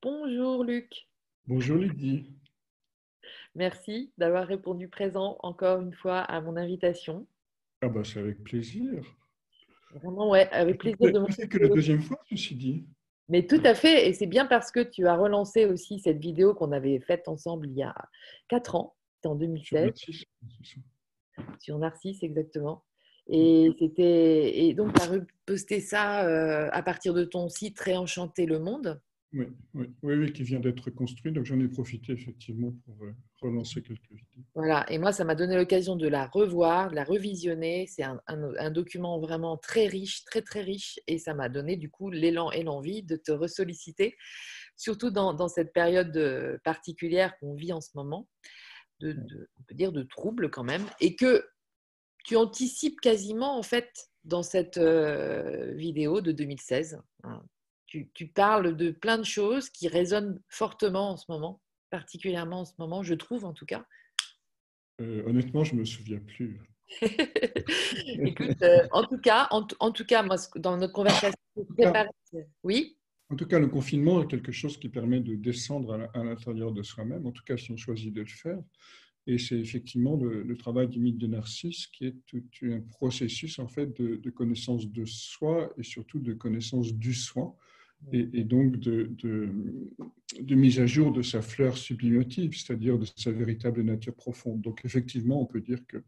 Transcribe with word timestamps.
Bonjour 0.00 0.62
Luc. 0.62 1.08
Bonjour 1.46 1.76
Lydie. 1.76 2.30
Merci 3.56 4.12
d'avoir 4.16 4.46
répondu 4.46 4.88
présent 4.88 5.38
encore 5.40 5.80
une 5.80 5.92
fois 5.92 6.20
à 6.20 6.40
mon 6.40 6.56
invitation. 6.56 7.26
Ah 7.82 7.88
bah 7.88 8.04
c'est 8.04 8.20
avec 8.20 8.44
plaisir. 8.44 9.02
Vraiment, 9.94 10.30
ouais, 10.30 10.48
avec 10.50 10.78
plaisir 10.78 11.12
de 11.12 11.32
C'est 11.32 11.48
que 11.48 11.58
la 11.58 11.68
deuxième 11.68 12.02
fois, 12.02 12.20
ceci 12.28 12.54
dit. 12.54 12.86
Mais 13.28 13.46
tout 13.46 13.60
à 13.64 13.74
fait, 13.74 14.08
et 14.08 14.12
c'est 14.12 14.26
bien 14.26 14.46
parce 14.46 14.70
que 14.70 14.80
tu 14.80 15.06
as 15.06 15.16
relancé 15.16 15.66
aussi 15.66 15.98
cette 15.98 16.18
vidéo 16.18 16.54
qu'on 16.54 16.72
avait 16.72 17.00
faite 17.00 17.26
ensemble 17.26 17.66
il 17.68 17.76
y 17.76 17.82
a 17.82 17.94
4 18.48 18.76
ans, 18.76 18.96
c'était 19.16 19.28
en 19.28 19.34
2016. 19.34 19.92
Sur 19.94 20.06
Narcisse, 20.06 20.24
Sur 21.58 21.78
Narcisse 21.78 22.22
exactement. 22.22 22.84
Et, 23.26 23.74
c'était, 23.78 24.58
et 24.58 24.74
donc, 24.74 24.94
tu 24.94 25.02
as 25.02 25.06
reposté 25.06 25.80
ça 25.80 26.26
euh, 26.26 26.68
à 26.72 26.82
partir 26.82 27.12
de 27.12 27.24
ton 27.24 27.48
site 27.48 27.78
Réenchanter 27.80 28.46
le 28.46 28.58
monde. 28.58 29.00
Oui, 29.34 29.44
oui, 29.74 29.86
oui, 30.02 30.32
qui 30.32 30.42
vient 30.42 30.58
d'être 30.58 30.90
construit. 30.90 31.32
Donc 31.32 31.44
j'en 31.44 31.60
ai 31.60 31.68
profité 31.68 32.12
effectivement 32.12 32.72
pour 32.86 33.04
euh, 33.04 33.12
relancer 33.42 33.82
quelques 33.82 34.10
vidéos. 34.10 34.44
Voilà, 34.54 34.90
et 34.90 34.98
moi 34.98 35.12
ça 35.12 35.24
m'a 35.24 35.34
donné 35.34 35.54
l'occasion 35.54 35.96
de 35.96 36.08
la 36.08 36.26
revoir, 36.26 36.90
de 36.90 36.94
la 36.94 37.04
revisionner. 37.04 37.86
C'est 37.86 38.04
un, 38.04 38.20
un, 38.26 38.70
document 38.70 39.20
vraiment 39.20 39.58
très 39.58 39.86
riche, 39.86 40.24
très 40.24 40.40
très 40.40 40.62
riche, 40.62 40.98
et 41.06 41.18
ça 41.18 41.34
m'a 41.34 41.50
donné 41.50 41.76
du 41.76 41.90
coup 41.90 42.10
l'élan 42.10 42.50
et 42.52 42.62
l'envie 42.62 43.02
de 43.02 43.16
te 43.16 43.30
ressolliciter, 43.30 44.16
surtout 44.76 45.10
dans, 45.10 45.34
dans 45.34 45.48
cette 45.48 45.74
période 45.74 46.16
euh, 46.16 46.56
particulière 46.64 47.36
qu'on 47.38 47.54
vit 47.54 47.74
en 47.74 47.82
ce 47.82 47.90
moment, 47.96 48.26
de, 49.00 49.14
on 49.58 49.62
peut 49.64 49.74
dire 49.74 49.92
de 49.92 50.04
troubles 50.04 50.50
quand 50.50 50.64
même, 50.64 50.86
et 51.00 51.16
que 51.16 51.46
tu 52.24 52.34
anticipes 52.34 53.00
quasiment 53.00 53.58
en 53.58 53.62
fait 53.62 54.08
dans 54.24 54.42
cette 54.42 54.78
euh, 54.78 55.74
vidéo 55.74 56.22
de 56.22 56.32
2016 56.32 56.98
tu, 57.88 58.26
parles 58.26 58.76
de 58.76 58.90
plein 58.90 59.18
de 59.18 59.24
choses 59.24 59.70
qui 59.70 59.88
résonnent 59.88 60.40
fortement 60.48 61.12
en 61.12 61.16
ce 61.16 61.24
moment, 61.28 61.60
particulièrement 61.90 62.60
en 62.60 62.64
ce 62.64 62.74
moment, 62.78 63.02
je 63.02 63.14
trouve 63.14 63.44
en 63.44 63.52
tout 63.52 63.66
cas. 63.66 63.86
Euh, 65.00 65.22
honnêtement, 65.26 65.64
je 65.64 65.74
ne 65.74 65.80
me 65.80 65.84
souviens 65.84 66.20
plus. 66.20 66.60
Écoute, 67.02 68.62
euh, 68.62 68.86
en 68.92 69.04
tout 69.04 69.18
cas, 69.18 69.48
en, 69.50 69.92
tout 69.92 70.04
cas, 70.04 70.22
moi, 70.22 70.36
dans 70.56 70.76
notre 70.76 70.92
conversation, 70.92 71.38
oui? 72.62 72.96
En 73.30 73.36
tout 73.36 73.46
cas, 73.46 73.58
le 73.58 73.68
confinement 73.68 74.22
est 74.22 74.26
quelque 74.26 74.52
chose 74.52 74.78
qui 74.78 74.88
permet 74.88 75.20
de 75.20 75.34
descendre 75.34 76.08
à 76.14 76.24
l'intérieur 76.24 76.72
de 76.72 76.82
soi-même. 76.82 77.26
En 77.26 77.32
tout 77.32 77.44
cas, 77.44 77.56
si 77.56 77.70
on 77.70 77.76
choisit 77.76 78.12
de 78.12 78.22
le 78.22 78.26
faire. 78.26 78.58
Et 79.26 79.36
c'est 79.36 79.58
effectivement 79.58 80.16
le, 80.16 80.56
travail 80.56 80.88
du 80.88 80.98
mythe 80.98 81.18
de 81.18 81.26
Narcisse 81.26 81.86
qui 81.88 82.06
est 82.06 82.16
tout, 82.26 82.42
un 82.62 82.80
processus 82.80 83.58
en 83.58 83.68
fait 83.68 83.94
de, 84.00 84.16
de, 84.16 84.30
connaissance 84.30 84.90
de 84.90 85.04
soi 85.04 85.70
et 85.76 85.82
surtout 85.82 86.18
de 86.18 86.32
connaissance 86.32 86.94
du 86.94 87.12
soi 87.12 87.54
et, 88.12 88.44
donc 88.44 88.78
de, 88.78 89.50
mise 90.50 90.80
à 90.80 90.86
jour 90.86 91.12
de 91.12 91.22
sa 91.22 91.42
fleur 91.42 91.76
sublimative, 91.76 92.56
c'est-à-dire 92.56 92.98
de 92.98 93.06
sa 93.16 93.30
véritable 93.30 93.82
nature 93.82 94.14
profonde. 94.14 94.60
Donc 94.60 94.84
effectivement, 94.84 95.42
on 95.42 95.46
peut 95.46 95.60
dire 95.60 95.80
que, 95.86 96.02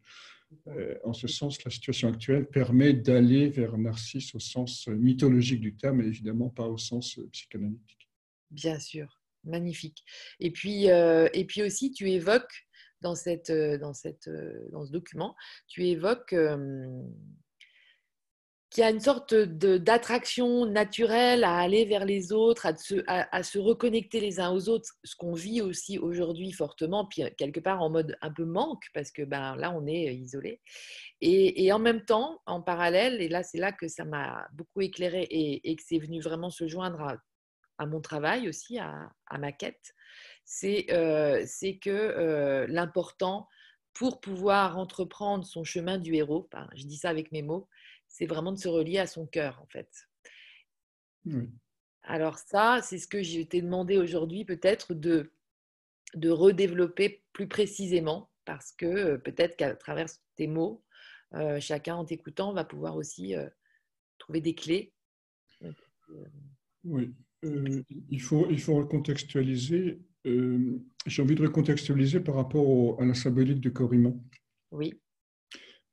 euh, 0.68 0.96
en 1.04 1.12
ce 1.12 1.28
sens, 1.28 1.62
la 1.64 1.70
situation 1.70 2.08
actuelle 2.08 2.46
permet 2.46 2.92
d'aller 2.92 3.48
vers 3.48 3.76
Narcisse 3.78 4.34
au 4.34 4.40
sens 4.40 4.88
mythologique 4.88 5.60
du 5.60 5.76
terme, 5.76 6.00
et 6.00 6.06
évidemment 6.06 6.48
pas 6.48 6.66
au 6.66 6.78
sens 6.78 7.20
psychanalytique. 7.32 8.08
Bien 8.50 8.80
sûr, 8.80 9.20
magnifique. 9.44 10.04
Et 10.40 10.50
puis, 10.50 10.90
euh, 10.90 11.28
et 11.34 11.44
puis 11.44 11.62
aussi, 11.62 11.92
tu 11.92 12.10
évoques 12.10 12.66
dans, 13.00 13.14
cette, 13.14 13.52
dans, 13.52 13.94
cette, 13.94 14.28
dans 14.72 14.84
ce 14.84 14.90
document, 14.90 15.36
tu 15.68 15.86
évoques 15.86 16.34
qui 18.70 18.82
a 18.82 18.90
une 18.90 19.00
sorte 19.00 19.34
d'attraction 19.34 20.64
naturelle 20.64 21.42
à 21.42 21.58
aller 21.58 21.84
vers 21.84 22.04
les 22.04 22.32
autres, 22.32 22.66
à 22.66 22.76
se, 22.76 23.02
à, 23.08 23.42
se, 23.42 23.58
reconnecter 23.58 24.20
les 24.20 24.38
uns 24.38 24.50
aux 24.52 24.68
autres, 24.68 24.90
ce 25.02 25.16
qu'on 25.16 25.32
vit 25.32 25.60
aussi 25.60 25.98
aujourd'hui 25.98 26.52
fortement, 26.52 27.04
puis 27.04 27.24
euh, 27.24 27.30
quelque 27.36 27.58
part 27.58 27.82
en 27.82 27.90
mode 27.90 28.16
un 28.20 28.30
peu 28.30 28.44
manque, 28.44 28.84
parce 28.94 29.10
que 29.10 29.22
ben, 29.22 29.56
là, 29.56 29.72
on 29.72 29.86
est 29.86 30.08
euh, 30.08 30.12
isolé. 30.12 30.60
Et, 31.20 31.64
et 31.64 31.72
en 31.72 31.80
même 31.80 32.04
temps, 32.04 32.40
en 32.46 32.62
parallèle, 32.62 33.20
et 33.20 33.28
là, 33.28 33.42
c'est 33.42 33.58
là 33.58 33.72
que 33.72 33.88
ça 33.88 34.04
m'a 34.04 34.46
beaucoup 34.52 34.82
éclairé 34.82 35.26
et, 35.30 35.74
que 35.74 35.82
c'est 35.84 35.98
venu 35.98 36.20
vraiment 36.20 36.50
se 36.50 36.68
joindre 36.68 37.00
à, 37.00 37.16
à 37.78 37.86
mon 37.86 38.00
travail 38.00 38.48
aussi, 38.48 38.78
à, 38.78 39.10
à 39.26 39.38
ma 39.38 39.50
quête, 39.50 39.94
c'est 40.44 40.86
euh, 40.90 41.44
que 41.80 41.90
euh, 41.90 42.66
l'important 42.68 43.46
pour 43.94 44.20
pouvoir 44.20 44.78
entreprendre 44.78 45.46
son 45.46 45.62
chemin 45.62 45.96
du 45.96 46.14
héros, 46.14 46.48
je 46.74 46.86
dis 46.86 46.96
ça 46.96 47.08
avec 47.08 47.30
mes 47.30 47.42
mots, 47.42 47.68
c'est 48.10 48.26
vraiment 48.26 48.52
de 48.52 48.58
se 48.58 48.68
relier 48.68 48.98
à 48.98 49.06
son 49.06 49.24
cœur, 49.24 49.62
en 49.62 49.66
fait. 49.66 49.88
Alors 52.02 52.38
ça, 52.38 52.80
c'est 52.82 52.98
ce 52.98 53.06
que 53.06 53.22
j'ai 53.22 53.46
t'ai 53.46 53.62
demandé 53.62 53.96
aujourd'hui, 53.96 54.44
peut-être 54.44 54.94
de, 54.94 55.32
de 56.14 56.28
redévelopper 56.28 57.22
plus 57.32 57.46
précisément, 57.46 58.30
parce 58.44 58.72
que 58.72 58.86
euh, 58.86 59.18
peut-être 59.18 59.56
qu'à 59.56 59.74
travers 59.76 60.08
tes 60.34 60.48
mots, 60.48 60.84
euh, 61.34 61.60
chacun 61.60 61.94
en 61.94 62.04
t'écoutant 62.04 62.52
va 62.52 62.64
pouvoir 62.64 62.96
aussi 62.96 63.36
euh, 63.36 63.48
trouver 64.18 64.40
des 64.40 64.54
clés. 64.54 64.92
Oui, 66.82 67.14
il, 67.42 68.20
faut, 68.20 68.50
il 68.50 68.60
faut 68.60 68.74
recontextualiser. 68.74 70.00
j'ai 70.24 71.22
envie 71.22 71.34
de 71.36 71.42
recontextualiser 71.42 72.20
par 72.20 72.34
rapport 72.34 73.00
à 73.00 73.04
la 73.04 73.14
symbolique 73.14 73.60
de 73.60 73.68
Corima. 73.68 74.10
Oui. 74.72 75.00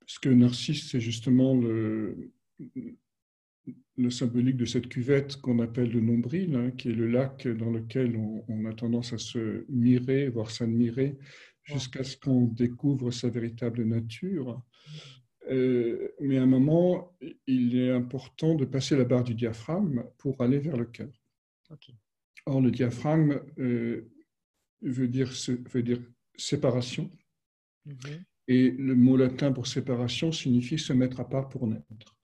Parce 0.07 0.19
que 0.19 0.29
Narcisse, 0.29 0.89
c'est 0.89 1.01
justement 1.01 1.53
le, 1.53 2.31
le 3.97 4.09
symbolique 4.09 4.55
de 4.55 4.65
cette 4.65 4.87
cuvette 4.87 5.37
qu'on 5.37 5.59
appelle 5.59 5.91
le 5.91 5.99
nombril, 5.99 6.55
hein, 6.55 6.71
qui 6.71 6.89
est 6.89 6.93
le 6.93 7.07
lac 7.07 7.47
dans 7.47 7.71
lequel 7.71 8.15
on, 8.47 8.65
a 8.65 8.73
tendance 8.73 9.11
à 9.11 9.17
se 9.17 9.65
mirer, 9.69 10.29
voire 10.29 10.49
s'admirer, 10.49 11.17
jusqu'à 11.63 12.03
ce 12.03 12.15
qu'on 12.15 12.45
découvre 12.45 13.11
sa 13.11 13.29
véritable 13.29 13.83
nature. 13.83 14.61
Euh, 15.49 16.09
mais 16.21 16.37
à 16.37 16.43
un 16.43 16.47
moment, 16.47 17.17
il 17.45 17.77
est 17.77 17.91
important 17.91 18.55
de 18.55 18.65
passer 18.65 18.95
la 18.95 19.03
barre 19.03 19.23
du 19.23 19.33
diaphragme 19.33 20.05
pour 20.17 20.41
aller 20.41 20.59
vers 20.59 20.77
le 20.77 20.85
cœur. 20.85 21.11
Or, 22.45 22.61
le 22.61 22.71
diaphragme 22.71 23.41
euh, 23.59 24.09
veut, 24.81 25.07
dire, 25.09 25.31
veut 25.69 25.83
dire 25.83 25.99
séparation. 26.37 27.11
Mhm. 27.85 28.23
Et 28.47 28.71
le 28.71 28.95
mot 28.95 29.17
latin 29.17 29.51
pour 29.51 29.67
séparation 29.67 30.31
signifie 30.31 30.77
se 30.77 30.93
mettre 30.93 31.19
à 31.19 31.27
part 31.27 31.49
pour 31.49 31.67
naître. 31.67 32.15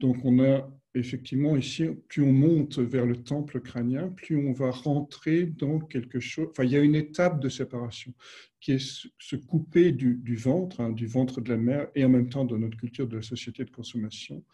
Donc 0.00 0.24
on 0.24 0.42
a 0.42 0.70
effectivement 0.94 1.56
ici, 1.56 1.86
plus 2.08 2.22
on 2.22 2.32
monte 2.32 2.78
vers 2.78 3.06
le 3.06 3.16
temple 3.16 3.60
crânien, 3.60 4.08
plus 4.08 4.36
on 4.36 4.52
va 4.52 4.70
rentrer 4.70 5.46
dans 5.46 5.80
quelque 5.80 6.20
chose. 6.20 6.48
Enfin, 6.50 6.64
il 6.64 6.70
y 6.70 6.76
a 6.76 6.80
une 6.80 6.94
étape 6.94 7.40
de 7.40 7.48
séparation 7.48 8.12
qui 8.60 8.72
est 8.72 9.08
se 9.18 9.36
couper 9.36 9.92
du, 9.92 10.36
ventre, 10.36 10.80
hein, 10.80 10.90
du 10.90 11.06
ventre 11.06 11.40
de 11.40 11.50
la 11.50 11.56
mère, 11.56 11.88
et 11.94 12.04
en 12.04 12.08
même 12.08 12.28
temps 12.28 12.44
dans 12.44 12.58
notre 12.58 12.76
culture 12.76 13.06
de 13.06 13.16
la 13.16 13.22
société 13.22 13.64
de 13.64 13.70
consommation, 13.70 14.44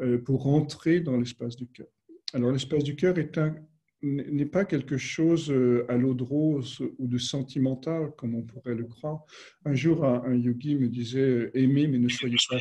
euh, 0.00 0.18
pour 0.18 0.42
rentrer 0.42 1.00
dans 1.00 1.16
l'espace 1.16 1.56
du 1.56 1.66
cœur. 1.66 1.88
Alors 2.32 2.52
l'espace 2.52 2.84
du 2.84 2.94
cœur 2.94 3.18
est 3.18 3.38
un, 3.38 3.56
n'est 4.02 4.46
pas 4.46 4.64
quelque 4.64 4.96
chose 4.96 5.50
euh, 5.50 5.84
à 5.88 5.96
l'eau 5.96 6.14
de 6.14 6.22
rose 6.22 6.82
ou 6.98 7.06
de 7.06 7.18
sentimental, 7.18 8.12
comme 8.16 8.34
on 8.34 8.42
pourrait 8.42 8.74
le 8.74 8.84
croire. 8.84 9.24
Un 9.64 9.74
jour, 9.74 10.04
un 10.04 10.34
yogi 10.34 10.76
me 10.76 10.88
disait 10.88 11.20
euh, 11.20 11.56
aimez, 11.56 11.86
mais 11.86 11.98
ne 11.98 12.08
soyez 12.08 12.36
pas, 12.48 12.58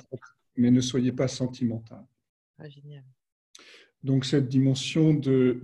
mais 0.56 0.72
ne 0.72 0.82
soyez 0.82 1.12
pas 1.12 1.28
sentimental. 1.28 2.04
Ah, 2.58 2.70
génial. 2.70 3.04
Donc, 4.04 4.26
cette 4.26 4.48
dimension 4.48 5.14
de, 5.14 5.62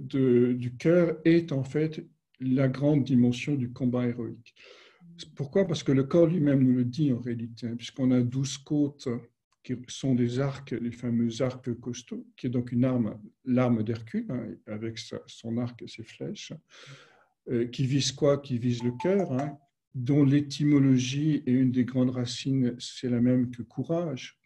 du 0.54 0.76
cœur 0.76 1.18
est 1.26 1.52
en 1.52 1.64
fait 1.64 2.06
la 2.40 2.68
grande 2.68 3.04
dimension 3.04 3.56
du 3.56 3.72
combat 3.72 4.08
héroïque. 4.08 4.54
Pourquoi? 5.36 5.66
Parce 5.66 5.84
que 5.84 5.92
le 5.92 6.04
corps 6.04 6.28
lui-même 6.28 6.64
nous 6.64 6.76
le 6.76 6.86
dit 6.86 7.12
en 7.14 7.20
réalité, 7.20 7.68
hein, 7.68 7.76
puisqu'on 7.76 8.12
a 8.12 8.22
douze 8.22 8.58
côtes 8.58 9.08
qui 9.64 9.76
sont 9.88 10.14
des 10.14 10.40
arcs, 10.40 10.72
les 10.72 10.92
fameux 10.92 11.42
arcs 11.42 11.74
costauds, 11.80 12.28
qui 12.36 12.48
est 12.48 12.50
donc 12.50 12.72
une 12.72 12.84
arme, 12.84 13.18
l'arme 13.46 13.84
d'Hercule, 13.84 14.26
hein, 14.30 14.48
avec 14.68 15.00
son 15.28 15.58
arc 15.58 15.82
et 15.82 15.88
ses 15.88 16.04
flèches, 16.04 16.54
euh, 17.50 17.68
qui 17.68 17.86
vise 17.86 18.12
quoi? 18.12 18.38
Qui 18.38 18.58
vise 18.58 18.84
le 18.84 18.92
cœur, 18.92 19.32
hein, 19.32 19.58
dont 19.96 20.24
l'étymologie 20.24 21.44
est 21.46 21.52
une 21.52 21.72
des 21.72 21.86
grandes 21.86 22.12
racines, 22.12 22.76
c'est 22.80 23.10
la 23.10 23.22
même 23.22 23.52
que 23.52 23.64
courage. 23.64 24.38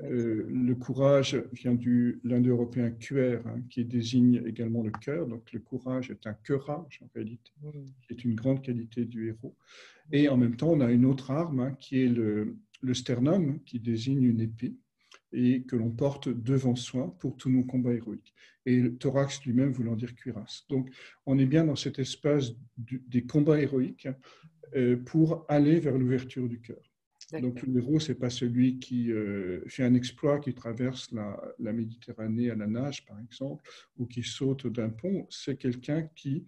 Euh, 0.00 0.44
le 0.48 0.74
courage 0.74 1.40
vient 1.52 1.74
du 1.74 2.20
l'indo-européen 2.24 2.90
cuer, 2.90 3.38
hein, 3.46 3.60
qui 3.70 3.84
désigne 3.84 4.42
également 4.44 4.82
le 4.82 4.90
cœur. 4.90 5.28
Donc 5.28 5.52
le 5.52 5.60
courage 5.60 6.10
est 6.10 6.26
un 6.26 6.34
cœurage 6.34 7.00
en 7.02 7.08
réalité, 7.14 7.52
qui 8.02 8.12
est 8.12 8.24
une 8.24 8.34
grande 8.34 8.60
qualité 8.60 9.04
du 9.04 9.28
héros. 9.28 9.54
Et 10.10 10.28
en 10.28 10.36
même 10.36 10.56
temps, 10.56 10.70
on 10.70 10.80
a 10.80 10.90
une 10.90 11.04
autre 11.04 11.30
arme 11.30 11.76
qui 11.78 12.02
est 12.02 12.08
le, 12.08 12.56
le 12.84 12.94
sternum, 12.94 13.60
qui 13.64 13.80
désigne 13.80 14.24
une 14.24 14.40
épée, 14.40 14.76
et 15.32 15.62
que 15.62 15.76
l'on 15.76 15.90
porte 15.90 16.28
devant 16.28 16.76
soi 16.76 17.16
pour 17.18 17.36
tous 17.36 17.50
nos 17.50 17.64
combats 17.64 17.92
héroïques. 17.92 18.32
Et 18.66 18.80
le 18.80 18.96
thorax 18.96 19.44
lui-même 19.44 19.72
voulant 19.72 19.96
dire 19.96 20.14
cuirasse. 20.14 20.64
Donc, 20.68 20.90
on 21.26 21.38
est 21.38 21.46
bien 21.46 21.64
dans 21.64 21.76
cet 21.76 21.98
espace 21.98 22.52
des 22.76 23.24
combats 23.24 23.60
héroïques 23.60 24.08
euh, 24.76 24.96
pour 24.96 25.44
aller 25.48 25.80
vers 25.80 25.98
l'ouverture 25.98 26.48
du 26.48 26.60
cœur. 26.60 26.82
Donc, 27.40 27.62
le 27.62 27.78
héros, 27.78 27.98
ce 27.98 28.12
n'est 28.12 28.18
pas 28.18 28.30
celui 28.30 28.78
qui 28.78 29.10
euh, 29.10 29.62
fait 29.66 29.82
un 29.82 29.94
exploit, 29.94 30.38
qui 30.40 30.54
traverse 30.54 31.10
la, 31.10 31.40
la, 31.58 31.72
Méditerranée 31.72 32.50
à 32.50 32.54
la 32.54 32.66
nage, 32.66 33.04
par 33.06 33.18
exemple, 33.18 33.68
ou 33.96 34.06
qui 34.06 34.22
saute 34.22 34.66
d'un 34.66 34.90
pont. 34.90 35.26
C'est 35.30 35.56
quelqu'un 35.56 36.02
qui 36.14 36.44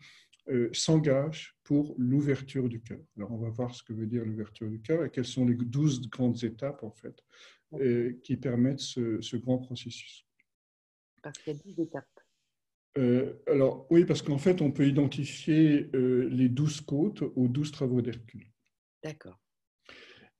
euh, 0.48 0.70
s'engage 0.72 1.56
pour 1.64 1.94
l'ouverture 1.98 2.68
du 2.68 2.80
cœur. 2.80 3.00
Alors, 3.16 3.32
on 3.32 3.38
va 3.38 3.48
voir 3.48 3.74
ce 3.74 3.82
que 3.82 3.92
veut 3.92 4.06
dire 4.06 4.24
l'ouverture 4.24 4.68
du 4.68 4.80
cœur 4.80 5.04
et 5.04 5.10
quelles 5.10 5.24
sont 5.24 5.44
les 5.44 5.54
douze 5.54 6.08
grandes 6.08 6.42
étapes, 6.44 6.82
en 6.82 6.92
fait, 6.92 7.24
euh, 7.74 8.12
qui 8.22 8.36
permettent 8.36 8.80
ce, 8.80 9.36
grand 9.36 9.58
processus. 9.58 10.26
Parce 11.22 11.38
qu'il 11.38 11.54
y 11.54 11.56
a 11.56 11.58
dix 11.58 11.80
étapes. 11.80 12.20
Euh, 12.98 13.34
alors, 13.46 13.86
oui, 13.90 14.04
parce 14.04 14.22
qu'en 14.22 14.38
fait, 14.38 14.62
on 14.62 14.70
peut 14.70 14.86
identifier 14.86 15.90
les 15.92 16.48
douze 16.48 16.80
côtes 16.80 17.22
aux 17.22 17.48
douze 17.48 17.72
travaux 17.72 18.00
d'Hercule. 18.00 18.46
D'accord. 19.02 19.38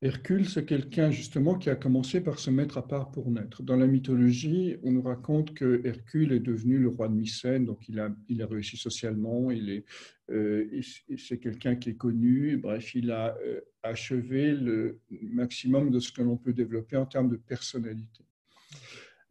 Hercule, 0.03 0.47
c'est 0.47 0.63
quelqu'un 0.63 1.09
justement 1.09 1.57
qui 1.57 1.71
a 1.71 1.75
commencé 1.75 2.21
par 2.21 2.37
se 2.37 2.51
mettre 2.51 2.77
à 2.77 2.87
part 2.87 3.09
pour 3.09 3.31
naître. 3.31 3.63
Dans 3.63 3.75
la 3.75 3.87
mythologie, 3.87 4.77
on 4.83 4.91
nous 4.91 5.01
raconte 5.01 5.55
que 5.55 5.81
Hercule 5.85 6.33
est 6.33 6.39
devenu 6.39 6.77
le 6.77 6.89
roi 6.89 7.07
de 7.07 7.15
Mycène, 7.15 7.65
donc 7.65 7.89
il 7.89 7.99
a, 7.99 8.45
réussi 8.45 8.77
socialement, 8.77 9.49
il 9.49 9.71
est, 9.71 9.85
euh, 10.29 10.81
c'est 11.17 11.39
quelqu'un 11.39 11.75
qui 11.75 11.89
est 11.89 11.95
connu, 11.95 12.57
bref, 12.57 12.93
il 12.93 13.09
a 13.09 13.35
euh, 13.43 13.61
achevé 13.81 14.51
le 14.51 14.99
maximum 15.09 15.89
de 15.89 15.99
ce 15.99 16.11
que 16.11 16.21
l'on 16.21 16.37
peut 16.37 16.53
développer 16.53 16.95
en 16.95 17.07
termes 17.07 17.29
de 17.29 17.37
personnalité. 17.37 18.23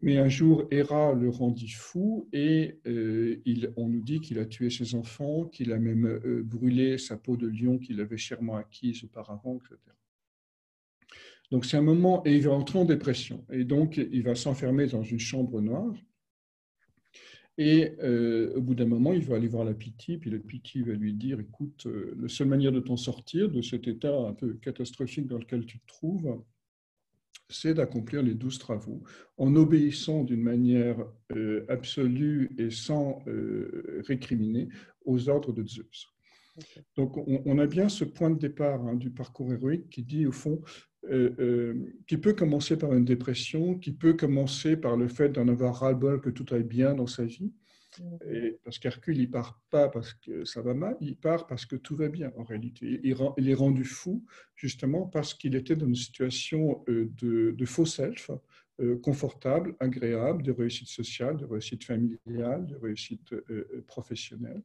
Mais 0.02 0.18
un 0.18 0.28
jour, 0.28 0.66
Héra 0.72 1.14
le 1.14 1.28
rendit 1.28 1.70
fou 1.70 2.28
et 2.32 2.80
euh, 2.88 3.40
on 3.76 3.88
nous 3.88 4.02
dit 4.02 4.20
qu'il 4.20 4.40
a 4.40 4.44
tué 4.44 4.70
ses 4.70 4.96
enfants, 4.96 5.44
qu'il 5.44 5.72
a 5.72 5.78
même 5.78 6.42
brûlé 6.42 6.98
sa 6.98 7.16
peau 7.16 7.36
de 7.36 7.46
lion 7.46 7.78
qu'il 7.78 8.00
avait 8.00 8.16
chèrement 8.16 8.56
acquise 8.56 9.04
auparavant, 9.04 9.58
etc. 9.58 9.95
Donc 11.50 11.64
c'est 11.64 11.76
un 11.76 11.82
moment, 11.82 12.22
et 12.26 12.34
il 12.34 12.42
va 12.42 12.52
entrer 12.52 12.78
en 12.78 12.84
dépression. 12.84 13.44
Et 13.52 13.64
donc 13.64 13.96
il 13.96 14.22
va 14.22 14.34
s'enfermer 14.34 14.86
dans 14.86 15.02
une 15.02 15.20
chambre 15.20 15.60
noire. 15.60 15.94
Et 17.58 17.94
euh, 18.02 18.52
au 18.54 18.60
bout 18.60 18.74
d'un 18.74 18.86
moment, 18.86 19.12
il 19.12 19.22
va 19.22 19.36
aller 19.36 19.48
voir 19.48 19.64
la 19.64 19.72
pitié, 19.72 20.18
puis 20.18 20.30
la 20.30 20.38
pitié 20.38 20.82
va 20.82 20.92
lui 20.92 21.14
dire, 21.14 21.40
écoute, 21.40 21.86
euh, 21.86 22.14
la 22.20 22.28
seule 22.28 22.48
manière 22.48 22.72
de 22.72 22.80
t'en 22.80 22.96
sortir 22.96 23.50
de 23.50 23.62
cet 23.62 23.88
état 23.88 24.14
un 24.14 24.34
peu 24.34 24.54
catastrophique 24.54 25.26
dans 25.26 25.38
lequel 25.38 25.64
tu 25.64 25.78
te 25.78 25.86
trouves, 25.86 26.42
c'est 27.48 27.74
d'accomplir 27.74 28.22
les 28.22 28.34
douze 28.34 28.58
travaux 28.58 29.02
en 29.38 29.54
obéissant 29.56 30.24
d'une 30.24 30.42
manière 30.42 30.98
euh, 31.32 31.64
absolue 31.68 32.50
et 32.58 32.70
sans 32.70 33.22
récriminer 34.06 34.68
aux 35.04 35.28
ordres 35.28 35.52
de 35.52 35.66
Zeus. 35.66 36.15
Donc 36.96 37.16
on, 37.16 37.58
a 37.58 37.66
bien 37.66 37.88
ce 37.88 38.04
point 38.04 38.30
de 38.30 38.38
départ 38.38 38.80
hein, 38.86 38.94
du 38.94 39.10
parcours 39.10 39.52
héroïque 39.52 39.90
qui 39.90 40.02
dit 40.02 40.26
au 40.26 40.32
fond, 40.32 40.62
euh, 41.10 41.34
euh, 41.38 41.74
qui 42.06 42.16
peut 42.16 42.32
commencer 42.32 42.76
par 42.76 42.92
une 42.92 43.04
dépression, 43.04 43.78
qui 43.78 43.92
peut 43.92 44.14
commencer 44.14 44.76
par 44.76 44.96
le 44.96 45.08
fait 45.08 45.28
d'en 45.28 45.46
avoir 45.46 45.76
ras-le-bol 45.76 46.20
que 46.20 46.30
tout 46.30 46.46
aille 46.52 46.64
bien 46.64 46.94
dans 46.94 47.06
sa 47.06 47.24
vie. 47.24 47.52
Et 48.30 48.58
parce 48.62 48.78
qu'Hercule, 48.78 49.16
il 49.18 49.30
part 49.30 49.58
pas 49.70 49.88
parce 49.88 50.12
que 50.12 50.44
ça 50.44 50.60
va 50.60 50.74
mal, 50.74 50.96
il 51.00 51.16
part 51.16 51.46
parce 51.46 51.64
que 51.64 51.76
tout 51.76 51.96
va 51.96 52.08
bien 52.08 52.30
en 52.36 52.42
réalité. 52.42 53.00
Il, 53.04 53.16
il 53.38 53.48
est 53.48 53.54
rendu 53.54 53.84
fou 53.84 54.24
justement 54.54 55.06
parce 55.06 55.32
qu'il 55.32 55.54
était 55.54 55.76
dans 55.76 55.86
une 55.86 55.94
situation 55.94 56.84
euh, 56.88 57.08
de, 57.16 57.52
de 57.56 57.64
faux 57.64 57.86
self, 57.86 58.30
confortable, 59.02 59.74
agréable, 59.80 60.42
de 60.42 60.52
réussite 60.52 60.88
sociale, 60.88 61.38
de 61.38 61.46
réussite 61.46 61.82
familiale, 61.82 62.66
de 62.66 62.76
réussite 62.76 63.34
professionnelle. 63.86 64.62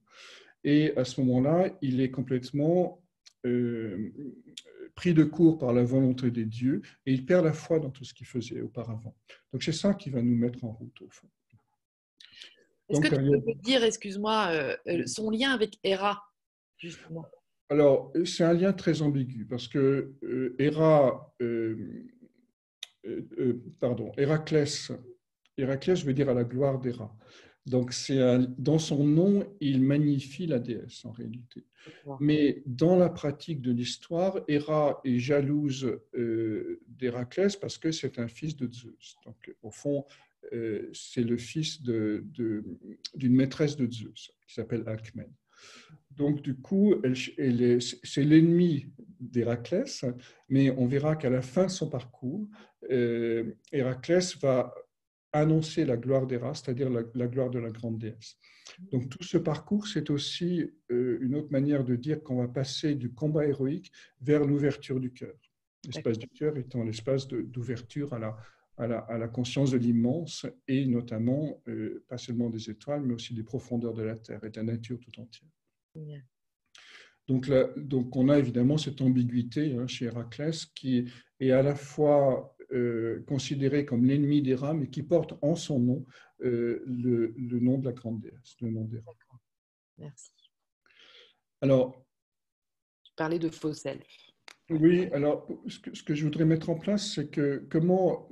Et 0.64 0.96
à 0.98 1.06
ce 1.06 1.22
moment-là, 1.22 1.70
il 1.82 2.02
est 2.02 2.12
complètement 2.12 3.02
pris 4.96 5.14
de 5.14 5.24
court 5.24 5.58
par 5.58 5.74
la 5.74 5.84
volonté 5.84 6.30
des 6.32 6.46
dieux 6.46 6.82
et 7.06 7.14
il 7.14 7.26
perd 7.26 7.46
la 7.46 7.54
foi 7.54 7.80
dans 7.80 7.90
tout 7.90 8.04
ce 8.04 8.14
qu'il 8.14 8.28
faisait 8.28 8.62
auparavant. 8.62 9.16
Donc 9.52 9.64
c'est 9.64 9.72
ça 9.72 9.94
qui 9.94 10.10
va 10.10 10.22
nous 10.22 10.36
mettre 10.36 10.64
en 10.64 10.72
route 10.72 11.02
au 11.02 11.10
fond. 11.10 11.28
Est-ce 12.92 13.02
que 13.02 13.08
tu 13.08 13.42
peux 13.42 13.54
dire, 13.64 13.84
excuse-moi, 13.84 14.48
euh, 14.52 14.78
euh, 14.88 15.08
son 15.08 15.30
lien 15.30 15.52
avec 15.52 15.78
Héra, 15.84 16.22
justement? 16.78 17.26
Alors, 17.70 18.12
c'est 18.26 18.44
un 18.44 18.54
lien 18.54 18.74
très 18.74 19.02
ambigu 19.02 19.46
parce 19.46 19.68
que 19.68 20.14
euh, 20.24 20.56
Héra, 20.60 21.34
pardon, 23.80 24.12
Héraclès, 24.18 24.92
Héraclès, 25.58 26.00
je 26.00 26.06
veux 26.06 26.14
dire 26.14 26.30
à 26.30 26.34
la 26.34 26.44
gloire 26.44 26.80
d'Héra. 26.80 27.16
Donc, 27.66 27.94
c'est 27.94 28.20
dans 28.58 28.80
son 28.80 29.04
nom, 29.04 29.46
il 29.60 29.82
magnifie 29.82 30.48
la 30.48 30.60
déesse 30.60 31.06
en 31.06 31.12
réalité. 31.12 31.64
Mais 32.20 32.64
dans 32.66 32.96
la 32.96 33.10
pratique 33.10 33.62
de 33.62 33.72
l'histoire, 33.72 34.40
Héra 34.48 35.00
est 35.04 35.20
jalouse 35.20 36.00
euh, 36.16 36.82
d'Héraclès 36.88 37.56
parce 37.56 37.78
que 37.78 37.92
c'est 37.92 38.20
un 38.20 38.28
fils 38.28 38.56
de 38.56 38.72
Zeus. 38.72 39.16
Donc, 39.26 39.54
au 39.62 39.72
fond, 39.72 40.06
euh, 40.54 40.90
c'est 40.94 41.24
le 41.24 41.38
fils 41.38 41.82
d'une 41.82 42.24
de, 42.34 43.28
maîtresse 43.30 43.76
de 43.76 43.90
Zeus 43.92 44.32
qui 44.48 44.54
s'appelle 44.54 44.84
Alcmène. 44.88 45.34
Donc, 46.12 46.42
du 46.42 46.56
coup, 46.56 46.96
c'est 47.14 48.24
l'ennemi 48.24 48.88
d'Héraclès, 49.20 50.04
mais 50.50 50.72
on 50.72 50.88
verra 50.88 51.16
qu'à 51.16 51.30
la 51.30 51.42
fin 51.42 51.66
de 51.66 51.72
son 51.72 51.90
parcours, 51.90 52.48
euh, 52.90 53.54
Héraclès 53.72 54.38
va 54.40 54.74
annoncer 55.34 55.86
la 55.86 55.98
gloire 55.98 56.28
d'Héra, 56.28 56.54
c'est-à-dire 56.54 56.90
la, 56.90 57.28
gloire 57.28 57.50
de 57.50 57.60
la 57.60 57.70
grande 57.70 58.00
déesse. 58.00 58.38
Donc 58.92 59.10
tout 59.10 59.24
ce 59.24 59.38
parcours, 59.38 59.88
c'est 59.88 60.10
aussi 60.10 60.70
euh, 60.92 61.20
une 61.22 61.36
autre 61.36 61.52
manière 61.52 61.84
de 61.84 61.96
dire 61.96 62.22
qu'on 62.24 62.38
va 62.38 62.48
passer 62.48 62.96
du 62.96 63.14
combat 63.14 63.46
héroïque 63.46 63.92
vers 64.22 64.46
l'ouverture 64.46 65.00
du 65.00 65.14
cœur. 65.14 65.36
L'espace 65.86 66.18
du 66.18 66.28
cœur 66.28 66.58
étant 66.58 66.84
l'espace 66.84 67.28
d'ouverture 67.28 68.14
à 68.14 68.20
la, 68.20 68.38
à, 68.78 69.18
la, 69.18 69.28
conscience 69.28 69.72
de 69.72 69.78
l'immense 69.78 70.46
et 70.68 70.86
notamment, 70.86 71.62
euh, 71.68 72.04
pas 72.08 72.18
seulement 72.18 72.50
des 72.50 72.70
étoiles, 72.70 73.02
mais 73.02 73.14
aussi 73.14 73.34
des 73.34 73.44
profondeurs 73.44 73.94
de 73.94 74.04
la 74.04 74.18
Terre 74.18 74.44
et 74.44 74.50
de 74.50 74.58
la 74.58 74.64
nature 74.64 75.00
tout 75.00 75.20
entière. 75.20 75.50
Donc, 77.28 77.50
donc 77.78 78.16
on 78.16 78.30
a 78.30 78.38
évidemment 78.38 78.78
cette 78.78 79.02
ambiguïté 79.02 79.76
hein, 79.76 79.88
chez 79.88 80.06
Héraclès 80.06 80.66
qui 80.66 81.06
est 81.40 81.52
à 81.52 81.62
la 81.62 81.76
fois 81.76 82.56
euh, 82.74 83.24
considéré 83.28 83.86
comme 83.86 84.06
l'ennemi 84.06 84.42
des 84.42 84.56
rames 84.56 84.84
et 84.84 84.90
qui 84.90 85.04
porte 85.04 85.34
en 85.42 85.56
son 85.56 85.80
nom 85.80 86.06
euh, 86.44 86.84
le, 86.86 87.34
nom 87.60 87.78
de 87.78 87.86
la 87.86 87.92
grande 87.92 88.22
déesse, 88.22 88.56
le 88.62 88.70
nom 88.70 88.86
des 88.86 89.02
Merci. 89.98 90.32
Alors, 91.62 92.04
tu 93.04 93.12
parlais 93.16 93.40
de 93.40 93.50
faux 93.50 93.74
self. 93.74 94.08
Oui, 94.70 95.10
alors 95.12 95.48
ce 95.68 96.02
que, 96.02 96.16
je 96.16 96.24
voudrais 96.24 96.46
mettre 96.46 96.70
en 96.70 96.76
place, 96.76 97.14
c'est 97.14 97.30
que 97.30 97.68
comment, 97.70 98.30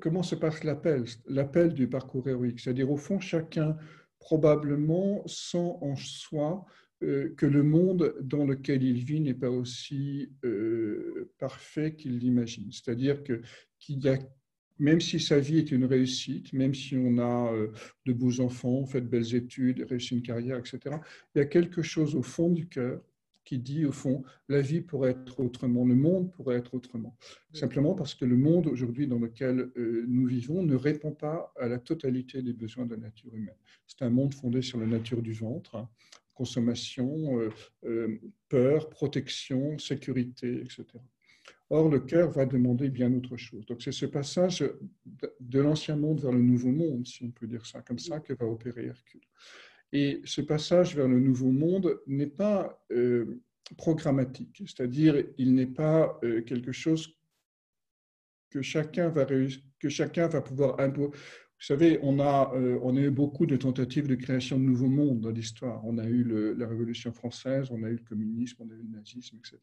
comment 0.00 0.22
se 0.22 0.36
passe 0.36 0.62
l'appel, 0.62 1.04
l'appel 1.26 1.74
du 1.74 1.88
parcours 1.88 2.28
héroïque? 2.28 2.60
C'est-à-dire, 2.60 2.90
au 2.90 2.96
fond, 2.96 3.18
chacun 3.18 3.76
probablement 4.20 5.26
sent 5.26 5.72
en 5.80 5.96
soi 5.96 6.64
que 7.00 7.46
le 7.46 7.62
monde 7.62 8.14
dans 8.22 8.44
lequel 8.44 8.82
il 8.82 9.04
vit 9.04 9.20
n'est 9.20 9.34
pas 9.34 9.50
aussi 9.50 10.30
euh, 10.44 11.30
parfait 11.38 11.94
qu'il 11.94 12.18
l'imagine. 12.18 12.70
C'est-à-dire 12.72 13.22
que 13.22 13.42
qu'il 13.78 14.02
y 14.02 14.08
a 14.08 14.18
même 14.78 15.00
si 15.00 15.20
sa 15.20 15.38
vie 15.38 15.56
est 15.56 15.72
une 15.72 15.86
réussite, 15.86 16.52
même 16.52 16.74
si 16.74 16.98
on 16.98 17.16
a 17.16 17.52
euh, 17.52 17.72
de 18.04 18.12
beaux 18.12 18.40
enfants, 18.40 18.84
fait 18.84 19.00
de 19.00 19.06
belles 19.06 19.34
études, 19.34 19.86
réussi 19.88 20.14
une 20.14 20.22
carrière, 20.22 20.58
etc., 20.58 20.96
il 21.34 21.38
y 21.38 21.40
a 21.40 21.46
quelque 21.46 21.80
chose 21.80 22.14
au 22.14 22.20
fond 22.20 22.50
du 22.50 22.68
cœur 22.68 23.00
qui 23.46 23.58
dit, 23.58 23.86
au 23.86 23.92
fond, 23.92 24.22
la 24.50 24.60
vie 24.60 24.82
pourrait 24.82 25.12
être 25.12 25.40
autrement, 25.40 25.86
le 25.86 25.94
monde 25.94 26.30
pourrait 26.30 26.56
être 26.56 26.74
autrement. 26.74 27.16
Simplement 27.54 27.94
parce 27.94 28.14
que 28.14 28.26
le 28.26 28.36
monde 28.36 28.66
aujourd'hui 28.66 29.06
dans 29.06 29.20
lequel 29.20 29.70
nous 29.76 30.26
vivons 30.26 30.62
ne 30.62 30.74
répond 30.74 31.12
pas 31.12 31.54
à 31.58 31.68
la 31.68 31.78
totalité 31.78 32.42
des 32.42 32.52
besoins 32.52 32.86
de 32.86 32.96
la 32.96 33.02
nature 33.02 33.32
humaine. 33.34 33.54
C'est 33.86 34.02
un 34.02 34.10
monde 34.10 34.34
fondé 34.34 34.62
sur 34.62 34.80
la 34.80 34.86
nature 34.86 35.22
du 35.22 35.32
ventre, 35.32 35.86
consommation, 36.36 37.40
euh, 37.40 37.50
euh, 37.84 38.20
peur, 38.48 38.88
protection, 38.90 39.78
sécurité, 39.78 40.60
etc. 40.60 40.84
Or, 41.70 41.88
le 41.88 41.98
cœur 41.98 42.30
va 42.30 42.46
demander 42.46 42.90
bien 42.90 43.12
autre 43.12 43.36
chose. 43.36 43.66
Donc, 43.66 43.82
c'est 43.82 43.92
ce 43.92 44.06
passage 44.06 44.64
de 45.40 45.60
l'ancien 45.60 45.96
monde 45.96 46.20
vers 46.20 46.30
le 46.32 46.42
nouveau 46.42 46.70
monde, 46.70 47.06
si 47.06 47.24
on 47.24 47.30
peut 47.30 47.48
dire 47.48 47.66
ça 47.66 47.80
comme 47.80 47.98
ça, 47.98 48.20
que 48.20 48.34
va 48.34 48.46
opérer 48.46 48.86
Hercule. 48.86 49.22
Et 49.92 50.20
ce 50.24 50.42
passage 50.42 50.94
vers 50.94 51.08
le 51.08 51.18
nouveau 51.18 51.50
monde 51.50 52.00
n'est 52.06 52.26
pas 52.26 52.80
euh, 52.92 53.40
programmatique, 53.76 54.62
c'est-à-dire 54.66 55.24
il 55.38 55.54
n'est 55.54 55.66
pas 55.66 56.20
quelque 56.46 56.70
chose 56.70 57.16
que 58.50 58.62
chacun 58.62 59.08
va, 59.08 59.26
que 59.26 59.88
chacun 59.88 60.28
va 60.28 60.40
pouvoir 60.40 60.78
vous 61.58 61.64
savez, 61.64 61.98
on 62.02 62.20
a, 62.20 62.52
euh, 62.54 62.78
on 62.82 62.96
a 62.96 63.00
eu 63.00 63.10
beaucoup 63.10 63.46
de 63.46 63.56
tentatives 63.56 64.06
de 64.06 64.14
création 64.14 64.58
de 64.58 64.64
nouveaux 64.64 64.88
mondes 64.88 65.20
dans 65.20 65.30
l'histoire. 65.30 65.80
On 65.86 65.96
a 65.96 66.04
eu 66.04 66.22
la 66.54 66.66
Révolution 66.68 67.12
française, 67.12 67.68
on 67.70 67.82
a 67.82 67.88
eu 67.88 67.94
le 67.94 68.04
communisme, 68.06 68.56
on 68.60 68.70
a 68.70 68.74
eu 68.74 68.82
le 68.82 68.98
nazisme, 68.98 69.38
etc. 69.38 69.58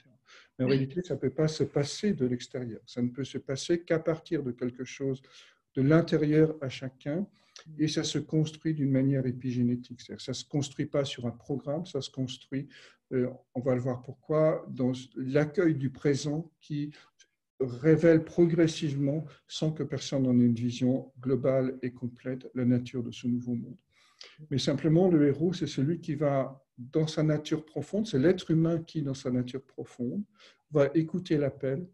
Mais 0.58 0.66
en 0.66 0.70
réalité, 0.70 1.04
ça 1.04 1.14
ne 1.14 1.20
peut 1.20 1.30
pas 1.30 1.48
se 1.48 1.64
passer 1.64 2.14
de 2.14 2.26
l'extérieur. 2.26 2.82
Ça 2.88 3.02
ne 3.04 3.10
peut 3.10 3.24
se 3.24 3.38
passer 3.38 3.84
qu'à 3.84 4.00
partir 4.00 4.42
de 4.42 4.52
quelque 4.52 4.84
chose 4.84 5.22
de 5.76 5.84
l'intérieur 5.84 6.56
à 6.62 6.70
chacun. 6.70 7.28
Et 7.78 7.88
ça 7.88 8.04
se 8.04 8.18
construit 8.18 8.74
d'une 8.74 8.92
manière 8.92 9.28
épigénétique. 9.28 10.02
Ça 10.02 10.16
ne 10.16 10.34
se 10.34 10.44
construit 10.44 10.88
pas 10.88 11.06
sur 11.06 11.28
un 11.28 11.32
programme, 11.32 11.86
ça 11.86 12.02
se 12.02 12.10
construit, 12.10 12.68
euh, 13.14 13.30
on 13.54 13.62
va 13.62 13.76
le 13.76 13.82
voir 13.82 14.02
pourquoi, 14.02 14.66
dans 14.70 14.92
l'accueil 15.16 15.76
du 15.76 15.92
présent 15.92 16.52
qui 16.60 16.92
révèle 17.66 18.24
progressivement, 18.24 19.26
sans 19.48 19.72
que 19.72 19.84
personne 19.84 20.24
n'en 20.24 20.40
ait 20.40 20.46
une 20.46 20.54
vision 20.54 21.12
globale 21.20 21.78
et 21.82 21.92
complète, 21.92 22.50
la 22.56 22.66
nature 22.66 23.04
de 23.04 23.12
ce 23.12 23.28
nouveau 23.28 23.56
monde. 23.56 23.78
Mais 24.50 24.58
simplement, 24.58 25.10
le 25.10 25.28
héros, 25.28 25.54
c'est 25.54 25.68
celui 25.68 26.00
qui 26.00 26.16
va 26.16 26.64
dans 26.78 27.08
sa 27.08 27.24
nature 27.24 27.66
profonde, 27.66 28.08
c'est 28.08 28.20
l'être 28.20 28.50
humain 28.52 28.80
qui, 28.80 29.02
dans 29.02 29.14
sa 29.14 29.30
nature 29.30 29.62
profonde, 29.62 30.24
va 30.72 30.90
écouter 30.96 31.38
l'appel 31.38 31.86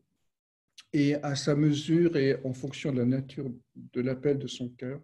et 0.94 1.16
à 1.16 1.36
sa 1.36 1.56
mesure 1.56 2.16
et 2.16 2.38
en 2.46 2.54
fonction 2.54 2.92
de 2.92 3.00
la 3.00 3.06
nature 3.06 3.52
de 3.76 4.02
l'appel 4.02 4.40
de 4.40 4.48
son 4.48 4.70
cœur, 4.70 5.02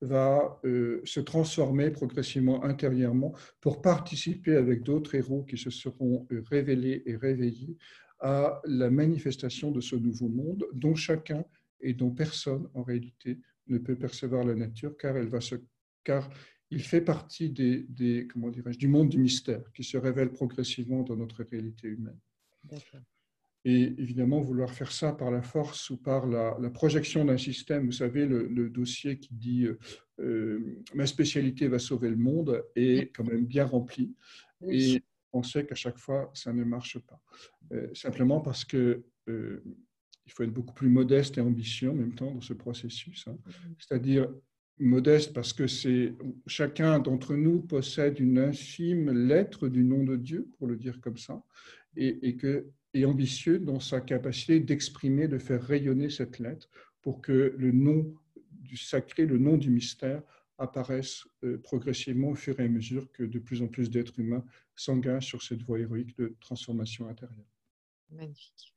va 0.00 0.60
euh, 0.64 1.00
se 1.04 1.20
transformer 1.20 1.90
progressivement 1.90 2.62
intérieurement 2.64 3.32
pour 3.60 3.80
participer 3.80 4.56
avec 4.56 4.82
d'autres 4.82 5.14
héros 5.14 5.42
qui 5.42 5.56
se 5.56 5.70
seront 5.70 6.26
euh, 6.32 6.42
révélés 6.50 7.02
et 7.06 7.16
réveillés 7.16 7.76
à 8.20 8.60
la 8.64 8.90
manifestation 8.90 9.70
de 9.70 9.80
ce 9.80 9.96
nouveau 9.96 10.28
monde 10.28 10.66
dont 10.72 10.94
chacun 10.94 11.44
et 11.80 11.92
dont 11.92 12.10
personne 12.10 12.68
en 12.74 12.82
réalité 12.82 13.38
ne 13.68 13.78
peut 13.78 13.96
percevoir 13.96 14.44
la 14.44 14.54
nature 14.54 14.96
car 14.96 15.16
elle 15.16 15.28
va 15.28 15.40
se 15.40 15.56
car 16.04 16.28
il 16.70 16.82
fait 16.82 17.00
partie 17.00 17.50
des, 17.50 17.84
des 17.88 18.26
comment 18.26 18.50
dirais-je 18.50 18.78
du 18.78 18.88
monde 18.88 19.08
du 19.08 19.18
mystère 19.18 19.70
qui 19.72 19.84
se 19.84 19.96
révèle 19.96 20.32
progressivement 20.32 21.02
dans 21.02 21.16
notre 21.16 21.44
réalité 21.44 21.88
humaine. 21.88 22.18
Et 23.64 23.94
évidemment, 23.98 24.40
vouloir 24.40 24.72
faire 24.72 24.92
ça 24.92 25.12
par 25.12 25.32
la 25.32 25.42
force 25.42 25.90
ou 25.90 25.96
par 25.96 26.26
la, 26.26 26.70
projection 26.70 27.24
d'un 27.24 27.36
système, 27.36 27.86
vous 27.86 27.92
savez, 27.92 28.24
le, 28.24 28.70
dossier 28.70 29.18
qui 29.18 29.34
dit 29.34 29.66
euh, 30.20 30.82
ma 30.94 31.06
spécialité 31.06 31.66
va 31.66 31.80
sauver 31.80 32.10
le 32.10 32.16
monde 32.16 32.64
est 32.76 33.12
quand 33.12 33.24
même 33.24 33.44
bien 33.44 33.64
rempli. 33.64 34.14
Et 34.70 35.02
on 35.36 35.42
sait 35.42 35.64
qu'à 35.66 35.74
chaque 35.74 35.98
fois, 35.98 36.30
ça 36.34 36.52
ne 36.52 36.64
marche 36.64 36.98
pas. 36.98 37.20
Euh, 37.72 37.88
simplement 37.94 38.40
parce 38.40 38.64
que 38.64 39.04
euh, 39.28 39.62
il 40.24 40.32
faut 40.32 40.42
être 40.42 40.52
beaucoup 40.52 40.74
plus 40.74 40.88
modeste 40.88 41.38
et 41.38 41.40
ambitieux 41.40 41.90
en 41.90 41.94
même 41.94 42.14
temps 42.14 42.32
dans 42.32 42.40
ce 42.40 42.52
processus. 42.52 43.26
Hein. 43.28 43.36
C'est-à-dire 43.78 44.28
modeste 44.78 45.32
parce 45.32 45.52
que 45.52 45.66
c'est 45.66 46.14
chacun 46.46 46.98
d'entre 46.98 47.34
nous 47.34 47.60
possède 47.62 48.20
une 48.20 48.38
infime 48.38 49.10
lettre 49.10 49.68
du 49.68 49.84
nom 49.84 50.04
de 50.04 50.16
Dieu, 50.16 50.48
pour 50.58 50.66
le 50.66 50.76
dire 50.76 51.00
comme 51.00 51.16
ça, 51.16 51.42
et, 51.96 52.28
et 52.28 52.36
que 52.36 52.66
et 52.96 53.04
ambitieux 53.04 53.58
dans 53.58 53.78
sa 53.78 54.00
capacité 54.00 54.58
d'exprimer, 54.58 55.28
de 55.28 55.38
faire 55.38 55.62
rayonner 55.62 56.08
cette 56.08 56.38
lettre 56.38 56.70
pour 57.02 57.20
que 57.20 57.54
le 57.56 57.70
nom 57.70 58.14
du 58.50 58.76
sacré, 58.76 59.26
le 59.26 59.38
nom 59.38 59.58
du 59.58 59.70
mystère 59.70 60.22
apparaisse 60.58 61.26
euh, 61.44 61.58
progressivement 61.58 62.30
au 62.30 62.34
fur 62.34 62.58
et 62.60 62.64
à 62.64 62.68
mesure 62.68 63.10
que 63.12 63.22
de 63.22 63.38
plus 63.38 63.62
en 63.62 63.68
plus 63.68 63.90
d'êtres 63.90 64.18
humains 64.18 64.44
s'engagent 64.74 65.26
sur 65.26 65.42
cette 65.42 65.62
voie 65.62 65.78
héroïque 65.78 66.16
de 66.18 66.34
transformation 66.40 67.08
intérieure. 67.08 67.46
Magnifique. 68.10 68.74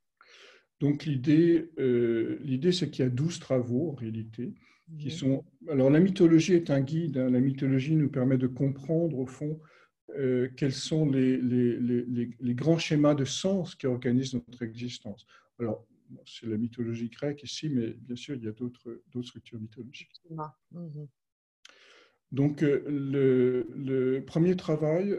Donc 0.79 1.05
l'idée, 1.05 1.69
euh, 1.77 2.39
l'idée 2.41 2.71
c'est 2.71 2.89
qu'il 2.89 3.03
y 3.03 3.07
a 3.07 3.11
douze 3.11 3.39
travaux 3.39 3.91
en 3.91 3.95
réalité 3.95 4.53
qui 4.97 5.07
mhm. 5.07 5.11
sont. 5.11 5.45
Alors 5.69 5.89
la 5.89 5.99
mythologie 5.99 6.53
est 6.53 6.69
un 6.69 6.81
guide. 6.81 7.17
Hein. 7.17 7.29
La 7.29 7.39
mythologie 7.39 7.95
nous 7.95 8.09
permet 8.09 8.37
de 8.37 8.47
comprendre 8.47 9.17
au 9.19 9.25
fond 9.25 9.59
euh, 10.17 10.49
quels 10.57 10.73
sont 10.73 11.05
les, 11.05 11.37
les, 11.37 12.55
grands 12.55 12.79
schémas 12.79 13.13
de 13.13 13.25
sens 13.25 13.75
qui 13.75 13.85
organisent 13.85 14.33
notre 14.33 14.63
existence. 14.63 15.27
Alors, 15.59 15.85
c'est 16.25 16.47
la 16.47 16.57
mythologie 16.57 17.09
grecque 17.09 17.43
ici, 17.43 17.69
mais 17.69 17.91
bien 17.91 18.15
sûr, 18.15 18.35
il 18.35 18.43
y 18.43 18.47
a 18.47 18.51
d'autres 18.51 19.03
structures 19.21 19.59
mythologiques. 19.59 20.11
Donc, 22.31 22.63
euh, 22.63 22.83
le, 22.87 24.23
premier 24.25 24.55
travail 24.55 25.15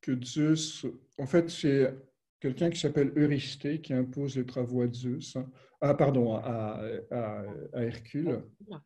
que 0.00 0.20
Zeus, 0.22 0.86
en 1.18 1.26
fait, 1.26 1.50
c'est 1.50 1.92
quelqu'un 2.40 2.70
qui 2.70 2.78
s'appelle 2.78 3.12
Eurysthée 3.16 3.80
qui 3.80 3.92
impose 3.92 4.36
les 4.36 4.46
travaux 4.46 4.82
à 4.82 4.92
Zeus, 4.92 5.36
hein. 5.36 5.50
ah, 5.80 5.94
pardon, 5.94 6.36
à, 6.36 6.80
à, 7.10 7.44
Hercule. 7.82 8.42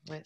Ouais. 0.09 0.23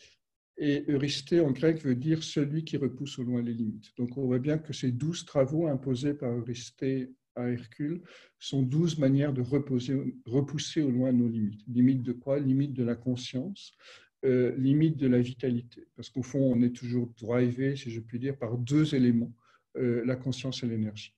Et 0.56 0.84
Eurysthée 0.88 1.40
en 1.40 1.50
grec 1.50 1.82
veut 1.82 1.96
dire 1.96 2.22
celui 2.22 2.64
qui 2.64 2.76
repousse 2.76 3.18
au 3.18 3.24
loin 3.24 3.42
les 3.42 3.54
limites. 3.54 3.90
Donc 3.96 4.16
on 4.16 4.26
voit 4.26 4.38
bien 4.38 4.58
que 4.58 4.72
ces 4.72 4.92
douze 4.92 5.24
travaux 5.24 5.66
imposés 5.66 6.14
par 6.14 6.30
Eurysthée 6.30 7.10
à 7.34 7.48
Hercule 7.48 8.02
sont 8.38 8.62
douze 8.62 8.98
manières 8.98 9.32
de 9.32 9.42
reposer, 9.42 9.96
repousser 10.26 10.82
au 10.82 10.90
loin 10.90 11.12
nos 11.12 11.28
limites. 11.28 11.64
Limite 11.66 12.02
de 12.02 12.12
quoi? 12.12 12.38
Limite 12.38 12.72
de 12.72 12.84
la 12.84 12.94
conscience, 12.94 13.76
euh, 14.24 14.54
limite 14.56 14.96
de 14.96 15.06
la 15.06 15.20
vitalité. 15.20 15.86
Parce 15.96 16.10
qu'au 16.10 16.22
fond, 16.22 16.52
on 16.54 16.62
est 16.62 16.74
toujours 16.74 17.08
drivé, 17.20 17.76
si 17.76 17.90
je 17.90 18.00
puis 18.00 18.18
dire, 18.18 18.36
par 18.36 18.56
deux 18.58 18.94
éléments, 18.94 19.32
euh, 19.76 20.04
la 20.04 20.16
conscience 20.16 20.62
et 20.62 20.66
l'énergie 20.66 21.14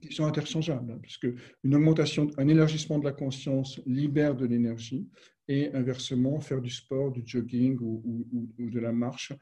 qui 0.00 0.12
sont 0.12 0.24
interchangeables, 0.24 0.90
hein, 0.90 0.98
puisque 1.00 1.28
une 1.62 1.74
augmentation, 1.74 2.28
un 2.36 2.48
élargissement 2.48 2.98
de 2.98 3.04
la 3.04 3.12
conscience 3.12 3.80
libère 3.86 4.34
de 4.34 4.46
l'énergie, 4.46 5.08
et 5.48 5.72
inversement, 5.74 6.40
faire 6.40 6.60
du 6.60 6.70
sport, 6.70 7.10
du 7.10 7.22
jogging 7.24 7.76
ou, 7.80 8.48
de 8.58 8.80
la 8.80 8.92
marche 8.92 9.32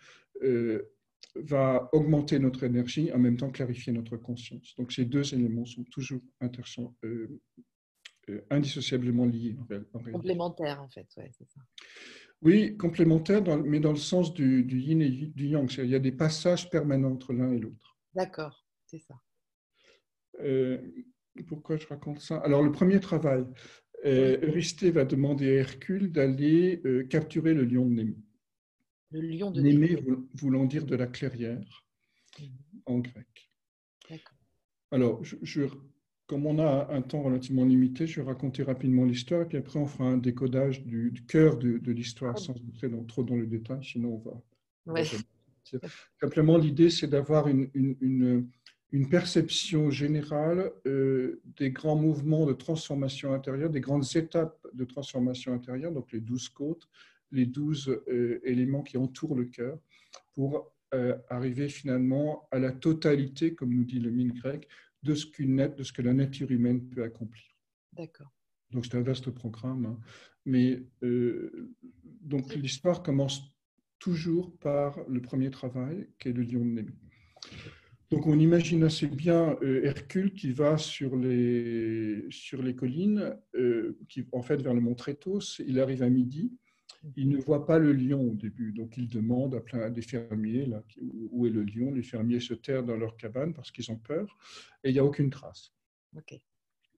euh, 0.42 0.82
va 1.36 1.88
augmenter 1.92 2.38
notre 2.38 2.64
énergie, 2.64 3.12
en 3.12 3.18
même 3.18 3.36
temps 3.36 3.50
clarifier 3.50 3.92
notre 3.92 4.16
conscience. 4.16 4.74
Donc 4.76 4.92
ces 4.92 5.04
deux 5.04 5.34
éléments 5.34 5.66
sont 5.66 5.84
toujours 5.84 6.20
euh, 7.04 7.40
indissociablement 8.48 9.26
liés. 9.26 9.56
complémentaires, 10.12 10.82
en 10.82 10.88
fait, 10.88 11.06
ouais, 11.18 11.30
c'est 11.36 11.48
ça. 11.48 11.60
Oui, 12.42 12.76
complémentaires, 12.76 13.42
mais 13.64 13.80
dans 13.80 13.92
le 13.92 13.98
sens 13.98 14.32
du, 14.32 14.64
du 14.64 14.78
yin 14.80 15.02
et 15.02 15.10
du 15.10 15.46
yang. 15.46 15.70
Il 15.78 15.90
y 15.90 15.94
a 15.94 15.98
des 15.98 16.12
passages 16.12 16.70
permanents 16.70 17.12
entre 17.12 17.32
l'un 17.32 17.52
et 17.52 17.58
l'autre. 17.58 17.98
D'accord, 18.14 18.66
c'est 18.86 18.98
ça. 18.98 19.14
pourquoi 21.46 21.76
je 21.76 21.86
raconte 21.86 22.20
ça? 22.20 22.38
Alors, 22.38 22.62
le 22.62 22.72
premier 22.72 22.98
travail, 22.98 23.44
euh, 24.06 24.38
Eurysthée 24.42 24.90
va 24.90 25.04
demander 25.04 25.50
à 25.50 25.60
Hercule 25.60 26.10
d'aller 26.10 26.80
euh, 26.86 27.04
capturer 27.04 27.52
le 27.52 27.64
lion 27.64 27.86
de 27.86 27.94
Némée. 27.94 28.16
Le 29.10 29.20
lion 29.20 29.50
de 29.50 29.60
Némée 29.60 30.02
voulant 30.34 30.64
dire 30.64 30.86
de 30.86 30.96
la 30.96 31.06
clairière 31.06 31.84
mhm. 32.38 32.48
en 32.86 32.98
grec. 33.00 33.50
Alors, 34.92 35.22
je, 35.22 35.66
comme 36.30 36.46
on 36.46 36.60
a 36.60 36.86
un 36.92 37.02
temps 37.02 37.22
relativement 37.22 37.64
limité, 37.64 38.06
je 38.06 38.20
vais 38.20 38.26
raconter 38.26 38.62
rapidement 38.62 39.04
l'histoire 39.04 39.42
et 39.42 39.46
puis 39.46 39.58
après 39.58 39.80
on 39.80 39.86
fera 39.86 40.04
un 40.04 40.16
décodage 40.16 40.84
du, 40.84 41.12
cœur 41.26 41.56
de, 41.58 41.90
l'histoire 41.90 42.38
sans 42.38 42.52
entrer 42.52 42.88
trop 43.08 43.24
dans 43.24 43.34
le 43.34 43.46
détail, 43.46 43.82
sinon 43.82 44.22
on 44.86 44.94
va. 44.94 45.02
Simplement, 46.20 46.56
l'idée, 46.56 46.88
c'est 46.88 47.08
d'avoir 47.08 47.48
une, 47.48 47.68
une 48.92 49.08
perception 49.08 49.90
générale 49.90 50.72
euh, 50.86 51.40
des 51.56 51.70
grands 51.70 51.96
mouvements 51.96 52.46
de 52.46 52.52
transformation 52.52 53.32
intérieure, 53.32 53.70
des 53.70 53.80
grandes 53.80 54.16
étapes 54.16 54.56
de 54.72 54.84
transformation 54.84 55.52
intérieure, 55.52 55.92
donc 55.92 56.12
les 56.12 56.20
douze 56.20 56.48
côtes, 56.48 56.88
les 57.30 57.46
douze 57.46 57.88
euh, 58.08 58.40
éléments 58.44 58.82
qui 58.82 58.98
entourent 58.98 59.36
le 59.36 59.44
cœur, 59.44 59.78
pour 60.34 60.72
euh, 60.92 61.16
arriver 61.28 61.68
finalement 61.68 62.48
à 62.50 62.58
la 62.58 62.72
totalité, 62.72 63.54
comme 63.54 63.74
nous 63.74 63.84
dit 63.84 64.00
le 64.00 64.10
mine 64.10 64.32
grec, 64.32 64.68
de 65.02 65.14
ce, 65.14 65.26
de 65.26 65.82
ce 65.82 65.92
que 65.92 66.02
la 66.02 66.12
nature 66.12 66.50
humaine 66.50 66.88
peut 66.88 67.02
accomplir. 67.02 67.44
D'accord. 67.92 68.32
Donc 68.70 68.86
c'est 68.86 68.96
un 68.96 69.02
vaste 69.02 69.30
programme, 69.30 69.86
hein. 69.86 69.98
mais 70.44 70.82
donc 72.20 72.54
l'histoire 72.54 73.02
commence 73.02 73.42
toujours 73.98 74.56
par 74.58 74.98
le 75.08 75.20
premier 75.20 75.50
travail, 75.50 76.08
qui 76.18 76.28
est 76.28 76.32
le 76.32 76.42
lion 76.42 76.64
de 76.64 76.70
Némi. 76.70 76.94
Donc 78.10 78.26
on 78.26 78.38
imagine 78.40 78.82
assez 78.82 79.06
bien 79.06 79.56
euh, 79.62 79.84
Hercule 79.84 80.32
qui 80.32 80.50
va 80.50 80.76
sur 80.78 81.16
les, 81.16 82.26
sur 82.30 82.60
les 82.60 82.74
collines, 82.74 83.36
euh, 83.54 83.96
qui, 84.08 84.26
en 84.32 84.42
fait 84.42 84.60
vers 84.60 84.74
le 84.74 84.80
mont 84.80 84.96
Trétos. 84.96 85.60
Il 85.64 85.78
arrive 85.78 86.02
à 86.02 86.08
midi. 86.08 86.52
Il 87.16 87.30
ne 87.30 87.38
voit 87.38 87.64
pas 87.64 87.78
le 87.78 87.92
lion 87.92 88.30
au 88.30 88.34
début, 88.34 88.72
donc 88.72 88.96
il 88.98 89.08
demande 89.08 89.54
à, 89.54 89.60
plein, 89.60 89.88
des 89.90 90.02
fermiers 90.02 90.66
là, 90.66 90.82
où 91.30 91.46
est 91.46 91.50
le 91.50 91.62
lion. 91.62 91.92
Les 91.92 92.02
fermiers 92.02 92.40
se 92.40 92.52
terrent 92.52 92.84
dans 92.84 92.96
leur 92.96 93.16
cabane 93.16 93.54
parce 93.54 93.70
qu'ils 93.70 93.90
ont 93.90 93.96
peur 93.96 94.36
et 94.84 94.90
il 94.90 94.92
n'y 94.92 94.98
a 94.98 95.04
aucune 95.04 95.30
trace. 95.30 95.72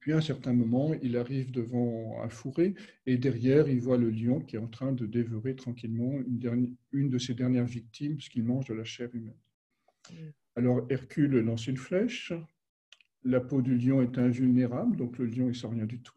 Puis 0.00 0.12
à 0.12 0.16
un 0.16 0.20
certain 0.20 0.52
moment, 0.52 0.92
il 1.02 1.16
arrive 1.16 1.52
devant 1.52 2.20
un 2.20 2.28
fourré 2.28 2.74
et 3.06 3.16
derrière, 3.16 3.68
il 3.68 3.80
voit 3.80 3.96
le 3.96 4.10
lion 4.10 4.40
qui 4.40 4.56
est 4.56 4.58
en 4.58 4.66
train 4.66 4.92
de 4.92 5.06
dévorer 5.06 5.54
tranquillement 5.54 6.14
une, 6.26 6.38
dernière, 6.40 6.70
une 6.90 7.08
de 7.08 7.18
ses 7.18 7.34
dernières 7.34 7.66
victimes 7.66 8.16
puisqu'il 8.16 8.42
mange 8.42 8.66
de 8.66 8.74
la 8.74 8.84
chair 8.84 9.08
humaine. 9.14 9.38
Mm. 10.10 10.14
Alors 10.56 10.84
Hercule 10.90 11.38
lance 11.38 11.68
une 11.68 11.76
flèche, 11.76 12.32
la 13.22 13.40
peau 13.40 13.62
du 13.62 13.78
lion 13.78 14.02
est 14.02 14.18
invulnérable, 14.18 14.96
donc 14.96 15.18
le 15.18 15.26
lion 15.26 15.46
ne 15.46 15.52
sent 15.52 15.68
rien 15.68 15.86
du 15.86 16.00
tout. 16.02 16.16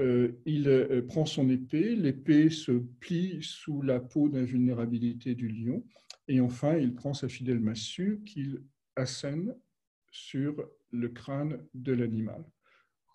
Euh, 0.00 0.32
il 0.46 0.68
euh, 0.68 1.02
prend 1.06 1.26
son 1.26 1.48
épée, 1.50 1.96
l'épée 1.96 2.50
se 2.50 2.72
plie 2.72 3.42
sous 3.42 3.82
la 3.82 4.00
peau 4.00 4.28
d'invulnérabilité 4.28 5.34
du 5.34 5.48
lion, 5.48 5.84
et 6.28 6.40
enfin 6.40 6.76
il 6.76 6.94
prend 6.94 7.14
sa 7.14 7.28
fidèle 7.28 7.60
massue 7.60 8.20
qu'il 8.24 8.62
assène 8.96 9.54
sur 10.10 10.54
le 10.90 11.08
crâne 11.08 11.66
de 11.74 11.92
l'animal. 11.92 12.44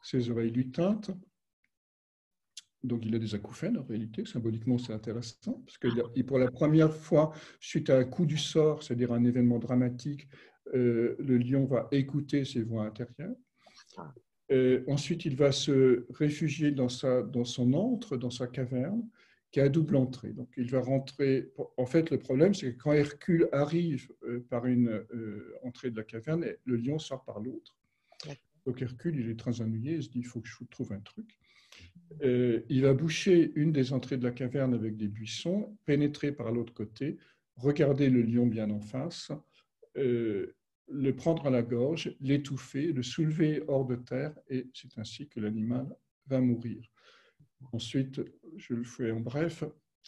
Ses 0.03 0.29
oreilles 0.29 0.51
lui 0.51 0.71
tintent, 0.71 1.11
donc 2.83 3.05
il 3.05 3.15
a 3.15 3.19
des 3.19 3.33
acouphènes 3.33 3.77
en 3.77 3.83
réalité, 3.83 4.25
symboliquement 4.25 4.77
c'est 4.77 4.93
intéressant, 4.93 5.63
parce 5.65 5.77
que 5.77 6.21
pour 6.23 6.37
la 6.37 6.51
première 6.51 6.93
fois, 6.93 7.33
suite 7.61 7.89
à 7.89 7.97
un 7.97 8.03
coup 8.03 8.25
du 8.25 8.37
sort, 8.37 8.83
c'est-à-dire 8.83 9.13
un 9.13 9.23
événement 9.23 9.59
dramatique, 9.59 10.27
euh, 10.73 11.15
le 11.19 11.37
lion 11.37 11.65
va 11.65 11.87
écouter 11.91 12.45
ses 12.45 12.63
voix 12.63 12.85
intérieures. 12.85 13.35
Ah. 14.53 14.91
ensuite, 14.91 15.25
il 15.25 15.35
va 15.35 15.51
se 15.51 16.05
réfugier 16.13 16.71
dans, 16.71 16.89
sa, 16.89 17.23
dans 17.23 17.45
son 17.45 17.73
antre, 17.73 18.17
dans 18.17 18.29
sa 18.29 18.47
caverne, 18.47 19.07
qui 19.51 19.59
a 19.59 19.69
double 19.69 19.95
entrée. 19.95 20.33
Donc, 20.33 20.49
il 20.57 20.69
va 20.69 20.81
rentrer. 20.81 21.51
En 21.77 21.85
fait, 21.85 22.09
le 22.09 22.17
problème, 22.17 22.53
c'est 22.53 22.73
que 22.73 22.81
quand 22.81 22.91
Hercule 22.91 23.49
arrive 23.51 24.11
par 24.49 24.65
une 24.65 25.05
entrée 25.63 25.91
de 25.91 25.97
la 25.97 26.03
caverne, 26.03 26.45
le 26.65 26.75
lion 26.75 26.97
sort 26.97 27.23
par 27.23 27.39
l'autre. 27.39 27.77
Donc, 28.65 28.81
Hercule, 28.81 29.19
il 29.19 29.29
est 29.29 29.37
très 29.37 29.61
ennuyé. 29.61 29.95
Il 29.95 30.03
se 30.03 30.09
dit 30.09 30.19
il 30.19 30.25
faut 30.25 30.41
que 30.41 30.47
je 30.47 30.63
trouve 30.71 30.91
un 30.93 31.01
truc. 31.01 31.37
il 32.23 32.81
va 32.81 32.93
boucher 32.93 33.51
une 33.55 33.71
des 33.71 33.93
entrées 33.93 34.17
de 34.17 34.23
la 34.23 34.31
caverne 34.31 34.73
avec 34.73 34.97
des 34.97 35.07
buissons, 35.07 35.77
pénétrer 35.85 36.31
par 36.31 36.51
l'autre 36.51 36.73
côté, 36.73 37.17
regarder 37.55 38.09
le 38.09 38.23
lion 38.23 38.47
bien 38.47 38.71
en 38.71 38.81
face, 38.81 39.31
le 40.93 41.15
prendre 41.15 41.47
à 41.47 41.49
la 41.49 41.63
gorge, 41.63 42.15
l'étouffer, 42.21 42.93
le 42.93 43.03
soulever 43.03 43.63
hors 43.67 43.85
de 43.85 43.95
terre, 43.95 44.33
et 44.49 44.67
c'est 44.73 44.97
ainsi 44.97 45.27
que 45.27 45.39
l'animal 45.39 45.87
va 46.27 46.39
mourir. 46.39 46.83
Ensuite, 47.71 48.21
je 48.57 48.73
le 48.73 48.83
fais 48.83 49.11
en 49.11 49.19
bref, 49.19 49.63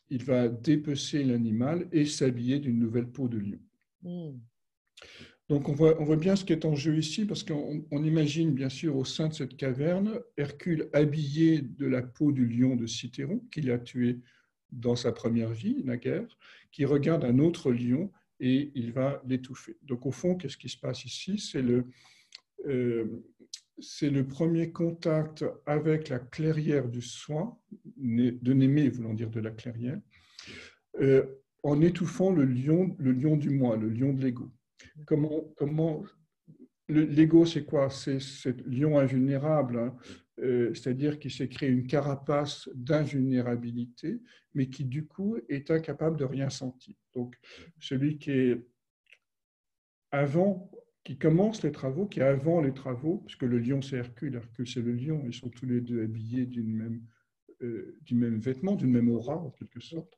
il 0.10 0.24
va 0.24 0.48
dépecer 0.48 1.24
l'animal 1.24 1.88
et 1.92 2.06
s'habiller 2.06 2.60
d'une 2.60 2.80
nouvelle 2.80 3.08
peau 3.08 3.27
de 3.27 3.39
lion. 3.39 3.60
Hmm. 4.04 4.38
Donc 5.48 5.70
on 5.70 5.74
voit, 5.74 6.00
on 6.01 6.06
voit, 6.06 6.15
bien 6.15 6.36
ce 6.36 6.44
qui 6.44 6.54
est 6.54 6.65
en 6.65 6.75
jeu 6.75 6.98
ici, 6.98 7.25
parce 7.25 7.44
qu'on 7.44 8.04
imagine 8.04 8.51
bien 8.51 8.70
sûr 8.70 8.96
au 8.98 9.06
sein 9.06 9.27
de 9.27 9.34
cette 9.34 9.58
caverne 9.58 10.20
Hercule 10.38 10.89
habillé 10.94 11.62
de 11.62 11.86
la 11.86 12.01
peau 12.01 12.32
du 12.32 12.48
lion 12.48 12.75
de 12.75 12.88
Cicéron, 12.88 13.39
qu'il 13.51 13.70
a 13.72 13.77
tué 13.77 14.22
dans 14.72 14.96
sa 14.96 15.12
première 15.12 15.51
vie, 15.51 15.84
naguère, 15.84 16.38
qui 16.72 16.86
regarde 16.86 17.24
un 17.24 17.39
autre 17.39 17.72
lion 17.72 18.12
et 18.39 18.72
il 18.75 18.92
va 18.92 19.22
l'étouffer. 19.25 19.77
Donc 19.82 20.06
au 20.06 20.12
fond, 20.12 20.36
qu'est-ce 20.36 20.58
qui 20.58 20.70
se 20.70 20.80
passe 20.80 21.06
ici? 21.06 21.38
C'est 21.38 21.62
le, 21.62 21.86
euh, 22.68 23.24
le 24.01 24.22
premier 24.24 24.72
contact 24.72 25.46
avec 25.65 26.10
la 26.10 26.20
clairière 26.20 26.88
du 26.88 27.01
soi, 27.01 27.58
de 27.98 28.54
Némée 28.54 28.89
voulant 28.89 29.13
dire 29.13 29.30
de 29.30 29.39
la 29.39 29.51
clairière, 29.51 30.00
euh, 31.01 31.25
en 31.63 31.82
étouffant 31.82 32.32
le 32.32 32.46
lion, 32.46 32.96
le 33.00 33.12
lion 33.12 33.38
du 33.38 33.50
moi, 33.50 33.75
le 33.75 33.89
lion 33.89 34.13
de 34.13 34.22
l'ego. 34.22 34.51
Comment, 35.06 35.44
comment 35.58 36.04
l'ego, 36.88 37.46
c'est 37.46 37.65
quoi? 37.65 37.89
C'est 37.89 38.20
ce 38.20 38.50
lion 38.68 39.00
invulnérable, 39.00 39.80
hein, 39.80 39.96
c'est-à-dire 40.38 41.20
qui 41.20 41.30
s'est 41.30 41.48
créé 41.48 41.70
une 41.70 41.88
carapace 41.88 42.70
d'invulnérabilité, 42.75 44.22
mais 44.54 44.70
qui 44.70 44.86
du 44.86 45.06
coup 45.06 45.38
est 45.50 45.72
incapable 45.72 46.18
de 46.18 46.25
rien 46.25 46.50
sentir. 46.50 46.96
Donc 47.13 47.38
celui 47.80 48.18
qui 48.18 48.32
est 48.32 48.68
avant, 50.12 50.72
qui 51.04 51.18
commence 51.18 51.63
les 51.63 51.72
travaux, 51.72 52.06
qui 52.06 52.20
est 52.20 52.24
avant 52.24 52.62
les 52.62 52.74
travaux, 52.74 53.20
puisque 53.25 53.44
le 53.44 53.60
lion 53.60 53.82
c'est 53.82 53.98
Hercule, 53.98 54.36
Hercule 54.36 54.68
c'est 54.68 54.82
le 54.82 54.94
lion, 54.94 55.24
ils 55.25 55.34
sont 55.34 55.50
tous 55.50 55.65
les 55.65 55.82
deux 55.82 56.04
habillés 56.04 56.46
d'une 56.46 56.74
même, 56.74 57.01
euh, 57.62 57.98
du 58.01 58.15
même 58.15 58.39
vêtement, 58.39 58.75
d'une 58.75 58.92
même 58.92 59.10
aura 59.10 59.38
en 59.38 59.51
quelque 59.51 59.80
sorte. 59.80 60.13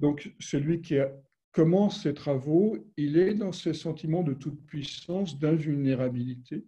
Donc 0.00 0.32
celui 0.40 0.80
qui 0.80 0.96
commence 1.52 2.02
ses 2.02 2.14
travaux, 2.14 2.76
il 2.96 3.16
est 3.18 3.34
dans 3.34 3.52
ce 3.52 3.72
sentiment 3.72 4.22
de 4.22 4.34
toute 4.34 4.64
puissance, 4.66 5.38
d'invulnérabilité, 5.38 6.64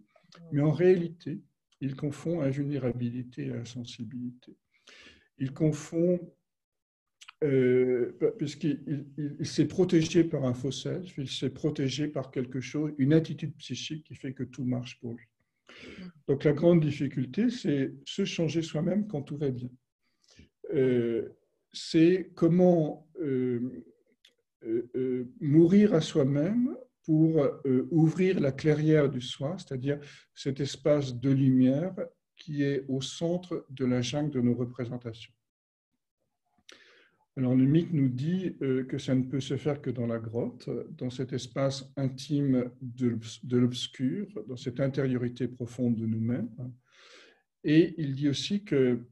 mais 0.51 0.61
en 0.61 0.71
réalité, 0.71 1.41
il 1.81 1.95
confond 1.95 2.41
invulnérabilité 2.41 3.47
et 3.47 3.53
insensibilité. 3.53 4.55
Il 5.39 5.51
confond, 5.51 6.19
euh, 7.43 8.13
puisqu'il 8.37 9.45
s'est 9.45 9.67
protégé 9.67 10.23
par 10.23 10.45
un 10.45 10.53
self, 10.71 11.17
il 11.17 11.27
s'est 11.27 11.49
protégé 11.49 12.07
par 12.07 12.29
quelque 12.29 12.61
chose, 12.61 12.93
une 12.99 13.13
attitude 13.13 13.55
psychique 13.57 14.05
qui 14.05 14.15
fait 14.15 14.33
que 14.33 14.43
tout 14.43 14.63
marche 14.63 14.99
pour 14.99 15.13
lui. 15.13 15.25
Donc 16.27 16.43
la 16.43 16.53
grande 16.53 16.81
difficulté, 16.81 17.49
c'est 17.49 17.93
se 18.05 18.25
changer 18.25 18.61
soi-même 18.61 19.07
quand 19.07 19.23
tout 19.23 19.37
va 19.37 19.49
bien. 19.49 19.69
Euh, 20.73 21.29
c'est 21.73 22.31
comment 22.35 23.09
euh, 23.19 23.83
mourir 25.39 25.95
à 25.95 26.01
soi-même 26.01 26.77
pour 27.05 27.43
euh, 27.43 27.87
ouvrir 27.91 28.39
la 28.39 28.51
clairière 28.51 29.09
du 29.09 29.21
soi, 29.21 29.55
c'est-à-dire 29.57 29.99
cet 30.35 30.59
espace 30.59 31.15
de 31.15 31.31
lumière 31.31 31.95
qui 32.35 32.63
est 32.63 32.85
au 32.87 33.01
centre 33.01 33.65
de 33.69 33.85
la 33.85 34.01
jungle 34.01 34.31
de 34.31 34.41
nos 34.41 34.55
représentations. 34.55 35.33
Alors 37.37 37.55
le 37.55 37.65
mythe 37.65 37.93
nous 37.93 38.09
dit 38.09 38.57
euh, 38.61 38.83
que 38.83 38.97
ça 38.97 39.15
ne 39.15 39.23
peut 39.23 39.39
se 39.39 39.55
faire 39.55 39.81
que 39.81 39.89
dans 39.89 40.05
la 40.05 40.19
grotte, 40.19 40.69
dans 40.97 41.09
cet 41.09 41.33
espace 41.33 41.91
intime 41.95 42.71
de 42.81 43.57
l'obscur, 43.57 44.27
dans 44.47 44.57
cette 44.57 44.79
intériorité 44.79 45.47
profonde 45.47 45.95
de 45.95 46.05
nous-mêmes. 46.05 46.49
Et 47.63 47.93
il 47.97 48.15
dit 48.15 48.27
aussi 48.27 48.65
qu'il 48.65 49.05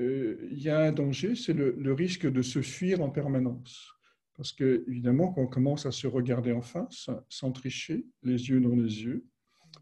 euh, 0.00 0.48
y 0.50 0.68
a 0.68 0.80
un 0.80 0.92
danger, 0.92 1.34
c'est 1.36 1.54
le 1.54 1.92
risque 1.92 2.30
de 2.30 2.42
se 2.42 2.60
fuir 2.60 3.00
en 3.00 3.10
permanence. 3.10 3.93
Parce 4.36 4.52
que, 4.52 4.84
évidemment, 4.88 5.32
quand 5.32 5.42
on 5.42 5.46
commence 5.46 5.86
à 5.86 5.92
se 5.92 6.06
regarder 6.06 6.52
en 6.52 6.62
face, 6.62 7.08
sans 7.28 7.52
tricher, 7.52 8.04
les 8.22 8.48
yeux 8.48 8.60
dans 8.60 8.74
les 8.74 9.04
yeux, 9.04 9.24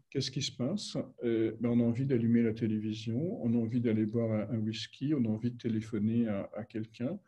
qu'est-ce 0.09 0.29
qui 0.29 0.43
se 0.43 0.51
passe? 0.51 0.95
Euh, 1.23 1.53
ben, 1.59 1.69
On 1.69 1.79
a 1.79 1.83
envie 1.83 2.05
d'allumer 2.05 2.43
la 2.43 2.53
télévision, 2.53 3.43
on 3.43 3.53
a 3.53 3.57
envie 3.57 3.81
d'aller 3.81 4.05
boire 4.05 4.47
un, 4.51 4.59
whisky, 4.59 5.13
on 5.15 5.25
a 5.25 5.29
envie 5.29 5.51
de 5.51 5.57
téléphoner 5.57 6.27
à, 6.27 6.63
quelqu'un, 6.65 7.19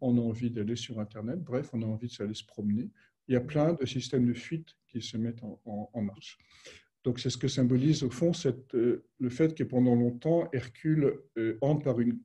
on 0.00 0.18
a 0.18 0.20
envie 0.20 0.50
d'aller 0.50 0.76
sur 0.76 1.00
Internet, 1.00 1.42
bref, 1.42 1.70
on 1.72 1.80
a 1.82 1.86
envie 1.86 2.14
d'aller 2.18 2.34
se 2.34 2.44
promener. 2.44 2.90
Il 3.28 3.32
y 3.32 3.36
a 3.36 3.40
plein 3.40 3.72
de 3.72 3.86
systèmes 3.86 4.26
de 4.26 4.34
fuite 4.34 4.76
qui 4.86 5.00
se 5.00 5.16
mettent 5.16 5.42
en, 5.42 6.02
marche. 6.02 6.38
Donc, 7.02 7.18
c'est 7.18 7.30
ce 7.30 7.38
que 7.38 7.48
symbolise, 7.48 8.02
au 8.02 8.10
fond, 8.10 8.32
euh, 8.74 9.06
le 9.18 9.30
fait 9.30 9.54
que 9.54 9.64
pendant 9.64 9.94
longtemps, 9.94 10.50
Hercule 10.52 11.14
euh, 11.38 11.56
entre 11.62 11.84
par 11.84 12.00
une 12.00 12.18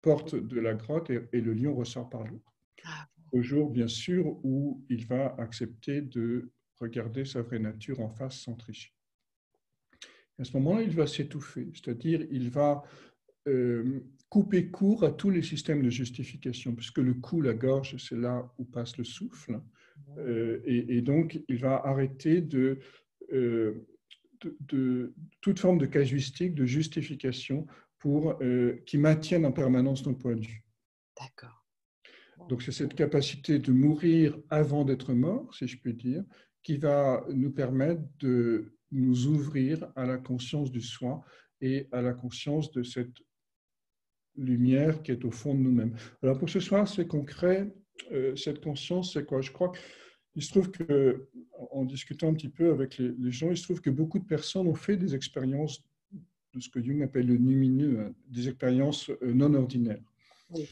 porte 0.00 0.34
de 0.34 0.60
la 0.60 0.72
grotte 0.72 1.10
et, 1.10 1.20
et 1.32 1.42
le 1.42 1.52
lion 1.52 1.74
ressort 1.74 2.08
par 2.08 2.24
l'autre. 2.24 2.54
Ah 2.84 3.08
au 3.34 3.42
jour, 3.42 3.68
bien 3.68 3.88
sûr, 3.88 4.38
où 4.44 4.84
il 4.88 5.04
va 5.06 5.34
accepter 5.38 6.00
de 6.00 6.52
regarder 6.80 7.24
sa 7.24 7.42
vraie 7.42 7.58
nature 7.58 8.00
en 8.00 8.08
face 8.08 8.38
sans 8.38 8.54
tricher. 8.54 8.92
À 10.38 10.44
ce 10.44 10.56
moment-là, 10.56 10.82
il 10.82 10.90
va 10.90 11.06
s'étouffer, 11.06 11.68
c'est-à-dire 11.74 12.26
il 12.30 12.50
va 12.50 12.82
euh, 13.48 14.00
couper 14.28 14.70
court 14.70 15.04
à 15.04 15.10
tous 15.10 15.30
les 15.30 15.42
systèmes 15.42 15.82
de 15.82 15.90
justification, 15.90 16.74
puisque 16.74 16.98
le 16.98 17.14
cou, 17.14 17.40
la 17.40 17.54
gorge, 17.54 17.96
c'est 17.98 18.16
là 18.16 18.48
où 18.58 18.64
passe 18.64 18.96
le 18.98 19.04
souffle. 19.04 19.60
Euh, 20.18 20.60
et, 20.64 21.00
donc, 21.02 21.40
il 21.48 21.58
va 21.58 21.76
arrêter 21.84 22.40
de, 22.40 22.78
euh, 23.32 23.86
de, 24.60 25.12
toute 25.40 25.58
forme 25.58 25.78
de 25.78 25.86
casuistique, 25.86 26.54
de 26.54 26.66
justification 26.66 27.66
pour 27.98 28.38
qui 28.86 28.98
maintienne 28.98 29.46
en 29.46 29.52
permanence 29.52 30.04
nos 30.04 30.14
point 30.14 30.36
de 30.36 30.44
vue. 30.44 30.62
D'accord. 31.18 31.63
Donc 32.48 32.62
c'est 32.62 32.72
cette 32.72 32.94
capacité 32.94 33.58
de 33.58 33.72
mourir 33.72 34.38
avant 34.50 34.84
d'être 34.84 35.12
mort, 35.14 35.54
si 35.54 35.66
je 35.66 35.78
puis 35.78 35.94
dire, 35.94 36.22
qui 36.62 36.76
va 36.76 37.24
nous 37.32 37.50
permettre 37.50 38.02
de 38.18 38.74
nous 38.90 39.26
ouvrir 39.26 39.86
à 39.96 40.06
la 40.06 40.18
conscience 40.18 40.70
du 40.70 40.80
soi 40.80 41.22
et 41.60 41.88
à 41.92 42.02
la 42.02 42.12
conscience 42.12 42.70
de 42.72 42.82
cette 42.82 43.16
lumière 44.36 45.02
qui 45.02 45.12
est 45.12 45.24
au 45.24 45.30
fond 45.30 45.54
de 45.54 45.60
nous-mêmes. 45.60 45.94
Alors 46.22 46.38
pour 46.38 46.48
ce 46.48 46.60
soir, 46.60 46.88
c'est 46.88 47.06
concret. 47.06 47.72
Euh, 48.12 48.34
cette 48.34 48.62
conscience, 48.62 49.12
c'est 49.12 49.24
quoi? 49.24 49.40
Je 49.40 49.52
crois 49.52 49.72
qu'il 50.32 50.42
se 50.42 50.50
trouve 50.50 50.70
que, 50.70 51.28
en 51.70 51.84
discutant 51.84 52.28
un 52.28 52.34
petit 52.34 52.48
peu 52.48 52.70
avec 52.70 52.98
les, 52.98 53.30
gens, 53.30 53.50
il 53.50 53.56
se 53.56 53.62
trouve 53.62 53.80
que 53.80 53.90
beaucoup 53.90 54.18
de 54.18 54.26
personnes 54.26 54.66
ont 54.66 54.74
fait 54.74 54.96
des 54.96 55.14
expériences 55.14 55.82
de 56.12 56.60
ce 56.60 56.68
que 56.68 56.82
Jung 56.82 57.02
appelle 57.02 57.26
le 57.26 57.34
lumineux, 57.34 58.00
hein, 58.00 58.14
des 58.28 58.48
expériences 58.48 59.10
euh, 59.10 59.32
non 59.32 59.54
ordinaires. 59.54 60.02
Oui. 60.50 60.68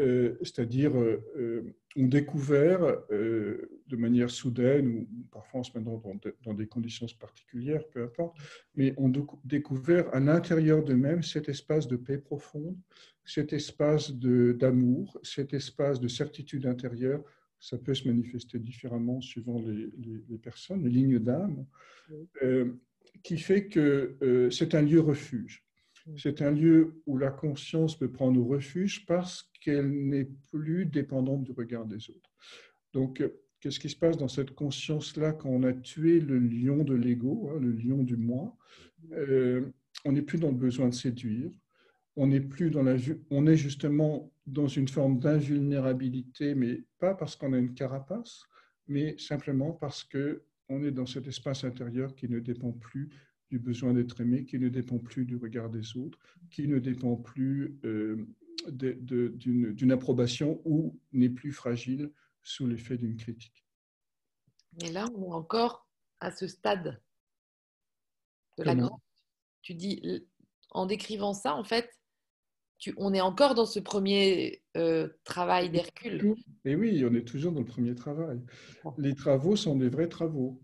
Euh, 0.00 0.36
c'est-à-dire 0.40 0.98
euh, 0.98 1.22
euh, 1.36 1.74
ont 1.96 2.06
découvert 2.06 2.80
de 3.10 3.96
manière 3.96 4.30
soudaine, 4.30 4.88
ou 4.88 5.06
parfois 5.32 5.60
en 5.60 5.62
se 5.64 5.76
mettant 5.76 6.00
dans, 6.44 6.54
des 6.54 6.66
conditions 6.68 7.06
particulières, 7.18 7.84
peu 7.88 8.04
importe, 8.04 8.36
mais 8.76 8.94
ont 8.96 9.12
découvert 9.44 10.08
à 10.14 10.20
l'intérieur 10.20 10.84
d'eux-mêmes 10.84 11.24
cet 11.24 11.48
espace 11.48 11.88
de 11.88 11.96
paix 11.96 12.18
profonde, 12.18 12.76
cet 13.24 13.52
espace 13.52 14.12
d'amour, 14.12 15.18
cet 15.24 15.52
espace 15.52 15.98
de 15.98 16.06
certitude 16.06 16.64
intérieure. 16.64 17.24
Ça 17.58 17.76
peut 17.76 17.94
se 17.94 18.06
manifester 18.06 18.60
différemment 18.60 19.20
suivant 19.20 19.60
les, 19.60 19.90
les 20.28 20.38
personnes, 20.38 20.84
les 20.84 20.90
lignes 20.90 21.18
d'âme, 21.18 21.66
qui 23.24 23.36
fait 23.36 23.66
que 23.66 24.48
c'est 24.52 24.76
un 24.76 24.82
lieu 24.82 25.00
refuge. 25.00 25.64
C'est 26.16 26.42
un 26.42 26.50
lieu 26.50 27.02
où 27.06 27.18
la 27.18 27.30
conscience 27.30 27.98
peut 27.98 28.10
prendre 28.10 28.40
refuge 28.42 29.06
parce 29.06 29.50
qu'elle 29.62 29.90
n'est 30.08 30.28
plus 30.50 30.86
dépendante 30.86 31.44
du 31.44 31.52
regard 31.52 31.86
des 31.86 32.10
autres. 32.10 32.30
Donc, 32.92 33.22
qu'est-ce 33.60 33.78
qui 33.78 33.88
se 33.88 33.96
passe 33.96 34.16
dans 34.16 34.28
cette 34.28 34.52
conscience-là 34.52 35.32
quand 35.32 35.50
on 35.50 35.62
a 35.62 35.72
tué 35.72 36.20
le 36.20 36.38
lion 36.38 36.82
de 36.84 36.94
l'ego, 36.94 37.50
hein, 37.50 37.58
le 37.60 37.72
lion 37.72 38.02
du 38.02 38.16
moi? 38.16 38.56
Euh, 39.12 39.70
On 40.04 40.12
n'est 40.12 40.22
plus 40.22 40.38
dans 40.38 40.50
le 40.50 40.56
besoin 40.56 40.88
de 40.88 40.94
séduire. 40.94 41.50
On 42.16 42.26
n'est 42.26 42.40
plus 42.40 42.70
dans 42.70 42.82
la, 42.82 42.96
on 43.30 43.46
est 43.46 43.56
justement 43.56 44.32
dans 44.46 44.66
une 44.66 44.88
forme 44.88 45.18
d'invulnérabilité, 45.18 46.54
mais 46.54 46.82
pas 46.98 47.14
parce 47.14 47.36
qu'on 47.36 47.52
a 47.52 47.58
une 47.58 47.74
carapace, 47.74 48.42
mais 48.88 49.16
simplement 49.18 49.72
parce 49.72 50.02
que 50.04 50.42
on 50.68 50.82
est 50.84 50.90
dans 50.90 51.06
cet 51.06 51.26
espace 51.26 51.64
intérieur 51.64 52.14
qui 52.14 52.28
ne 52.28 52.40
dépend 52.40 52.72
plus 52.72 53.10
du 53.50 53.58
besoin 53.58 53.92
d'être 53.92 54.20
aimé, 54.20 54.44
qui 54.44 54.58
ne 54.58 54.68
dépend 54.68 54.98
plus 54.98 55.24
du 55.24 55.36
regard 55.36 55.70
des 55.70 55.96
autres, 55.96 56.18
qui 56.50 56.68
ne 56.68 56.78
dépend 56.78 57.16
plus 57.16 57.78
euh, 57.84 58.26
d'une 58.68 59.92
approbation 59.92 60.60
ou 60.64 60.98
n'est 61.12 61.30
plus 61.30 61.52
fragile 61.52 62.12
sous 62.42 62.66
l'effet 62.66 62.96
d'une 62.96 63.16
critique. 63.16 63.66
Mais 64.80 64.92
là, 64.92 65.06
on 65.16 65.24
est 65.24 65.34
encore 65.34 65.88
à 66.20 66.30
ce 66.30 66.46
stade 66.46 67.02
de 68.58 68.62
la 68.62 68.74
grotte. 68.74 68.92
Tu 69.62 69.74
dis, 69.74 70.00
en 70.70 70.86
décrivant 70.86 71.34
ça, 71.34 71.54
en 71.54 71.64
fait, 71.64 71.90
tu, 72.78 72.94
on 72.96 73.12
est 73.12 73.20
encore 73.20 73.54
dans 73.54 73.66
ce 73.66 73.78
premier 73.78 74.62
euh, 74.76 75.08
travail 75.24 75.70
d'Hercule. 75.70 76.34
Et 76.64 76.76
oui, 76.76 77.04
on 77.04 77.14
est 77.14 77.26
toujours 77.26 77.52
dans 77.52 77.60
le 77.60 77.66
premier 77.66 77.94
travail. 77.94 78.40
Les 78.96 79.14
travaux 79.14 79.56
sont 79.56 79.76
des 79.76 79.88
vrais 79.90 80.08
travaux. 80.08 80.62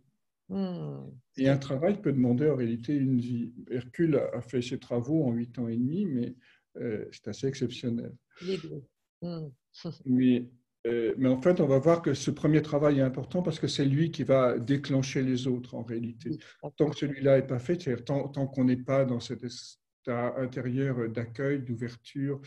Hmm. 0.49 1.11
Et 1.37 1.49
un 1.49 1.59
travail 1.59 2.01
peut 2.01 2.13
demander 2.13 2.49
en 2.49 2.57
réalité 2.57 2.95
une 2.95 3.19
vie. 3.19 3.53
Hercule 3.71 4.17
a 4.33 4.41
fait 4.41 4.63
ses 4.63 4.79
travaux 4.79 5.25
en 5.25 5.33
huit 5.33 5.59
ans 5.59 5.69
et 5.69 5.77
demi, 5.77 6.07
mais 6.07 6.35
euh, 6.77 7.05
c'est 7.11 7.29
assez 7.29 7.47
exceptionnel. 7.47 8.13
Deux. 8.43 8.85
Hmm. 9.23 9.49
mais 10.07 10.49
euh, 10.87 11.15
mais 11.19 11.29
en 11.29 11.41
fait, 11.41 11.61
on 11.61 11.67
va 11.67 11.79
voir 11.79 12.01
que 12.01 12.15
ce 12.15 12.31
premier 12.31 12.63
travail 12.63 13.01
est 13.01 13.03
important 13.03 13.43
parce 13.43 13.59
que 13.59 13.67
c'est 13.67 13.85
lui 13.85 14.11
qui 14.11 14.23
va 14.23 14.59
déclencher 14.59 15.23
les 15.23 15.49
autres 15.49 15.75
en 15.75 15.83
réalité. 15.83 16.39
Tant 16.77 16.91
que 16.91 16.97
celui-là 16.97 17.41
n'est 17.41 17.47
pas 17.47 17.59
fait, 17.59 17.81
c'est-à-dire 17.81 18.05
tant, 18.05 18.47
qu'on 18.47 18.65
n'est 18.65 18.77
pas 18.77 19.05
dans 19.05 19.19
cet 19.19 19.45
état 19.45 20.35
intérieur 20.37 21.09
d'accueil, 21.09 21.61
d'ouverture, 21.63 22.41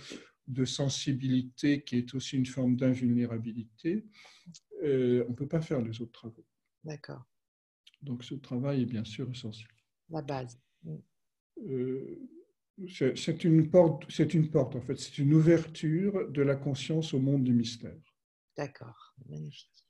de 0.48 0.64
sensibilité 0.64 1.84
qui 1.84 1.98
est 1.98 2.16
aussi 2.16 2.38
une 2.38 2.46
forme 2.46 2.76
d'invulnérabilité, 2.76 4.06
euh, 4.84 5.26
on 5.28 5.32
ne 5.32 5.36
peut 5.36 5.48
pas 5.48 5.62
faire 5.62 5.82
les 5.82 6.02
autres 6.02 6.14
travaux. 6.14 6.46
D'accord. 6.84 7.24
Donc 8.02 8.24
ce 8.24 8.36
travail 8.36 8.84
est 8.84 8.86
bien 8.86 9.04
sûr 9.04 9.30
essentiel. 9.30 9.70
La 10.10 10.22
base. 10.22 10.60
Mm. 10.84 10.96
Euh, 11.68 12.28
c'est 12.88 13.44
une 13.44 13.70
porte, 13.70 14.06
c'est 14.10 14.34
une 14.34 14.50
porte 14.50 14.76
en 14.76 14.82
fait, 14.82 14.98
c'est 14.98 15.18
une 15.18 15.34
ouverture 15.34 16.30
de 16.32 16.42
la 16.42 16.56
conscience 16.56 17.14
au 17.14 17.20
monde 17.20 17.44
du 17.44 17.54
mystère. 17.54 18.00
D'accord, 18.56 19.16
magnifique. 19.28 19.86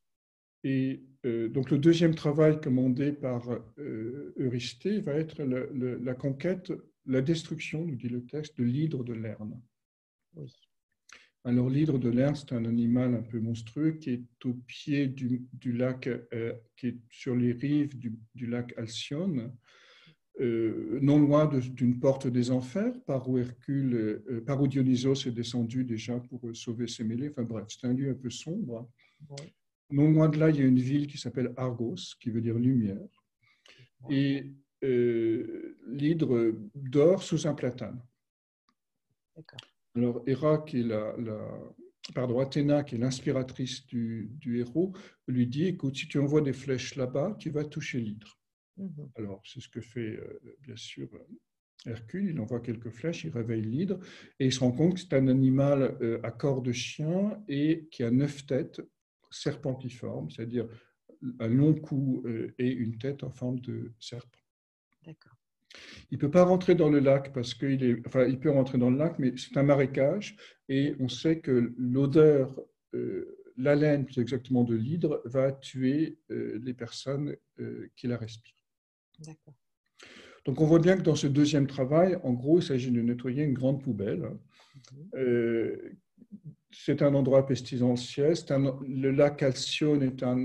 Et 0.64 1.06
euh, 1.26 1.50
donc 1.50 1.70
le 1.70 1.78
deuxième 1.78 2.16
travail 2.16 2.60
commandé 2.60 3.12
par 3.14 3.48
euh, 3.78 4.34
Eurysthée 4.38 5.02
va 5.02 5.14
être 5.14 5.42
la 5.44 6.16
conquête, 6.16 6.74
la 7.06 7.22
destruction, 7.22 7.86
nous 7.86 7.96
dit 7.96 8.10
le 8.10 8.26
texte, 8.26 8.58
de 8.58 8.64
l'hydre 8.64 9.04
de 9.04 9.14
Lerne. 9.14 9.62
Oui. 10.34 10.52
Alors 11.46 11.70
l'hydre 11.70 11.98
de 11.98 12.10
Lerne, 12.10 12.36
c'est 12.36 12.52
un 12.52 12.66
animal 12.66 13.16
un 13.16 13.22
peu 13.22 13.40
monstrueux 13.40 13.92
qui 13.92 14.12
est 14.12 14.46
au 14.46 14.54
pied 14.54 15.08
du, 15.08 15.48
lac, 15.72 16.08
euh, 16.08 16.54
qui 16.76 16.88
est 16.88 16.98
sur 17.10 17.36
les 17.36 17.54
rives 17.54 17.98
du, 17.98 18.46
lac 18.46 18.74
Alcyone, 18.78 19.54
euh, 20.42 21.00
non 21.02 21.18
loin 21.18 21.46
d'une 21.48 22.00
porte 22.00 22.28
des 22.28 22.52
enfers, 22.52 22.94
par 23.06 23.30
où 23.30 23.38
Hercule, 23.38 23.96
euh, 24.30 24.44
par 24.46 24.62
où 24.62 24.68
Dionysos 24.68 25.28
est 25.28 25.32
descendu 25.32 25.86
déjà 25.86 26.20
pour 26.20 26.42
sauver 26.54 26.88
ses 26.88 27.06
mêlées. 27.06 27.30
Enfin 27.30 27.44
bref, 27.44 27.68
c'est 27.70 27.88
un 27.88 27.94
lieu 27.94 28.12
un 28.12 28.16
peu 28.16 28.30
sombre. 28.30 28.90
Non 29.92 30.12
loin 30.12 30.28
de 30.28 30.38
là, 30.38 30.50
il 30.50 30.58
y 30.58 30.62
a 30.62 30.66
une 30.66 30.80
ville 30.80 31.08
qui 31.08 31.18
s'appelle 31.18 31.54
Argos, 31.56 32.16
qui 32.20 32.32
veut 32.32 32.42
dire 32.42 32.60
lumière. 32.60 33.08
Et 34.10 34.52
l'hydre 34.82 36.54
dort 36.76 37.24
sous 37.24 37.48
un 37.48 37.54
platane. 37.54 38.02
Alors, 39.96 40.24
Héra, 40.28 40.60
qui 40.60 40.82
est 40.82 40.84
la, 40.84 41.16
pardon, 42.14 42.40
Athéna, 42.40 42.84
qui 42.84 42.96
est 42.96 43.00
l'inspiratrice 43.00 43.86
du, 43.88 44.30
du, 44.34 44.60
héros, 44.60 44.94
lui 45.28 45.48
dit 45.48 45.66
écoute, 45.66 45.96
si 45.98 46.08
tu 46.08 46.20
envoies 46.20 46.42
des 46.42 46.54
flèches 46.54 46.96
là-bas, 46.96 47.36
tu 47.40 47.50
vas 47.50 47.66
toucher 47.66 48.00
l'hydre. 48.00 48.38
Mhm. 48.78 49.12
Alors, 49.16 49.42
c'est 49.46 49.60
ce 49.60 49.70
que 49.70 49.82
fait 49.82 50.18
euh, 50.18 50.40
bien 50.62 50.76
sûr 50.76 51.10
Hercule. 51.86 52.30
Il 52.30 52.40
envoie 52.40 52.60
quelques 52.60 52.90
flèches, 52.90 53.24
il 53.24 53.32
réveille 53.32 53.62
l'hydre 53.62 54.00
et 54.40 54.48
il 54.48 54.54
se 54.54 54.60
rend 54.60 54.72
compte 54.72 54.96
que 54.96 55.00
c'est 55.00 55.14
un 55.14 55.28
animal 55.28 55.98
euh, 56.02 56.20
à 56.24 56.32
corps 56.32 56.62
de 56.62 56.72
chien 56.72 57.42
et 57.48 57.88
qui 57.92 58.04
a 58.04 58.12
neuf 58.12 58.46
têtes 58.46 58.82
serpentiformes, 59.32 60.30
c'est-à-dire 60.30 60.68
un 61.40 61.48
long 61.48 61.74
cou 61.74 62.24
euh, 62.26 62.54
et 62.58 62.70
une 62.70 62.98
tête 62.98 63.24
en 63.24 63.30
forme 63.30 63.60
de 63.60 63.94
serpent. 64.00 64.40
D'accord. 65.06 65.39
Il 66.12 66.16
ne 66.16 66.20
peut 66.20 66.32
pas 66.32 66.44
rentrer 66.44 66.76
dans 66.76 66.90
le 66.90 67.00
lac 67.00 67.32
parce 67.34 67.54
qu'il 67.54 67.84
est, 67.84 68.02
enfin, 68.08 68.26
il 68.26 68.40
peut 68.40 68.50
rentrer 68.50 68.78
dans 68.78 68.90
le 68.90 68.98
lac, 68.98 69.20
mais 69.20 69.34
c'est 69.38 69.56
un 69.58 69.64
marécage 69.64 70.36
et 70.68 70.96
on 71.00 71.08
sait 71.08 71.40
que 71.40 71.74
l'odeur, 71.78 72.60
l'haleine 73.56 74.06
plus 74.06 74.20
exactement 74.20 74.64
de 74.64 74.76
l'hydre, 74.76 75.22
va 75.26 75.52
tuer 75.52 76.18
les 76.30 76.74
personnes 76.74 77.36
qui 77.96 78.08
la 78.08 78.18
respirent. 78.18 78.60
Donc 80.46 80.62
on 80.62 80.66
voit 80.66 80.80
bien 80.80 80.98
que 80.98 81.02
dans 81.02 81.16
ce 81.16 81.28
deuxième 81.28 81.68
travail, 81.68 82.18
en 82.24 82.34
gros, 82.34 82.60
il 82.60 82.64
s'agit 82.64 82.92
de 82.92 83.02
nettoyer 83.02 83.44
une 83.44 83.54
grande 83.54 83.84
poubelle. 83.84 84.22
Mhm. 84.22 85.10
Euh, 85.16 85.94
c'est 86.72 87.02
un 87.02 87.14
endroit 87.16 87.46
pestilentiel. 87.46 88.34
le 88.88 89.12
lac 89.12 89.42
Alcyone 89.42 90.04
est 90.04 90.24
un, 90.24 90.38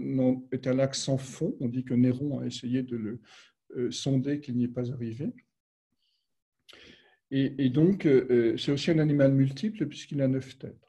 est 0.52 0.66
un 0.66 0.74
lac 0.74 0.94
sans 0.94 1.18
fond. 1.18 1.54
On 1.60 1.68
dit 1.68 1.84
que 1.84 1.94
Néron 1.94 2.40
a 2.40 2.46
essayé 2.46 2.82
de 2.82 2.96
le 2.96 3.20
euh, 3.76 3.90
sonder, 3.90 4.40
qu'il 4.40 4.56
n'y 4.56 4.64
est 4.64 4.68
pas 4.68 4.90
arrivé. 4.92 5.32
Et, 7.30 7.68
donc, 7.68 8.06
euh, 8.06 8.56
c'est 8.56 8.70
aussi 8.70 8.92
un 8.92 9.00
animal 9.00 9.32
multiple 9.32 9.86
puisqu'il 9.86 10.20
a 10.20 10.28
neuf 10.28 10.56
têtes. 10.56 10.88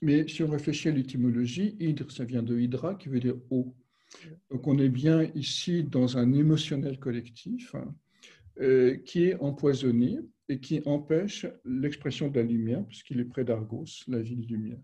Mais 0.00 0.26
si 0.26 0.42
on 0.42 0.50
réfléchit 0.50 0.88
à 0.88 0.92
l'étymologie, 0.92 1.76
hydre, 1.78 2.10
ça 2.10 2.24
vient 2.24 2.42
de 2.42 2.58
hydra, 2.58 2.96
qui 2.96 3.08
veut 3.08 3.20
dire 3.20 3.36
eau. 3.50 3.72
Donc 4.50 4.66
on 4.66 4.78
est 4.78 4.88
bien 4.88 5.22
ici 5.34 5.84
dans 5.84 6.18
un 6.18 6.32
émotionnel 6.32 6.98
collectif 6.98 7.74
hein, 7.74 7.94
euh, 8.60 8.96
qui 8.96 9.24
est 9.24 9.36
empoisonné 9.36 10.18
et 10.48 10.60
qui 10.60 10.82
empêche 10.84 11.46
l'expression 11.64 12.28
de 12.28 12.40
la 12.40 12.44
lumière, 12.44 12.84
puisqu'il 12.86 13.20
est 13.20 13.24
près 13.24 13.44
d'Argos, 13.44 14.04
la 14.08 14.20
ville 14.20 14.46
lumière. 14.46 14.80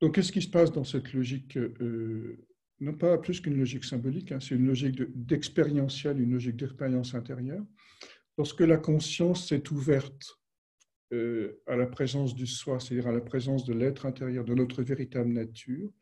Donc 0.00 0.14
qu'est-ce 0.14 0.32
qui 0.32 0.42
se 0.42 0.50
passe 0.50 0.72
dans 0.72 0.84
cette 0.84 1.12
logique 1.12 1.56
euh, 1.56 2.38
Non 2.80 2.94
pas 2.94 3.18
plus 3.18 3.40
qu'une 3.40 3.58
logique 3.58 3.84
symbolique, 3.84 4.32
hein, 4.32 4.40
c'est 4.40 4.54
une 4.54 4.66
logique 4.66 5.02
d'expérientielle, 5.14 6.20
une 6.20 6.32
logique 6.32 6.56
d'expérience 6.56 7.14
intérieure. 7.14 7.64
Lorsque 8.38 8.60
la 8.60 8.78
conscience 8.78 9.48
s'est 9.48 9.70
ouverte 9.70 10.40
euh, 11.12 11.60
à 11.66 11.76
la 11.76 11.86
présence 11.86 12.34
du 12.34 12.46
soi, 12.46 12.80
c'est-à-dire 12.80 13.08
à 13.08 13.12
la 13.12 13.20
présence 13.20 13.64
de 13.64 13.74
l'être 13.74 14.06
intérieur, 14.06 14.44
de 14.44 14.54
notre 14.54 14.82
véritable 14.82 15.30
nature, 15.30 15.92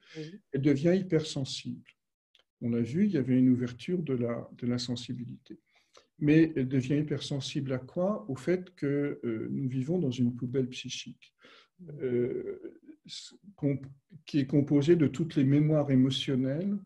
elle 0.52 0.62
devient 0.62 0.96
hypersensible. 0.96 1.90
On 2.60 2.70
l'a 2.70 2.82
vu, 2.82 3.06
il 3.06 3.12
y 3.12 3.16
avait 3.16 3.38
une 3.38 3.48
ouverture 3.48 4.02
de 4.02 4.14
la, 4.14 4.48
de 4.52 4.66
la 4.66 4.78
sensibilité. 4.78 5.58
Mais 6.20 6.52
elle 6.56 6.68
devient 6.68 6.98
hypersensible 6.98 7.72
à 7.72 7.78
quoi? 7.78 8.24
Au 8.28 8.36
fait 8.36 8.74
que 8.74 9.20
euh, 9.24 9.48
nous 9.50 9.68
vivons 9.68 9.98
dans 9.98 10.10
une 10.10 10.34
poubelle 10.34 10.68
psychique. 10.68 11.34
Euh, 12.02 12.80
qui 14.26 14.40
est 14.40 14.46
composée 14.46 14.96
de 14.96 15.06
toutes 15.06 15.36
les 15.36 15.44
mémoires 15.44 15.90
émotionnelles 15.90 16.78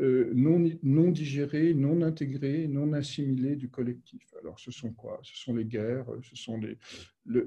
euh, 0.00 0.30
non, 0.32 0.64
non 0.84 1.10
digérées, 1.10 1.74
non 1.74 2.02
intégrées, 2.02 2.68
non 2.68 2.92
assimilées 2.92 3.56
du 3.56 3.68
collectif. 3.68 4.22
Alors, 4.40 4.60
ce 4.60 4.70
sont 4.70 4.92
quoi? 4.92 5.18
Ce 5.24 5.36
sont 5.36 5.56
les 5.56 5.64
guerres, 5.64 6.06
ce 6.22 6.36
sont 6.36 6.56
les, 6.56 6.78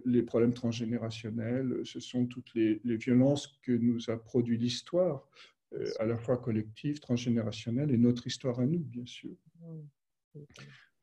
les 0.06 0.22
problèmes 0.22 0.54
transgénérationnels, 0.54 1.80
ce 1.86 2.02
sont 2.02 2.26
toutes 2.26 2.54
les, 2.54 2.82
violences 2.84 3.48
que 3.64 3.72
nous 3.72 4.10
a 4.10 4.22
produit 4.22 4.58
l'histoire, 4.58 5.30
euh, 5.74 5.86
à 6.00 6.06
la 6.06 6.18
fois 6.18 6.38
collective, 6.38 7.00
transgénérationnelle, 7.00 7.90
et 7.90 7.98
notre 7.98 8.28
histoire 8.28 8.60
à 8.60 8.66
nous, 8.66 8.80
bien 8.80 9.06
sûr. 9.06 9.32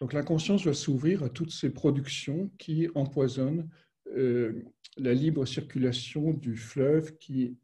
Donc, 0.00 0.12
la 0.12 0.22
conscience 0.22 0.64
doit 0.64 0.74
s'ouvrir 0.74 1.22
à 1.22 1.30
toutes 1.30 1.52
ces 1.52 1.70
productions 1.70 2.50
qui 2.58 2.88
empoisonnent 2.94 3.70
la 4.16 5.14
libre 5.14 5.46
circulation 5.46 6.32
du 6.32 6.56
fleuve 6.56 7.16
qui 7.18 7.58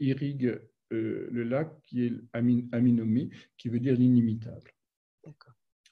irrigue 0.00 0.58
euh, 0.92 1.28
le 1.30 1.44
lac 1.44 1.70
qui 1.84 2.04
est 2.04 2.12
Aminomé, 2.32 3.30
qui 3.56 3.68
veut 3.68 3.80
dire 3.80 3.94
l'inimitable, 3.94 4.70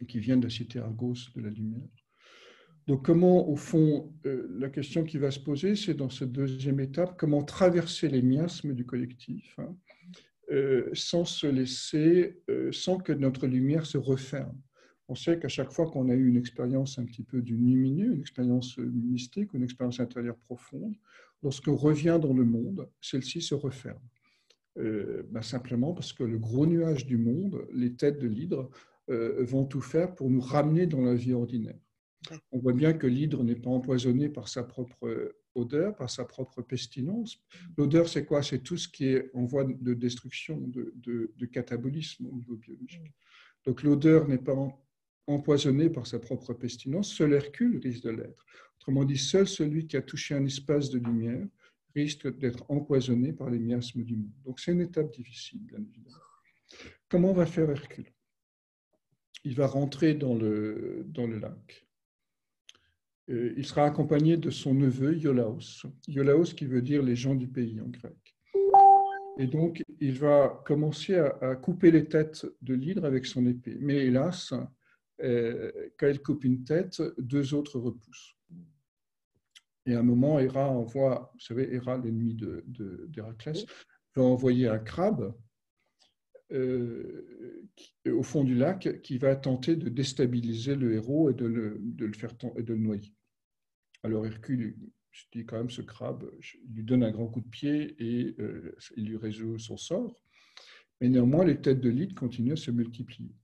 qui 0.07 0.19
vient 0.19 0.37
de 0.37 0.45
la 0.45 0.51
cité 0.51 0.79
Argos 0.79 1.15
de 1.35 1.41
la 1.41 1.49
lumière. 1.49 1.89
Donc 2.87 3.07
comment, 3.07 3.49
au 3.49 3.57
fond, 3.57 4.13
euh, 4.27 4.47
la 4.59 4.69
question 4.69 5.05
qui 5.05 5.17
va 5.17 5.31
se 5.31 5.41
poser, 5.41 5.75
c'est 5.75 5.95
dans 5.95 6.11
cette 6.11 6.33
deuxième 6.33 6.81
étape, 6.81 7.17
comment 7.19 7.43
traverser 7.43 8.09
les 8.09 8.21
miasmes 8.21 8.75
du 8.75 8.85
collectif, 8.85 9.55
hein, 9.59 9.75
euh, 10.51 10.91
sans 10.93 11.25
se 11.25 11.47
laisser, 11.47 12.43
sans 12.73 12.99
que 12.99 13.13
notre 13.13 13.47
lumière 13.47 13.87
se 13.87 13.97
referme. 13.97 14.61
On 15.11 15.17
sait 15.17 15.41
qu'à 15.41 15.49
chaque 15.49 15.73
fois 15.73 15.91
qu'on 15.91 16.09
a 16.09 16.15
eu 16.15 16.29
une 16.29 16.37
expérience 16.37 16.97
un 17.01 17.05
petit 17.05 17.25
peu 17.25 17.43
du 17.43 17.57
lumineux, 17.57 18.15
une 18.15 18.21
expérience 18.21 18.79
mystique, 18.79 19.53
une 19.55 19.65
expérience 19.65 19.99
intérieure 19.99 20.37
profonde, 20.37 20.95
lorsqu'on 21.43 21.75
revient 21.75 22.21
dans 22.23 22.33
le 22.33 22.45
monde, 22.45 22.89
celle-ci 23.01 23.43
se 23.43 23.57
referme. 23.57 23.99
Euh, 24.79 25.25
bah, 25.33 25.43
simplement 25.43 25.95
parce 25.95 26.13
que 26.13 26.23
le 26.23 26.39
gros 26.39 26.65
nuage 26.65 27.07
du 27.07 27.19
monde, 27.19 27.67
les 27.73 27.95
têtes 27.95 28.21
de 28.21 28.29
l'hydre, 28.29 28.71
euh, 29.11 29.45
vont 29.45 29.65
tout 29.65 29.81
faire 29.81 30.15
pour 30.15 30.31
nous 30.31 30.41
ramener 30.41 30.87
dans 30.87 31.03
la 31.03 31.17
vie 31.17 31.33
ordinaire. 31.33 31.81
On 32.53 32.61
voit 32.61 32.73
bien 32.73 32.93
que 32.93 33.09
l'hydre 33.09 33.43
n'est 33.43 33.57
pas 33.57 33.71
empoisonné 33.71 34.29
par 34.29 34.47
sa 34.47 34.63
propre 34.63 35.09
euh, 35.09 35.37
odeur, 35.57 35.97
par 35.97 36.09
sa 36.09 36.25
propre 36.25 36.63
pestilence. 36.63 37.43
L'odeur, 37.77 38.09
c'est 38.09 38.25
quoi? 38.25 38.45
C'est 38.45 38.61
tout 38.61 38.77
ce 38.77 38.89
qui 38.89 39.07
est 39.07 39.29
en 39.35 39.45
voie 39.45 39.65
de 39.65 39.93
destruction, 39.93 40.57
de, 40.69 40.95
de, 41.37 41.47
catabolisme 41.47 42.27
au 42.27 42.37
niveau 42.37 42.55
biologique. 42.55 43.13
Donc 43.65 43.83
l'odeur 43.83 44.29
n'est 44.29 44.39
pas 44.39 44.55
empoisonné 45.31 45.91
par 45.91 46.07
sa 46.07 46.19
propre 46.19 46.53
pestilence, 46.55 47.13
seul 47.13 47.33
Hercule 47.33 47.79
risque 47.79 48.05
de 48.05 48.11
l'être. 48.11 48.47
Autrement 48.79 49.05
dit, 49.05 49.19
seul 49.19 49.47
celui 49.47 49.87
qui 49.87 49.97
a 49.97 50.03
touché 50.03 50.35
un 50.35 50.45
espace 50.45 50.91
de 50.91 50.99
lumière 50.99 51.47
risque 51.95 52.39
d'être 52.39 52.65
empoisonné 52.71 53.33
par 53.33 53.51
les 53.51 53.59
miasmes 53.59 54.03
du 54.03 54.17
monde. 54.17 54.33
Donc 54.45 54.61
c'est 54.61 54.73
une 54.73 54.81
étape 54.81 55.13
difficile. 55.13 55.61
Comment 57.09 57.33
va 57.33 57.47
faire 57.47 57.71
Hercule? 57.71 58.13
Il 59.45 59.55
va 59.55 59.67
rentrer 59.67 60.15
dans 60.15 60.35
le, 60.35 61.05
dans 61.09 61.27
le 61.27 61.39
lac. 61.39 61.87
Euh, 63.31 63.55
il 63.57 63.65
sera 63.65 63.87
accompagné 63.87 64.37
de 64.37 64.51
son 64.51 64.75
neveu 64.75 65.17
Iolaos. 65.17 65.87
Iolaos 66.09 66.55
qui 66.55 66.67
veut 66.67 66.83
dire 66.83 67.03
les 67.03 67.17
gens 67.17 67.35
du 67.35 67.49
pays 67.49 67.81
en 67.81 67.89
grec. 67.89 68.37
Et 69.39 69.47
donc, 69.47 69.83
il 70.01 70.19
va 70.19 70.63
commencer 70.67 71.15
à, 71.15 71.57
couper 71.57 71.91
les 71.91 72.05
têtes 72.05 72.47
de 72.61 72.75
l'hydre 72.75 73.05
avec 73.05 73.25
son 73.25 73.47
épée. 73.47 73.77
Mais 73.81 74.07
hélas, 74.07 74.53
quand 75.99 76.09
il 76.09 76.21
coupe 76.21 76.45
une 76.45 76.65
tête, 76.65 77.03
deux 77.19 77.55
autres 77.55 77.79
repoussent. 77.79 78.37
Et 79.87 79.95
à 79.95 80.01
un 80.01 80.03
moment, 80.03 80.39
Héra 80.39 80.69
envoie, 80.69 81.31
vous 81.35 81.41
savez, 81.41 81.75
Héra, 81.75 81.99
l'ennemi 81.99 82.35
d'Héraclès, 82.35 83.65
de, 83.65 83.71
va 84.15 84.23
envoyer 84.23 84.69
un 84.69 84.79
crabe 84.79 85.35
euh, 86.53 87.69
au 88.07 88.23
fond 88.23 88.45
du 88.45 88.55
lac 88.55 89.01
qui 89.03 89.19
va 89.19 89.37
tenter 89.37 89.77
de 89.77 89.89
déstabiliser 89.89 90.75
le 90.75 90.95
héros 90.95 91.31
et 91.31 91.35
de 91.35 91.47
le, 91.47 91.79
de 91.81 92.07
le 92.07 92.13
faire 92.13 92.33
et 92.57 92.63
de 92.63 92.75
le 92.75 92.81
noyer. 92.81 93.15
Alors 94.03 94.27
Hercule, 94.27 94.77
je 95.13 95.25
dis 95.33 95.45
quand 95.45 95.59
même 95.59 95.71
ce 95.71 95.83
crabe, 95.83 96.31
lui 96.73 96.83
donne 96.83 97.05
un 97.05 97.11
grand 97.11 97.29
coup 97.29 97.41
de 97.41 97.49
pied 97.49 97.95
et 97.99 98.35
euh, 98.41 98.77
il 98.97 99.07
lui 99.07 99.17
résout 99.17 99.59
son 99.59 99.77
sort. 99.77 100.21
Mais 101.01 101.09
néanmoins, 101.09 101.45
les 101.45 101.61
têtes 101.61 101.81
de 101.81 101.89
l'île 101.89 102.15
continuent 102.15 102.53
à 102.53 102.57
se 102.57 102.71
multiplier. 102.71 103.35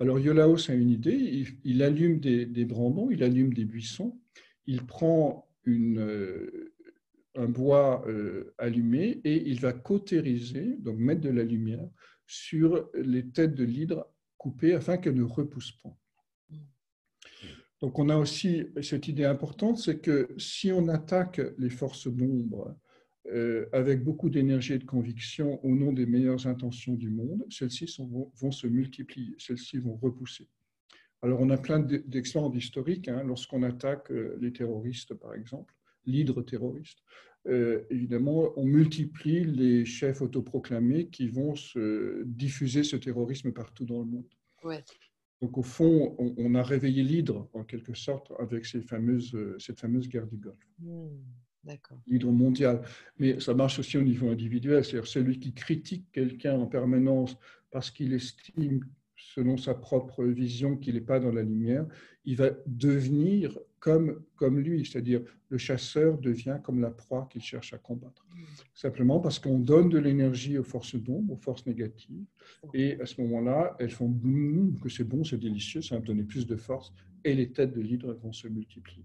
Alors 0.00 0.18
Iolaos 0.18 0.70
a 0.70 0.74
une 0.74 0.90
idée, 0.90 1.44
il, 1.64 1.82
allume 1.82 2.18
des, 2.18 2.64
brandons, 2.64 3.10
il 3.10 3.22
allume 3.22 3.54
des 3.54 3.64
buissons, 3.64 4.18
il 4.66 4.84
prend 4.84 5.48
euh, 5.68 6.74
un 7.36 7.46
bois 7.46 8.04
euh, 8.08 8.52
allumé 8.58 9.20
et 9.24 9.48
il 9.48 9.60
va 9.60 9.72
cautériser, 9.72 10.76
donc 10.78 10.98
mettre 10.98 11.20
de 11.20 11.30
la 11.30 11.44
lumière 11.44 11.88
sur 12.26 12.90
les 12.94 13.28
têtes 13.28 13.54
de 13.54 13.64
l'hydre 13.64 14.08
coupées 14.38 14.74
afin 14.74 14.96
qu'elles 14.96 15.14
ne 15.14 15.22
repoussent 15.22 15.78
pas. 15.82 15.96
Donc 17.80 17.98
on 17.98 18.08
a 18.08 18.16
aussi 18.16 18.66
cette 18.80 19.08
idée 19.08 19.24
importante, 19.24 19.78
c'est 19.78 20.00
que 20.00 20.28
si 20.36 20.72
on 20.72 20.88
attaque 20.88 21.40
les 21.58 21.70
forces 21.70 22.08
d'ombre 22.08 22.76
euh, 23.28 23.66
avec 23.72 24.02
beaucoup 24.02 24.30
d'énergie 24.30 24.72
et 24.72 24.78
de 24.78 24.84
conviction 24.84 25.64
au 25.64 25.76
nom 25.76 25.92
des 25.92 26.06
meilleures 26.06 26.48
intentions 26.48 26.94
du 26.94 27.08
monde, 27.08 27.44
celles-ci 27.50 27.86
vont, 28.00 28.50
se 28.50 28.66
multiplier, 28.66 29.36
celles-ci 29.38 29.78
vont 29.78 29.96
repousser. 29.96 30.48
Alors 31.22 31.40
on 31.40 31.50
a 31.50 31.56
plein 31.56 31.78
d'exemples 31.78 32.58
historiques, 32.58 33.06
hein, 33.06 33.22
lorsqu'on 33.24 33.62
attaque 33.62 34.10
euh, 34.10 34.36
les 34.40 34.52
terroristes 34.52 35.14
par 35.14 35.34
exemple, 35.34 35.72
l'hydre 36.04 36.42
terroriste. 36.42 36.98
Euh, 37.46 37.82
évidemment, 37.90 38.52
on 38.56 38.64
multiplie 38.64 39.44
les 39.44 39.84
chefs 39.84 40.20
autoproclamés 40.20 41.08
qui 41.08 41.28
vont 41.28 41.54
se 41.54 42.24
diffuser 42.24 42.82
ce 42.82 42.96
terrorisme 42.96 43.52
partout 43.52 43.84
dans 43.84 44.00
le 44.00 44.06
monde. 44.06 44.28
Ouais. 44.64 44.82
Donc, 45.40 45.58
au 45.58 45.62
fond, 45.62 46.14
on, 46.18 46.54
a 46.54 46.62
réveillé 46.62 47.02
l'hydre, 47.02 47.48
en 47.52 47.64
quelque 47.64 47.94
sorte, 47.94 48.32
avec 48.38 48.64
ces 48.64 48.80
fameuses, 48.80 49.36
cette 49.58 49.80
fameuse 49.80 50.08
guerre 50.08 50.28
du 50.28 50.36
Golfe. 50.36 50.56
Hmm, 50.78 51.08
l'hydre 52.06 52.30
mondial. 52.30 52.82
Mais 53.18 53.40
ça 53.40 53.54
marche 53.54 53.78
aussi 53.78 53.96
au 53.98 54.02
niveau 54.02 54.30
individuel, 54.30 54.84
c'est-à-dire 54.84 55.06
celui 55.08 55.38
qui 55.38 55.52
critique 55.52 56.06
quelqu'un 56.12 56.58
en 56.58 56.66
permanence 56.66 57.36
parce 57.70 57.90
qu'il 57.90 58.12
estime 58.12 58.84
selon 59.34 59.56
sa 59.56 59.74
propre 59.74 60.24
vision, 60.24 60.76
qu'il 60.76 60.94
n'est 60.94 61.00
pas 61.00 61.18
dans 61.18 61.32
la 61.32 61.42
lumière, 61.42 61.86
il 62.24 62.36
va 62.36 62.50
devenir 62.66 63.58
comme, 63.80 64.22
comme 64.36 64.60
lui, 64.60 64.84
c'est-à-dire 64.84 65.22
le 65.48 65.58
chasseur 65.58 66.18
devient 66.18 66.58
comme 66.62 66.80
la 66.80 66.90
proie 66.90 67.28
qu'il 67.30 67.42
cherche 67.42 67.72
à 67.72 67.78
combattre. 67.78 68.26
Simplement 68.74 69.20
parce 69.20 69.38
qu'on 69.38 69.58
donne 69.58 69.88
de 69.88 69.98
l'énergie 69.98 70.58
aux 70.58 70.64
forces 70.64 70.96
d'ombre, 70.96 71.32
aux 71.32 71.36
forces 71.36 71.66
négatives, 71.66 72.26
et 72.74 73.00
à 73.00 73.06
ce 73.06 73.20
moment-là, 73.22 73.76
elles 73.80 73.90
font 73.90 74.08
boum, 74.08 74.78
que 74.80 74.88
c'est 74.88 75.04
bon, 75.04 75.24
c'est 75.24 75.38
délicieux, 75.38 75.82
ça 75.82 75.96
va 75.96 76.00
me 76.00 76.06
donner 76.06 76.24
plus 76.24 76.46
de 76.46 76.56
force, 76.56 76.92
et 77.24 77.34
les 77.34 77.50
têtes 77.50 77.72
de 77.72 77.80
l'hydre 77.80 78.12
vont 78.14 78.32
se 78.32 78.48
multiplier. 78.48 79.04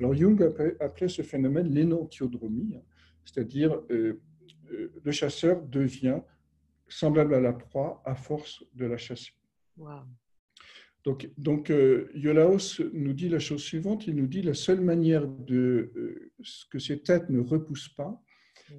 Alors 0.00 0.14
Jung 0.14 0.42
appelait, 0.80 1.08
ce 1.08 1.22
phénomène 1.22 1.68
l'énantiodromie, 1.72 2.74
c'est-à-dire 3.24 3.80
euh, 3.90 4.20
euh, 4.72 4.92
le 5.04 5.12
chasseur 5.12 5.62
devient 5.62 6.20
semblable 6.88 7.34
à 7.34 7.40
la 7.40 7.52
proie 7.52 8.02
à 8.04 8.14
force 8.14 8.64
de 8.74 8.86
la 8.86 8.96
chasser. 8.96 9.32
Donc, 11.04 11.30
donc 11.38 11.70
euh, 11.70 12.10
Iolaos 12.14 12.82
nous 12.92 13.12
dit 13.12 13.28
la 13.28 13.38
chose 13.38 13.62
suivante, 13.62 14.06
il 14.06 14.16
nous 14.16 14.26
dit 14.26 14.42
la 14.42 14.54
seule 14.54 14.80
manière 14.80 15.26
de 15.26 15.90
euh, 15.96 16.32
que 16.70 16.78
ces 16.78 17.00
têtes 17.00 17.30
ne 17.30 17.40
repoussent 17.40 17.88
pas, 17.88 18.20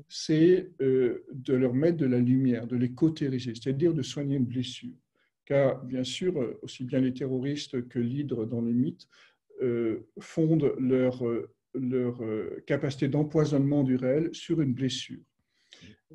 c'est 0.08 0.70
euh, 0.82 1.26
de 1.32 1.54
leur 1.56 1.74
mettre 1.74 1.98
de 1.98 2.06
la 2.06 2.20
lumière, 2.20 2.68
de 2.68 2.76
les 2.76 2.92
cautériser, 2.92 3.54
c'est-à-dire 3.56 3.94
de 3.94 4.04
soigner 4.04 4.36
une 4.36 4.46
blessure. 4.46 4.94
Car 5.46 5.84
bien 5.84 6.04
sûr, 6.04 6.34
aussi 6.62 6.84
bien 6.84 7.00
les 7.00 7.14
terroristes 7.14 7.88
que 7.88 7.98
l'hydre 7.98 8.46
dans 8.46 8.62
les 8.62 8.74
mythes 8.74 9.08
fondent 10.20 10.76
leur, 10.80 11.24
leur 11.74 12.22
capacité 12.68 13.08
d'empoisonnement 13.08 13.84
du 13.84 13.96
réel 13.96 14.30
sur 14.32 14.62
une 14.62 14.74
blessure. 14.74 15.20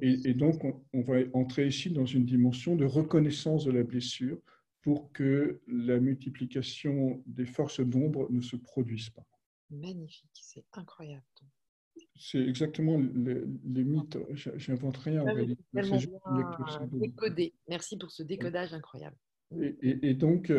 Et, 0.01 0.31
et 0.31 0.35
donc, 0.35 0.63
on, 0.65 0.81
on 0.93 1.03
va 1.03 1.17
entrer 1.33 1.67
ici 1.67 1.91
dans 1.91 2.07
une 2.07 2.25
dimension 2.25 2.77
de 2.77 2.85
reconnaissance 2.85 3.65
de 3.65 3.73
la 3.73 3.83
blessure, 3.83 4.39
pour 4.85 5.11
que 5.13 5.63
la 5.67 5.99
multiplication 5.99 7.23
des 7.25 7.47
forces 7.47 7.81
d'ombre 7.81 8.31
ne 8.31 8.43
se 8.43 8.55
produise 8.55 9.09
pas. 9.09 9.27
Magnifique, 9.71 10.39
c'est 10.43 10.67
incroyable. 10.75 11.25
C'est 12.17 12.47
exactement 12.47 12.99
les, 12.99 13.83
mythes. 13.83 14.19
J'invente 14.57 14.99
rien 14.99 15.23
en 15.23 15.25
réalité. 15.25 15.65
Décodé. 16.93 17.55
Merci 17.67 17.97
pour 17.97 18.11
ce 18.11 18.23
décodage 18.23 18.75
incroyable. 18.75 19.17
Et, 19.81 20.13
donc, 20.13 20.53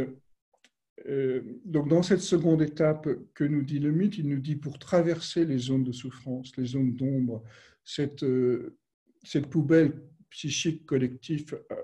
euh, 1.06 1.42
donc, 1.64 1.88
dans 1.88 2.02
cette 2.02 2.22
seconde 2.22 2.64
étape 2.64 3.08
que 3.36 3.44
nous 3.44 3.62
dit 3.62 3.80
le 3.80 3.92
mythe, 3.92 4.18
il 4.18 4.28
nous 4.28 4.40
dit 4.40 4.56
pour 4.56 4.80
traverser 4.80 5.46
les 5.46 5.60
zones 5.60 5.84
de 5.84 5.92
souffrance, 5.92 6.58
les 6.58 6.66
zones 6.66 6.96
d'ombre, 6.96 7.44
cette, 7.84 8.24
euh, 8.24 8.76
cette 9.24 9.52
poubelle 9.52 10.02
psychique 10.32 10.88
collective 10.88 11.62
euh, 11.72 11.76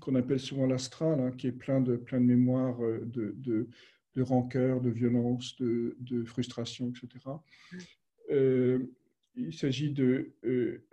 qu'on 0.00 0.14
appelle 0.14 0.40
souvent 0.40 0.66
l'astral, 0.66 1.20
hein, 1.20 1.32
qui 1.32 1.46
est 1.46 1.52
plein 1.52 1.80
de, 1.80 1.96
plein 1.96 2.20
de 2.20 2.26
mémoires 2.26 2.82
euh, 2.82 3.00
de, 3.04 3.34
de, 3.38 3.68
de 4.14 4.22
rancœur, 4.22 4.80
de 4.80 4.90
violence, 4.90 5.56
de, 5.56 5.96
de 6.00 6.24
frustration, 6.24 6.90
etc. 6.90 7.24
Euh, 8.30 8.86
il 9.36 9.54
s'agit 9.54 9.90
de 9.90 10.32
euh, 10.44 10.84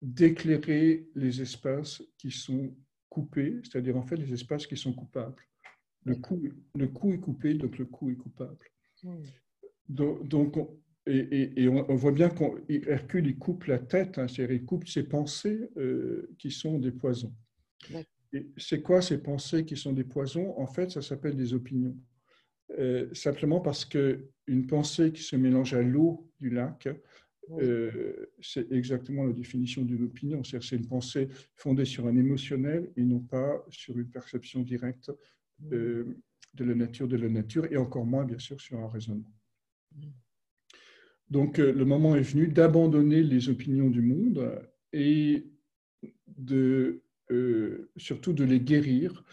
d'éclairer 0.00 1.08
les 1.14 1.40
espaces 1.40 2.02
qui 2.18 2.30
sont 2.30 2.74
coupés, 3.08 3.60
c'est-à-dire 3.62 3.96
en 3.96 4.02
fait 4.02 4.16
les 4.16 4.32
espaces 4.32 4.66
qui 4.66 4.76
sont 4.76 4.92
coupables. 4.92 5.42
Le 6.04 6.16
coup, 6.16 6.42
le 6.74 6.88
coup 6.88 7.12
est 7.12 7.20
coupé, 7.20 7.54
donc 7.54 7.78
le 7.78 7.84
coup 7.84 8.10
est 8.10 8.16
coupable. 8.16 8.66
Donc, 9.88 10.26
donc 10.26 10.56
et, 11.06 11.62
et, 11.62 11.68
on, 11.68 11.94
voit 11.94 12.12
bien 12.12 12.28
qu'Hercule 12.28 13.26
il 13.26 13.38
coupe 13.38 13.64
la 13.64 13.78
tête, 13.78 14.18
hein, 14.18 14.26
c'est-à-dire 14.26 14.56
il 14.56 14.64
coupe 14.64 14.88
ses 14.88 15.04
pensées 15.04 15.68
qui 16.38 16.50
sont 16.50 16.78
des 16.78 16.90
poisons 16.90 17.32
c'est 18.56 18.82
quoi 18.82 19.02
ces 19.02 19.22
pensées 19.22 19.64
qui 19.64 19.76
sont 19.76 19.92
des 19.92 20.04
poisons? 20.04 20.58
En 20.58 20.66
fait, 20.66 20.90
ça 20.90 21.02
s'appelle 21.02 21.36
des 21.36 21.54
opinions. 21.54 21.96
Euh, 22.78 23.12
simplement 23.12 23.60
parce 23.60 23.84
qu'une 23.84 24.66
pensée 24.66 25.12
qui 25.12 25.22
se 25.22 25.36
mélange 25.36 25.74
à 25.74 25.82
l'eau 25.82 26.30
du 26.40 26.50
lac, 26.50 26.88
euh, 27.60 28.26
c'est 28.40 28.70
exactement 28.72 29.24
la 29.24 29.32
définition 29.32 29.82
d'une 29.82 30.04
opinion. 30.04 30.42
C'est-à-dire 30.42 30.68
c'est 30.68 30.76
une 30.76 30.88
pensée 30.88 31.28
fondée 31.54 31.84
sur 31.84 32.06
un 32.06 32.16
émotionnel 32.16 32.90
et 32.96 33.02
non 33.02 33.20
pas 33.20 33.62
sur 33.68 33.98
une 33.98 34.08
perception 34.08 34.62
directe 34.62 35.10
euh, 35.72 36.16
de 36.54 36.64
la 36.64 36.74
nature 36.74 37.08
de 37.08 37.16
la 37.16 37.28
nature 37.28 37.66
et 37.70 37.76
encore 37.76 38.06
moins, 38.06 38.24
bien 38.24 38.38
sûr, 38.38 38.60
sur 38.60 38.78
un 38.78 38.88
raisonnement. 38.88 39.32
Donc, 41.28 41.58
le 41.58 41.84
moment 41.84 42.14
est 42.14 42.22
venu 42.22 42.48
d'abandonner 42.48 43.22
les 43.22 43.48
opinions 43.48 43.88
du 43.88 44.02
monde 44.02 44.62
et 44.92 45.46
de 46.26 47.02
euh, 47.32 47.90
surtout 47.96 48.32
de 48.32 48.44
les 48.44 48.60
guérir, 48.60 49.24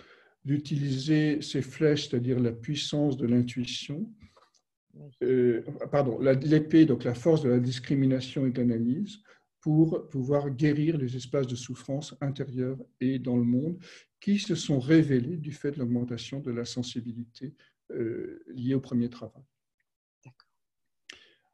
d'utiliser 0.46 1.42
ces 1.42 1.62
flèches, 1.62 2.08
c'est-à-dire 2.08 2.40
la 2.40 2.54
puissance 2.54 3.18
de 3.18 3.28
l'intuition, 3.28 4.10
euh, 5.22 5.62
pardon, 5.92 6.20
l'épée, 6.20 6.86
donc 6.86 7.04
la 7.04 7.14
force 7.14 7.42
de 7.42 7.50
la 7.50 7.60
discrimination 7.60 8.46
et 8.46 8.52
de 8.52 8.60
l'analyse, 8.60 9.20
pour 9.62 10.08
pouvoir 10.08 10.50
guérir 10.50 10.98
les 10.98 11.18
espaces 11.18 11.48
de 11.48 11.56
souffrance 11.56 12.16
intérieure 12.22 12.78
et 13.02 13.20
dans 13.20 13.36
le 13.36 13.44
monde 13.44 13.78
qui 14.22 14.40
se 14.40 14.56
sont 14.56 14.80
révélés 14.80 15.38
du 15.38 15.52
fait 15.52 15.72
de 15.72 15.80
l'augmentation 15.80 16.40
de 16.40 16.52
la 16.52 16.64
sensibilité 16.64 17.54
euh, 17.92 18.42
liée 18.48 18.76
au 18.76 18.80
premier 18.80 19.10
travail. 19.10 19.44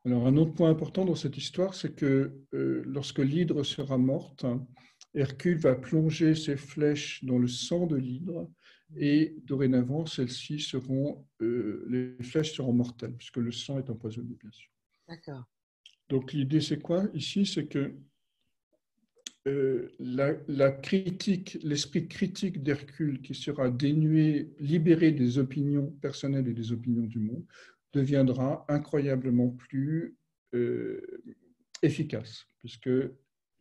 Alors, 0.05 0.27
un 0.27 0.37
autre 0.37 0.53
point 0.53 0.69
important 0.69 1.03
dans 1.03 1.15
cette 1.15 1.37
histoire, 1.37 1.73
c'est 1.73 1.95
que 1.95 2.31
lorsque 2.51 3.17
l'hydre 3.17 3.63
sera 3.63 3.97
morte, 3.97 4.45
Hercule 5.15 5.57
va 5.57 5.75
plonger 5.75 6.35
ses 6.35 6.57
flèches 6.57 7.23
dans 7.23 7.39
le 7.39 7.47
sang 7.47 7.87
de 7.87 7.95
l'hydre 7.95 8.51
et 8.97 9.35
dorénavant, 9.43 10.05
celles-ci 10.05 10.59
seront, 10.59 11.25
euh, 11.41 11.85
les 11.89 12.23
flèches 12.23 12.53
seront 12.53 12.73
mortelles 12.73 13.15
puisque 13.15 13.37
le 13.37 13.51
sang 13.51 13.79
est 13.79 13.89
empoisonné, 13.89 14.35
bien 14.39 14.51
sûr. 14.51 14.69
D'accord. 15.07 15.45
Donc 16.09 16.33
l'idée, 16.33 16.61
c'est 16.61 16.79
quoi? 16.79 17.05
Ici 17.13 17.45
C'est 17.45 17.65
que 17.65 17.95
euh, 19.47 19.89
la, 19.99 20.71
critique, 20.71 21.57
l'esprit 21.63 22.07
critique 22.07 22.63
d'Hercule 22.63 23.21
qui 23.21 23.35
sera 23.35 23.69
dénué, 23.69 24.53
libéré 24.59 25.11
des 25.11 25.37
opinions 25.37 25.91
personnelles 26.01 26.47
et 26.47 26.53
des 26.53 26.71
opinions 26.71 27.05
du 27.05 27.19
monde, 27.19 27.45
deviendra 27.93 28.65
incroyablement 28.67 29.49
plus 29.49 30.17
euh, 30.55 30.99
efficace, 31.81 32.47
puisque 32.59 32.89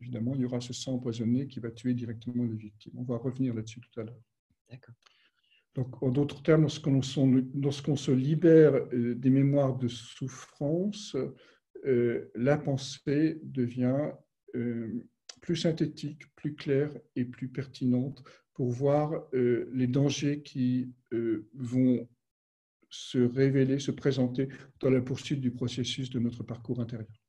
évidemment 0.01 0.35
il 0.35 0.41
y 0.41 0.45
aura 0.45 0.61
ce 0.61 0.73
sang 0.73 0.93
empoisonné 0.93 1.47
qui 1.47 1.59
va 1.59 1.71
tuer 1.71 1.93
directement 1.93 2.43
les 2.43 2.55
victimes. 2.55 2.93
On 2.97 3.03
va 3.03 3.17
revenir 3.17 3.53
là-dessus 3.53 3.81
tout 3.81 3.99
à 3.99 4.03
l'heure. 4.03 4.21
D'accord. 4.69 4.95
Donc, 5.75 6.01
en 6.01 6.09
d'autres 6.09 6.41
termes, 6.41 6.67
lorsqu'on 7.55 7.95
se 7.97 8.11
libère 8.11 8.75
euh, 8.93 9.13
des 9.15 9.29
mémoires 9.29 9.77
de 9.77 9.89
souffrance, 9.89 11.15
la 12.33 12.57
pensée 12.57 13.39
devient 13.43 14.09
plus 15.45 15.55
synthétique, 15.55 16.23
plus 16.35 16.55
claire 16.55 16.91
et 17.15 17.23
plus 17.23 17.47
pertinente 17.47 18.23
pour 18.55 18.71
voir 18.71 19.27
euh, 19.33 19.69
les 19.73 19.85
dangers 19.85 20.41
qui 20.41 20.91
euh, 21.13 21.47
vont 21.53 22.07
se 22.89 23.19
révéler, 23.19 23.77
se 23.77 23.91
présenter 23.91 24.47
dans 24.79 24.89
la 24.89 25.01
poursuite 25.01 25.41
du 25.41 25.51
processus 25.51 26.09
de 26.09 26.19
notre 26.19 26.43
parcours 26.43 26.79
intérieur. 26.79 27.24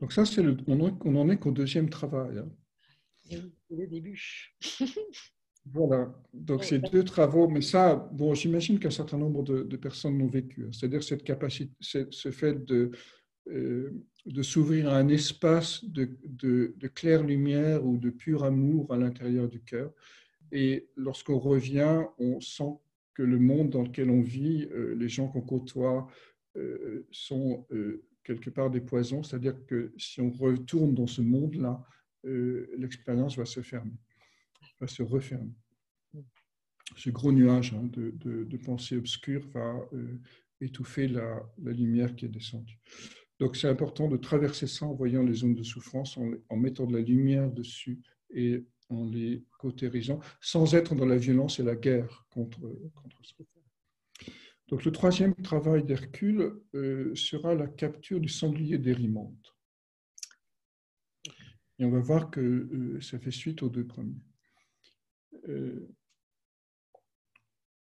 Donc 0.00 0.12
ça, 0.12 0.24
c'est 0.24 0.42
le, 0.42 0.56
on 0.66 1.10
n'en 1.10 1.30
est 1.30 1.38
qu'au 1.38 1.52
deuxième 1.52 1.90
travail. 1.90 2.38
Hein. 2.38 3.38
le 3.70 3.86
début. 3.86 4.56
voilà. 5.66 6.12
Donc 6.32 6.64
ces 6.64 6.78
deux 6.78 7.04
travaux, 7.04 7.48
mais 7.48 7.60
ça, 7.60 7.96
bon, 8.12 8.34
j'imagine 8.34 8.78
qu'un 8.78 8.90
certain 8.90 9.18
nombre 9.18 9.42
de, 9.42 9.76
personnes 9.76 10.18
l'ont 10.18 10.28
vécu. 10.28 10.64
Hein. 10.64 10.70
C'est-à-dire 10.72 11.02
cette 11.02 11.24
capacité, 11.24 11.72
ce 11.80 12.30
fait 12.30 12.64
de 12.64 12.92
euh, 13.48 13.90
de 14.26 14.42
s'ouvrir 14.42 14.90
à 14.90 14.98
un 14.98 15.08
espace 15.08 15.82
de, 15.82 16.10
de, 16.24 16.88
claire 16.88 17.24
lumière 17.24 17.86
ou 17.86 17.96
de 17.96 18.10
pur 18.10 18.44
amour 18.44 18.92
à 18.92 18.98
l'intérieur 18.98 19.48
du 19.48 19.62
cœur. 19.62 19.92
Et 20.52 20.88
lorsqu'on 20.94 21.38
revient, 21.38 22.02
on 22.18 22.38
sent 22.38 22.78
que 23.14 23.22
le 23.22 23.38
monde 23.38 23.70
dans 23.70 23.82
lequel 23.82 24.10
on 24.10 24.20
vit, 24.20 24.68
euh, 24.72 24.94
les 24.94 25.08
gens 25.08 25.26
qu'on 25.26 25.40
côtoie, 25.40 26.06
euh, 26.56 27.06
sont 27.10 27.66
quelque 28.34 28.50
part 28.50 28.70
des 28.70 28.80
poisons. 28.80 29.22
C'est-à-dire 29.22 29.64
que 29.66 29.92
si 29.96 30.20
on 30.20 30.30
retourne 30.30 30.94
dans 30.94 31.06
ce 31.06 31.22
monde-là, 31.22 31.82
l'expérience 32.24 33.36
va 33.36 33.44
se 33.44 33.60
fermer, 33.60 33.98
va 34.80 34.86
se 34.86 35.02
refermer. 35.02 35.54
Ce 36.96 37.10
gros 37.10 37.32
nuage 37.32 37.72
hein, 37.72 37.84
de, 37.92 38.10
de, 38.44 38.56
pensée 38.56 38.96
obscure 38.96 39.46
va 39.54 39.88
étouffer 40.60 41.08
la, 41.08 41.42
la 41.62 41.72
lumière 41.72 42.14
qui 42.14 42.26
est 42.26 42.28
descendue. 42.28 42.78
Donc 43.40 43.56
c'est 43.56 43.68
important 43.68 44.06
de 44.06 44.18
traverser 44.18 44.66
ça 44.66 44.84
en 44.84 44.92
voyant 44.92 45.22
les 45.22 45.34
zones 45.34 45.54
de 45.54 45.62
souffrance, 45.62 46.18
en, 46.18 46.56
mettant 46.56 46.86
de 46.86 46.92
la 46.92 47.00
lumière 47.02 47.50
dessus 47.50 47.98
et 48.28 48.66
en 48.90 49.06
les 49.06 49.42
cautérisant, 49.58 50.20
sans 50.40 50.74
être 50.74 50.94
dans 50.94 51.06
la 51.06 51.16
violence 51.16 51.58
et 51.58 51.62
la 51.62 51.74
guerre 51.74 52.26
contre, 52.28 52.60
contre 52.94 53.24
ça. 53.24 53.44
Donc 54.70 54.84
le 54.84 54.92
troisième 54.92 55.34
travail 55.34 55.84
d'Hercule 55.84 56.54
euh, 56.74 57.14
sera 57.14 57.54
la 57.54 57.66
capture 57.66 58.20
du 58.20 58.28
sanglier 58.28 58.78
d'Érimante. 58.78 59.56
Et 61.78 61.84
on 61.84 61.90
va 61.90 62.00
voir 62.00 62.30
que 62.30 62.40
euh, 62.40 63.00
ça 63.00 63.18
fait 63.18 63.30
suite 63.30 63.62
aux 63.62 63.68
deux 63.68 63.86
premiers. 63.86 64.22
Euh, 65.48 65.88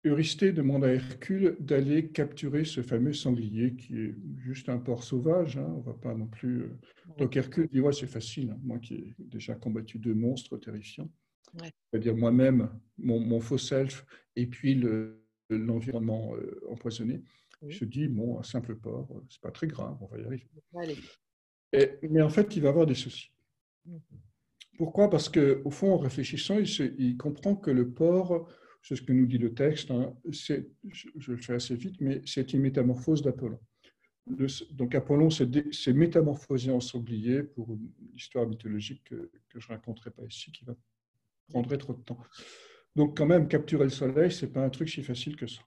Eurysthée 0.04 0.52
demande 0.52 0.84
à 0.84 0.92
Hercule 0.94 1.56
d'aller 1.60 2.08
capturer 2.10 2.64
ce 2.64 2.82
fameux 2.82 3.12
sanglier 3.12 3.74
qui 3.74 3.98
est 3.98 4.14
juste 4.38 4.68
un 4.68 4.78
porc 4.78 5.02
sauvage. 5.02 5.58
Hein, 5.58 5.66
on 5.76 5.80
va 5.80 5.94
pas 5.94 6.14
non 6.14 6.26
plus. 6.26 6.62
Euh. 6.62 6.78
Donc 7.18 7.36
Hercule 7.36 7.68
dit 7.68 7.80
ouais 7.80 7.92
c'est 7.92 8.06
facile. 8.06 8.50
Hein, 8.50 8.60
moi 8.62 8.78
qui 8.78 8.94
ai 8.94 9.14
déjà 9.18 9.54
combattu 9.54 9.98
deux 9.98 10.14
monstres 10.14 10.56
terrifiants, 10.56 11.10
c'est-à-dire 11.58 12.16
moi-même, 12.16 12.70
mon, 12.96 13.40
faux 13.40 13.58
self 13.58 14.06
et 14.36 14.46
puis 14.46 14.74
l'environnement 15.56 16.34
euh, 16.36 16.60
empoisonné. 16.68 17.22
Je 17.68 17.84
dis 17.84 18.08
bon 18.08 18.38
un 18.38 18.42
simple 18.42 18.74
porc, 18.74 19.08
euh, 19.12 19.20
c'est 19.28 19.40
pas 19.40 19.50
très 19.50 19.66
grave, 19.66 19.96
on 20.00 20.06
va 20.06 20.18
y 20.18 20.24
arriver. 20.24 20.48
mais 22.08 22.22
en 22.22 22.30
fait 22.30 22.56
il 22.56 22.62
va 22.62 22.70
avoir 22.70 22.86
des 22.86 22.94
soucis. 22.94 23.30
Mmh. 23.84 23.96
Pourquoi? 24.78 25.10
Parce 25.10 25.28
que 25.28 25.60
au 25.64 25.70
fond 25.70 25.92
en 25.92 25.98
réfléchissant 25.98 26.58
il, 26.58 26.94
il 26.98 27.16
comprend 27.18 27.54
que 27.54 27.70
le 27.70 27.90
porc 27.90 28.48
c'est 28.82 28.96
ce 28.96 29.02
que 29.02 29.12
nous 29.12 29.26
dit 29.26 29.38
le 29.38 29.54
texte, 29.54 29.90
hein. 29.90 30.14
je, 30.30 30.54
le 31.26 31.36
fais 31.36 31.54
assez 31.54 31.74
vite, 31.74 31.96
mais 32.00 32.22
c'est 32.24 32.52
une 32.52 32.60
métamorphose 32.60 33.22
d'Apollon. 33.22 33.60
Donc 34.26 34.94
Apollon 34.94 35.28
s'est 35.30 35.92
métamorphosé 35.92 36.70
en 36.70 36.80
sanglier 36.80 37.42
pour 37.42 37.72
une 37.72 37.90
histoire 38.14 38.46
mythologique 38.46 39.04
que, 39.04 39.30
je 39.54 39.66
ne 39.66 39.74
raconterai 39.74 40.10
pas 40.10 40.22
ici, 40.24 40.52
qui 40.52 40.64
va 40.64 40.74
prendre 41.48 41.74
trop 41.76 41.94
de 41.94 42.02
temps. 42.02 42.18
Donc 42.96 43.16
quand 43.16 43.26
même, 43.26 43.48
capturer 43.48 43.84
le 43.84 43.90
soleil, 43.90 44.30
ce 44.30 44.46
n'est 44.46 44.52
pas 44.52 44.64
un 44.64 44.70
truc 44.70 44.88
si 44.88 45.02
facile 45.02 45.36
que 45.36 45.46
ça. 45.46 45.62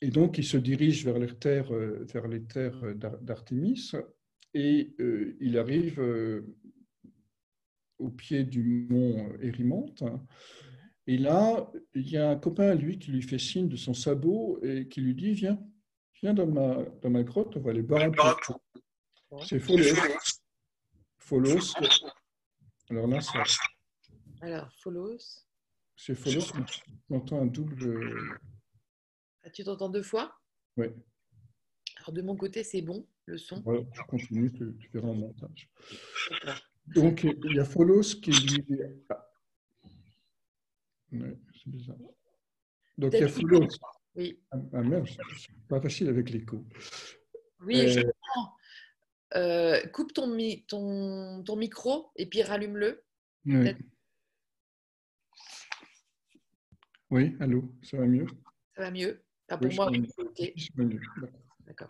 Et 0.00 0.10
donc 0.10 0.38
il 0.38 0.44
se 0.44 0.56
dirige 0.56 1.04
vers 1.04 1.18
les 1.18 1.34
terres, 1.34 1.72
euh, 1.72 2.04
vers 2.12 2.28
les 2.28 2.42
terres 2.42 2.94
d'Artémis 2.94 3.92
et 4.54 4.94
euh, 5.00 5.36
il 5.40 5.58
arrive 5.58 6.00
euh, 6.00 6.42
au 7.98 8.08
pied 8.08 8.44
du 8.44 8.86
mont 8.90 9.32
Érimante. 9.40 10.04
Et 11.06 11.16
là, 11.16 11.70
il 11.94 12.08
y 12.08 12.16
a 12.16 12.30
un 12.30 12.36
copain 12.36 12.68
à 12.68 12.74
lui 12.74 12.98
qui 12.98 13.10
lui 13.10 13.22
fait 13.22 13.38
signe 13.38 13.68
de 13.68 13.76
son 13.76 13.94
sabot 13.94 14.60
et 14.62 14.88
qui 14.88 15.00
lui 15.00 15.14
dit 15.14 15.32
Viens, 15.32 15.58
viens 16.20 16.34
dans 16.34 16.46
ma, 16.46 16.84
dans 17.02 17.10
ma 17.10 17.22
grotte, 17.22 17.56
on 17.56 17.60
va 17.60 17.70
aller 17.70 17.82
boire 17.82 18.02
un 18.02 18.10
peu. 18.10 18.22
C'est 19.44 19.58
Pholos. 19.58 19.94
Pholos. 21.18 21.74
Alors 22.90 23.06
là, 23.06 23.20
ça. 23.20 23.42
Alors, 24.40 24.70
Pholos. 24.82 25.47
C'est 25.98 26.14
Pholos. 26.14 26.52
On 27.10 27.16
entend 27.16 27.42
un 27.42 27.46
double. 27.46 28.40
Ah, 29.42 29.50
tu 29.50 29.64
t'entends 29.64 29.88
deux 29.88 30.02
fois? 30.02 30.32
Oui. 30.76 30.86
Alors, 31.96 32.12
de 32.12 32.22
mon 32.22 32.36
côté, 32.36 32.62
c'est 32.62 32.82
bon, 32.82 33.06
le 33.26 33.36
son. 33.36 33.60
Voilà, 33.62 33.82
tu 33.92 34.00
continues, 34.04 34.52
tu, 34.52 34.76
tu 34.78 34.88
verras 34.94 35.08
en 35.08 35.14
montage. 35.14 35.68
Donc, 36.86 37.24
il 37.24 37.56
y 37.56 37.58
a 37.58 37.64
Pholos 37.64 38.14
qui 38.22 38.30
lui 38.30 38.64
c'est 41.10 41.66
bizarre. 41.66 41.96
Donc 42.96 43.12
il 43.14 43.20
y 43.20 43.24
a 43.24 43.28
Foulos. 43.28 43.68
Oui. 44.14 44.40
Ah, 44.50 44.82
merde, 44.82 45.08
c'est 45.36 45.54
pas 45.68 45.80
facile 45.80 46.08
avec 46.08 46.30
l'écho. 46.30 46.64
Oui, 47.60 47.96
euh... 47.96 48.02
euh, 49.34 49.86
coupe 49.88 50.12
ton, 50.12 50.36
ton, 50.66 51.42
ton, 51.44 51.56
micro 51.56 52.10
et 52.16 52.26
puis 52.26 52.42
rallume-le. 52.42 53.04
Oui. 53.46 53.74
Oui, 57.10 57.36
allô, 57.40 57.72
ça 57.82 57.96
va 57.96 58.06
mieux? 58.06 58.26
Ça 58.74 58.82
va 58.82 58.90
mieux. 58.90 59.22
Pas 59.46 59.58
pour 59.58 59.72
moi, 59.74 59.90
mais 59.90 60.00
ok. 60.18 60.52
D'accord. 61.66 61.88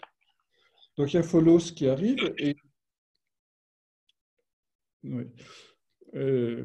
Donc 0.97 1.13
il 1.13 1.17
y 1.17 1.19
a 1.19 1.23
Folos 1.23 1.73
qui 1.75 1.89
arrive 1.89 2.35
et. 2.39 2.57
Oui. 5.05 5.25
Euh, 6.15 6.65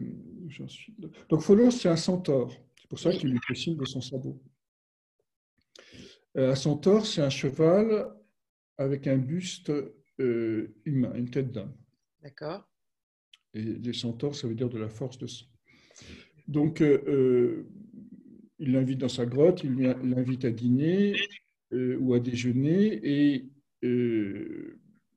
suis... 0.68 0.96
Donc 1.30 1.42
Pholos, 1.42 1.72
c'est 1.72 1.90
un 1.90 1.96
centaure. 1.96 2.52
C'est 2.80 2.88
pour 2.88 3.00
ça 3.00 3.12
qu'il 3.12 3.30
lui 3.30 3.40
fait 3.46 3.56
signe 3.56 3.78
de 3.78 3.86
son 3.86 4.02
sabot. 4.02 4.42
Euh, 6.38 6.52
un 6.52 6.56
centaure, 6.56 7.06
c'est 7.06 7.22
un 7.22 7.30
cheval 7.30 8.12
avec 8.78 9.08
un 9.08 9.18
buste 9.18 9.72
euh, 10.20 10.76
humain, 10.86 11.14
une 11.16 11.30
tête 11.30 11.52
d'homme. 11.52 11.76
D'accord. 12.22 12.68
Et 13.54 13.62
les 13.62 13.94
centaures, 13.94 14.36
ça 14.36 14.48
veut 14.48 14.56
dire 14.56 14.70
de 14.70 14.80
la 14.80 14.90
force 14.90 15.18
de 15.18 15.28
sang. 15.28 15.46
Donc, 16.48 16.84
il 18.64 18.72
l'invite 18.72 19.00
dans 19.00 19.10
sa 19.10 19.26
grotte, 19.26 19.64
il 19.64 19.76
l'invite 19.76 20.46
à 20.46 20.52
dîner 20.52 21.16
ou 21.72 22.14
à 22.14 22.20
déjeuner, 22.20 23.00
et 23.04 23.50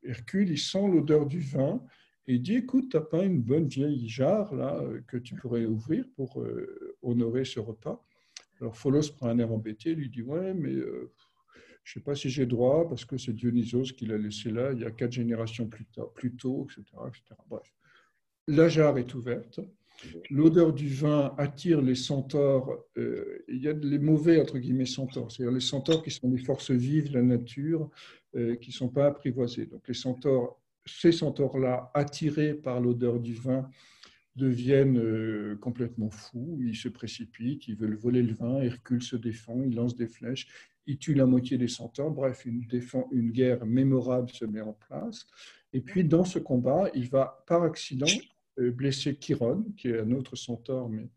Hercule, 0.02 0.50
il 0.50 0.58
sent 0.58 0.88
l'odeur 0.88 1.26
du 1.26 1.40
vin, 1.40 1.82
et 2.28 2.38
dit 2.38 2.56
écoute, 2.56 2.90
tu 2.90 2.96
n'as 2.96 3.02
pas 3.02 3.24
une 3.24 3.40
bonne 3.40 3.68
vieille 3.68 4.08
jarre 4.08 4.54
là 4.54 4.82
que 5.06 5.16
tu 5.16 5.34
pourrais 5.36 5.64
ouvrir 5.64 6.04
pour 6.16 6.40
euh, 6.42 6.96
honorer 7.02 7.44
ce 7.44 7.60
repas? 7.60 8.04
Alors 8.60 8.76
Pholos 8.76 9.12
prend 9.14 9.28
un 9.28 9.38
air 9.38 9.52
embêté, 9.52 9.94
lui 9.94 10.08
dit 10.08 10.22
ouais, 10.22 10.52
mais 10.54 10.72
euh, 10.72 11.12
je 11.84 11.94
sais 11.94 12.00
pas 12.00 12.16
si 12.16 12.28
j'ai 12.28 12.46
droit 12.46 12.88
parce 12.88 13.04
que 13.04 13.16
c'est 13.16 13.32
Dionysos 13.32 13.92
qui 13.96 14.06
l'a 14.06 14.18
laissé 14.18 14.50
là 14.50 14.72
il 14.72 14.80
y 14.80 14.84
a 14.84 14.90
quatre 14.90 15.12
générations 15.12 15.68
plus, 15.68 15.86
plus 16.14 16.34
tôt, 16.34 16.66
etc., 16.68 16.82
Bref, 17.48 17.72
la 18.48 18.68
jarre 18.68 18.98
est 18.98 19.14
ouverte. 19.14 19.60
L'odeur 20.30 20.72
du 20.72 20.88
vin 20.88 21.34
attire 21.38 21.80
les 21.80 21.94
centaures. 21.94 22.84
Euh, 22.96 23.44
il 23.48 23.62
y 23.62 23.68
a 23.68 23.72
les 23.72 23.98
mauvais, 23.98 24.40
entre 24.40 24.58
guillemets, 24.58 24.86
centaures, 24.86 25.32
c'est-à-dire 25.32 25.54
les 25.54 25.60
centaures 25.60 26.02
qui 26.02 26.10
sont 26.10 26.30
les 26.30 26.38
forces 26.38 26.70
vives 26.70 27.08
de 27.08 27.14
la 27.14 27.22
nature, 27.22 27.90
qui 28.34 28.68
ne 28.68 28.74
sont 28.74 28.90
pas 28.90 29.06
apprivoisés. 29.06 29.64
Donc 29.64 29.88
les 29.88 29.94
centaures 29.94 30.60
ces 30.86 31.12
centaures-là, 31.12 31.90
attirés 31.94 32.54
par 32.54 32.80
l'odeur 32.80 33.20
du 33.20 33.34
vin, 33.34 33.68
deviennent 34.36 34.98
euh, 34.98 35.56
complètement 35.56 36.10
fous, 36.10 36.58
ils 36.62 36.76
se 36.76 36.88
précipitent, 36.88 37.68
ils 37.68 37.76
veulent 37.76 37.96
voler 37.96 38.22
le 38.22 38.34
vin, 38.34 38.60
Hercule 38.60 39.02
se 39.02 39.16
défend, 39.16 39.62
il 39.62 39.74
lance 39.74 39.96
des 39.96 40.06
flèches, 40.06 40.46
il 40.86 40.98
tue 40.98 41.14
la 41.14 41.26
moitié 41.26 41.58
des 41.58 41.68
centaures, 41.68 42.10
bref, 42.10 42.44
une, 42.44 42.62
une 43.12 43.30
guerre 43.30 43.64
mémorable 43.66 44.28
se 44.30 44.44
met 44.44 44.60
en 44.60 44.74
place. 44.74 45.26
Et 45.72 45.80
puis 45.80 46.04
dans 46.04 46.24
ce 46.24 46.38
combat, 46.38 46.90
il 46.94 47.08
va 47.08 47.42
par 47.46 47.62
accident 47.62 48.06
euh, 48.58 48.70
blesser 48.70 49.16
Chiron, 49.16 49.64
qui 49.76 49.88
est 49.88 50.00
un 50.00 50.12
autre 50.12 50.36
centaure, 50.36 50.88
mais 50.88 51.08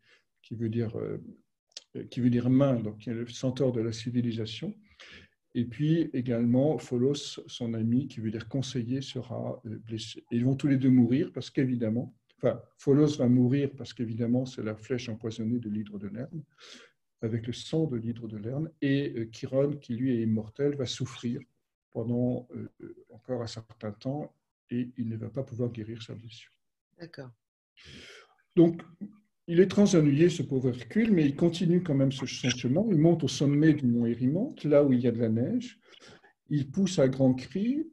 qui 0.42 0.54
veut 0.54 0.68
dire, 0.68 0.96
euh, 0.98 1.18
qui 2.10 2.20
veut 2.20 2.30
dire 2.30 2.50
main, 2.50 2.80
donc 2.80 2.98
qui 2.98 3.10
est 3.10 3.14
le 3.14 3.26
centaure 3.28 3.72
de 3.72 3.80
la 3.80 3.92
civilisation. 3.92 4.74
Et 5.54 5.64
puis 5.64 6.10
également, 6.12 6.78
Pholos, 6.78 7.40
son 7.46 7.74
ami, 7.74 8.06
qui 8.06 8.20
veut 8.20 8.30
dire 8.30 8.48
conseiller, 8.48 9.02
sera 9.02 9.60
blessé. 9.64 10.24
ils 10.30 10.44
vont 10.44 10.54
tous 10.54 10.68
les 10.68 10.76
deux 10.76 10.90
mourir 10.90 11.32
parce 11.32 11.50
qu'évidemment, 11.50 12.14
Enfin, 12.42 12.60
Pholos 12.78 13.18
va 13.18 13.28
mourir 13.28 13.70
parce 13.76 13.92
qu'évidemment, 13.92 14.46
c'est 14.46 14.62
la 14.62 14.74
flèche 14.74 15.08
empoisonnée 15.10 15.58
de 15.58 15.68
l'hydre 15.68 15.98
de 15.98 16.08
Lerne, 16.08 16.42
avec 17.20 17.46
le 17.46 17.52
sang 17.52 17.86
de 17.86 17.96
l'hydre 17.96 18.28
de 18.28 18.38
Lerne. 18.38 18.70
Et 18.80 19.12
euh, 19.16 19.30
Chiron, 19.30 19.76
qui 19.76 19.94
lui 19.94 20.16
est 20.16 20.22
immortel, 20.22 20.74
va 20.74 20.86
souffrir 20.86 21.40
pendant 21.90 22.48
euh, 22.54 22.94
encore 23.10 23.42
un 23.42 23.46
certain 23.46 23.92
temps 23.92 24.34
et 24.70 24.90
il 24.96 25.08
ne 25.08 25.16
va 25.16 25.28
pas 25.28 25.42
pouvoir 25.42 25.70
guérir 25.70 26.02
sa 26.02 26.14
blessure. 26.14 26.52
D'accord. 27.00 27.30
Donc, 28.56 28.82
il 29.46 29.58
est 29.58 29.66
transennuyé, 29.66 30.28
ce 30.28 30.42
pauvre 30.42 30.68
Hercule, 30.68 31.12
mais 31.12 31.24
il 31.24 31.34
continue 31.34 31.82
quand 31.82 31.94
même 31.94 32.12
son 32.12 32.26
chemin. 32.26 32.84
Il 32.90 32.98
monte 32.98 33.24
au 33.24 33.28
sommet 33.28 33.72
du 33.72 33.86
mont 33.86 34.06
Érymante, 34.06 34.64
là 34.64 34.84
où 34.84 34.92
il 34.92 35.00
y 35.00 35.08
a 35.08 35.12
de 35.12 35.18
la 35.18 35.28
neige. 35.28 35.80
Il 36.50 36.70
pousse 36.70 36.98
un 36.98 37.08
grand 37.08 37.34
cri 37.34 37.86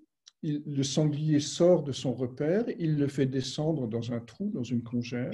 le 0.44 0.84
sanglier 0.84 1.40
sort 1.40 1.84
de 1.84 1.92
son 1.92 2.14
repère, 2.14 2.66
il 2.80 2.98
le 2.98 3.08
fait 3.08 3.26
descendre 3.26 3.88
dans 3.88 4.12
un 4.12 4.20
trou, 4.20 4.52
dans 4.54 4.64
une 4.64 4.84
congère. 4.84 5.34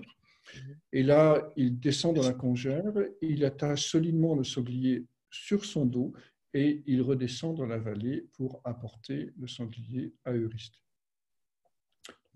Et 0.91 1.03
là, 1.03 1.51
il 1.55 1.79
descend 1.79 2.15
dans 2.15 2.23
la 2.23 2.33
congère, 2.33 2.93
il 3.21 3.43
attache 3.45 3.87
solidement 3.87 4.35
le 4.35 4.43
sanglier 4.43 5.05
sur 5.29 5.65
son 5.65 5.85
dos 5.85 6.13
et 6.53 6.83
il 6.85 7.01
redescend 7.01 7.55
dans 7.57 7.65
la 7.65 7.79
vallée 7.79 8.27
pour 8.33 8.61
apporter 8.63 9.31
le 9.37 9.47
sanglier 9.47 10.13
à 10.25 10.33
Eurysthée. 10.33 10.79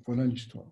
Voilà 0.06 0.26
l'histoire. 0.26 0.72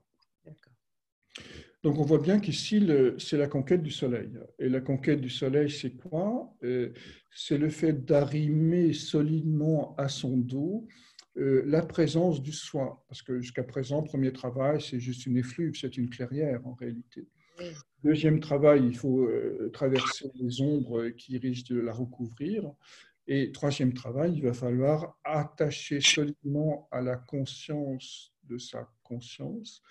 Donc 1.84 2.00
on 2.00 2.04
voit 2.04 2.20
bien 2.20 2.40
qu'ici, 2.40 2.88
c'est 3.20 3.38
la 3.38 3.48
conquête 3.48 3.84
du 3.84 3.92
soleil. 3.92 4.32
Et 4.58 4.70
la 4.70 4.82
conquête 4.82 5.22
du 5.22 5.30
soleil, 5.30 5.70
c'est 5.70 5.92
quoi? 5.92 6.52
Euh, 6.64 6.92
C'est 7.30 7.58
le 7.58 7.70
fait 7.70 8.06
d'arrimer 8.06 8.92
solidement 8.94 9.96
à 9.98 10.08
son 10.08 10.38
dos 10.38 10.88
euh, 11.38 11.64
la 11.66 11.86
présence 11.86 12.42
du 12.42 12.54
soi, 12.54 13.04
parce 13.10 13.22
que 13.22 13.42
jusqu'à 13.42 13.64
présent, 13.64 14.02
premier 14.04 14.32
travail, 14.32 14.82
c'est 14.82 15.02
juste 15.02 15.26
une 15.26 15.38
effluve, 15.38 15.76
c'est 15.76 15.98
une 15.98 16.10
clairière 16.10 16.66
en 16.66 16.74
réalité. 16.74 17.28
Deuxième 18.04 18.40
travail, 18.40 18.86
il 18.86 18.96
faut 18.96 19.26
euh, 19.26 19.70
traverser 19.74 20.32
les 20.36 20.62
ombres 20.62 21.10
qui 21.10 21.38
risquent 21.38 21.74
de 21.74 21.80
la 21.80 21.94
recouvrir. 21.94 22.72
Et 23.28 23.52
troisième 23.52 23.94
travail, 23.94 24.34
il 24.36 24.44
va 24.44 24.54
falloir 24.54 25.18
attacher 25.24 26.00
solidement 26.00 26.88
à 26.92 27.02
la 27.02 27.18
conscience 27.18 28.34
de 28.44 28.58
sa 28.58 28.90
conscience 29.04 29.82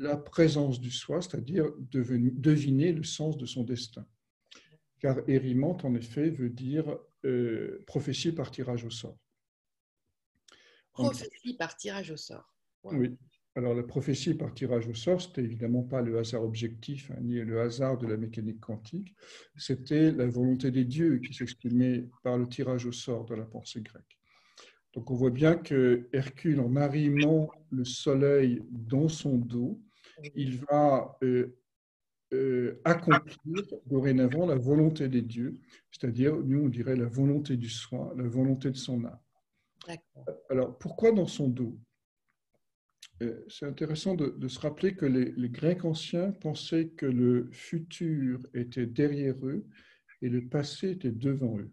la 0.00 0.16
présence 0.16 0.80
du 0.80 0.90
soi, 0.90 1.20
c'est-à-dire 1.20 1.70
deviner 1.78 2.92
le 2.92 3.04
sens 3.04 3.36
de 3.36 3.44
son 3.44 3.64
destin. 3.64 4.06
Car 4.98 5.18
érimante, 5.28 5.84
en 5.84 5.94
effet, 5.94 6.30
veut 6.30 6.48
dire 6.48 6.98
euh, 7.24 7.84
prophétie 7.86 8.32
par 8.32 8.50
tirage 8.50 8.84
au 8.84 8.90
sort. 8.90 9.18
Prophétie 10.92 11.54
par 11.54 11.76
tirage 11.76 12.10
au 12.10 12.16
sort. 12.16 12.50
Oui. 12.84 13.14
Alors 13.56 13.74
la 13.74 13.82
prophétie 13.82 14.34
par 14.34 14.54
tirage 14.54 14.88
au 14.88 14.94
sort, 14.94 15.20
c'était 15.20 15.42
évidemment 15.42 15.82
pas 15.82 16.00
le 16.00 16.18
hasard 16.18 16.44
objectif, 16.44 17.10
hein, 17.10 17.18
ni 17.20 17.34
le 17.34 17.60
hasard 17.60 17.98
de 17.98 18.06
la 18.06 18.16
mécanique 18.16 18.60
quantique, 18.60 19.14
c'était 19.56 20.12
la 20.12 20.26
volonté 20.26 20.70
des 20.70 20.84
dieux 20.84 21.18
qui 21.18 21.34
s'exprimait 21.34 22.08
par 22.22 22.38
le 22.38 22.48
tirage 22.48 22.86
au 22.86 22.92
sort 22.92 23.24
de 23.26 23.34
la 23.34 23.44
pensée 23.44 23.82
grecque. 23.82 24.18
Donc 24.94 25.10
on 25.10 25.14
voit 25.14 25.30
bien 25.30 25.56
que 25.56 26.08
Hercule, 26.12 26.60
en 26.60 26.76
arrimant 26.76 27.50
le 27.70 27.84
soleil 27.84 28.62
dans 28.70 29.08
son 29.08 29.36
dos, 29.36 29.80
il 30.34 30.58
va 30.58 31.16
euh, 31.22 31.56
euh, 32.32 32.80
accomplir 32.84 33.64
dorénavant 33.86 34.46
la 34.46 34.56
volonté 34.56 35.08
des 35.08 35.22
dieux, 35.22 35.60
c'est-à-dire, 35.90 36.36
nous 36.36 36.64
on 36.64 36.68
dirait 36.68 36.96
la 36.96 37.06
volonté 37.06 37.56
du 37.56 37.68
soi, 37.68 38.12
la 38.16 38.28
volonté 38.28 38.70
de 38.70 38.76
son 38.76 39.04
âme. 39.04 39.18
Alors, 40.48 40.78
pourquoi 40.78 41.12
dans 41.12 41.26
son 41.26 41.48
dos? 41.48 41.78
Euh, 43.22 43.44
C'est 43.48 43.66
intéressant 43.66 44.14
de, 44.14 44.48
se 44.48 44.58
rappeler 44.60 44.94
que 44.94 45.06
les, 45.06 45.48
Grecs 45.48 45.84
anciens 45.84 46.32
pensaient 46.32 46.88
que 46.88 47.06
le 47.06 47.48
futur 47.52 48.40
était 48.54 48.86
derrière 48.86 49.34
eux 49.44 49.66
et 50.22 50.28
le 50.28 50.46
passé 50.46 50.90
était 50.90 51.10
devant 51.10 51.58
eux. 51.58 51.70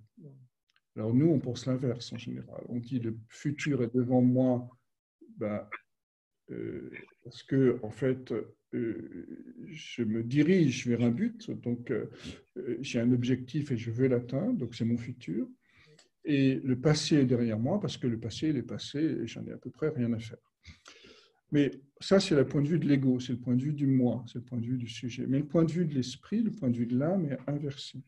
Alors 0.95 1.13
nous, 1.13 1.29
on 1.29 1.39
pense 1.39 1.67
l'inverse 1.67 2.11
en 2.11 2.17
général. 2.17 2.63
On 2.69 2.79
dit 2.79 2.99
le 2.99 3.15
futur 3.29 3.83
est 3.83 3.93
devant 3.93 4.21
moi 4.21 4.67
ben, 5.37 5.67
parce 7.23 7.43
que, 7.43 7.79
en 7.83 7.89
fait, 7.89 8.33
euh, 8.73 9.27
je 9.67 10.03
me 10.03 10.23
dirige 10.23 10.87
vers 10.87 11.01
un 11.01 11.11
but, 11.11 11.49
donc 11.51 11.91
j'ai 12.81 12.99
un 12.99 13.11
objectif 13.11 13.71
et 13.71 13.77
je 13.77 13.91
veux 13.91 14.07
l'atteindre, 14.07 14.57
donc 14.57 14.75
c'est 14.75 14.85
mon 14.85 14.97
futur. 14.97 15.47
Et 16.25 16.59
le 16.63 16.77
passé 16.77 17.15
est 17.15 17.25
derrière 17.25 17.57
moi 17.57 17.79
parce 17.79 17.97
que 17.97 18.05
le 18.05 18.19
passé, 18.19 18.49
il 18.49 18.57
est 18.57 18.63
passé 18.63 18.99
et 18.99 19.27
j'en 19.27 19.45
ai 19.45 19.53
à 19.53 19.57
peu 19.57 19.69
près 19.69 19.89
rien 19.89 20.11
à 20.11 20.19
faire. 20.19 20.37
Mais 21.51 21.71
ça, 22.01 22.19
c'est 22.19 22.35
le 22.35 22.45
point 22.45 22.61
de 22.61 22.67
vue 22.67 22.79
de 22.79 22.87
l'ego, 22.87 23.19
c'est 23.19 23.31
le 23.31 23.39
point 23.39 23.55
de 23.55 23.63
vue 23.63 23.73
du 23.73 23.87
moi, 23.87 24.25
c'est 24.27 24.39
le 24.39 24.43
point 24.43 24.59
de 24.59 24.65
vue 24.65 24.77
du 24.77 24.89
sujet. 24.89 25.25
Mais 25.27 25.39
le 25.39 25.45
point 25.45 25.63
de 25.63 25.71
vue 25.71 25.85
de 25.85 25.95
l'esprit, 25.95 26.41
le 26.41 26.51
point 26.51 26.69
de 26.69 26.77
vue 26.77 26.85
de 26.85 26.97
l'âme 26.97 27.31
est 27.31 27.39
inversé. 27.47 27.99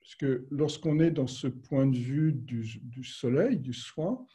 Parce 0.00 0.14
que 0.14 0.46
lorsqu'on 0.50 0.98
est 0.98 1.10
dans 1.10 1.26
ce 1.26 1.46
point 1.46 1.86
de 1.86 1.96
vue 1.96 2.32
du, 2.32 2.80
du, 2.82 3.04
soleil, 3.04 3.58
du 3.58 3.74
soi, 3.74 4.26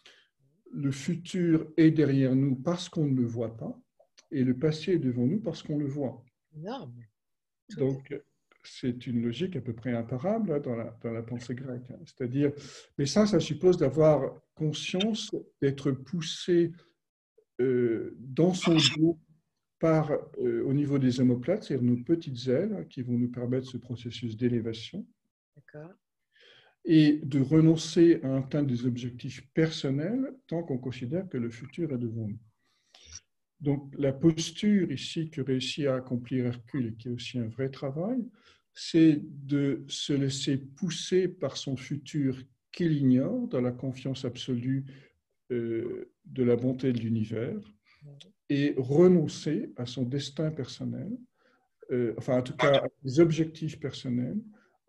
le 0.74 0.92
futur 0.92 1.72
est 1.78 1.92
derrière 1.92 2.36
nous 2.36 2.56
parce 2.56 2.90
qu'on 2.90 3.06
ne 3.06 3.16
le 3.16 3.26
voit 3.26 3.56
pas, 3.56 3.80
et 4.32 4.44
le 4.44 4.58
passé 4.58 4.94
est 4.94 5.00
devant 5.00 5.26
nous 5.26 5.40
parce 5.40 5.64
qu'on 5.64 5.78
le 5.78 5.88
voit. 5.88 6.24
Énorme. 6.56 6.94
Donc, 7.78 8.14
c'est 8.64 9.08
une 9.08 9.22
logique 9.22 9.56
à 9.56 9.62
peu 9.62 9.74
près 9.74 9.94
imparable 9.94 10.52
hein, 10.52 10.60
dans, 10.60 10.76
la, 10.76 10.98
dans 11.02 11.12
la, 11.12 11.24
pensée 11.24 11.56
grecque. 11.56 11.90
Hein. 11.92 12.00
C'est-à-dire, 12.06 12.52
mais 12.98 13.06
ça, 13.06 13.26
ça 13.26 13.40
suppose 13.40 13.78
d'avoir 13.78 14.42
conscience 14.56 15.34
d'être 15.62 15.92
poussé 15.92 16.72
euh, 17.62 18.16
dans 18.20 18.54
son 18.54 18.78
dos 18.98 19.20
par, 19.80 20.12
euh, 20.40 20.64
au 20.66 20.74
niveau 20.74 20.98
des 20.98 21.20
omoplates, 21.20 21.64
c'est-à-dire 21.64 21.88
nos 21.88 22.04
petites 22.04 22.48
ailes 22.48 22.74
hein, 22.74 22.84
qui 22.86 23.02
vont 23.02 23.18
nous 23.18 23.30
permettre 23.30 23.68
ce 23.68 23.78
processus 23.78 24.36
d'élévation. 24.36 25.06
Et 26.90 27.20
de 27.24 27.42
renoncer 27.42 28.22
à 28.24 28.38
atteindre 28.38 28.70
des 28.70 28.86
objectifs 28.86 29.46
personnels 29.54 30.34
tant 30.48 30.64
qu'on 30.64 30.78
considère 30.78 31.28
que 31.28 31.38
le 31.38 31.50
futur 31.50 31.92
est 31.92 31.98
devant 31.98 32.28
nous. 32.28 32.40
Donc 33.60 33.94
la 33.98 34.14
posture 34.14 34.92
ici 34.92 35.30
que 35.30 35.42
réussit 35.42 35.88
à 35.88 35.96
accomplir 35.96 36.46
Hercule 36.46 36.88
et 36.88 36.94
qui 36.94 37.10
est 37.10 37.12
aussi 37.12 37.40
un 37.40 37.48
vrai 37.48 37.70
travail, 37.70 38.24
c'est 38.74 39.20
de 39.24 39.84
se 39.88 40.14
laisser 40.14 40.58
pousser 40.58 41.28
par 41.28 41.58
son 41.58 41.76
futur 41.76 42.38
qu'il 42.72 42.94
ignore 42.94 43.48
dans 43.48 43.62
la 43.62 43.72
confiance 43.72 44.24
absolue 44.24 44.86
euh, 45.52 46.12
de 46.26 46.44
la 46.44 46.56
bonté 46.56 46.94
de 46.94 47.00
l'univers 47.00 47.60
et 48.50 48.76
renoncer 48.78 49.72
à 49.78 49.86
son 49.86 50.04
destin 50.04 50.52
personnel, 50.52 51.12
euh, 51.92 52.14
enfin 52.18 52.38
en 52.38 52.44
tout 52.44 52.56
cas 52.56 52.84
à 52.84 52.88
ses 53.04 53.20
objectifs 53.20 53.80
personnels, 53.80 54.40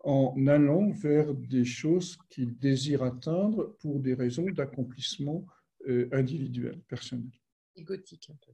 en 0.03 0.47
allant 0.47 0.91
vers 0.91 1.33
des 1.33 1.65
choses 1.65 2.17
qu'il 2.29 2.57
désire 2.57 3.03
atteindre 3.03 3.75
pour 3.81 3.99
des 3.99 4.13
raisons 4.13 4.49
d'accomplissement 4.49 5.45
euh, 5.87 6.07
individuel, 6.11 6.81
personnel. 6.87 7.31
Égotique 7.75 8.29
un 8.29 8.37
peu 8.45 8.53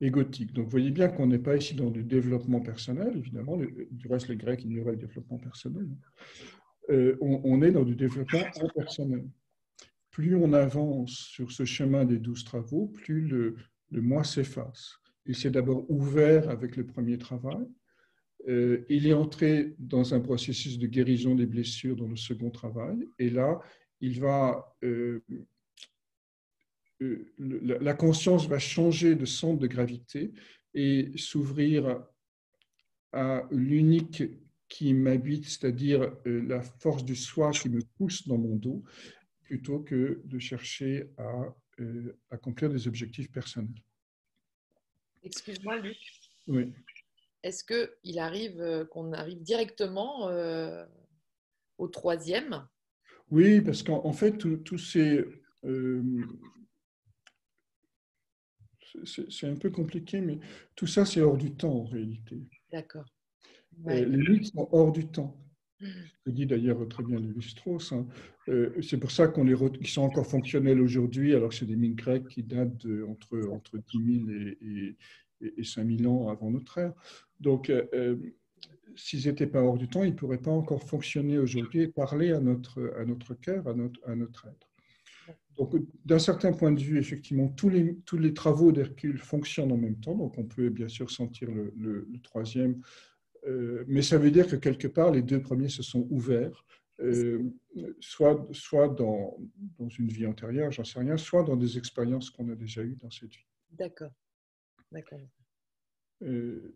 égotique. 0.00 0.52
Donc, 0.52 0.64
vous 0.64 0.70
voyez 0.70 0.90
bien 0.90 1.08
qu'on 1.08 1.26
n'est 1.26 1.38
pas 1.38 1.56
ici 1.56 1.74
dans 1.74 1.90
du 1.90 2.04
développement 2.04 2.60
personnel, 2.60 3.16
évidemment. 3.16 3.56
Du 3.90 4.08
reste, 4.08 4.28
les 4.28 4.36
Grecs 4.36 4.64
ignoraient 4.64 4.92
le 4.92 4.98
développement 4.98 5.38
personnel. 5.38 5.88
Euh, 6.90 7.16
on, 7.20 7.62
est 7.62 7.70
dans 7.70 7.84
du 7.84 7.96
développement 7.96 8.44
impersonnel. 8.60 9.26
Plus 10.10 10.36
on 10.36 10.52
avance 10.52 11.12
sur 11.12 11.50
ce 11.50 11.64
chemin 11.64 12.04
des 12.04 12.18
douze 12.18 12.44
travaux, 12.44 12.86
plus 12.88 13.26
le, 13.26 13.56
moi 13.90 14.24
s'efface. 14.24 14.98
Il 15.26 15.34
s'est 15.34 15.50
d'abord 15.50 15.90
ouvert 15.90 16.50
avec 16.50 16.76
le 16.76 16.86
premier 16.86 17.16
travail. 17.16 17.66
Euh, 18.48 18.84
il 18.88 19.06
est 19.06 19.14
entré 19.14 19.74
dans 19.78 20.14
un 20.14 20.20
processus 20.20 20.78
de 20.78 20.86
guérison 20.86 21.34
des 21.34 21.46
blessures 21.46 21.96
dans 21.96 22.08
le 22.08 22.16
second 22.16 22.50
travail. 22.50 23.08
Et 23.18 23.30
là, 23.30 23.60
il 24.00 24.20
va 24.20 24.76
euh, 24.82 25.24
euh, 27.00 27.32
la 27.38 27.94
conscience 27.94 28.46
va 28.46 28.58
changer 28.58 29.14
de 29.14 29.24
centre 29.24 29.58
de 29.58 29.66
gravité 29.66 30.32
et 30.74 31.12
s'ouvrir 31.16 32.04
à 33.12 33.46
l'unique 33.50 34.22
qui 34.68 34.92
m'habite, 34.92 35.46
c'est-à-dire 35.46 36.12
la 36.24 36.62
force 36.62 37.04
du 37.04 37.14
soi 37.14 37.52
qui 37.52 37.68
me 37.68 37.80
pousse 37.96 38.26
dans 38.26 38.38
mon 38.38 38.56
dos, 38.56 38.82
plutôt 39.42 39.80
que 39.80 40.20
de 40.24 40.38
chercher 40.38 41.10
à 41.16 41.54
accomplir 42.30 42.70
des 42.70 42.88
objectifs 42.88 43.30
personnels. 43.30 43.82
Excuse-moi, 45.22 45.78
Luc. 45.78 45.96
Oui. 46.46 46.72
Est-ce 47.44 47.62
qu'il 47.64 48.18
arrive 48.18 48.88
qu'on 48.90 49.12
arrive 49.12 49.40
directement 49.42 50.28
au 51.78 51.88
troisième? 51.88 52.66
Oui, 53.30 53.60
parce 53.60 53.84
qu'en 53.84 54.12
fait, 54.12 54.38
tous 54.64 54.78
ces 54.78 55.24
c'est 59.04 59.48
un 59.48 59.56
peu 59.56 59.70
compliqué, 59.70 60.20
mais 60.20 60.38
tout 60.74 60.86
ça, 60.86 61.04
c'est 61.04 61.20
hors 61.20 61.36
du 61.36 61.52
temps 61.52 61.72
en 61.72 61.84
réalité. 61.84 62.42
D'accord. 62.72 63.06
Euh, 63.88 64.04
les 64.04 64.28
mythes 64.28 64.52
sont 64.52 64.68
hors 64.72 64.92
du 64.92 65.06
temps. 65.06 65.40
Ce 65.80 66.30
mmh. 66.30 66.32
dit 66.32 66.46
d'ailleurs 66.46 66.88
très 66.88 67.02
bien 67.02 67.18
Lévi-Strauss. 67.18 67.92
Hein. 67.92 68.06
Euh, 68.48 68.70
c'est 68.80 68.98
pour 68.98 69.10
ça 69.10 69.26
qu'on 69.28 69.44
les 69.44 69.56
sont 69.86 70.02
encore 70.02 70.26
fonctionnels 70.26 70.80
aujourd'hui, 70.80 71.34
alors 71.34 71.50
que 71.50 71.54
c'est 71.54 71.66
des 71.66 71.76
mythes 71.76 71.96
grecs 71.96 72.28
qui 72.28 72.42
datent 72.42 72.86
entre, 73.08 73.48
entre 73.50 73.78
10 73.78 74.26
000 74.26 74.30
et, 74.30 74.96
et, 75.40 75.54
et, 75.58 75.64
5 75.64 75.98
000 75.98 76.10
ans 76.10 76.30
avant 76.30 76.50
notre 76.50 76.78
ère. 76.78 76.94
Donc, 77.40 77.70
euh, 77.70 78.16
s'ils 78.96 79.26
n'étaient 79.26 79.46
pas 79.46 79.62
hors 79.62 79.78
du 79.78 79.88
temps, 79.88 80.04
ils 80.04 80.12
ne 80.12 80.16
pourraient 80.16 80.38
pas 80.38 80.50
encore 80.50 80.82
fonctionner 80.82 81.38
aujourd'hui 81.38 81.82
et 81.82 81.88
parler 81.88 82.32
à 82.32 82.40
notre, 82.40 82.94
à 82.96 83.04
notre 83.04 83.34
cœur, 83.34 83.66
à 83.68 83.74
notre, 83.74 84.00
à 84.08 84.14
notre 84.14 84.46
être. 84.46 84.70
Donc, 85.56 85.74
d'un 86.04 86.18
certain 86.18 86.52
point 86.52 86.72
de 86.72 86.80
vue, 86.80 86.98
effectivement, 86.98 87.48
tous 87.48 87.68
les, 87.68 87.96
tous 88.04 88.18
les 88.18 88.34
travaux 88.34 88.72
d'Hercule 88.72 89.18
fonctionnent 89.18 89.72
en 89.72 89.76
même 89.76 90.00
temps. 90.00 90.16
Donc, 90.16 90.36
on 90.36 90.44
peut 90.44 90.68
bien 90.68 90.88
sûr 90.88 91.10
sentir 91.10 91.50
le, 91.50 91.72
le, 91.76 92.20
troisième, 92.22 92.80
euh, 93.46 93.84
mais 93.86 94.02
ça 94.02 94.18
veut 94.18 94.30
dire 94.30 94.48
que 94.48 94.56
quelque 94.56 94.88
part, 94.88 95.12
les 95.12 95.22
deux 95.22 95.40
premiers 95.40 95.68
se 95.68 95.82
sont 95.82 96.06
ouverts, 96.10 96.64
euh, 97.00 97.42
soit, 98.00 98.48
soit 98.52 98.88
dans, 98.88 99.36
dans, 99.78 99.88
une 99.88 100.08
vie 100.08 100.26
antérieure, 100.26 100.70
j'en 100.72 100.84
sais 100.84 101.00
rien, 101.00 101.16
soit 101.16 101.42
dans 101.42 101.56
des 101.56 101.76
expériences 101.78 102.30
qu'on 102.30 102.48
a 102.50 102.54
déjà 102.54 102.82
eues 102.82 102.96
dans 102.96 103.10
cette 103.10 103.34
vie. 103.34 103.46
D'accord. 103.70 104.12
D'accord. 104.92 105.20
Euh, 106.22 106.74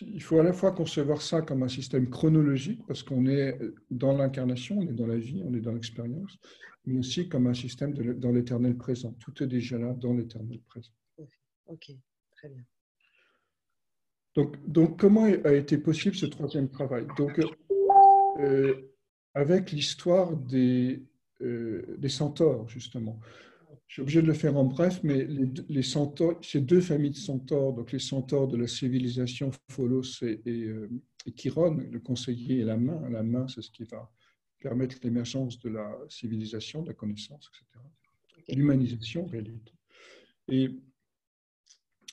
il 0.00 0.22
faut 0.22 0.38
à 0.38 0.42
la 0.42 0.52
fois 0.52 0.72
concevoir 0.72 1.20
ça 1.20 1.42
comme 1.42 1.62
un 1.62 1.68
système 1.68 2.08
chronologique, 2.08 2.80
parce 2.86 3.02
qu'on 3.02 3.26
est 3.26 3.58
dans 3.90 4.16
l'incarnation, 4.16 4.78
on 4.78 4.82
est 4.82 4.94
dans 4.94 5.06
la 5.06 5.18
vie, 5.18 5.42
on 5.44 5.54
est 5.54 5.60
dans 5.60 5.72
l'expérience, 5.72 6.38
mais 6.86 6.98
aussi 6.98 7.28
comme 7.28 7.46
un 7.46 7.54
système 7.54 7.92
de, 7.92 8.12
dans 8.12 8.32
l'éternel 8.32 8.76
présent. 8.76 9.12
Tout 9.20 9.42
est 9.42 9.46
déjà 9.46 9.78
là 9.78 9.92
dans 9.92 10.14
l'éternel 10.14 10.60
présent. 10.66 10.92
Ok, 11.66 11.92
très 12.32 12.48
bien. 12.48 12.64
Donc, 14.34 14.56
donc, 14.66 14.98
comment 14.98 15.24
a 15.24 15.52
été 15.52 15.76
possible 15.78 16.16
ce 16.16 16.26
troisième 16.26 16.70
travail? 16.70 17.06
Donc, 17.18 17.38
euh, 18.38 18.94
avec 19.34 19.72
l'histoire 19.72 20.34
des, 20.36 21.04
euh, 21.42 21.96
des 21.98 22.08
centaures, 22.08 22.66
justement. 22.68 23.20
Je 23.92 23.96
suis 23.96 24.02
obligé 24.04 24.22
de 24.22 24.26
le 24.26 24.32
faire 24.32 24.56
en 24.56 24.64
bref, 24.64 25.00
mais 25.02 25.26
les, 25.26 25.50
les 25.68 25.82
centaures, 25.82 26.40
ces 26.42 26.62
deux 26.62 26.80
familles 26.80 27.10
de 27.10 27.16
centaures, 27.16 27.74
donc 27.74 27.92
les 27.92 27.98
centaures 27.98 28.48
de 28.48 28.56
la 28.56 28.66
civilisation 28.66 29.50
Pholos 29.68 30.22
et, 30.22 30.40
et, 30.46 30.62
euh, 30.62 30.88
Chiron, 31.36 31.76
le 31.76 32.00
conseiller 32.00 32.60
et 32.60 32.64
la 32.64 32.78
main. 32.78 33.06
La 33.10 33.22
main, 33.22 33.46
c'est 33.48 33.60
ce 33.60 33.70
qui 33.70 33.84
va 33.84 34.10
permettre 34.60 34.96
l'émergence 35.02 35.60
de 35.60 35.68
la 35.68 35.94
civilisation, 36.08 36.80
de 36.80 36.88
la 36.88 36.94
connaissance, 36.94 37.50
etc. 37.52 37.84
L'humanisation, 38.56 39.24
en 39.24 39.28
réalité. 39.28 39.74
Et, 40.48 40.70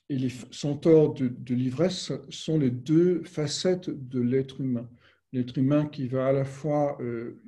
et 0.09 0.17
les 0.17 0.34
centaures 0.51 1.13
de, 1.13 1.30
de 1.30 1.55
l'ivresse 1.55 2.11
sont 2.27 2.59
les 2.59 2.71
deux 2.71 3.23
facettes 3.23 3.89
de 3.89 4.19
l'être 4.19 4.59
humain. 4.59 4.89
L'être 5.32 5.57
humain 5.57 5.86
qui 5.86 6.09
va 6.09 6.27
à 6.27 6.34
la 6.34 6.43
fois 6.43 7.01
euh, 7.01 7.41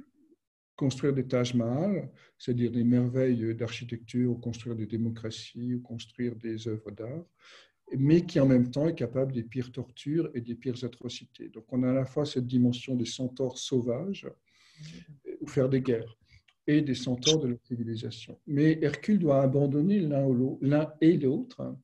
construire 0.78 1.14
des 1.14 1.28
Taj 1.28 1.54
Mahal, 1.54 2.10
c'est-à-dire 2.42 2.72
des 2.72 2.84
merveilles 2.84 3.54
d'architecture, 3.54 4.32
ou 4.32 4.36
construire 4.36 4.76
des 4.76 4.88
démocraties, 4.88 5.76
ou 5.76 5.80
construire 5.80 6.36
des 6.36 6.68
œuvres 6.68 6.90
d'art, 6.90 7.24
mais 7.96 8.26
qui 8.26 8.40
en 8.40 8.48
même 8.48 8.72
temps 8.72 8.88
est 8.88 8.96
capable 8.96 9.32
des 9.32 9.44
pires 9.44 9.72
tortures 9.72 10.32
et 10.34 10.42
des 10.42 10.56
pires 10.56 10.84
atrocités. 10.84 11.50
Donc 11.50 11.66
on 11.72 11.84
a 11.84 11.92
à 11.92 11.94
la 11.94 12.06
fois 12.06 12.26
cette 12.26 12.48
dimension 12.48 12.96
des 12.96 13.06
centaures 13.06 13.60
sauvages, 13.60 14.28
ou 15.40 15.46
faire 15.46 15.70
des 15.70 15.82
guerres, 15.82 16.18
et 16.66 16.82
des 16.82 16.96
centaures 16.96 17.42
de 17.42 17.50
la 17.50 17.58
civilisation. 17.64 18.40
Mais 18.48 18.80
Hercule 18.82 19.20
doit 19.20 19.44
abandonner 19.44 20.00
l'un 20.00 20.94
et 21.00 21.18
l'autre 21.18 21.78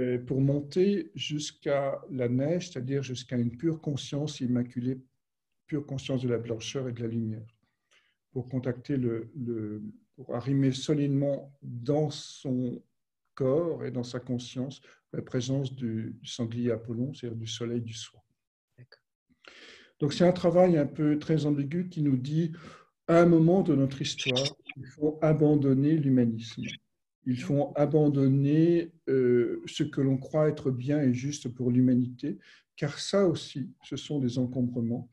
euh, 0.00 0.18
pour 0.18 0.40
monter 0.40 1.12
jusqu'à 1.14 2.02
la 2.10 2.28
neige, 2.28 2.70
c'est-à-dire 2.70 3.04
jusqu'à 3.04 3.36
une 3.36 3.56
pure 3.56 3.80
conscience 3.80 4.40
immaculée, 4.40 4.98
pure 5.68 5.86
conscience 5.86 6.22
de 6.22 6.28
la 6.28 6.38
blancheur 6.38 6.88
et 6.88 6.92
de 6.92 7.02
la 7.02 7.08
lumière 7.08 7.53
pour 8.34 8.48
contacter 8.48 8.96
le, 8.96 9.30
pour 10.16 10.34
arrimer 10.34 10.72
solidement 10.72 11.56
dans 11.62 12.10
son 12.10 12.82
corps 13.34 13.84
et 13.84 13.92
dans 13.92 14.02
sa 14.02 14.18
conscience 14.18 14.80
la 15.12 15.22
présence 15.22 15.72
du, 15.72 16.16
sanglier 16.24 16.72
Apollon, 16.72 17.14
c'est-à-dire 17.14 17.38
du 17.38 17.46
soleil 17.46 17.80
du 17.80 17.94
soir. 17.94 18.22
Donc 20.00 20.12
c'est 20.12 20.26
un 20.26 20.32
travail 20.32 20.76
un 20.76 20.86
peu 20.86 21.16
très 21.20 21.46
ambigu 21.46 21.88
qui 21.88 22.02
nous 22.02 22.16
dit, 22.16 22.50
à 23.06 23.20
un 23.20 23.26
moment 23.26 23.62
de 23.62 23.76
notre 23.76 24.02
histoire, 24.02 24.44
il 24.76 24.86
faut 24.86 25.16
abandonner 25.22 25.96
l'humanisme. 25.96 26.64
Il 27.26 27.40
faut 27.40 27.72
abandonner 27.76 28.90
euh, 29.08 29.62
ce 29.66 29.84
que 29.84 30.00
l'on 30.00 30.18
croit 30.18 30.48
être 30.48 30.72
bien 30.72 31.00
et 31.00 31.14
juste 31.14 31.48
pour 31.48 31.70
l'humanité, 31.70 32.38
car 32.76 32.98
ça 32.98 33.28
aussi, 33.28 33.70
ce 33.84 33.96
sont 33.96 34.18
des 34.18 34.38
encombrements 34.38 35.08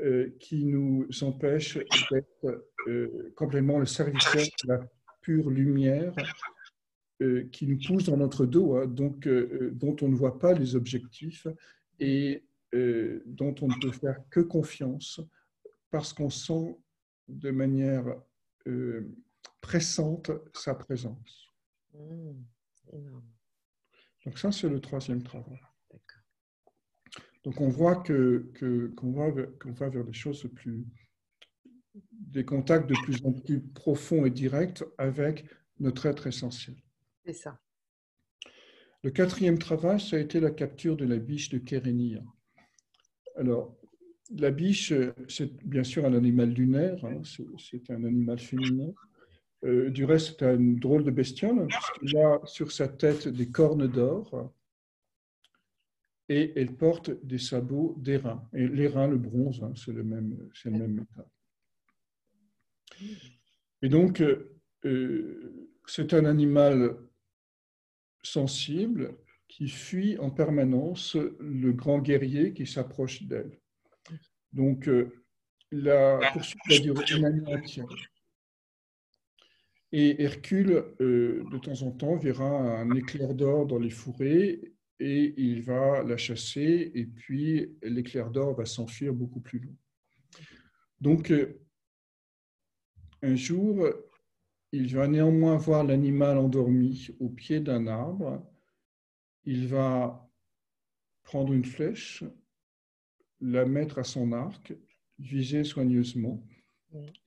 euh, 0.00 0.30
qui 0.38 0.64
nous 0.64 1.08
empêche 1.22 1.78
d'être 2.10 2.64
euh, 2.86 3.32
complètement 3.34 3.78
le 3.78 3.86
serviteur 3.86 4.42
de 4.64 4.68
la 4.68 4.80
pure 5.22 5.50
lumière 5.50 6.14
euh, 7.20 7.48
qui 7.50 7.66
nous 7.66 7.78
pousse 7.84 8.04
dans 8.04 8.16
notre 8.16 8.46
dos, 8.46 8.76
hein, 8.76 8.86
donc, 8.86 9.28
dont 9.28 9.96
on 10.00 10.08
ne 10.08 10.14
voit 10.14 10.38
pas 10.38 10.52
les 10.52 10.76
objectifs 10.76 11.48
et 11.98 12.44
dont 12.72 13.54
on 13.62 13.68
ne 13.68 13.80
peut 13.80 13.92
faire 13.92 14.20
que 14.30 14.40
confiance 14.40 15.20
parce 15.90 16.12
qu'on 16.12 16.30
sent 16.30 16.76
de 17.26 17.50
manière 17.50 18.04
pressante 19.60 20.30
sa 20.52 20.74
présence. 20.74 21.48
Mmh, 21.94 22.32
donc 24.24 24.38
ça, 24.38 24.52
c'est 24.52 24.68
le 24.68 24.80
troisième 24.80 25.22
travail. 25.22 25.58
Donc 27.44 27.60
on 27.60 27.68
voit 27.68 27.96
que, 27.96 28.50
qu'on, 28.96 29.12
va, 29.12 29.42
qu'on 29.60 29.72
va 29.72 29.88
vers 29.88 30.04
des 30.04 30.12
choses 30.12 30.48
plus, 30.54 30.84
des 32.12 32.44
contacts 32.44 32.88
de 32.88 32.94
plus 33.04 33.24
en 33.24 33.32
plus 33.32 33.60
profonds 33.60 34.26
et 34.26 34.30
directs 34.30 34.84
avec 34.98 35.46
notre 35.78 36.06
être 36.06 36.26
essentiel. 36.26 36.76
C'est 37.24 37.32
ça. 37.32 37.58
Le 39.04 39.10
quatrième 39.10 39.58
travail, 39.58 40.00
ça 40.00 40.16
a 40.16 40.18
été 40.18 40.40
la 40.40 40.50
capture 40.50 40.96
de 40.96 41.04
la 41.04 41.16
biche 41.16 41.50
de 41.50 41.58
Kérénia. 41.58 42.20
Alors, 43.36 43.76
la 44.36 44.50
biche, 44.50 44.92
c'est 45.28 45.54
bien 45.64 45.84
sûr 45.84 46.04
un 46.04 46.14
animal 46.14 46.50
lunaire, 46.50 47.02
hein, 47.04 47.22
c'est, 47.24 47.90
un 47.90 48.04
animal 48.04 48.38
féminin. 48.38 48.92
Euh, 49.64 49.90
du 49.90 50.04
reste, 50.04 50.40
c'est 50.40 50.54
une 50.54 50.78
drôle 50.78 51.04
de 51.04 51.10
bestiole, 51.10 51.66
puisqu'il 51.66 52.18
a 52.18 52.40
sur 52.44 52.72
sa 52.72 52.88
tête 52.88 53.28
des 53.28 53.48
cornes 53.48 53.86
d'or 53.86 54.52
et 56.28 56.52
elle 56.56 56.74
porte 56.74 57.10
des 57.24 57.38
sabots 57.38 57.94
d'airain. 57.98 58.46
Et 58.52 58.66
l'airain, 58.68 59.08
le 59.08 59.16
bronze, 59.16 59.62
hein, 59.62 59.72
c'est 59.74 59.92
le 59.92 60.04
même, 60.04 60.50
c'est 60.54 60.70
le 60.70 60.78
même 60.78 60.94
métal. 60.94 61.26
Et 63.82 63.88
donc, 63.88 64.22
euh, 64.84 65.70
c'est 65.86 66.12
un 66.12 66.24
animal 66.24 66.96
sensible 68.22 69.16
qui 69.46 69.68
fuit 69.68 70.18
en 70.18 70.30
permanence 70.30 71.16
le 71.40 71.72
grand 71.72 72.00
guerrier 72.00 72.52
qui 72.52 72.66
s'approche 72.66 73.22
d'elle. 73.22 73.58
Donc, 74.52 74.88
euh, 74.88 75.24
la 75.70 76.20
poursuite 76.32 76.60
va 76.68 76.78
durer. 76.78 77.04
Et 79.90 80.22
Hercule, 80.22 80.84
euh, 81.00 81.44
de 81.50 81.58
temps 81.58 81.82
en 81.82 81.92
temps, 81.92 82.16
verra 82.16 82.44
un 82.44 82.90
éclair 82.94 83.34
d'or 83.34 83.66
dans 83.66 83.78
les 83.78 83.90
fourrés 83.90 84.74
et 85.00 85.34
il 85.36 85.62
va 85.62 86.02
la 86.02 86.16
chasser 86.16 86.90
et 86.94 87.04
puis 87.06 87.76
l'éclair 87.82 88.30
d'or 88.30 88.54
va 88.54 88.64
s'enfuir 88.64 89.12
beaucoup 89.12 89.40
plus 89.40 89.60
loin. 89.60 89.74
Donc, 91.00 91.30
euh, 91.30 91.60
un 93.22 93.36
jour, 93.36 93.88
il 94.72 94.94
va 94.94 95.08
néanmoins 95.08 95.56
voir 95.56 95.84
l'animal 95.84 96.38
endormi 96.38 97.08
au 97.20 97.28
pied 97.28 97.60
d'un 97.60 97.86
arbre. 97.86 98.44
Il 99.44 99.68
va 99.68 100.28
prendre 101.22 101.52
une 101.52 101.64
flèche, 101.64 102.24
la 103.40 103.64
mettre 103.64 103.98
à 103.98 104.04
son 104.04 104.32
arc, 104.32 104.74
viser 105.18 105.64
soigneusement, 105.64 106.44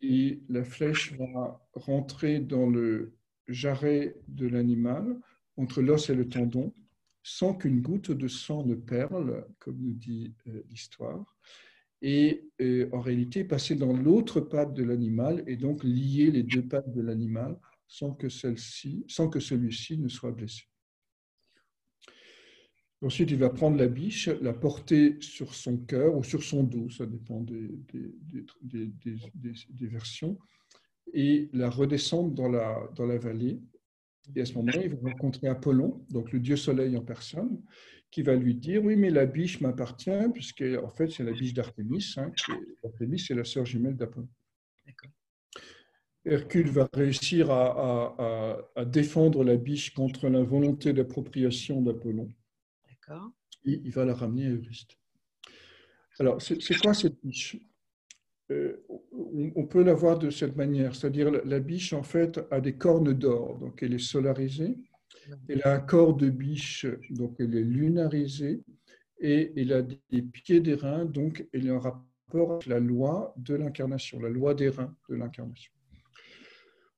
et 0.01 0.41
la 0.49 0.63
flèche 0.63 1.13
va 1.13 1.67
rentrer 1.73 2.39
dans 2.39 2.69
le 2.69 3.15
jarret 3.47 4.15
de 4.27 4.47
l'animal, 4.47 5.19
entre 5.57 5.81
l'os 5.81 6.09
et 6.09 6.15
le 6.15 6.27
tendon, 6.27 6.73
sans 7.23 7.53
qu'une 7.53 7.81
goutte 7.81 8.11
de 8.11 8.27
sang 8.27 8.65
ne 8.65 8.75
perle, 8.75 9.45
comme 9.59 9.77
nous 9.77 9.93
dit 9.93 10.33
euh, 10.47 10.63
l'histoire, 10.69 11.37
et 12.01 12.49
euh, 12.61 12.89
en 12.91 12.99
réalité 12.99 13.43
passer 13.43 13.75
dans 13.75 13.93
l'autre 13.93 14.41
patte 14.41 14.73
de 14.73 14.83
l'animal 14.83 15.43
et 15.45 15.55
donc 15.55 15.83
lier 15.83 16.31
les 16.31 16.43
deux 16.43 16.67
pattes 16.67 16.91
de 16.91 17.01
l'animal 17.01 17.59
sans 17.87 18.13
que, 18.13 18.29
celle-ci, 18.29 19.05
sans 19.07 19.29
que 19.29 19.39
celui-ci 19.39 19.97
ne 19.97 20.07
soit 20.07 20.31
blessé. 20.31 20.63
Ensuite, 23.03 23.31
il 23.31 23.37
va 23.37 23.49
prendre 23.49 23.77
la 23.77 23.87
biche, 23.87 24.27
la 24.27 24.53
porter 24.53 25.17
sur 25.21 25.55
son 25.55 25.77
cœur 25.77 26.15
ou 26.15 26.23
sur 26.23 26.43
son 26.43 26.63
dos, 26.63 26.89
ça 26.91 27.07
dépend 27.07 27.41
des, 27.41 27.69
des, 28.61 29.87
versions, 29.87 30.37
et 31.11 31.49
la 31.51 31.69
redescendre 31.69 32.31
dans 32.31 32.47
la, 32.47 32.89
dans 32.95 33.07
la 33.07 33.17
vallée. 33.17 33.59
Et 34.35 34.41
à 34.41 34.45
ce 34.45 34.53
moment-là, 34.55 34.83
il 34.83 34.89
va 34.95 35.09
rencontrer 35.09 35.47
Apollon, 35.47 36.05
donc 36.09 36.31
le 36.31 36.39
dieu 36.39 36.55
soleil 36.55 36.95
en 36.97 37.01
personne, 37.01 37.61
qui 38.09 38.21
va 38.21 38.35
lui 38.35 38.55
dire 38.55 38.83
Oui, 38.83 38.95
mais 38.95 39.09
la 39.09 39.25
biche 39.25 39.61
m'appartient, 39.61 40.11
puisque 40.33 40.63
en 40.83 40.89
fait, 40.89 41.09
c'est 41.09 41.23
la 41.23 41.31
biche 41.31 41.53
d'Artémis. 41.53 42.13
Hein, 42.17 42.31
Artémis, 42.83 43.19
c'est 43.19 43.35
la 43.35 43.43
sœur 43.43 43.65
jumelle 43.65 43.95
d'Apollon. 43.95 44.29
Hercule 46.23 46.69
va 46.69 46.87
réussir 46.93 47.49
à, 47.49 48.61
à, 48.75 48.85
défendre 48.85 49.43
la 49.43 49.57
biche 49.57 49.93
contre 49.93 50.29
la 50.29 50.43
volonté 50.43 50.93
d'appropriation 50.93 51.81
d'Apollon. 51.81 52.29
Et 53.65 53.81
il 53.83 53.91
va 53.91 54.05
la 54.05 54.13
ramener 54.13 54.45
à 54.45 54.49
Eurysth. 54.49 54.97
Alors, 56.19 56.41
c'est 56.41 56.77
quoi 56.77 56.93
cette 56.93 57.19
biche? 57.23 57.57
On, 59.55 59.65
peut 59.65 59.83
la 59.83 59.93
voir 59.93 60.19
de 60.19 60.29
cette 60.29 60.55
manière, 60.55 60.95
c'est-à-dire 60.95 61.31
la, 61.31 61.59
biche, 61.59 61.93
en 61.93 62.03
fait, 62.03 62.39
a 62.51 62.59
des 62.61 62.73
cornes 62.73 63.13
d'or, 63.13 63.57
donc 63.59 63.81
elle 63.83 63.93
est 63.93 63.99
solarisée. 63.99 64.77
Elle 65.47 65.61
a 65.63 65.75
un 65.75 65.79
corps 65.79 66.15
de 66.15 66.29
biche, 66.29 66.85
donc 67.09 67.35
elle 67.39 67.55
est 67.55 67.63
lunarisée. 67.63 68.63
Et 69.19 69.53
elle 69.55 69.73
a 69.73 69.81
des 69.83 70.21
pieds 70.21 70.61
d'airain, 70.61 71.05
donc 71.05 71.47
elle 71.53 71.67
est 71.67 71.71
en 71.71 71.79
rapport 71.79 72.53
avec 72.53 72.65
la 72.65 72.79
loi 72.79 73.33
de 73.37 73.53
l'incarnation, 73.55 74.19
la 74.19 74.29
loi 74.29 74.55
des 74.55 74.69
reins 74.69 74.95
de 75.09 75.15
l'incarnation. 75.15 75.71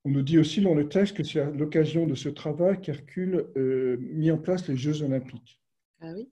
On 0.05 0.09
nous 0.09 0.21
dit 0.21 0.37
aussi 0.37 0.61
dans 0.61 0.75
le 0.75 0.89
texte 0.89 1.17
que 1.17 1.23
c'est 1.23 1.39
à 1.39 1.49
l'occasion 1.49 2.05
de 2.05 2.15
ce 2.15 2.29
travail 2.29 2.81
qu'Hercule 2.81 3.47
euh, 3.55 3.97
mit 3.99 4.31
en 4.31 4.37
place 4.37 4.67
les 4.67 4.75
Jeux 4.75 5.01
olympiques. 5.01 5.61
Ah 6.01 6.13
oui 6.13 6.29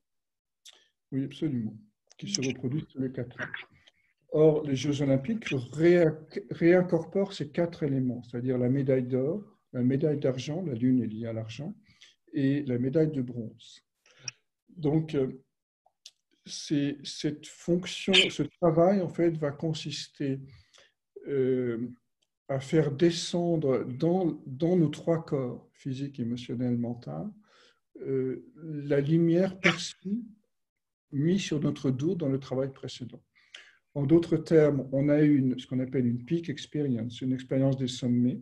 Oui, 1.12 1.24
absolument, 1.24 1.78
qui 2.18 2.28
se 2.28 2.42
reproduisent 2.42 2.88
tous 2.88 3.00
les 3.00 3.12
quatre 3.12 3.40
ans. 3.40 3.46
Or, 4.32 4.66
les 4.66 4.76
Jeux 4.76 5.02
olympiques 5.02 5.54
réincorporent 6.52 7.34
ces 7.34 7.50
quatre 7.50 7.84
éléments, 7.84 8.24
c'est-à-dire 8.24 8.58
la 8.58 8.70
médaille 8.70 9.04
d'or, 9.04 9.44
la 9.74 9.84
médaille 9.84 10.20
d'argent, 10.20 10.64
la 10.64 10.74
lune 10.74 11.02
est 11.04 11.08
liée 11.08 11.28
à 11.28 11.34
l'argent, 11.34 11.76
et 12.34 12.64
la 12.64 12.78
médaille 12.78 13.12
de 13.12 13.22
bronze. 13.22 13.82
Donc, 14.70 15.16
euh, 15.16 15.44
cette 16.46 17.46
fonction, 17.46 18.14
ce 18.14 18.44
travail, 18.44 19.02
en 19.02 19.10
fait, 19.10 19.32
va 19.32 19.52
consister 19.52 20.40
euh, 21.28 21.90
à 22.48 22.60
faire 22.60 22.92
descendre 22.92 23.84
dans, 23.86 24.42
nos 24.76 24.90
trois 24.90 25.24
corps, 25.24 25.70
physique, 25.74 26.20
émotionnel, 26.20 26.78
mental, 26.78 27.30
euh, 28.02 28.46
la 28.56 29.00
lumière 29.00 29.60
perçue 29.60 30.24
mise 31.12 31.42
sur 31.42 31.60
notre 31.60 31.92
dos 31.92 32.16
dans 32.16 32.30
le 32.30 32.40
travail 32.40 32.72
précédent. 32.72 33.22
En 33.94 34.04
d'autres 34.04 34.38
termes, 34.38 34.88
on 34.92 35.10
a 35.10 35.22
une, 35.22 35.60
ce 35.60 35.68
qu'on 35.68 35.80
appelle 35.80 36.06
une 36.06 36.24
peak 36.24 36.50
experience, 36.50 37.22
une 37.22 37.34
expérience 37.34 37.78
des 37.78 37.88
sommets. 37.88 38.42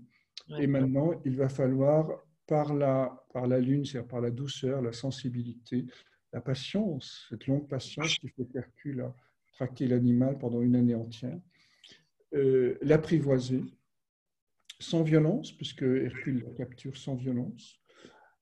Et 0.59 0.67
maintenant, 0.67 1.19
il 1.25 1.35
va 1.35 1.49
falloir, 1.49 2.23
par 2.49 2.73
la, 2.73 3.23
par 3.31 3.45
la 3.45 3.59
lune, 3.59 3.85
c'est-à-dire 3.85 4.07
par 4.07 4.21
la 4.21 4.31
douceur, 4.31 4.81
la 4.81 4.91
sensibilité, 4.91 5.85
la 6.33 6.41
patience, 6.41 7.27
cette 7.29 7.45
longue 7.45 7.67
patience 7.67 8.15
qui 8.15 8.27
fait 8.29 8.45
qu'Hercule 8.45 9.01
a 9.01 9.15
traqué 9.53 9.87
l'animal 9.87 10.37
pendant 10.39 10.61
une 10.61 10.75
année 10.75 10.95
entière, 10.95 11.39
euh, 12.33 12.77
l'apprivoiser 12.81 13.63
sans 14.79 15.03
violence, 15.03 15.51
puisque 15.51 15.83
Hercule 15.83 16.43
la 16.47 16.53
capture 16.53 16.97
sans 16.97 17.15
violence. 17.15 17.78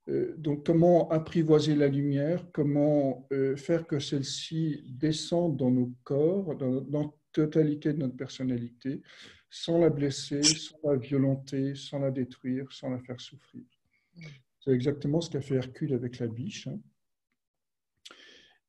Euh, 0.10 0.34
donc, 0.38 0.66
comment 0.66 1.10
apprivoiser 1.10 1.76
la 1.76 1.88
lumière, 1.88 2.50
comment 2.54 3.28
euh, 3.32 3.56
faire 3.58 3.86
que 3.86 4.00
celle-ci 4.00 4.84
descende 4.88 5.58
dans 5.58 5.72
nos 5.72 5.94
corps, 6.04 6.56
dans, 6.56 6.86
la 6.90 7.12
totalité 7.34 7.94
de 7.94 8.00
notre 8.00 8.16
personnalité, 8.16 9.02
sans 9.50 9.80
la 9.80 9.90
blesser, 9.90 10.44
sans 10.44 10.78
la 10.92 10.98
violenter, 10.98 11.76
sans 11.76 12.00
la 12.00 12.12
détruire, 12.12 12.72
sans 12.72 12.90
la 12.90 13.00
faire 13.00 13.20
souffrir? 13.20 13.64
C'est 14.64 14.72
exactement 14.72 15.20
ce 15.22 15.30
qu'a 15.30 15.42
fait 15.42 15.56
Hercule 15.56 15.94
avec 15.94 16.20
la 16.20 16.28
biche. 16.28 16.68
Hein. 16.68 16.80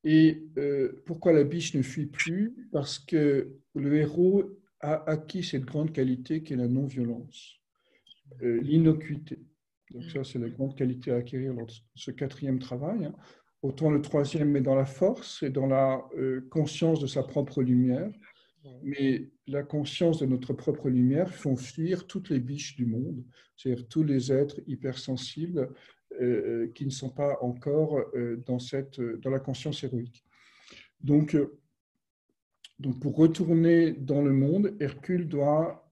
Et 0.05 0.45
euh, 0.57 1.03
pourquoi 1.07 1.33
la 1.33 1.45
biche 1.45 1.75
ne 1.75 1.83
fuit 1.83 2.07
plus? 2.07 2.69
Parce 2.73 2.99
que 2.99 3.53
le 3.75 3.97
héros 3.97 4.45
a 4.81 5.09
acquis 5.11 5.43
cette 5.43 5.65
grande 5.65 5.93
qualité 5.93 6.43
qui 6.43 6.53
est 6.53 6.57
la 6.57 6.69
non-violence, 6.69 7.61
l'innocuité. 8.41 9.41
Donc 9.91 10.05
ça, 10.05 10.25
c'est 10.25 10.39
la 10.39 10.49
grande 10.49 10.77
qualité 10.77 11.11
à 11.13 11.17
acquérir 11.17 11.55
dans 11.55 11.67
ce 11.95 12.11
quatrième 12.11 12.59
travail. 12.59 13.07
Hein. 13.07 13.15
Autant 13.63 13.91
le 13.91 14.01
troisième 14.01 14.55
est 14.57 14.61
dans 14.61 14.75
la 14.75 14.85
force 14.85 15.43
et 15.43 15.51
dans 15.51 15.67
la 15.67 16.05
euh, 16.17 16.47
conscience 16.51 17.01
de 17.01 17.07
sa 17.07 17.23
propre 17.23 17.63
lumière, 17.63 18.11
mais 18.83 19.31
la 19.47 19.63
conscience 19.63 20.21
de 20.21 20.27
notre 20.27 20.53
propre 20.53 20.91
lumière 20.91 21.35
font 21.35 21.57
fuir 21.57 22.07
toutes 22.07 22.29
les 22.29 22.39
biches 22.39 22.77
du 22.77 22.87
monde, 22.87 23.25
c'est-à-dire 23.57 23.89
tous 23.89 24.05
les 24.05 24.31
êtres 24.31 24.61
hypersensibles 24.67 25.71
euh, 26.21 26.25
euh, 26.25 26.73
qui 26.75 26.85
ne 26.85 26.91
sont 26.91 27.11
pas 27.11 27.39
encore 27.41 28.05
dans, 28.47 28.59
cette, 28.59 29.01
dans 29.01 29.31
la 29.31 29.41
conscience 29.41 29.83
héroïque. 29.83 30.25
Donc, 31.01 31.37
donc, 32.79 33.01
pour 33.01 33.17
retourner 33.17 33.93
dans 33.93 34.23
le 34.23 34.33
monde, 34.33 34.77
Hercule 34.79 35.27
doit 35.29 35.89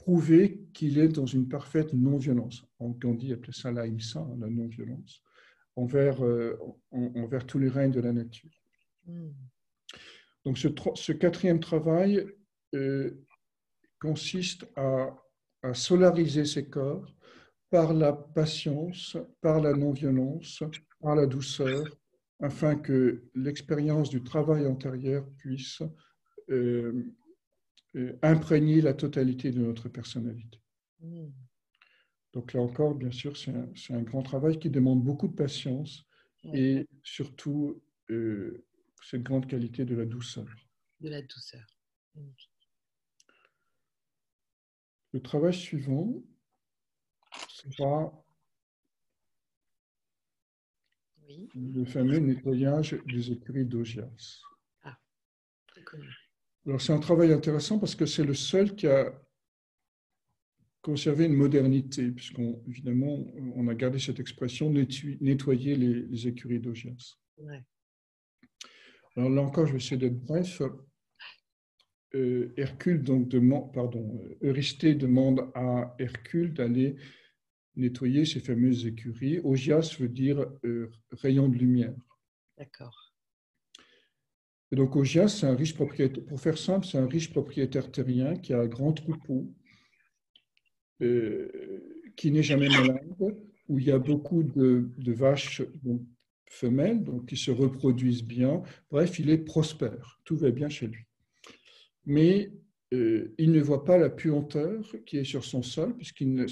prouver 0.00 0.62
qu'il 0.72 0.98
est 0.98 1.08
dans 1.08 1.26
une 1.26 1.46
parfaite 1.46 1.92
non-violence. 1.92 2.64
Gandhi 2.80 3.32
appelait 3.34 3.52
ça 3.52 3.70
l'ahimsa, 3.70 4.26
la 4.38 4.48
non-violence, 4.48 5.22
envers, 5.76 6.24
euh, 6.24 6.58
envers 6.90 7.46
tous 7.46 7.58
les 7.58 7.68
règnes 7.68 7.92
de 7.92 8.00
la 8.00 8.12
nature. 8.12 8.50
Hmm. 9.06 9.28
Donc 10.46 10.56
ce, 10.56 10.68
ce, 10.94 11.12
quatrième 11.12 11.60
travail 11.60 12.26
euh, 12.74 13.10
consiste 14.00 14.66
à, 14.74 15.14
à, 15.62 15.74
solariser 15.74 16.46
ses 16.46 16.66
corps 16.66 17.14
par 17.68 17.92
la 17.92 18.14
patience, 18.14 19.18
par 19.42 19.60
la 19.60 19.74
non-violence, 19.74 20.62
par 21.00 21.14
la 21.14 21.26
douceur, 21.26 21.84
afin 22.40 22.74
que 22.74 23.22
l'expérience 23.34 24.08
du 24.08 24.22
travail 24.22 24.66
antérieur 24.66 25.28
puisse 25.36 25.82
euh, 26.48 27.04
imprégner 28.22 28.80
la 28.80 28.94
totalité 28.94 29.50
de 29.50 29.60
notre 29.60 29.88
personnalité. 29.88 30.60
Hmm. 31.00 31.30
Donc 32.32 32.52
là 32.52 32.60
encore, 32.60 32.94
bien 32.94 33.10
sûr, 33.10 33.36
c'est 33.36 33.52
un, 33.92 34.02
grand 34.02 34.22
travail 34.22 34.58
qui 34.58 34.70
demande 34.70 35.02
beaucoup 35.02 35.26
de 35.26 35.34
patience 35.34 36.06
et 36.54 36.86
surtout 37.02 37.82
euh, 38.10 38.64
cette 39.02 39.22
grande 39.22 39.46
qualité 39.46 39.84
de 39.84 39.96
la 39.96 40.04
douceur. 40.04 40.46
De 41.00 41.08
la 41.08 41.22
douceur. 41.22 41.66
Le 45.12 45.20
travail 45.20 45.54
suivant 45.54 46.22
sera 47.48 48.24
le 51.54 51.84
fameux 51.84 52.18
nettoyage 52.18 52.96
des 53.06 53.32
écuries 53.32 53.64
d'Ogias. 53.64 54.42
Ah, 54.82 54.98
très 55.66 55.82
connu. 55.82 56.08
Alors 56.66 56.80
c'est 56.80 56.92
un 56.92 56.98
travail 56.98 57.32
intéressant 57.32 57.78
parce 57.78 57.94
que 57.94 58.06
c'est 58.06 58.24
le 58.24 58.34
seul 58.34 58.74
qui 58.74 58.86
a 58.86 59.12
conservé 60.82 61.26
une 61.26 61.34
modernité, 61.34 62.10
puisqu'on 62.10 62.62
évidemment 62.66 63.26
on 63.54 63.68
a 63.68 63.74
gardé 63.74 63.98
cette 63.98 64.20
expression 64.20 64.70
nettoyer 64.70 65.76
les, 65.76 66.26
écuries 66.26 66.60
d'Ogias. 66.60 67.16
Alors 69.16 69.30
là 69.30 69.42
encore, 69.42 69.66
je 69.66 69.72
vais 69.72 69.78
essayer 69.78 69.96
d'être 69.96 70.20
bref. 70.20 70.62
Euh, 72.14 72.52
Hercule 72.56 73.02
donc 73.02 73.28
demande, 73.28 73.72
pardon, 73.72 74.20
Eurysthée 74.42 74.94
demande 74.94 75.50
à 75.54 75.94
Hercule 75.98 76.52
d'aller 76.52 76.96
nettoyer 77.76 78.24
ces 78.24 78.40
fameuses 78.40 78.86
écuries. 78.86 79.38
Ogias 79.44 79.96
veut 79.98 80.08
dire 80.08 80.44
euh, 80.64 80.90
rayon 81.12 81.48
de 81.48 81.56
lumière. 81.56 81.94
D'accord. 82.58 83.09
Donc 84.72 84.94
Ogias, 84.94 85.28
c'est 85.28 85.74
propriétaire, 85.74 86.24
pour 86.24 86.40
faire 86.40 86.56
simple, 86.56 86.86
c'est 86.86 86.98
un 86.98 87.06
riche 87.06 87.30
propriétaire 87.30 87.90
terrien 87.90 88.36
qui 88.36 88.52
a 88.52 88.60
un 88.60 88.66
grand 88.66 88.92
troupeau, 88.92 89.52
euh, 91.02 91.48
qui 92.16 92.30
n'est 92.30 92.42
jamais 92.42 92.68
malade, 92.68 93.04
où 93.68 93.78
il 93.78 93.86
y 93.86 93.90
a 93.90 93.98
beaucoup 93.98 94.44
de, 94.44 94.88
vaches 95.12 95.62
femelles, 96.46 97.04
qui 97.26 97.36
se 97.36 97.50
reproduisent 97.50 98.24
bien. 98.24 98.62
Bref, 98.90 99.18
il 99.18 99.30
est 99.30 99.38
prospère, 99.38 100.20
tout 100.24 100.36
va 100.36 100.50
bien 100.50 100.68
chez 100.68 100.86
lui. 100.86 101.04
Mais 102.06 102.52
euh, 102.92 103.34
il 103.38 103.50
ne 103.50 103.60
voit 103.60 103.84
pas 103.84 103.98
la 103.98 104.10
puanteur 104.10 104.84
qui 105.04 105.18
est 105.18 105.24
sur 105.24 105.44
son 105.44 105.62
sol, 105.62 105.96
puisqu'il 105.96 106.32
ne, 106.32 106.46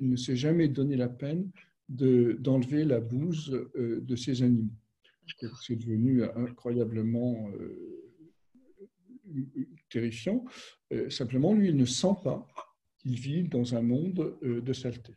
ne 0.00 0.16
s'est 0.16 0.36
jamais 0.36 0.68
donné 0.68 0.96
la 0.96 1.08
peine 1.08 1.50
d'enlever 1.88 2.84
la 2.84 3.00
bouse 3.00 3.68
euh, 3.76 4.00
de 4.00 4.16
ses 4.16 4.42
animaux 4.42 4.70
c'est 5.62 5.76
devenu 5.76 6.24
incroyablement 6.24 7.50
euh, 7.50 8.12
terrifiant. 9.90 10.44
Euh, 10.92 11.10
simplement, 11.10 11.54
lui, 11.54 11.68
il 11.68 11.76
ne 11.76 11.84
sent 11.84 12.14
pas 12.22 12.46
il 13.06 13.18
vit 13.20 13.44
dans 13.44 13.74
un 13.74 13.82
monde 13.82 14.36
de 14.42 14.72
saleté. 14.72 15.12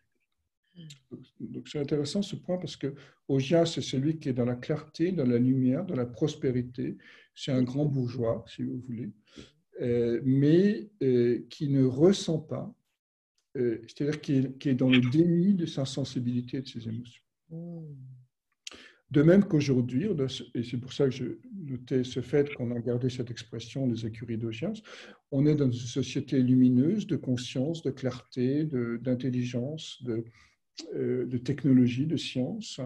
Donc 1.39 1.67
c'est 1.67 1.79
intéressant 1.79 2.21
ce 2.21 2.35
point 2.35 2.57
parce 2.57 2.77
que 2.77 2.93
Ogia, 3.27 3.65
c'est 3.65 3.81
celui 3.81 4.19
qui 4.19 4.29
est 4.29 4.33
dans 4.33 4.45
la 4.45 4.55
clarté, 4.55 5.11
dans 5.11 5.25
la 5.25 5.37
lumière, 5.37 5.85
dans 5.85 5.95
la 5.95 6.05
prospérité. 6.05 6.97
C'est 7.35 7.51
un 7.51 7.63
grand 7.63 7.85
bourgeois, 7.85 8.45
si 8.47 8.63
vous 8.63 8.79
voulez, 8.79 9.11
euh, 9.81 10.21
mais 10.23 10.89
euh, 11.01 11.45
qui 11.49 11.69
ne 11.69 11.83
ressent 11.83 12.39
pas, 12.39 12.73
euh, 13.57 13.81
c'est-à-dire 13.87 14.21
qui 14.21 14.69
est, 14.69 14.75
dans 14.75 14.89
le 14.89 14.99
déni 14.99 15.53
de 15.53 15.65
sa 15.65 15.85
sensibilité 15.85 16.57
et 16.57 16.61
de 16.61 16.67
ses 16.67 16.87
émotions. 16.87 17.23
De 19.11 19.23
même 19.23 19.43
qu'aujourd'hui, 19.43 20.07
et 20.53 20.63
c'est 20.63 20.77
pour 20.77 20.93
ça 20.93 21.05
que 21.05 21.11
je 21.11 21.25
notais 21.53 22.03
ce 22.03 22.21
fait 22.21 22.53
qu'on 22.53 22.71
a 22.71 22.79
gardé 22.79 23.09
cette 23.09 23.31
expression 23.31 23.87
des 23.87 24.05
écuries 24.05 24.37
d'Ogias, 24.37 24.81
on 25.31 25.47
est 25.47 25.55
dans 25.55 25.65
une 25.65 25.73
société 25.73 26.39
lumineuse 26.39 27.07
de 27.07 27.15
conscience, 27.15 27.81
de 27.81 27.89
clarté, 27.89 28.65
d'intelligence, 29.01 30.03
de, 30.03 30.23
euh, 30.95 31.25
de 31.25 31.37
technologie, 31.39 32.05
de 32.05 32.17
science, 32.17 32.79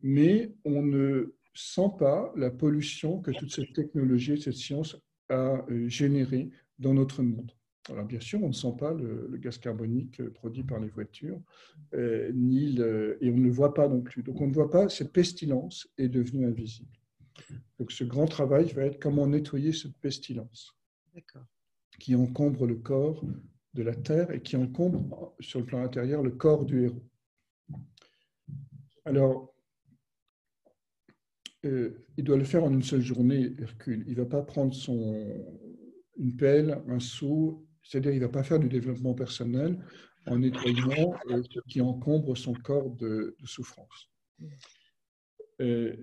mais 0.00 0.54
on 0.64 0.82
ne 0.82 1.34
sent 1.52 1.90
pas 1.98 2.32
la 2.36 2.50
pollution 2.50 3.20
que 3.20 3.30
toute 3.32 3.52
cette 3.52 3.72
technologie 3.74 4.32
et 4.32 4.40
cette 4.40 4.54
science 4.54 4.96
a 5.28 5.62
euh, 5.70 5.88
générée 5.88 6.50
dans 6.78 6.94
notre 6.94 7.22
monde. 7.22 7.52
Alors 7.90 8.04
bien 8.04 8.20
sûr, 8.20 8.42
on 8.42 8.48
ne 8.48 8.52
sent 8.52 8.74
pas 8.78 8.92
le, 8.92 9.36
gaz 9.38 9.58
carbonique 9.58 10.22
produit 10.30 10.62
par 10.62 10.80
les 10.80 10.88
voitures, 10.88 11.40
euh, 11.94 12.30
ni 12.34 12.78
et 12.78 13.30
on 13.30 13.36
ne 13.36 13.44
le 13.44 13.50
voit 13.50 13.74
pas 13.74 13.88
non 13.88 14.00
plus. 14.00 14.22
Donc 14.22 14.40
on 14.40 14.46
ne 14.46 14.52
voit 14.52 14.70
pas, 14.70 14.88
cette 14.88 15.12
pestilence 15.12 15.88
est 15.96 16.08
devenue 16.08 16.46
invisible. 16.46 16.90
Donc 17.78 17.92
ce 17.92 18.04
grand 18.04 18.26
travail 18.26 18.72
va 18.72 18.84
être 18.84 19.00
comment 19.00 19.26
nettoyer 19.26 19.72
cette 19.72 19.96
pestilence 19.98 20.76
qui 21.98 22.14
encombre 22.14 22.66
le 22.66 22.76
corps 22.76 23.24
de 23.74 23.82
la 23.82 23.94
terre 23.94 24.30
et 24.30 24.40
qui 24.40 24.56
encombre 24.56 25.34
sur 25.40 25.60
le 25.60 25.66
plan 25.66 25.82
intérieur 25.82 26.22
le 26.22 26.30
corps 26.30 26.64
du 26.64 26.84
héros. 26.84 27.04
Alors, 29.04 29.54
euh, 31.64 32.06
il 32.16 32.24
doit 32.24 32.36
le 32.36 32.44
faire 32.44 32.64
en 32.64 32.72
une 32.72 32.82
seule 32.82 33.00
journée, 33.00 33.54
Hercule. 33.58 34.04
Il 34.06 34.12
ne 34.12 34.22
va 34.22 34.26
pas 34.26 34.42
prendre 34.42 34.74
son, 34.74 35.26
une 36.16 36.36
pelle, 36.36 36.82
un 36.88 37.00
seau, 37.00 37.67
c'est-à-dire 37.88 38.12
il 38.12 38.20
ne 38.20 38.26
va 38.26 38.28
pas 38.28 38.42
faire 38.42 38.58
du 38.58 38.68
développement 38.68 39.14
personnel 39.14 39.82
en 40.26 40.38
nettoyant 40.38 41.14
euh, 41.30 41.42
ce 41.50 41.60
qui 41.68 41.80
encombre 41.80 42.36
son 42.36 42.52
corps 42.52 42.90
de, 42.90 43.34
souffrance. 43.44 44.10
Euh, 45.60 45.96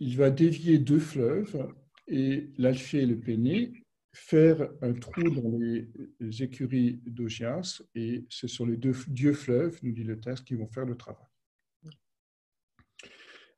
il 0.00 0.16
va 0.16 0.30
dévier 0.30 0.78
deux 0.78 0.98
fleuves, 0.98 1.72
et 2.08 2.50
l'Alphée 2.58 3.02
et 3.02 3.06
le 3.06 3.18
Péné, 3.18 3.72
faire 4.12 4.68
un 4.82 4.94
trou 4.94 5.22
dans 5.22 5.58
les 5.58 6.42
écuries 6.42 7.00
d'Ogias 7.06 7.82
et 7.94 8.24
c'est 8.30 8.48
sur 8.48 8.66
les 8.66 8.76
deux 8.76 8.94
dieux 9.08 9.32
fleuves, 9.32 9.78
nous 9.82 9.92
dit 9.92 10.04
le 10.04 10.18
texte, 10.18 10.44
qui 10.44 10.54
vont 10.54 10.68
faire 10.68 10.86
le 10.86 10.96
travail. 10.96 11.26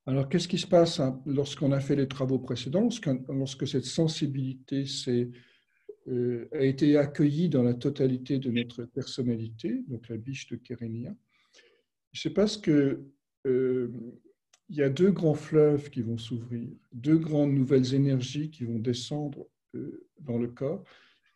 Alors, 0.07 0.29
qu'est-ce 0.29 0.49
qui 0.49 0.59
se 0.59 0.67
passe 0.67 1.01
hein, 1.01 1.23
lorsqu'on 1.27 1.71
a 1.71 1.81
fait 1.81 1.95
les 1.95 2.09
travaux 2.09 2.39
précédents, 2.39 2.89
lorsque, 3.29 3.69
cette 3.69 3.85
sensibilité 3.85 4.85
euh, 5.09 5.31
a 6.53 6.65
été 6.65 6.97
accueillie 6.97 7.49
dans 7.49 7.63
la 7.63 7.75
totalité 7.75 8.39
de 8.39 8.51
notre 8.51 8.85
personnalité, 8.85 9.85
donc 9.89 10.09
la 10.09 10.17
biche 10.17 10.47
de 10.49 10.57
Kérénia 10.57 11.15
Il 12.13 12.19
se 12.19 12.29
passe 12.29 12.57
que 12.57 13.05
euh, 13.47 13.89
il 14.69 14.77
y 14.77 14.83
a 14.83 14.91
deux 14.91 15.11
grands 15.11 15.35
fleuves 15.35 15.91
qui 15.91 16.03
vont 16.03 16.19
s'ouvrir, 16.19 16.69
deux 16.93 17.17
grandes 17.17 17.53
nouvelles 17.53 17.95
énergies 17.95 18.51
qui 18.51 18.65
vont 18.65 18.79
descendre 18.79 19.47
euh, 19.75 20.07
dans 20.21 20.39
le 20.39 20.49
corps, 20.49 20.85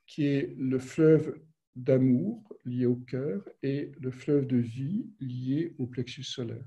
qui 0.06 0.26
est 0.26 0.54
le 0.58 0.78
fleuve 0.78 1.38
d'amour 1.74 2.42
lié 2.66 2.84
au 2.84 2.96
cœur 2.96 3.48
et 3.62 3.92
le 4.00 4.10
fleuve 4.10 4.46
de 4.46 4.58
vie 4.58 5.06
lié 5.20 5.74
au 5.78 5.86
plexus 5.86 6.24
solaire. 6.24 6.64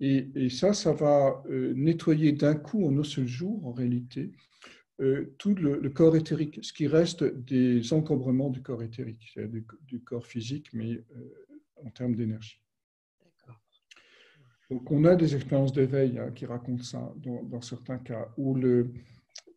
Et, 0.00 0.48
ça, 0.48 0.72
ça 0.72 0.92
va 0.92 1.42
euh, 1.50 1.74
nettoyer 1.74 2.32
d'un 2.32 2.54
coup, 2.54 2.86
en 2.86 2.96
un 2.96 3.04
seul 3.04 3.26
jour, 3.26 3.66
en 3.66 3.72
réalité, 3.72 4.30
euh, 5.00 5.34
tout 5.38 5.54
le, 5.54 5.88
corps 5.90 6.16
éthérique, 6.16 6.58
ce 6.62 6.72
qui 6.72 6.86
reste 6.86 7.24
des 7.24 7.92
encombrements 7.92 8.50
du 8.50 8.62
corps 8.62 8.82
éthérique, 8.82 9.38
du, 9.38 9.64
du, 9.82 10.00
corps 10.00 10.26
physique, 10.26 10.70
mais 10.72 11.02
en 11.76 11.90
termes 11.90 12.14
d'énergie. 12.14 12.60
Donc, 14.70 14.90
on 14.90 15.04
a 15.04 15.16
des 15.16 15.34
expériences 15.34 15.72
d'éveil 15.72 16.18
hein, 16.18 16.30
qui 16.32 16.44
racontent 16.44 16.82
ça 16.82 17.12
dans, 17.16 17.42
dans, 17.42 17.62
certains 17.62 17.98
cas, 17.98 18.28
où 18.36 18.54
le, 18.54 18.92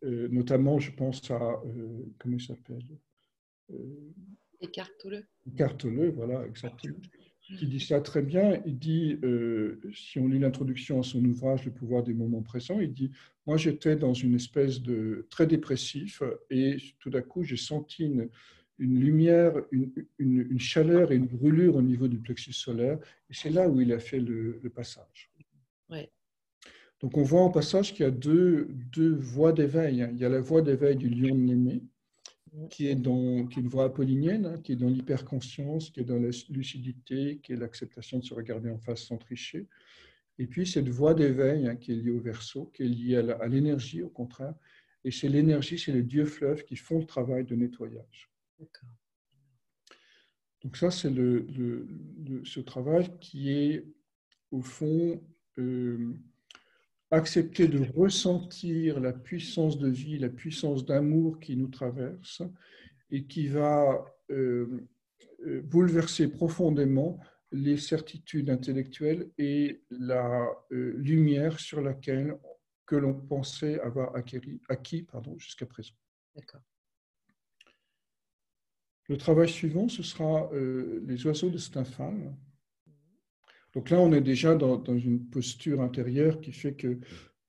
euh, 0.04 0.28
notamment, 0.28 0.78
je 0.78 0.90
pense 0.90 1.30
à, 1.30 1.60
euh, 1.66 2.04
comment 2.18 2.36
il 2.36 2.40
s'appelle 2.40 2.82
Écarte-le. 4.60 5.24
Écarte-le, 5.46 6.10
voilà, 6.10 6.46
exactement. 6.46 6.96
Qui 7.58 7.66
dit 7.66 7.80
ça 7.80 8.00
très 8.00 8.22
bien. 8.22 8.60
Il 8.66 8.78
dit, 8.78 9.18
euh, 9.24 9.80
si 9.94 10.18
on 10.18 10.28
lit 10.28 10.38
l'introduction 10.38 11.00
à 11.00 11.02
son 11.02 11.24
ouvrage 11.24 11.64
Le 11.64 11.70
pouvoir 11.70 12.02
des 12.02 12.14
moments 12.14 12.42
présents, 12.42 12.80
il 12.80 12.92
dit 12.92 13.10
Moi, 13.46 13.56
j'étais 13.56 13.96
dans 13.96 14.14
une 14.14 14.34
espèce 14.34 14.80
de 14.80 15.26
très 15.30 15.46
dépressif 15.46 16.22
et 16.50 16.76
tout 16.98 17.10
d'un 17.10 17.22
coup, 17.22 17.42
j'ai 17.42 17.56
senti 17.56 18.04
une, 18.04 18.28
une 18.78 18.98
lumière, 18.98 19.54
une, 19.70 19.92
une, 20.18 20.58
chaleur 20.60 21.12
et 21.12 21.16
une 21.16 21.26
brûlure 21.26 21.76
au 21.76 21.82
niveau 21.82 22.08
du 22.08 22.18
plexus 22.18 22.52
solaire. 22.52 22.98
Et 23.30 23.34
c'est 23.34 23.50
là 23.50 23.68
où 23.68 23.80
il 23.80 23.92
a 23.92 23.98
fait 23.98 24.20
le, 24.20 24.58
le 24.62 24.70
passage. 24.70 25.30
Ouais. 25.90 26.10
Donc 27.00 27.16
on 27.16 27.22
voit 27.22 27.42
en 27.42 27.50
passage 27.50 27.92
qu'il 27.92 28.04
y 28.04 28.08
a 28.08 28.12
deux, 28.12 28.68
deux 28.92 29.14
voies 29.14 29.52
d'éveil. 29.52 30.02
Hein. 30.02 30.10
Il 30.12 30.18
y 30.18 30.24
a 30.24 30.28
la 30.28 30.40
voie 30.40 30.62
d'éveil 30.62 30.96
du 30.96 31.08
lion 31.08 31.34
de 31.34 31.40
Némée, 31.40 31.82
qui 32.70 32.86
est, 32.86 32.94
dans, 32.94 33.46
qui 33.46 33.58
est 33.58 33.62
une 33.62 33.68
voie 33.68 33.84
apollinienne, 33.84 34.46
hein, 34.46 34.58
qui 34.62 34.72
est 34.72 34.76
dans 34.76 34.88
l'hyperconscience, 34.88 35.90
qui 35.90 36.00
est 36.00 36.04
dans 36.04 36.18
la 36.18 36.30
lucidité, 36.50 37.40
qui 37.42 37.52
est 37.52 37.56
l'acceptation 37.56 38.18
de 38.18 38.24
se 38.24 38.34
regarder 38.34 38.70
en 38.70 38.78
face 38.78 39.02
sans 39.04 39.16
tricher. 39.16 39.68
Et 40.38 40.46
puis 40.46 40.66
cette 40.66 40.88
voie 40.88 41.14
d'éveil 41.14 41.66
hein, 41.66 41.76
qui 41.76 41.92
est 41.92 41.96
liée 41.96 42.10
au 42.10 42.20
verso, 42.20 42.66
qui 42.74 42.82
est 42.82 42.88
liée 42.88 43.16
à 43.16 43.46
l'énergie 43.48 44.02
au 44.02 44.10
contraire. 44.10 44.54
Et 45.04 45.10
c'est 45.10 45.28
l'énergie, 45.28 45.78
c'est 45.78 45.92
les 45.92 46.02
dieux 46.02 46.26
fleuves 46.26 46.64
qui 46.64 46.76
font 46.76 46.98
le 46.98 47.06
travail 47.06 47.44
de 47.44 47.54
nettoyage. 47.54 48.30
Donc 50.62 50.76
ça, 50.76 50.90
c'est 50.90 51.10
le, 51.10 51.46
ce 52.44 52.60
travail 52.60 53.10
qui 53.20 53.50
est 53.50 53.86
au 54.50 54.62
fond... 54.62 55.22
Euh, 55.58 56.14
accepter 57.12 57.68
de 57.68 57.84
ressentir 57.94 58.98
la 58.98 59.12
puissance 59.12 59.78
de 59.78 59.88
vie, 59.88 60.18
la 60.18 60.30
puissance 60.30 60.84
d'amour 60.86 61.38
qui 61.40 61.56
nous 61.56 61.68
traverse 61.68 62.42
et 63.10 63.24
qui 63.24 63.48
va 63.48 64.02
euh, 64.30 64.88
euh, 65.46 65.60
bouleverser 65.60 66.28
profondément 66.28 67.20
les 67.52 67.76
certitudes 67.76 68.48
intellectuelles 68.48 69.30
et 69.36 69.82
la 69.90 70.48
euh, 70.72 70.94
lumière 70.96 71.60
sur 71.60 71.82
laquelle 71.82 72.34
que 72.86 72.96
l'on 72.96 73.12
pensait 73.12 73.78
avoir 73.80 74.16
acquis, 74.16 74.40
acquis 74.70 75.06
jusqu'à 75.36 75.66
présent. 75.66 75.92
Le 79.08 79.18
travail 79.18 79.50
suivant, 79.50 79.88
ce 79.88 80.02
sera 80.02 80.50
les 80.52 81.26
oiseaux 81.26 81.50
de 81.50 81.58
Stymphal. 81.58 82.34
Donc 83.74 83.88
là, 83.90 83.98
on 83.98 84.12
est 84.12 84.20
déjà 84.20 84.54
dans, 84.54 84.82
une 84.84 85.24
posture 85.26 85.80
intérieure 85.80 86.40
qui 86.40 86.52
fait 86.52 86.76
qu'il 86.76 87.00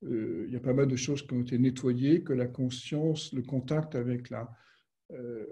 euh, 0.03 0.47
y 0.49 0.55
a 0.55 0.59
pas 0.59 0.73
mal 0.73 0.87
de 0.87 0.95
choses 0.95 1.25
qui 1.25 1.33
ont 1.33 1.41
été 1.41 1.57
nettoyées, 1.57 2.23
que 2.23 2.33
la 2.33 2.47
conscience, 2.47 3.33
le 3.33 3.41
contact 3.41 3.95
avec 3.95 4.29
la, 4.29 4.49
euh, 5.11 5.45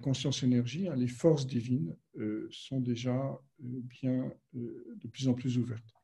conscience 0.00 0.42
énergie, 0.42 0.88
hein, 0.88 0.96
les 0.96 1.08
forces 1.08 1.46
divines 1.46 1.94
euh, 2.16 2.48
sont 2.50 2.80
déjà 2.80 3.38
bien 3.58 4.32
de 4.52 5.08
plus 5.08 5.28
en 5.28 5.34
plus 5.34 5.58
ouvertes. 5.58 5.94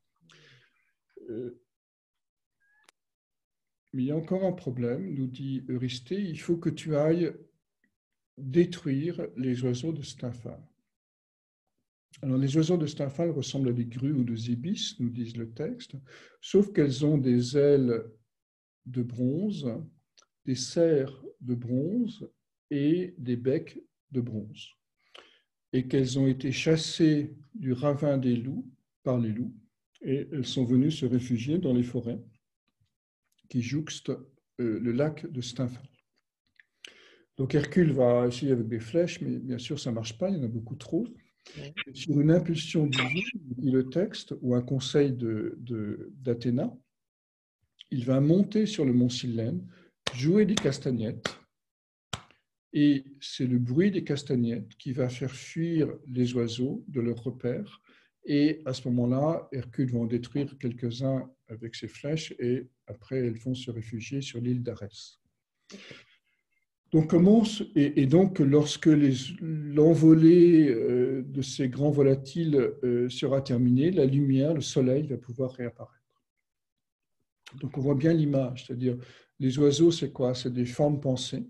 mais 3.93 4.03
il 4.03 4.07
y 4.07 4.11
a 4.11 4.17
encore 4.17 4.45
un 4.45 4.53
problème, 4.53 5.15
nous 5.15 5.27
dit 5.27 5.65
Eurysthée, 5.69 6.21
il 6.21 6.39
faut 6.39 6.57
que 6.57 6.71
tu 6.71 6.95
ailles 6.95 7.33
détruire 8.37 9.27
les 9.37 9.65
oiseaux 9.65 9.93
de 9.93 10.03
Stymphal. 10.03 10.61
Alors, 12.23 12.39
les 12.39 12.57
oiseaux 12.57 12.77
de 12.77 12.87
Stymphal 12.87 13.31
ressemblent 13.31 13.69
à 13.69 13.73
des 13.73 13.87
grues 13.87 14.13
ou 14.13 14.25
des 14.25 14.51
ibis, 14.51 14.99
nous 14.99 15.11
disent 15.11 15.37
le 15.37 15.53
texte, 15.53 15.95
sauf 16.41 16.73
qu'elles 16.73 17.05
ont 17.05 17.19
des 17.19 17.57
ailes 17.57 18.05
de 18.87 19.03
bronze, 19.03 19.71
des 20.45 20.57
serres 20.57 21.23
de 21.41 21.55
bronze 21.55 22.29
et 22.71 23.15
des 23.19 23.37
becs 23.37 23.81
de 24.11 24.21
bronze, 24.21 24.69
et 25.73 25.87
qu'elles 25.87 26.19
ont 26.19 26.27
été 26.27 26.51
chassées 26.51 27.37
du 27.55 27.73
ravin 27.73 28.19
des 28.19 28.37
loups 28.37 28.67
par 29.03 29.19
les 29.19 29.31
loups, 29.31 29.55
et 30.03 30.29
elles 30.33 30.47
sont 30.47 30.65
venues 30.65 30.91
se 30.91 31.07
réfugier 31.07 31.59
dans 31.59 31.75
les 31.75 31.83
forêts 31.83 32.21
qui 33.49 33.63
jouxtent 33.63 34.11
euh, 34.11 34.79
le 34.81 34.93
lac 34.93 35.31
de 35.31 35.41
Stymphal. 35.41 35.89
Donc 37.37 37.55
Hercule 37.55 37.93
va 37.93 38.27
essayer 38.27 38.53
avec 38.53 38.69
des 38.69 38.81
flèches, 38.81 39.21
mais 39.21 39.39
bien 39.39 39.59
sûr 39.59 39.79
ça 39.79 39.91
ne 39.91 39.95
marche 39.95 40.19
pas, 40.19 40.29
il 40.29 40.37
y 40.37 40.41
en 40.41 40.45
a 40.45 40.49
beaucoup 40.49 40.77
trop. 40.77 41.07
Sur 41.95 42.21
une 42.21 42.31
impulsion 42.31 42.87
divine, 42.87 43.25
dit 43.57 43.71
le 43.71 43.89
texte, 43.89 44.35
ou 44.43 44.55
un 44.55 44.63
conseil 44.63 45.13
d'Athéna, 45.13 46.73
il 47.91 48.05
va 48.05 48.21
monter 48.21 48.67
sur 48.67 48.85
le 48.85 48.93
mont 48.93 49.09
Silène, 49.09 49.67
jouer 50.15 50.45
des 50.45 50.55
castagnettes, 50.55 51.39
Et 52.73 53.05
c'est 53.21 53.47
le 53.47 53.59
bruit 53.59 53.91
des 53.91 54.05
castagnettes 54.05 54.77
qui 54.77 54.93
va 54.93 55.09
faire 55.09 55.35
fuir 55.35 55.89
les 56.07 56.35
oiseaux 56.35 56.85
de 56.89 57.01
leur 57.01 57.23
repère. 57.23 57.81
Et 58.25 58.61
à 58.67 58.75
ce 58.75 58.87
moment-là, 58.89 59.49
Hercule 59.53 59.91
va 59.91 60.01
en 60.01 60.07
détruire 60.07 60.59
quelques-uns 60.59 61.31
avec 61.49 61.75
ses 61.75 61.89
flèches 61.89 62.35
et 62.39 62.69
après, 62.87 63.19
elles 63.19 63.39
vont 63.39 63.55
se 63.55 63.71
réfugier 63.71 64.21
sur 64.21 64.41
l'île 64.41 64.63
d'Arès. 64.63 65.19
Donc, 66.91 67.11
commence, 67.11 67.63
et, 67.75 68.07
donc, 68.07 68.39
lorsque 68.39 68.89
l'envolée 69.41 70.69
euh, 70.71 71.23
de 71.23 71.43
ces 71.43 71.69
grands 71.69 71.91
volatiles 71.91 72.57
euh, 72.83 73.11
sera 73.11 73.43
terminée, 73.43 73.91
la 73.91 74.07
lumière, 74.07 74.55
le 74.55 74.63
soleil 74.63 75.07
va 75.07 75.19
pouvoir 75.19 75.53
réapparaître. 75.53 75.95
Donc, 77.61 77.77
on 77.77 77.83
voit 77.83 77.95
bien 77.95 78.15
l'image, 78.15 78.65
c'est-à-dire, 78.67 78.97
les 79.39 79.59
oiseaux, 79.59 79.91
c'est 79.91 80.13
quoi? 80.13 80.35
C'est 80.35 80.53
des 80.53 80.65
formes 80.65 80.99
pensées, 80.99 81.47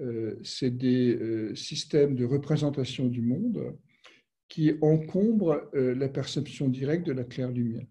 euh, 0.00 0.38
c'est 0.42 0.70
des 0.70 1.54
systèmes 1.54 2.16
de 2.16 2.24
représentation 2.24 3.06
du 3.08 3.20
monde 3.20 3.76
qui 4.48 4.72
encombrent 4.80 5.70
la 5.74 6.08
perception 6.08 6.68
directe 6.68 7.06
de 7.06 7.12
la 7.12 7.24
claire 7.24 7.50
lumière. 7.50 7.86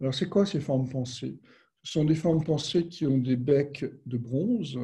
Alors, 0.00 0.14
c'est 0.14 0.28
quoi 0.28 0.44
ces 0.44 0.60
formes 0.60 0.88
pensées? 0.88 1.38
Sont 1.82 2.04
des 2.04 2.14
formes 2.14 2.44
pensées 2.44 2.86
qui 2.86 3.06
ont 3.06 3.18
des 3.18 3.36
becs 3.36 3.84
de 4.06 4.16
bronze, 4.16 4.78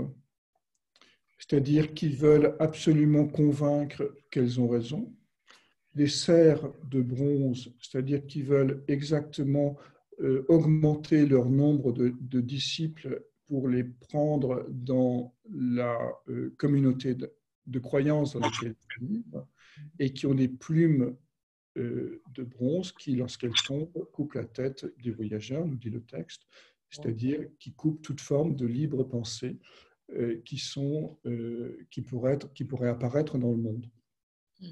c'est-à-dire 1.39 1.95
qui 1.95 2.09
veulent 2.09 2.57
absolument 2.59 3.27
convaincre 3.27 4.17
qu'elles 4.31 4.61
ont 4.61 4.69
raison, 4.69 5.13
des 5.95 6.09
serres 6.09 6.71
de 6.91 7.01
bronze, 7.01 7.73
c'est-à-dire 7.81 8.27
qui 8.27 8.43
veulent 8.43 8.85
exactement 8.89 9.77
euh, 10.21 10.45
augmenter 10.49 11.27
leur 11.27 11.49
nombre 11.49 11.93
de, 11.93 12.41
disciples 12.41 13.25
pour 13.47 13.69
les 13.69 13.85
prendre 13.85 14.67
dans 14.69 15.35
la 15.51 15.97
euh, 16.29 16.55
communauté 16.59 17.15
de, 17.15 17.79
croyances 17.79 18.35
dans 18.35 18.41
laquelle 18.41 18.75
ils 19.01 19.07
vivent, 19.07 19.45
et 19.99 20.13
qui 20.13 20.27
ont 20.27 20.35
des 20.35 20.49
plumes 20.49 21.17
euh, 21.77 22.21
de 22.35 22.43
bronze 22.43 22.93
qui, 22.93 23.15
lorsqu'elle 23.15 23.53
tombe, 23.67 23.93
coupe 24.13 24.35
la 24.35 24.45
tête 24.45 24.87
des 25.03 25.13
voyageurs, 25.13 25.65
nous 25.65 25.77
dit 25.77 25.91
le 25.91 26.03
texte, 26.03 26.43
c'est-à-dire 26.91 27.47
qui 27.59 27.73
coupe 27.73 28.03
toute 28.03 28.21
forme 28.21 28.57
de 28.57 28.67
libre 28.67 29.05
pensée 29.05 29.59
euh, 30.11 30.41
qui, 30.45 30.59
sont, 30.59 31.19
euh, 31.27 31.87
qui, 31.91 32.03
pourraient 32.03 32.35
être, 32.35 32.53
qui 32.53 32.65
pourraient 32.65 32.89
apparaître 32.89 33.39
dans 33.39 33.51
le 33.51 33.59
monde. 33.59 33.87
Hmm. 34.61 34.67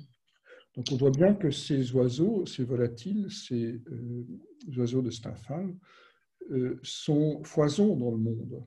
Donc 0.75 0.87
on 0.93 0.97
voit 0.97 1.11
bien 1.11 1.35
que 1.35 1.51
ces 1.51 1.93
oiseaux, 1.93 2.45
ces 2.47 2.65
volatiles, 2.65 3.31
ces 3.31 3.81
oiseaux 4.77 5.03
de 5.03 5.11
Stafal, 5.11 5.75
sont 6.83 7.43
foisons 7.43 7.97
dans 7.97 8.11
le 8.13 8.19
monde. 8.19 8.65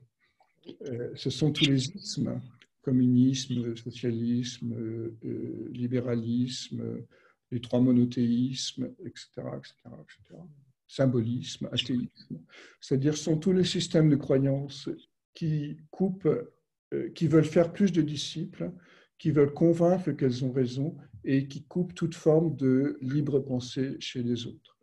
ce 1.14 1.30
sont 1.30 1.50
tous 1.52 1.66
les 1.66 1.88
ismes, 1.88 2.40
communisme, 2.82 3.76
socialisme, 3.76 4.74
libéralisme, 5.70 7.06
les 7.50 7.60
trois 7.60 7.80
monothéismes, 7.80 8.92
etc., 9.04 9.42
etc., 9.58 9.74
etc. 10.02 10.40
Symbolisme, 10.92 11.68
athéisme. 11.70 12.40
C'est-à-dire, 12.80 13.16
sont 13.16 13.38
tous 13.38 13.52
les 13.52 13.62
systèmes 13.64 14.10
de 14.10 14.16
croyances 14.16 14.88
qui 15.34 15.76
coupent, 15.92 16.26
euh, 16.92 17.10
qui 17.14 17.28
veulent 17.28 17.44
faire 17.44 17.72
plus 17.72 17.92
de 17.92 18.02
disciples, 18.02 18.72
qui 19.16 19.30
veulent 19.30 19.54
convaincre 19.54 20.10
qu'elles 20.10 20.44
ont 20.44 20.50
raison 20.50 20.96
et 21.24 21.46
qui 21.46 21.62
coupent 21.62 21.94
toute 21.94 22.16
forme 22.16 22.56
de 22.56 22.98
libre 23.02 23.38
pensée 23.38 23.96
chez 24.00 24.24
les 24.24 24.46
autres. 24.46 24.76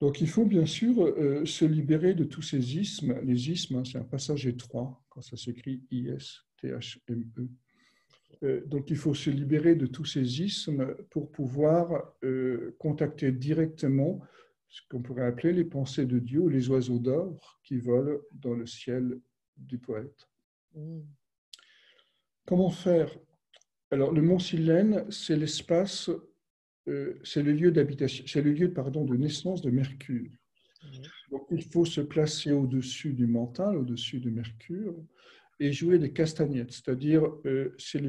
Donc 0.00 0.20
il 0.20 0.28
faut 0.28 0.44
bien 0.44 0.66
sûr 0.66 1.02
euh, 1.02 1.44
se 1.44 1.64
libérer 1.64 2.14
de 2.14 2.24
tous 2.24 2.42
ces 2.42 2.76
ismes. 2.76 3.18
Les 3.24 3.50
ismes, 3.50 3.76
hein, 3.76 3.84
c'est 3.84 3.98
un 3.98 4.04
passage 4.04 4.46
étroit 4.46 5.02
quand 5.08 5.22
ça 5.22 5.36
s'écrit 5.36 5.82
I-S-T-H-M-E. 5.90 7.48
Euh, 8.42 8.64
donc 8.66 8.90
il 8.90 8.96
faut 8.96 9.14
se 9.14 9.30
libérer 9.30 9.74
de 9.74 9.86
tous 9.86 10.04
ces 10.04 10.42
ismes 10.42 10.94
pour 11.10 11.32
pouvoir 11.32 12.12
euh, 12.22 12.76
contacter 12.78 13.32
directement 13.32 14.20
ce 14.76 14.82
qu'on 14.90 15.00
pourrait 15.00 15.24
appeler 15.24 15.54
les 15.54 15.64
pensées 15.64 16.04
de 16.04 16.18
Dieu, 16.18 16.46
les 16.48 16.68
oiseaux 16.68 16.98
d'or 16.98 17.58
qui 17.64 17.78
volent 17.78 18.18
dans 18.32 18.52
le 18.52 18.66
ciel 18.66 19.18
du 19.56 19.78
poète. 19.78 20.28
Mm. 20.74 21.00
Comment 22.44 22.68
faire? 22.68 23.10
Alors 23.90 24.12
le 24.12 24.20
mont 24.20 24.38
Silène, 24.38 25.10
c'est 25.10 25.36
l'espace, 25.36 26.10
euh, 26.88 27.18
c'est 27.24 27.42
le 27.42 27.52
lieu 27.52 27.70
d'habitation, 27.70 28.24
c'est 28.26 28.42
le 28.42 28.52
lieu 28.52 28.70
pardon, 28.70 29.06
de 29.06 29.16
naissance 29.16 29.62
de 29.62 29.70
Mercure. 29.70 30.30
Mm. 30.82 30.88
Donc 31.30 31.46
il 31.50 31.62
faut 31.62 31.86
se 31.86 32.02
placer 32.02 32.52
au-dessus 32.52 33.14
du 33.14 33.26
mental, 33.26 33.78
au-dessus 33.78 34.20
de 34.20 34.28
Mercure, 34.28 34.94
et 35.58 35.72
jouer 35.72 35.98
des 35.98 36.12
castagnettes, 36.12 36.72
c'est-à-dire 36.72 37.22
euh, 37.46 37.74
c'est 37.78 38.02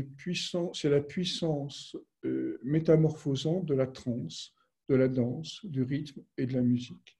la 0.89 0.99
puissance 1.01 1.95
euh, 2.25 2.59
métamorphosante 2.61 3.65
de 3.65 3.73
la 3.73 3.87
trance, 3.87 4.53
de 4.89 4.95
la 4.95 5.07
danse, 5.07 5.65
du 5.65 5.83
rythme 5.83 6.21
et 6.37 6.45
de 6.45 6.53
la 6.53 6.61
musique, 6.61 7.17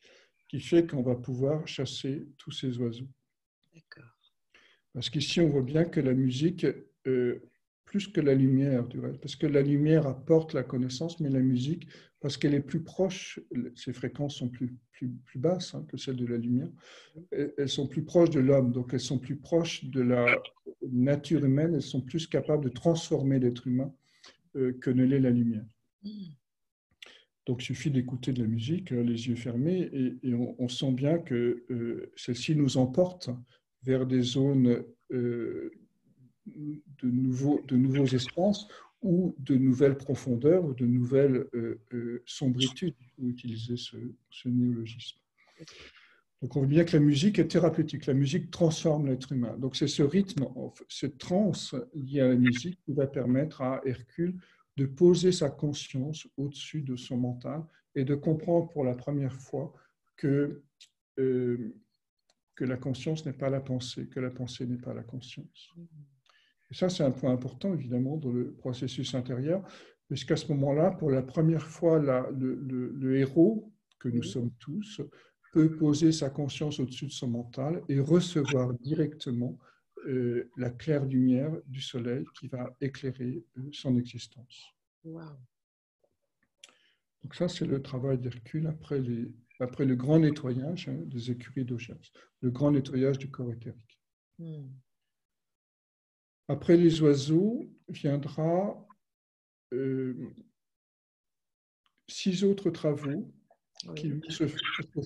qui 0.48 0.60
fait 0.60 0.88
qu'on 0.88 1.02
va 1.04 1.16
pouvoir 1.16 1.68
chasser 1.68 2.28
tous 2.38 2.52
ces 2.52 2.78
oiseaux. 2.78 3.10
Parce 4.94 5.12
qu'ici, 5.12 5.42
on 5.42 5.50
voit 5.50 5.62
bien 5.62 5.86
que 5.86 6.00
la 6.00 6.14
musique, 6.14 6.66
euh, 7.06 7.40
plus 7.86 8.08
que 8.08 8.20
la 8.20 8.34
lumière, 8.34 8.88
du 8.88 9.00
reste, 9.00 9.20
parce 9.22 9.36
que 9.36 9.46
la 9.46 9.62
lumière 9.62 10.08
apporte 10.08 10.54
la 10.54 10.64
connaissance, 10.64 11.20
mais 11.20 11.30
la 11.30 11.40
musique, 11.40 11.88
parce 12.20 12.36
qu'elle 12.36 12.56
est 12.56 12.62
plus 12.62 12.82
proche, 12.82 13.40
ses 13.76 13.94
fréquences 13.94 14.38
sont 14.38 14.50
plus, 14.50 14.76
plus, 14.92 15.10
plus 15.26 15.40
basses 15.40 15.76
hein, 15.76 15.86
que 15.88 15.98
celles 15.98 16.16
de 16.16 16.26
la 16.26 16.38
lumière, 16.38 16.70
elles 17.32 17.70
sont 17.70 17.88
plus 17.88 18.04
proches 18.04 18.32
de 18.32 18.40
l'homme, 18.40 18.72
donc 18.72 18.94
elles 18.94 19.00
sont 19.00 19.20
plus 19.20 19.36
proches 19.36 19.86
de 19.86 20.02
la 20.02 20.26
nature 20.82 21.46
humaine, 21.46 21.76
elles 21.76 21.82
sont 21.82 22.02
plus 22.02 22.26
capables 22.26 22.64
de 22.64 22.70
transformer 22.70 23.40
l'être 23.40 23.68
humain 23.68 23.94
euh, 24.56 24.74
que 24.82 24.90
ne 24.90 25.04
l'est 25.04 25.20
la 25.20 25.30
lumière. 25.30 25.66
Donc 27.48 27.64
il 27.64 27.66
suffit 27.66 27.90
d'écouter 27.90 28.34
de 28.34 28.42
la 28.42 28.48
musique, 28.48 28.92
euh, 28.92 29.02
les 29.02 29.28
yeux 29.28 29.36
fermés, 29.36 29.90
et, 30.24 30.34
on, 30.36 30.68
sent 30.68 30.92
bien 30.92 31.18
que 31.18 31.64
euh, 31.72 32.12
celle-ci 32.16 32.56
nous 32.56 32.78
emporte 32.78 33.30
vers 33.84 34.06
des 34.06 34.22
zones 34.22 34.84
de 35.10 35.72
nouveaux, 37.04 37.62
de 37.68 37.76
nouveaux 37.78 38.06
espaces 38.06 38.68
ou 39.02 39.36
de 39.40 39.56
nouvelles 39.56 39.98
profondeurs 39.98 40.66
ou 40.66 40.74
de 40.74 40.86
nouvelles 40.86 41.48
euh, 41.54 41.80
euh, 41.94 42.24
sombritudes, 42.26 42.96
pour 43.16 43.28
utiliser 43.28 43.78
ce, 43.78 43.98
néologisme. 44.46 45.18
Donc 46.42 46.56
on 46.56 46.60
voit 46.60 46.68
bien 46.68 46.84
que 46.84 46.96
la 46.96 47.04
musique 47.04 47.40
est 47.40 47.48
thérapeutique, 47.48 48.06
la 48.06 48.14
musique 48.14 48.52
transforme 48.52 49.08
l'être 49.08 49.32
humain. 49.32 49.56
Donc 49.58 49.76
c'est 49.76 49.88
ce 49.88 50.04
rythme, 50.04 50.48
cette 50.90 51.18
transe 51.18 51.76
liée 51.94 52.22
à 52.22 52.28
la 52.28 52.36
musique 52.36 52.80
qui 52.86 52.94
va 52.94 53.08
permettre 53.08 53.62
à 53.62 53.82
Hercule 53.86 54.36
de 54.78 54.86
poser 54.86 55.32
sa 55.32 55.50
conscience 55.50 56.28
au-dessus 56.38 56.84
de 56.84 56.96
son 56.96 57.18
mental 57.18 57.64
et 57.96 58.06
de 58.06 58.14
comprendre 58.16 58.70
pour 58.70 58.84
la 58.84 58.94
première 58.94 59.34
fois 59.34 59.74
que, 60.16 60.62
euh, 61.20 61.76
que 62.56 62.64
la 62.64 62.78
conscience 62.78 63.26
n'est 63.26 63.34
pas 63.34 63.50
la 63.50 63.60
pensée, 63.60 64.08
que 64.08 64.20
la 64.20 64.30
pensée 64.30 64.68
n'est 64.68 64.78
pas 64.78 64.94
la 64.94 65.04
conscience. 65.04 65.74
Et 66.70 66.76
ça, 66.76 66.90
c'est 66.90 67.04
un 67.04 67.12
point 67.12 67.32
important, 67.32 67.74
évidemment, 67.74 68.18
dans 68.18 68.32
le 68.32 68.54
processus 68.54 69.16
intérieur, 69.16 69.64
puisqu'à 70.08 70.36
ce 70.36 70.52
moment-là, 70.54 70.92
pour 70.92 71.10
la 71.10 71.24
première 71.24 71.66
fois, 71.66 72.00
le, 72.00 73.18
héros, 73.18 73.74
que 74.00 74.10
nous 74.10 74.24
sommes 74.24 74.52
tous, 74.60 75.02
peut 75.54 75.76
poser 75.76 76.12
sa 76.12 76.30
conscience 76.30 76.80
au-dessus 76.80 77.08
de 77.08 77.12
son 77.12 77.30
mental 77.30 77.82
et 77.90 78.00
recevoir 78.00 78.74
directement 78.76 79.58
euh, 80.06 80.50
la 80.58 80.70
claire 80.70 81.06
lumière 81.06 81.52
du 81.66 81.82
soleil 81.82 82.26
qui 82.40 82.48
va 82.48 82.76
éclairer 82.82 83.44
euh, 83.58 83.70
son 83.72 83.98
existence. 83.98 84.74
Donc 85.04 87.36
ça, 87.36 87.48
c'est 87.48 87.66
le 87.66 87.82
travail 87.82 88.18
d'Hercule 88.18 88.68
après, 88.68 89.02
après 89.60 89.86
le 89.86 89.96
grand 89.96 90.20
nettoyage 90.20 90.88
hein, 90.88 91.00
des 91.06 91.32
écuries 91.32 91.66
d'Augias, 91.66 92.12
le 92.42 92.52
grand 92.52 92.72
nettoyage 92.72 93.18
du 93.18 93.30
corps 93.30 93.52
éthérique. 93.52 94.00
Hmm. 94.40 94.68
Après 96.48 96.78
les 96.78 97.02
oiseaux 97.02 97.70
viendra 97.90 98.86
euh, 99.74 100.34
six 102.08 102.44
autres 102.44 102.70
travaux. 102.70 103.32
Qui 103.96 104.12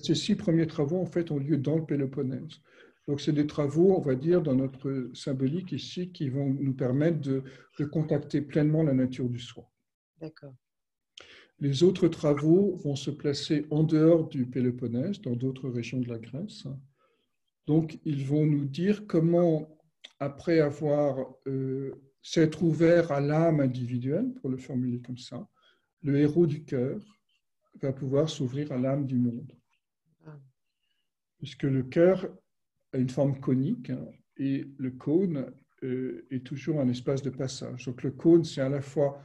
ces 0.02 0.14
six 0.14 0.34
premiers 0.34 0.66
travaux, 0.66 0.98
en 0.98 1.06
fait, 1.06 1.30
ont 1.30 1.38
lieu 1.38 1.58
dans 1.58 1.76
le 1.76 1.84
Péloponnèse. 1.84 2.62
Donc, 3.08 3.20
c'est 3.20 3.32
des 3.32 3.46
travaux, 3.46 3.96
on 3.96 4.00
va 4.00 4.14
dire, 4.14 4.42
dans 4.42 4.54
notre 4.54 5.10
symbolique 5.14 5.72
ici, 5.72 6.12
qui 6.12 6.28
vont 6.28 6.48
nous 6.48 6.74
permettre 6.74 7.20
de, 7.20 7.42
de 7.78 7.84
contacter 7.84 8.40
pleinement 8.40 8.82
la 8.82 8.94
nature 8.94 9.28
du 9.28 9.40
soi. 9.40 9.68
D'accord. 10.20 10.54
Les 11.58 11.82
autres 11.82 12.08
travaux 12.08 12.76
vont 12.76 12.96
se 12.96 13.10
placer 13.10 13.66
en 13.70 13.82
dehors 13.82 14.28
du 14.28 14.46
Péloponnèse, 14.46 15.20
dans 15.20 15.36
d'autres 15.36 15.68
régions 15.68 16.00
de 16.00 16.08
la 16.08 16.18
Grèce. 16.18 16.66
Donc, 17.66 17.98
ils 18.04 18.24
vont 18.24 18.46
nous 18.46 18.64
dire 18.64 19.06
comment 19.06 19.78
après 20.18 20.60
avoir 20.60 21.34
euh, 21.46 21.92
s'être 22.22 22.62
ouvert 22.62 23.10
à 23.10 23.20
l'âme 23.20 23.60
individuelle, 23.60 24.32
pour 24.40 24.50
le 24.50 24.56
formuler 24.56 25.00
comme 25.00 25.18
ça, 25.18 25.48
le 26.02 26.18
héros 26.18 26.46
du 26.46 26.64
cœur 26.64 27.00
va 27.80 27.92
pouvoir 27.92 28.28
s'ouvrir 28.28 28.70
à 28.72 28.78
l'âme 28.78 29.06
du 29.06 29.16
monde. 29.16 29.52
Puisque 31.38 31.64
le 31.64 31.82
cœur 31.82 32.28
a 32.92 32.98
une 32.98 33.10
forme 33.10 33.40
conique 33.40 33.90
hein, 33.90 34.06
et 34.36 34.68
le 34.78 34.90
cône 34.90 35.52
est 35.82 36.46
toujours 36.46 36.80
un 36.80 36.88
espace 36.88 37.22
de 37.22 37.30
passage. 37.30 37.86
Donc 37.86 38.04
le 38.04 38.12
cône, 38.12 38.44
c'est 38.44 38.60
à 38.60 38.68
la 38.68 38.80
fois 38.80 39.20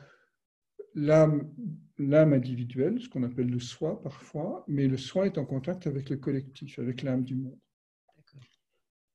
l'âme 0.96 1.54
individuelle, 2.00 3.00
ce 3.00 3.08
qu'on 3.10 3.22
appelle 3.22 3.50
le 3.50 3.60
soi 3.60 4.02
parfois, 4.02 4.64
mais 4.68 4.88
le 4.88 4.98
soi 4.98 5.28
est 5.28 5.38
en 5.38 5.46
contact 5.46 5.86
avec 5.86 6.10
le 6.10 6.18
collectif, 6.18 6.80
avec 6.80 7.04
l'âme 7.04 7.24
du 7.24 7.36
monde. 7.36 7.60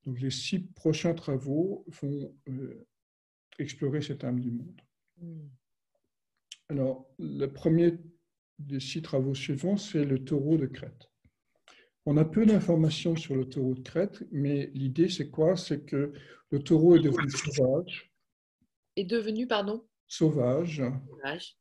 Donc 0.04 0.20
les 0.20 0.30
six 0.30 0.60
prochains 0.60 1.14
travaux 1.14 1.84
vont 2.00 2.32
explorer 3.58 4.02
cette 4.02 4.24
âme 4.24 4.40
du 4.40 4.50
monde. 4.50 4.80
Hmm. 5.18 5.48
Alors, 6.68 7.08
le 7.18 7.46
premier 7.46 7.98
des 8.58 8.80
six 8.80 9.02
travaux 9.02 9.34
suivants, 9.34 9.76
c'est 9.76 10.04
le 10.04 10.24
taureau 10.24 10.56
de 10.56 10.66
Crète. 10.66 11.11
On 12.04 12.16
a 12.16 12.24
peu 12.24 12.44
d'informations 12.44 13.16
sur 13.16 13.36
le 13.36 13.48
taureau 13.48 13.74
de 13.74 13.80
Crète, 13.80 14.24
mais 14.32 14.70
l'idée, 14.74 15.08
c'est 15.08 15.30
quoi? 15.30 15.56
C'est 15.56 15.84
que 15.86 16.12
le 16.50 16.62
taureau 16.62 16.96
est 16.96 17.02
devenu 17.02 17.30
sauvage. 17.30 18.12
Est 18.96 19.04
devenu, 19.04 19.46
pardon? 19.46 19.84
Sauvage. 20.08 20.82
Sauvage. 21.08 21.56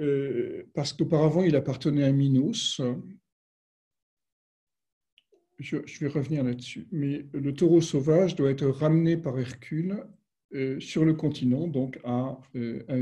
Euh, 0.00 0.64
parce 0.74 0.92
qu'auparavant, 0.92 1.42
il 1.42 1.54
appartenait 1.54 2.04
à 2.04 2.12
Minos. 2.12 2.80
Je, 5.58 5.76
vais 6.00 6.08
revenir 6.08 6.42
là-dessus. 6.42 6.88
Mais 6.90 7.26
le 7.32 7.54
taureau 7.54 7.80
sauvage 7.80 8.34
doit 8.34 8.50
être 8.50 8.66
ramené 8.66 9.16
par 9.16 9.38
Hercule 9.38 10.04
euh, 10.54 10.80
sur 10.80 11.04
le 11.04 11.14
continent, 11.14 11.68
donc 11.68 12.00
à, 12.02 12.38
euh, 12.56 12.82
à 12.88 12.96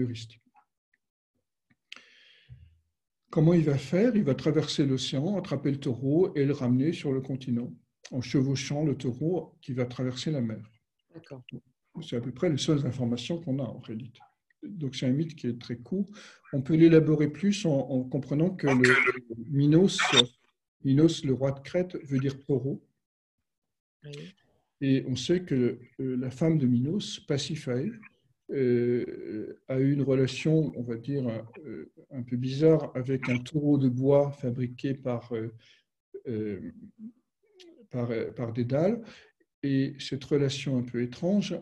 Comment 3.33 3.55
il 3.55 3.65
va 3.65 3.79
faire? 3.79 4.15
Il 4.15 4.25
va 4.25 4.35
traverser 4.35 4.85
l'océan, 4.85 5.39
attraper 5.39 5.71
le 5.71 5.81
taureau 5.81 6.35
et 6.37 6.45
le 6.45 6.53
ramener 6.53 6.93
sur 6.93 7.13
le 7.13 7.23
continent, 7.23 7.73
en 8.11 8.21
chevauchant 8.21 8.85
le 8.85 8.95
taureau 8.95 9.57
qui 9.63 9.73
va 9.73 9.87
traverser 9.87 10.31
la 10.31 10.43
mer. 10.43 10.63
C'est 12.03 12.17
à 12.17 12.21
peu 12.21 12.31
près 12.31 12.51
les 12.51 12.59
seules 12.59 12.87
informations 12.87 13.41
qu'on 13.41 13.59
a 13.59 13.63
en 13.63 13.79
réalité. 13.79 14.21
Donc 14.63 14.95
c'est 14.95 15.07
un 15.07 15.13
mythe 15.13 15.35
qui 15.35 15.47
est 15.47 15.59
très 15.59 15.77
court. 15.77 16.07
On 16.53 16.61
peut 16.61 16.75
l'élaborer 16.75 17.29
plus 17.29 17.65
en, 17.65 18.05
comprenant 18.05 18.51
que 18.51 18.67
le 18.67 18.95
Minos, 19.51 19.99
Minos, 20.85 21.25
le 21.25 21.33
roi 21.33 21.53
de 21.53 21.61
Crète, 21.61 21.97
veut 22.05 22.19
dire 22.19 22.39
taureau. 22.45 22.85
Et 24.83 25.07
on 25.09 25.17
sait 25.17 25.43
que 25.43 25.79
euh, 26.01 26.17
la 26.17 26.31
femme 26.31 26.59
de 26.59 26.67
Minos, 26.67 27.19
Pasiphae, 27.21 27.93
euh, 28.53 29.59
a 29.69 29.79
eu 29.79 29.93
une 29.93 30.03
relation, 30.03 30.73
on 30.77 30.83
va 30.83 30.97
dire, 30.97 31.27
euh, 31.65 31.91
un 32.11 32.23
peu 32.23 32.37
bizarre 32.37 32.93
avec 32.95 33.29
un 33.29 33.39
taureau 33.39 33.79
de 33.79 33.89
bois 33.89 34.31
fabriqué 34.33 34.95
par, 34.95 35.33
euh, 36.27 36.73
par, 37.91 38.11
par 38.37 38.53
Dédale. 38.53 39.03
Et 39.63 39.95
cette 39.99 40.25
relation 40.25 40.79
un 40.79 40.83
peu 40.83 41.03
étrange, 41.03 41.59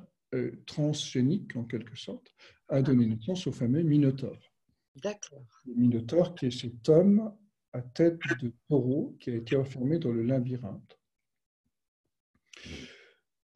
transgénique 0.64 1.56
en 1.56 1.64
quelque 1.64 1.96
sorte, 1.96 2.32
a 2.68 2.82
donné 2.82 3.06
naissance 3.06 3.46
au 3.46 3.52
fameux 3.52 3.82
Minotaure. 3.82 4.54
D'accord. 5.02 5.44
Le 5.66 5.74
Minotaure 5.74 6.34
qui 6.34 6.46
est 6.46 6.50
cet 6.50 6.88
homme 6.88 7.34
à 7.72 7.82
tête 7.82 8.20
de 8.40 8.52
taureau 8.68 9.16
qui 9.20 9.30
a 9.30 9.34
été 9.34 9.56
enfermé 9.56 9.98
dans 9.98 10.12
le 10.12 10.22
labyrinthe. 10.22 10.98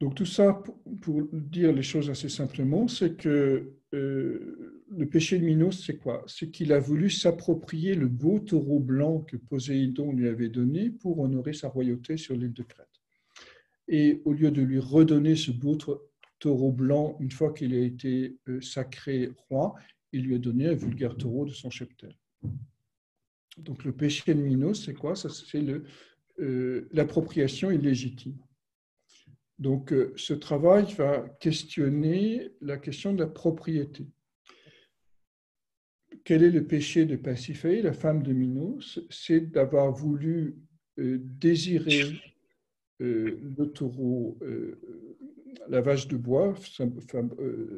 Donc 0.01 0.15
tout 0.15 0.25
ça, 0.25 0.61
pour, 1.01 1.23
dire 1.31 1.71
les 1.71 1.83
choses 1.83 2.09
assez 2.09 2.27
simplement, 2.27 2.87
c'est 2.87 3.15
que 3.15 3.71
euh, 3.93 4.83
le 4.89 5.05
péché 5.05 5.39
de 5.39 5.45
Minos, 5.45 5.83
c'est 5.85 5.97
quoi? 5.97 6.23
C'est 6.27 6.51
qu'il 6.51 6.73
a 6.73 6.79
voulu 6.79 7.09
s'approprier 7.09 7.95
le 7.95 8.07
beau 8.07 8.39
taureau 8.39 8.79
blanc 8.79 9.21
que 9.21 9.37
Poséidon 9.37 10.11
lui 10.11 10.27
avait 10.27 10.49
donné 10.49 10.89
pour 10.89 11.19
honorer 11.19 11.53
sa 11.53 11.69
royauté 11.69 12.17
sur 12.17 12.35
l'île 12.35 12.53
de 12.53 12.63
Crète. 12.63 12.87
Et 13.87 14.21
au 14.25 14.33
lieu 14.33 14.51
de 14.51 14.61
lui 14.61 14.79
redonner 14.79 15.35
ce 15.35 15.51
beau 15.51 15.77
taureau 16.39 16.71
blanc 16.71 17.15
une 17.21 17.31
fois 17.31 17.53
qu'il 17.53 17.73
a 17.73 17.79
été 17.79 18.37
euh, 18.49 18.59
sacré 18.59 19.31
roi, 19.49 19.75
il 20.11 20.23
lui 20.23 20.35
a 20.35 20.39
donné 20.39 20.67
un 20.67 20.73
vulgaire 20.73 21.15
taureau 21.15 21.45
de 21.45 21.51
son 21.51 21.69
cheptel. 21.69 22.15
Donc 23.57 23.85
le 23.85 23.93
péché 23.93 24.33
de 24.33 24.41
Minos, 24.41 24.83
c'est 24.85 24.93
quoi? 24.93 25.15
C'est 25.15 25.63
euh, 26.39 26.89
l'appropriation 26.91 27.71
illégitime. 27.71 28.37
Donc, 29.57 29.93
euh, 29.93 30.13
ce 30.17 30.33
travail 30.33 30.93
va 30.93 31.29
questionner 31.39 32.51
la 32.61 32.77
question 32.77 33.13
de 33.13 33.19
la 33.19 33.29
propriété. 33.29 34.07
Quel 36.23 36.43
est 36.43 36.51
le 36.51 36.65
péché 36.65 37.05
de 37.05 37.15
Pasiphae, 37.15 37.81
la 37.81 37.93
femme 37.93 38.23
de 38.23 38.33
Minos? 38.33 38.99
C'est 39.09 39.51
d'avoir 39.51 39.91
voulu 39.91 40.57
euh, 40.99 41.19
désirer 41.21 42.19
euh, 43.01 43.39
le 43.57 43.65
taureau, 43.71 44.39
la 45.67 45.81
vache 45.81 46.07
de 46.07 46.17
bois, 46.17 46.55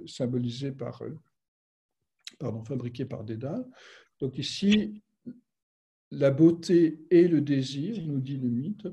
symbolisée 0.05 0.71
par, 0.71 1.03
pardon, 2.39 2.63
fabriquée 2.63 3.05
par 3.05 3.23
Dédale. 3.23 3.65
Donc 4.19 4.37
ici, 4.37 5.01
la 6.11 6.31
beauté 6.31 7.05
et 7.11 7.27
le 7.27 7.41
désir, 7.41 8.01
nous 8.05 8.19
dit 8.19 8.37
le 8.37 8.49
mythe, 8.49 8.87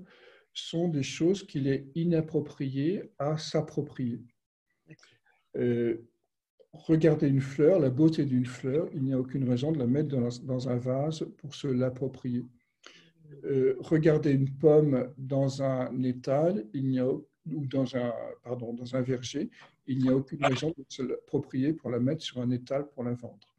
sont 0.55 0.89
des 0.89 1.03
choses 1.03 1.47
qu'il 1.47 1.67
est 1.67 1.87
inapproprié 1.95 3.11
à 3.19 3.37
s'approprier. 3.37 4.23
Euh, 5.57 5.99
regardez 6.73 7.29
une 7.29 7.41
fleur, 7.41 7.79
la 7.79 7.91
beauté 7.91 8.25
d'une 8.25 8.47
fleur, 8.47 8.89
il 8.95 9.03
n'y 9.03 9.13
a 9.13 9.19
aucune 9.19 9.49
raison 9.49 9.73
de 9.73 9.79
la 9.79 9.87
mettre 9.87 10.09
dans, 10.09 10.69
un 10.69 10.77
vase 10.77 11.27
pour 11.39 11.55
se 11.55 11.67
l'approprier. 11.67 12.45
Euh, 13.45 13.77
regardez 13.81 14.33
une 14.33 14.51
pomme 14.51 15.13
dans 15.19 15.63
un 15.63 16.03
étal, 16.03 16.67
il 16.73 16.89
n'y 16.89 17.01
a 17.01 17.09
ou 17.53 17.67
dans 17.67 17.97
un, 17.97 18.13
pardon, 18.43 18.73
dans 18.73 18.97
un 18.97 19.03
verger, 19.03 19.51
il 19.87 19.99
n'y 19.99 20.09
a 20.09 20.17
aucune 20.17 20.45
raison 20.45 20.73
de 20.77 20.85
se 20.89 21.03
l'approprier 21.03 21.73
pour 21.73 21.91
la 21.91 22.01
mettre 22.01 22.23
sur 22.23 22.41
un 22.41 22.51
étal 22.51 22.89
pour 22.89 23.05
la 23.05 23.13
vendre. 23.13 23.55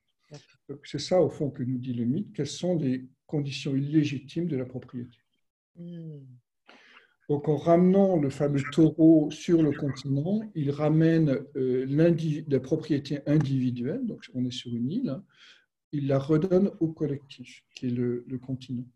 C'est 0.84 1.00
ça, 1.00 1.22
au 1.22 1.30
fond, 1.30 1.52
que 1.52 1.62
nous 1.62 1.78
dit 1.78 1.94
le 1.94 2.06
mythe. 2.06 2.34
Quelles 2.34 2.48
sont 2.48 2.76
les 2.76 3.06
conditions 3.28 3.76
illégitimes 3.76 4.48
de 4.48 4.58
la 4.58 4.66
propriété? 4.66 5.18
Hmm. 5.76 6.24
Donc, 7.28 7.50
en 7.50 7.58
ramenant 7.58 8.18
le 8.18 8.30
fameux 8.30 8.62
taureau 8.72 9.32
sur 9.32 9.64
le 9.64 9.72
continent, 9.72 10.42
il 10.54 10.70
ramène 10.70 11.44
euh, 11.56 11.86
la 12.48 12.60
propriété 12.60 13.20
individuelle, 13.26 14.06
donc 14.06 14.24
on 14.36 14.46
est 14.46 14.52
sur 14.52 14.76
une 14.76 14.92
île, 14.92 15.22
il 15.92 16.08
la 16.08 16.20
redonne 16.20 16.72
au 16.80 16.90
collectif, 16.90 17.64
qui 17.74 17.88
est 17.88 17.90
le, 17.90 18.24
continent. 18.40 18.88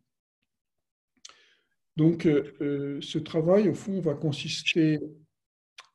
Donc, 1.97 2.27
euh, 2.27 2.53
euh, 2.61 3.01
ce 3.01 3.17
travail, 3.17 3.67
au 3.67 3.73
fond, 3.73 3.99
va 3.99 4.13
consister 4.13 4.99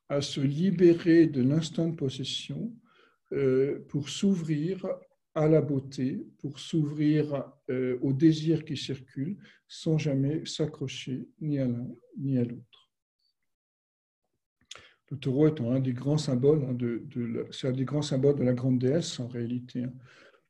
à 0.09 0.21
se 0.21 0.41
libérer 0.41 1.27
de 1.27 1.41
l'instinct 1.41 1.87
de 1.87 1.95
possession 1.95 2.73
pour 3.89 4.07
s'ouvrir 4.07 4.85
à 5.35 5.47
la 5.49 5.61
beauté, 5.61 6.25
pour 6.39 6.59
s'ouvrir 6.59 7.51
euh, 7.69 7.99
au 8.01 8.13
désir 8.13 8.63
qui 8.63 8.77
circule, 8.77 9.37
sans 9.67 9.97
jamais 9.97 10.45
s'accrocher 10.45 11.27
ni 11.41 11.59
à 11.59 11.67
l'un 11.67 11.87
ni 12.17 12.37
à 12.37 12.45
l'autre. 12.45 12.91
Le 15.11 15.17
taureau 15.17 15.47
étant 15.47 15.71
un 15.71 15.79
des 15.79 15.93
grands 15.93 16.17
symboles, 16.17 16.65
hein, 16.65 16.73
de, 16.73 17.05
c'est 17.51 17.67
un 17.67 17.73
des 17.73 17.85
grands 17.85 18.01
symboles 18.01 18.37
de 18.37 18.43
la 18.43 18.53
grande 18.53 18.79
déesse 18.79 19.19
en 19.19 19.27
réalité. 19.27 19.83
Hein. 19.83 19.93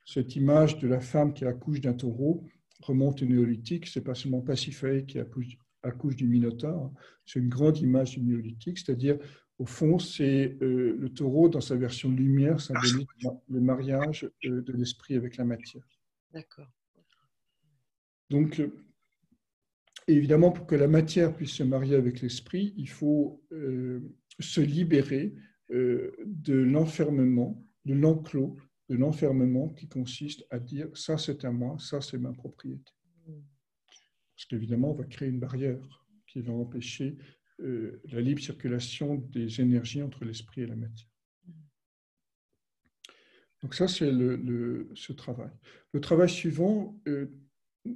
Cette 0.05 0.35
image 0.35 0.77
de 0.79 0.87
la 0.87 1.01
femme 1.01 1.33
qui 1.33 1.45
accouche 1.45 1.81
d'un 1.81 1.93
taureau 1.93 2.45
remonte 2.81 3.21
au 3.21 3.25
néolithique. 3.25 3.87
C'est 3.87 4.03
pas 4.03 4.15
seulement 4.15 4.41
Pasiphae 4.41 5.01
qui 5.05 5.19
accouche, 5.19 5.57
accouche 5.83 6.15
du 6.15 6.27
Minotaure. 6.27 6.85
Hein. 6.85 6.93
C'est 7.25 7.39
une 7.39 7.49
grande 7.49 7.79
image 7.79 8.11
du 8.11 8.21
néolithique, 8.21 8.77
c'est-à-dire 8.77 9.17
au 9.57 9.65
fond, 9.65 9.99
c'est 9.99 10.57
euh, 10.61 10.97
le 10.99 11.09
taureau 11.09 11.47
dans 11.47 11.61
sa 11.61 11.75
version 11.75 12.11
lumière 12.11 12.59
symbolise 12.59 13.05
le 13.49 13.61
mariage 13.61 14.29
euh, 14.45 14.61
de 14.61 14.73
l'esprit 14.73 15.15
avec 15.15 15.37
la 15.37 15.45
matière. 15.45 15.87
D'accord. 16.33 16.69
Donc, 18.29 18.59
euh, 18.59 18.75
évidemment, 20.07 20.51
pour 20.51 20.67
que 20.67 20.75
la 20.75 20.87
matière 20.87 21.33
puisse 21.33 21.51
se 21.51 21.63
marier 21.63 21.95
avec 21.95 22.21
l'esprit, 22.21 22.73
il 22.77 22.89
faut 22.89 23.41
se 24.39 24.61
libérer 24.61 25.33
de 25.69 26.53
l'enfermement, 26.53 27.63
de 27.85 27.93
l'enclos, 27.93 28.57
de 28.89 28.95
l'enfermement 28.95 29.69
qui 29.69 29.87
consiste 29.87 30.45
à 30.49 30.59
dire 30.59 30.95
ça 30.95 31.17
c'est 31.17 31.45
à 31.45 31.51
moi, 31.51 31.77
ça 31.79 32.01
c'est 32.01 32.17
ma 32.17 32.33
propriété. 32.33 32.91
Hmm. 33.25 33.41
Parce 34.35 34.45
qu'évidemment, 34.45 34.91
on 34.91 34.95
va 34.95 35.05
créer 35.05 35.29
une 35.29 35.39
barrière 35.39 36.05
qui 36.27 36.41
va 36.41 36.53
empêcher 36.53 37.17
euh, 37.61 38.01
la 38.11 38.21
libre 38.21 38.41
circulation 38.41 39.15
des 39.15 39.61
énergies 39.61 40.01
entre 40.01 40.25
l'esprit 40.25 40.61
et 40.61 40.67
la 40.67 40.75
matière. 40.75 41.09
Donc 43.61 43.73
ça, 43.73 43.87
c'est 43.87 44.11
le, 44.11 44.91
ce 44.93 45.13
travail. 45.13 45.51
Le 45.93 46.01
travail 46.01 46.29
suivant, 46.29 46.99
euh, 47.07 47.27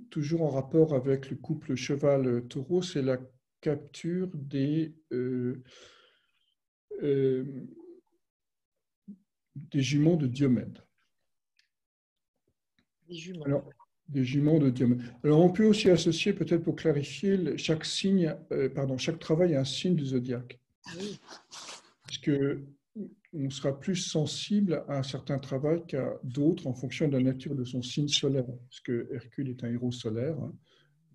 toujours 0.10 0.44
en 0.44 0.50
rapport 0.50 0.96
avec 0.96 1.30
le 1.30 1.36
couple 1.36 1.76
cheval-taureau, 1.76 2.82
c'est 2.82 3.02
la 3.02 3.20
capture 3.62 4.30
des, 4.34 4.96
euh, 5.12 5.62
des 9.56 9.82
jumeaux 9.82 10.16
de 10.16 10.28
Diomède. 10.28 10.80
Des 13.08 13.34
des 14.10 14.26
juments 14.26 14.60
de 14.60 14.70
Diomède. 14.70 15.02
Alors, 15.24 15.40
on 15.40 15.50
peut 15.50 15.66
aussi 15.66 15.90
associer, 15.90 16.34
peut-être 16.34 16.64
pour 16.64 16.76
clarifier, 16.76 17.58
chaque 17.58 17.86
signe, 17.86 18.36
euh, 18.52 18.70
pardon, 18.70 18.98
chaque 18.98 19.20
travail 19.20 19.56
à 19.56 19.62
un 19.62 19.66
signe 19.66 19.96
du 19.96 20.06
zodiaque. 20.06 20.60
Ah 20.86 20.92
oui. 21.00 21.20
Parce 22.04 22.18
que 22.18 22.64
on 23.34 23.50
sera 23.50 23.80
plus 23.80 23.96
sensible 23.96 24.84
à 24.88 24.98
un 24.98 25.04
certain 25.04 25.38
travail 25.38 25.84
qu'à 25.88 26.20
d'autres 26.24 26.66
en 26.66 26.74
fonction 26.74 27.08
de 27.08 27.16
la 27.16 27.24
nature 27.24 27.56
de 27.56 27.64
son 27.64 27.82
signe 27.82 28.08
solaire. 28.08 28.46
Parce 28.46 28.80
que 28.80 29.08
Hercule 29.14 29.50
est 29.50 29.64
un 29.64 29.72
héros 29.72 29.92
solaire. 29.92 30.38
Hein. 30.40 30.54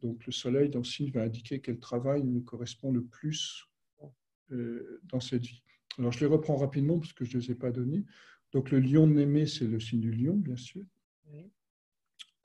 Donc 0.02 0.24
le 0.24 0.32
soleil 0.32 0.70
dans 0.70 0.80
le 0.80 0.84
signe 0.84 1.10
va 1.10 1.22
indiquer 1.22 1.60
quel 1.60 1.80
travail 1.80 2.22
nous 2.22 2.42
correspond 2.42 2.92
le 2.92 3.02
plus 3.02 3.66
euh, 4.52 5.00
dans 5.04 5.20
cette 5.20 5.42
vie. 5.42 5.62
Alors 5.98 6.12
je 6.12 6.20
les 6.20 6.26
reprends 6.26 6.56
rapidement 6.56 6.98
parce 6.98 7.12
que 7.12 7.24
je 7.24 7.36
ne 7.36 7.42
les 7.42 7.50
ai 7.50 7.54
pas 7.54 7.72
donnés. 7.72 8.04
Donc 8.52 8.70
le 8.70 8.78
lion 8.78 9.06
de 9.08 9.14
Némée, 9.14 9.46
c'est 9.46 9.66
le 9.66 9.80
signe 9.80 10.00
du 10.00 10.12
lion, 10.12 10.36
bien 10.36 10.56
sûr. 10.56 10.82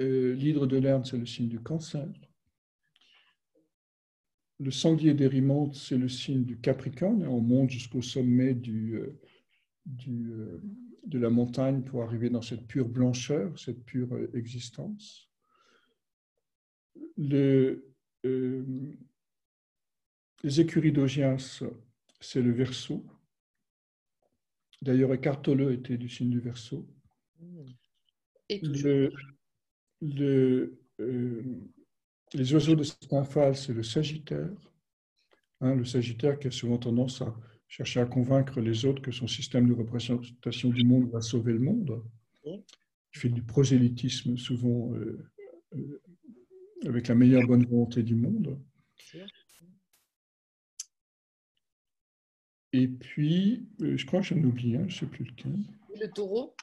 Euh, 0.01 0.33
l'hydre 0.33 0.65
de 0.65 0.77
Lerne, 0.77 1.03
c'est 1.03 1.17
le 1.17 1.25
signe 1.25 1.49
du 1.49 1.59
cancer. 1.59 2.07
Le 4.59 4.71
sanglier 4.71 5.13
d'Érimante, 5.13 5.75
c'est 5.75 5.97
le 5.97 6.09
signe 6.09 6.43
du 6.43 6.59
Capricorne. 6.59 7.25
On 7.27 7.41
monte 7.41 7.69
jusqu'au 7.69 8.01
sommet 8.01 8.53
du, 8.53 8.95
euh, 8.95 9.19
du, 9.85 10.31
euh, 10.31 10.61
de 11.05 11.19
la 11.19 11.29
montagne 11.29 11.83
pour 11.83 12.03
arriver 12.03 12.29
dans 12.29 12.41
cette 12.41 12.65
pure 12.67 12.87
blancheur, 12.87 13.57
cette 13.57 13.83
pure 13.83 14.09
existence. 14.33 15.29
Le, 17.17 17.85
les 20.43 20.61
écuries 20.61 20.91
d'Ogias, 20.91 21.63
c'est 22.19 22.41
le 22.41 22.51
verso. 22.51 23.05
D'ailleurs, 24.81 25.13
Écartoleux 25.13 25.73
était 25.73 25.97
du 25.97 26.09
signe 26.09 26.29
du 26.29 26.39
verso. 26.39 26.87
Et 28.49 28.59
le, 28.61 29.11
le, 30.01 30.79
les 32.33 32.53
oiseaux 32.53 32.75
de 32.75 32.83
Stymphale, 32.83 33.55
c'est 33.55 33.73
le 33.73 33.83
Sagittaire. 33.83 34.49
Hein, 35.61 35.75
le 35.75 35.85
Sagittaire 35.85 36.39
qui 36.39 36.47
a 36.47 36.51
souvent 36.51 36.77
tendance 36.77 37.21
à 37.21 37.35
chercher 37.67 37.99
à 37.99 38.05
convaincre 38.05 38.59
les 38.61 38.85
autres 38.85 39.01
que 39.01 39.11
son 39.11 39.27
système 39.27 39.67
de 39.67 39.73
représentation 39.73 40.69
du 40.69 40.83
monde 40.83 41.09
va 41.11 41.21
sauver 41.21 41.53
le 41.53 41.59
monde. 41.59 42.03
Il 42.45 43.19
fait 43.19 43.29
du 43.29 43.43
prosélytisme 43.43 44.37
souvent 44.37 44.93
euh, 44.93 45.25
euh, 45.75 46.01
avec 46.85 47.07
la 47.07 47.15
meilleure 47.15 47.45
bonne 47.47 47.65
volonté 47.65 48.03
du 48.03 48.15
monde. 48.15 48.59
Et 52.71 52.87
puis, 52.87 53.67
euh, 53.81 53.97
je 53.97 54.05
crois 54.05 54.21
que 54.21 54.27
j'en 54.27 54.43
oublie 54.43 54.75
un, 54.75 54.87
je 54.87 54.95
ne 54.95 54.99
sais 54.99 55.05
plus 55.07 55.25
lequel. 55.25 55.57
Le 55.99 56.07
taureau 56.11 56.55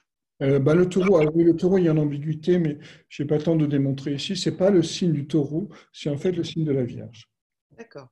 euh, 0.42 0.58
bah, 0.58 0.74
le 0.74 0.88
taureau, 0.88 1.16
ah 1.16 1.24
le 1.24 1.56
taureau, 1.56 1.78
il 1.78 1.84
y 1.84 1.88
a 1.88 1.92
une 1.92 1.98
ambiguïté, 1.98 2.58
mais 2.58 2.78
je 3.08 3.22
n'ai 3.22 3.26
pas 3.26 3.38
le 3.38 3.42
temps 3.42 3.56
de 3.56 3.66
démontrer 3.66 4.14
ici. 4.14 4.36
Ce 4.36 4.50
n'est 4.50 4.56
pas 4.56 4.70
le 4.70 4.82
signe 4.82 5.12
du 5.12 5.26
taureau, 5.26 5.70
c'est 5.92 6.10
en 6.10 6.18
fait 6.18 6.32
le 6.32 6.44
signe 6.44 6.64
de 6.64 6.72
la 6.72 6.84
Vierge. 6.84 7.30
D'accord. 7.76 8.08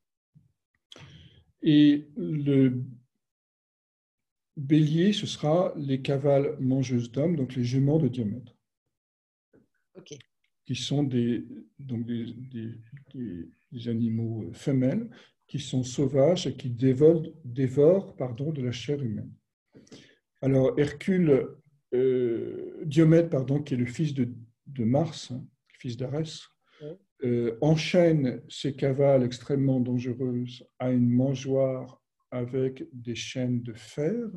Et 1.62 2.08
le 2.16 2.82
bélier, 4.56 5.12
ce 5.12 5.26
sera 5.26 5.72
les 5.76 6.00
cavales 6.00 6.56
mangeuses 6.60 7.10
d'hommes, 7.10 7.36
donc 7.36 7.54
les 7.54 7.64
juments 7.64 7.98
de 7.98 8.08
Diomède. 8.08 8.50
Ok. 9.94 10.14
Qui 10.64 10.76
sont 10.76 11.02
des, 11.02 11.44
donc 11.78 12.06
des, 12.06 12.34
des, 13.14 13.88
animaux 13.88 14.50
femelles 14.52 15.10
qui 15.46 15.58
sont 15.58 15.82
sauvages 15.82 16.46
et 16.46 16.56
qui 16.56 16.70
dévorent, 16.70 17.26
dévorent 17.44 18.14
pardon, 18.16 18.50
de 18.50 18.62
la 18.62 18.72
chair 18.72 19.02
humaine. 19.02 19.32
Alors, 20.40 20.78
Hercule 20.78 21.48
euh, 21.94 22.82
Diomède, 22.84 23.30
pardon, 23.30 23.62
qui 23.62 23.74
est 23.74 23.78
le 23.78 23.86
fils 23.86 24.14
de, 24.14 24.28
Mars, 24.84 25.30
hein, 25.30 25.44
fils 25.78 25.96
d'Arès, 25.96 26.40
euh, 27.24 27.56
enchaîne 27.60 28.42
ses 28.48 28.74
cavales 28.74 29.22
extrêmement 29.22 29.80
dangereuses 29.80 30.66
à 30.78 30.90
une 30.90 31.08
mangeoire 31.08 32.02
avec 32.30 32.84
des 32.92 33.14
chaînes 33.14 33.62
de 33.62 33.72
fer 33.72 34.28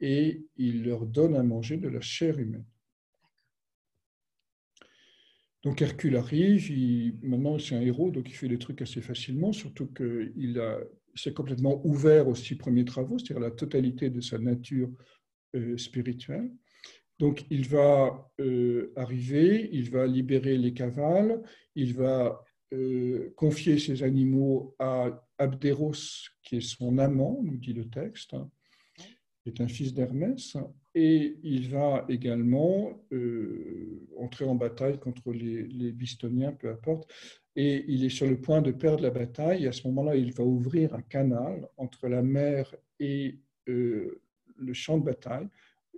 et 0.00 0.44
il 0.56 0.84
leur 0.84 1.06
donne 1.06 1.34
à 1.34 1.42
manger 1.42 1.76
de 1.78 1.88
la 1.88 2.00
chair 2.00 2.38
humaine. 2.38 2.66
Donc 5.62 5.82
Hercule 5.82 6.16
arrive, 6.16 6.70
il, 6.70 7.18
maintenant 7.22 7.58
c'est 7.58 7.74
un 7.74 7.80
héros, 7.80 8.10
donc 8.10 8.28
il 8.30 8.34
fait 8.34 8.48
des 8.48 8.58
trucs 8.58 8.80
assez 8.80 9.02
facilement, 9.02 9.52
surtout 9.52 9.88
qu'il 9.88 10.62
s'est 11.14 11.34
complètement 11.34 11.84
ouvert 11.84 12.28
aux 12.28 12.34
six 12.34 12.56
premiers 12.56 12.84
travaux, 12.84 13.18
c'est-à-dire 13.18 13.42
la 13.42 13.50
totalité 13.50 14.08
de 14.08 14.20
sa 14.20 14.38
nature 14.38 14.90
euh, 15.54 15.76
spirituelle. 15.76 16.50
Donc, 17.20 17.44
il 17.50 17.68
va 17.68 18.32
euh, 18.40 18.94
arriver, 18.96 19.68
il 19.72 19.90
va 19.90 20.06
libérer 20.06 20.56
les 20.56 20.72
cavales, 20.72 21.42
il 21.74 21.92
va 21.92 22.42
euh, 22.72 23.34
confier 23.36 23.78
ses 23.78 24.02
animaux 24.02 24.74
à 24.78 25.22
Abderos, 25.36 26.30
qui 26.42 26.56
est 26.56 26.66
son 26.66 26.96
amant, 26.96 27.42
nous 27.42 27.58
dit 27.58 27.74
le 27.74 27.90
texte, 27.90 28.32
hein, 28.32 28.50
qui 28.96 29.50
est 29.50 29.60
un 29.60 29.68
fils 29.68 29.92
d'Hermès, 29.92 30.56
et 30.94 31.36
il 31.42 31.68
va 31.68 32.06
également 32.08 33.04
euh, 33.12 34.08
entrer 34.18 34.46
en 34.46 34.54
bataille 34.54 34.98
contre 34.98 35.30
les, 35.30 35.64
les, 35.64 35.92
Bistoniens, 35.92 36.52
peu 36.52 36.70
importe, 36.70 37.12
et 37.54 37.84
il 37.86 38.02
est 38.02 38.08
sur 38.08 38.28
le 38.28 38.40
point 38.40 38.62
de 38.62 38.72
perdre 38.72 39.02
la 39.02 39.10
bataille, 39.10 39.64
et 39.64 39.68
à 39.68 39.72
ce 39.72 39.86
moment-là, 39.88 40.16
il 40.16 40.32
va 40.32 40.44
ouvrir 40.44 40.94
un 40.94 41.02
canal 41.02 41.68
entre 41.76 42.08
la 42.08 42.22
mer 42.22 42.74
et 42.98 43.40
le 43.66 44.72
champ 44.72 44.98
de 44.98 45.04
bataille, 45.04 45.48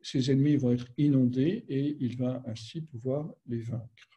ses 0.03 0.30
ennemis 0.30 0.57
vont 0.57 0.72
être 0.72 0.86
inondés 0.98 1.64
et 1.68 1.96
il 2.00 2.16
va 2.16 2.42
ainsi 2.46 2.80
pouvoir 2.80 3.32
les 3.46 3.61
vaincre. 3.61 4.12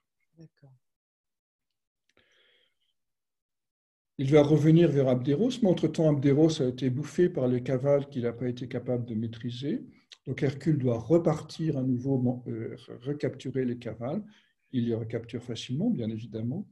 Il 4.17 4.31
va 4.31 4.43
revenir 4.43 4.89
vers 4.89 5.09
Abderos, 5.09 5.61
mais 5.61 5.69
entre-temps, 5.69 6.09
Abderos 6.09 6.61
a 6.61 6.67
été 6.67 6.89
bouffé 6.89 7.27
par 7.27 7.49
les 7.49 7.61
cavales 7.61 8.07
qu'il 8.07 8.23
n'a 8.23 8.31
pas 8.31 8.47
été 8.47 8.67
capable 8.67 9.05
de 9.05 9.13
maîtriser. 9.13 9.83
Donc 10.25 10.41
Hercule 10.41 10.77
doit 10.77 10.97
repartir 10.97 11.77
à 11.77 11.83
nouveau, 11.83 12.43
euh, 12.47 12.77
recapturer 13.01 13.65
les 13.65 13.77
cavales. 13.77 14.23
Il 14.71 14.87
les 14.87 14.95
recapture 14.95 15.43
facilement, 15.43 15.89
bien 15.89 16.09
évidemment. 16.09 16.67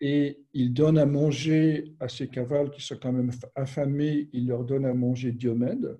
Et 0.00 0.38
il 0.54 0.72
donne 0.72 0.96
à 0.96 1.04
manger 1.04 1.94
à 2.00 2.08
ces 2.08 2.28
cavales 2.28 2.70
qui 2.70 2.80
sont 2.80 2.96
quand 2.96 3.12
même 3.12 3.30
affamés, 3.54 4.30
il 4.32 4.46
leur 4.46 4.64
donne 4.64 4.86
à 4.86 4.94
manger 4.94 5.32
Diomède. 5.32 5.98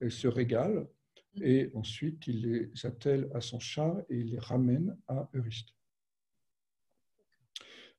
Elles 0.00 0.12
se 0.12 0.28
régalent 0.28 0.88
et 1.40 1.70
ensuite 1.74 2.26
il 2.26 2.42
les 2.42 2.86
attelle 2.86 3.28
à 3.34 3.40
son 3.40 3.58
char 3.58 3.98
et 4.10 4.16
il 4.16 4.32
les 4.32 4.38
ramène 4.38 4.96
à 5.08 5.28
Eurysthée. 5.34 5.72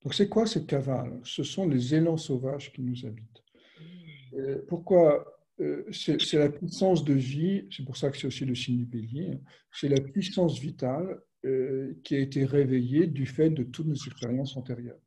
Donc 0.03 0.13
c'est 0.13 0.27
quoi 0.27 0.45
ces 0.45 0.65
cavales 0.65 1.19
Ce 1.23 1.43
sont 1.43 1.67
les 1.67 1.95
élans 1.95 2.17
sauvages 2.17 2.71
qui 2.73 2.81
nous 2.81 3.05
habitent. 3.05 3.43
Euh, 4.33 4.61
pourquoi 4.67 5.39
euh, 5.61 5.85
C'est 5.91 6.33
la 6.33 6.49
puissance 6.49 7.03
de 7.03 7.13
vie, 7.13 7.67
c'est 7.71 7.85
pour 7.85 7.95
ça 7.97 8.09
que 8.09 8.17
c'est 8.17 8.27
aussi 8.27 8.45
le 8.45 8.55
signe 8.55 8.77
du 8.77 8.85
bélier, 8.85 9.31
hein. 9.31 9.39
c'est 9.71 9.89
la 9.89 10.01
puissance 10.01 10.59
vitale 10.59 11.21
euh, 11.45 11.93
qui 12.03 12.15
a 12.15 12.19
été 12.19 12.45
réveillée 12.45 13.07
du 13.07 13.25
fait 13.25 13.49
de 13.49 13.63
toutes 13.63 13.87
nos 13.87 13.95
expériences 13.95 14.57
antérieures. 14.57 14.99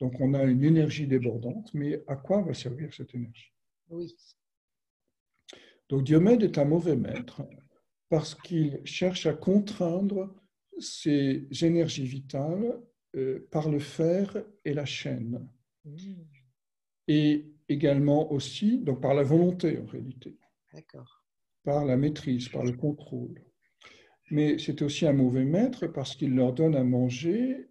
Donc 0.00 0.20
on 0.20 0.34
a 0.34 0.42
une 0.42 0.64
énergie 0.64 1.06
débordante, 1.06 1.72
mais 1.72 2.02
à 2.08 2.16
quoi 2.16 2.42
va 2.42 2.54
servir 2.54 2.92
cette 2.92 3.14
énergie? 3.14 3.52
Oui. 3.88 4.12
Donc 5.94 6.02
Diomède 6.02 6.42
est 6.42 6.58
un 6.58 6.64
mauvais 6.64 6.96
maître 6.96 7.42
parce 8.08 8.34
qu'il 8.34 8.80
cherche 8.84 9.26
à 9.26 9.32
contraindre 9.32 10.34
ses 10.80 11.46
énergies 11.62 12.04
vitales 12.04 12.82
euh, 13.14 13.46
par 13.52 13.70
le 13.70 13.78
fer 13.78 14.44
et 14.64 14.74
la 14.74 14.86
chaîne. 14.86 15.48
Et 17.06 17.46
également 17.68 18.32
aussi, 18.32 18.80
donc 18.80 19.00
par 19.02 19.14
la 19.14 19.22
volonté 19.22 19.78
en 19.78 19.86
réalité. 19.86 20.36
Par 21.62 21.84
la 21.84 21.96
maîtrise, 21.96 22.48
par 22.48 22.64
le 22.64 22.72
contrôle. 22.72 23.40
Mais 24.32 24.58
c'est 24.58 24.82
aussi 24.82 25.06
un 25.06 25.12
mauvais 25.12 25.44
maître 25.44 25.86
parce 25.86 26.16
qu'il 26.16 26.34
leur 26.34 26.54
donne 26.54 26.74
à 26.74 26.82
manger 26.82 27.68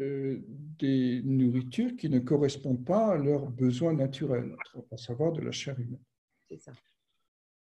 euh, 0.00 0.44
des 0.78 1.22
nourritures 1.24 1.96
qui 1.96 2.08
ne 2.08 2.20
correspondent 2.20 2.84
pas 2.84 3.14
à 3.14 3.16
leurs 3.16 3.50
besoins 3.50 3.94
naturels, 3.94 4.54
à 4.92 4.96
savoir 4.96 5.32
de 5.32 5.40
la 5.40 5.50
chair 5.50 5.76
humaine. 5.80 6.04
C'est 6.48 6.60
ça. 6.60 6.72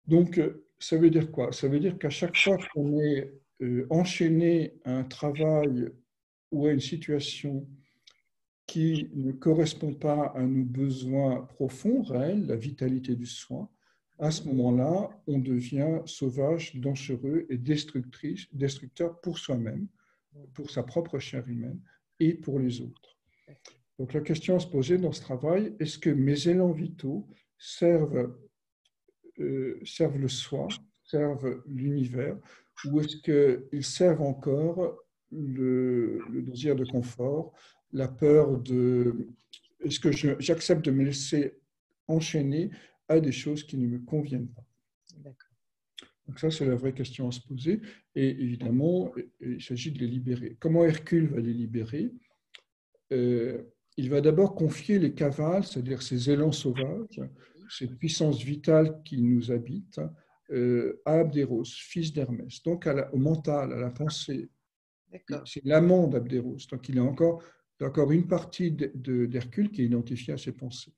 Donc, 0.08 0.38
euh, 0.38 0.66
ça 0.80 0.98
veut 0.98 1.10
dire 1.10 1.32
quoi? 1.32 1.52
Ça 1.52 1.68
veut 1.68 1.80
dire 1.80 1.98
qu'à 1.98 2.10
chaque 2.10 2.38
fois 2.38 2.58
qu'on 2.74 3.00
est 3.00 3.34
euh, 3.62 3.88
enchaîné 3.90 4.74
à 4.86 4.98
un 4.98 5.04
travail 5.04 5.90
ou 6.52 6.68
à 6.68 6.72
une 6.72 6.80
situation 6.80 7.68
qui 8.66 9.10
ne 9.14 9.32
correspond 9.32 9.94
pas 9.94 10.34
à 10.36 10.42
nos 10.44 10.64
besoins 10.64 11.42
profonds, 11.42 12.04
réels, 12.04 12.46
la 12.46 12.56
vitalité 12.56 13.16
du 13.16 13.26
soin, 13.26 13.70
à 14.20 14.32
ce 14.32 14.44
moment-là, 14.48 15.10
on 15.28 15.40
devient 15.40 16.02
sauvage, 16.06 16.76
dangereux 16.76 17.46
et 17.50 17.58
destructeur 17.58 19.22
pour 19.22 19.38
soi-même, 19.38 19.88
pour 20.54 20.70
sa 20.72 20.84
propre 20.84 21.20
chair 21.20 21.48
humaine 21.48 21.80
et 22.20 22.34
pour 22.34 22.60
les 22.60 22.82
autres. 22.82 23.18
Donc 24.00 24.14
la 24.14 24.22
question 24.22 24.56
à 24.56 24.60
se 24.60 24.68
poser 24.68 24.98
dans 24.98 25.12
ce 25.12 25.22
travail, 25.22 25.76
est-ce 25.80 25.98
que 25.98 26.10
mes 26.10 26.48
élans 26.48 26.72
vitaux 26.72 27.28
servent 27.58 28.36
euh, 29.40 29.80
servent 29.86 30.18
le 30.18 30.28
soi, 30.28 30.68
servent 31.04 31.62
l'univers, 31.68 32.38
ou 32.86 33.00
est-ce 33.00 33.18
qu'ils 33.18 33.86
servent 33.86 34.22
encore 34.22 34.98
le, 35.32 36.22
désir 36.30 36.76
de 36.76 36.86
confort, 36.86 37.54
la 37.92 38.08
peur 38.08 38.58
de... 38.60 39.28
Est-ce 39.84 40.00
que 40.00 40.12
j'accepte 40.12 40.86
de 40.86 40.92
me 40.92 41.04
laisser 41.04 41.58
enchaîner 42.08 42.72
à 43.08 43.20
des 43.20 43.32
choses 43.32 43.64
qui 43.64 43.78
ne 43.78 43.88
me 43.88 44.00
conviennent 44.00 44.50
pas? 44.50 44.64
Donc 46.28 46.40
ça, 46.40 46.52
c'est 46.52 46.66
la 46.66 46.76
vraie 46.76 46.94
question 46.94 47.28
à 47.30 47.32
se 47.32 47.40
poser. 47.40 47.82
Et 48.16 48.30
évidemment, 48.30 49.14
il 49.40 49.62
s'agit 49.62 49.92
de 49.92 50.00
les 50.00 50.08
libérer. 50.08 50.58
Comment 50.60 50.84
Hercule 50.84 51.28
va 51.28 51.40
les 51.40 51.54
libérer? 51.54 52.12
Euh, 53.14 53.62
Il 53.96 54.10
va 54.10 54.20
d'abord 54.20 54.54
confier 54.54 55.00
les 55.00 55.14
cavales, 55.14 55.64
c'est-à-dire 55.64 56.02
ces 56.02 56.30
élans 56.30 56.52
sauvages, 56.52 57.22
cette 57.70 57.98
puissance 57.98 58.42
vitale 58.42 59.02
qui 59.04 59.22
nous 59.22 59.52
habite, 59.52 60.00
euh, 60.52 61.02
à 61.06 61.20
Abderos, 61.20 61.66
fils 61.66 62.14
d'Hermès, 62.14 62.64
donc 62.64 62.88
au 63.12 63.18
mental, 63.18 63.74
à 63.74 63.78
la 63.78 63.90
pensée. 63.90 64.50
C'est 65.46 65.64
l'amant 65.66 66.08
d'Abderos. 66.08 66.58
Donc 66.72 66.88
il 66.90 66.96
y 66.96 67.00
a 67.00 67.04
encore, 67.04 67.44
encore 67.82 68.12
une 68.12 68.28
partie 68.28 68.72
d'Hercule 68.72 69.72
qui 69.72 69.82
est 69.82 69.86
identifiée 69.86 70.34
à 70.34 70.38
ses 70.38 70.54
pensées. 70.54 70.94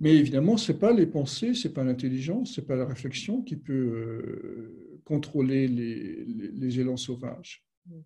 Mais 0.00 0.14
évidemment, 0.14 0.56
ce 0.56 0.72
n'est 0.72 0.78
pas 0.78 0.92
les 0.92 1.06
pensées, 1.06 1.54
ce 1.54 1.68
n'est 1.68 1.74
pas 1.74 1.84
l'intelligence, 1.84 2.54
ce 2.54 2.60
n'est 2.60 2.66
pas 2.66 2.76
la 2.76 2.86
réflexion 2.86 3.42
qui 3.42 3.56
peut 3.56 3.72
euh, 3.72 5.00
contrôler 5.04 5.66
les, 5.66 6.24
les, 6.24 6.80
élans 6.80 6.96
sauvages. 6.96 7.64
Mm. 7.86 8.00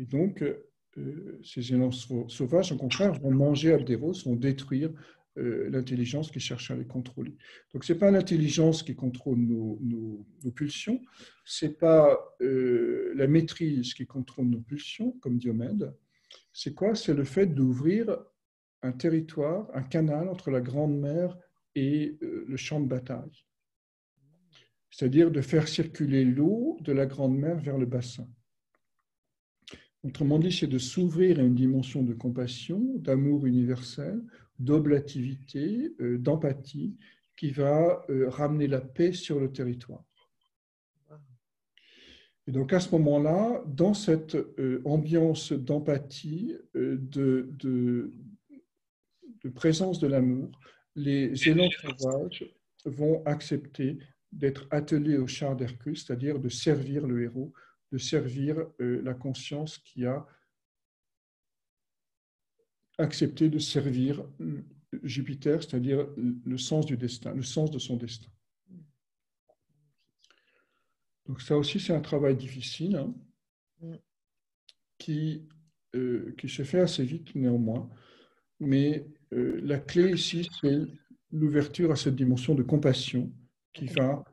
Et 0.00 0.04
donc, 0.04 0.42
euh, 0.42 1.38
ces 1.44 1.72
élans 1.72 1.92
sauvages, 1.92 2.72
au 2.72 2.76
contraire, 2.76 3.12
vont 3.20 3.30
manger 3.30 3.72
Abderos, 3.72 4.24
vont 4.24 4.34
détruire 4.34 4.90
euh, 5.38 5.70
l'intelligence 5.70 6.30
qui 6.30 6.40
cherche 6.40 6.70
à 6.70 6.76
les 6.76 6.86
contrôler. 6.86 7.36
Donc, 7.72 7.84
ce 7.84 7.92
n'est 7.92 7.98
pas 7.98 8.10
l'intelligence 8.10 8.82
qui 8.82 8.94
contrôle 8.94 9.38
nos, 9.38 10.26
pulsions, 10.54 11.00
ce 11.44 11.66
n'est 11.66 11.72
pas 11.72 12.18
la 12.40 13.26
maîtrise 13.26 13.94
qui 13.94 14.06
contrôle 14.06 14.46
nos 14.46 14.60
pulsions, 14.60 15.12
comme 15.20 15.38
Diomède. 15.38 15.94
C'est 16.52 16.74
quoi? 16.74 16.94
C'est 16.94 17.14
le 17.14 17.24
fait 17.24 17.46
d'ouvrir 17.46 18.18
un 18.82 18.92
territoire, 18.92 19.68
un 19.74 19.82
canal 19.82 20.28
entre 20.28 20.50
la 20.50 20.60
Grande 20.60 20.98
Mer 20.98 21.36
et 21.74 22.18
euh, 22.22 22.44
le 22.48 22.56
champ 22.56 22.80
de 22.80 22.88
bataille. 22.88 23.44
C'est-à-dire 24.90 25.30
de 25.30 25.40
faire 25.40 25.68
circuler 25.68 26.24
l'eau 26.24 26.78
de 26.80 26.92
la 26.92 27.06
Grande 27.06 27.36
Mer 27.36 27.58
vers 27.58 27.78
le 27.78 27.86
bassin. 27.86 28.28
Autrement 30.02 30.38
dit, 30.38 30.52
c'est 30.52 30.66
de 30.66 30.78
s'ouvrir 30.78 31.40
à 31.40 31.42
une 31.42 31.56
dimension 31.56 32.02
de 32.02 32.14
compassion, 32.14 32.80
d'amour 32.98 33.46
universel, 33.46 34.22
d'oblativité, 34.58 35.94
euh, 36.00 36.18
d'empathie, 36.18 36.96
qui 37.36 37.50
va 37.50 38.04
euh, 38.10 38.28
ramener 38.28 38.66
la 38.66 38.80
paix 38.80 39.12
sur 39.12 39.38
le 39.38 39.52
territoire. 39.52 40.04
Et 42.46 42.52
donc 42.52 42.72
à 42.72 42.80
ce 42.80 42.90
moment-là, 42.92 43.62
dans 43.66 43.92
cette 43.92 44.34
ambiance 44.86 45.52
d'empathie, 45.52 46.56
de, 46.72 47.50
de 47.58 48.10
présence 49.54 49.98
de 50.00 50.06
l'amour, 50.06 50.58
les 50.96 51.48
élans 51.48 51.68
sauvages 51.70 52.44
vont 52.84 53.22
accepter 53.26 53.98
d'être 54.32 54.66
attelés 54.70 55.16
au 55.16 55.26
char 55.26 55.56
d'Hercule, 55.56 55.96
c'est-à-dire 55.96 56.38
de 56.38 56.48
servir 56.48 57.06
le 57.06 57.22
héros, 57.22 57.52
de 57.92 57.98
servir 57.98 58.66
euh, 58.80 59.00
la 59.02 59.14
conscience 59.14 59.78
qui 59.78 60.04
a 60.04 60.26
accepté 62.98 63.48
de 63.48 63.58
servir 63.58 64.24
euh, 64.40 64.62
Jupiter, 65.02 65.62
c'est-à-dire 65.62 66.06
le 66.16 66.58
sens 66.58 66.86
du 66.86 66.96
destin, 66.96 67.34
le 67.34 67.42
sens 67.42 67.70
de 67.70 67.78
son 67.78 67.96
destin. 67.96 68.28
Donc 71.26 71.42
ça 71.42 71.56
aussi, 71.56 71.78
c'est 71.78 71.92
un 71.92 72.00
travail 72.00 72.36
difficile 72.36 72.96
hein, 72.96 73.14
mm. 73.82 73.96
qui, 74.98 75.46
euh, 75.94 76.34
qui 76.38 76.48
se 76.48 76.62
fait 76.62 76.80
assez 76.80 77.04
vite 77.04 77.34
néanmoins, 77.34 77.88
mais 78.60 79.06
euh, 79.34 79.60
la 79.62 79.78
clé 79.78 80.12
ici, 80.12 80.48
c'est 80.60 80.80
l'ouverture 81.30 81.92
à 81.92 81.96
cette 81.96 82.16
dimension 82.16 82.54
de 82.54 82.62
compassion 82.62 83.30
qui 83.74 83.86
va 83.86 84.24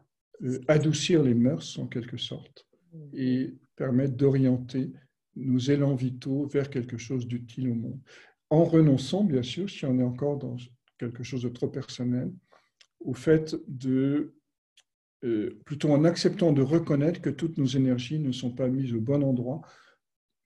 euh, 0.43 0.59
adoucir 0.67 1.21
les 1.21 1.33
mœurs 1.33 1.77
en 1.77 1.87
quelque 1.87 2.17
sorte 2.17 2.65
et 3.13 3.53
permettre 3.75 4.15
d'orienter 4.15 4.91
nos 5.35 5.59
élans 5.59 5.95
vitaux 5.95 6.47
vers 6.47 6.69
quelque 6.69 6.97
chose 6.97 7.27
d'utile 7.27 7.69
au 7.69 7.75
monde. 7.75 7.99
En 8.49 8.63
renonçant, 8.63 9.23
bien 9.23 9.43
sûr, 9.43 9.69
si 9.69 9.85
on 9.85 9.97
est 9.99 10.03
encore 10.03 10.37
dans 10.37 10.55
quelque 10.97 11.23
chose 11.23 11.43
de 11.43 11.49
trop 11.49 11.67
personnel, 11.67 12.31
au 12.99 13.13
fait 13.13 13.55
de, 13.67 14.35
euh, 15.23 15.59
plutôt 15.65 15.91
en 15.91 16.03
acceptant 16.05 16.51
de 16.51 16.61
reconnaître 16.61 17.21
que 17.21 17.29
toutes 17.29 17.57
nos 17.57 17.65
énergies 17.65 18.19
ne 18.19 18.31
sont 18.31 18.51
pas 18.51 18.67
mises 18.67 18.93
au 18.93 19.01
bon 19.01 19.23
endroit, 19.23 19.61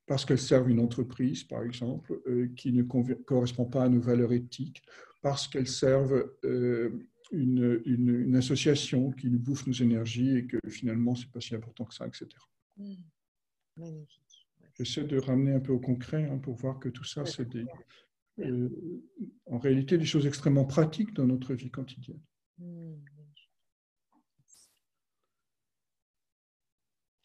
parce 0.06 0.26
qu'elles 0.26 0.40
servent 0.40 0.70
une 0.70 0.80
entreprise, 0.80 1.44
par 1.44 1.64
exemple, 1.64 2.20
euh, 2.28 2.48
qui 2.56 2.72
ne 2.72 2.84
correspond 2.84 3.66
pas 3.66 3.84
à 3.84 3.90
nos 3.90 4.02
valeurs 4.02 4.34
éthiques, 4.34 4.82
parce 5.22 5.48
qu'elles 5.48 5.68
servent 5.68 6.32
euh, 6.46 7.08
une, 7.32 8.36
association 8.36 9.12
qui 9.12 9.30
nous 9.30 9.40
bouffe 9.40 9.68
nos 9.68 9.74
énergies 9.74 10.38
et 10.38 10.48
que 10.48 10.58
finalement, 10.68 11.14
ce 11.16 11.26
n'est 11.26 11.32
pas 11.32 11.42
si 11.42 11.54
important 11.54 11.86
que 11.86 11.94
ça, 11.94 12.08
etc. 12.08 12.28
Mmh. 12.78 12.94
Magnifique. 13.78 14.29
J'essaie 14.80 15.04
de 15.04 15.20
ramener 15.20 15.52
un 15.54 15.60
peu 15.60 15.74
au 15.74 15.80
concret 15.80 16.30
hein, 16.30 16.38
pour 16.38 16.56
voir 16.56 16.80
que 16.80 16.88
tout 16.88 17.04
ça, 17.04 17.26
c'est 17.26 17.54
euh, 18.40 18.70
en 19.48 19.58
réalité 19.58 19.98
des 19.98 20.06
choses 20.06 20.26
extrêmement 20.26 20.64
pratiques 20.64 21.14
dans 21.14 21.28
notre 21.28 21.54
vie 21.54 21.70
quotidienne. 21.70 22.22
Mmh. 22.60 22.94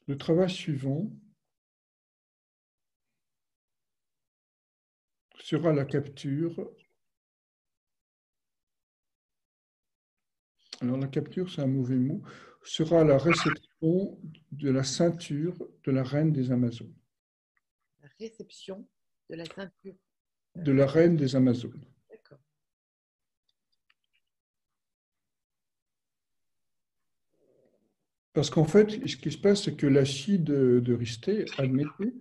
Le 0.09 0.19
travail 0.19 0.51
suivant, 0.51 1.09
sera 5.39 5.73
la 5.73 5.85
capture. 5.85 6.69
Alors 10.81 10.97
la 10.97 11.07
capture, 11.07 11.49
c'est 11.53 11.63
un 11.63 11.69
mauvais 11.69 11.95
mot, 11.95 12.21
sera 12.65 13.05
la 13.05 13.17
réception 13.17 14.19
de 14.51 14.71
la 14.71 14.83
ceinture 14.83 15.57
de 15.85 15.93
la 15.93 16.03
reine 16.03 16.33
des 16.33 16.51
Amazones. 16.51 16.93
Réception 18.19 18.87
de 19.31 19.37
la 19.37 19.45
ceinture 19.45 19.95
de 20.55 20.73
la 20.73 20.87
reine 20.87 21.17
des 21.17 21.37
Amazones. 21.37 21.85
D'accord. 22.11 22.39
Parce 28.33 28.51
qu'en 28.51 28.65
fait, 28.65 28.91
ce 29.07 29.17
qui 29.17 29.31
se 29.31 29.39
passe, 29.39 29.65
c'est 29.65 29.77
que 29.77 29.87
la 29.87 30.05
fille 30.05 30.39
de, 30.39 30.81
de 30.81 30.95
Risté, 30.95 31.45
admettez, 31.59 32.15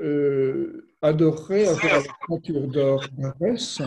euh, 0.00 0.88
adorerait 1.02 1.66
avoir 1.66 2.00
la 2.00 2.02
ceinture 2.28 2.68
d'or 2.68 3.04
d'Arès, 3.12 3.82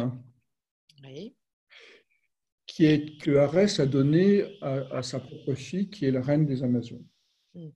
qui 2.65 2.85
est, 2.85 3.19
que 3.19 3.37
Arès 3.37 3.79
a 3.79 3.85
donné 3.85 4.59
à, 4.61 5.01
sa 5.01 5.19
propre 5.19 5.55
fille, 5.55 5.89
qui 5.89 6.05
est 6.05 6.11
la 6.11 6.21
reine 6.21 6.45
des 6.45 6.63
Amazones. 6.63 7.07
Hmm. 7.53 7.69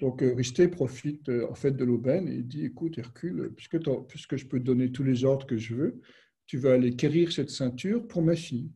Donc 0.00 0.20
Risté 0.20 0.68
profite 0.68 1.28
euh, 1.28 1.50
en 1.50 1.54
fait 1.54 1.72
de 1.72 1.84
l'aubaine 1.84 2.28
et 2.28 2.42
dit 2.42 2.64
écoute 2.64 2.98
Hercule, 2.98 3.52
puisque, 3.56 3.78
puisque 4.06 4.36
je 4.36 4.46
peux 4.46 4.60
te 4.60 4.64
donner 4.64 4.92
tous 4.92 5.02
les 5.02 5.24
ordres 5.24 5.46
que 5.46 5.56
je 5.56 5.74
veux, 5.74 6.00
tu 6.46 6.56
vas 6.56 6.72
aller 6.72 6.94
quérir 6.94 7.32
cette 7.32 7.50
ceinture 7.50 8.06
pour 8.06 8.22
ma 8.22 8.36
fille. 8.36 8.70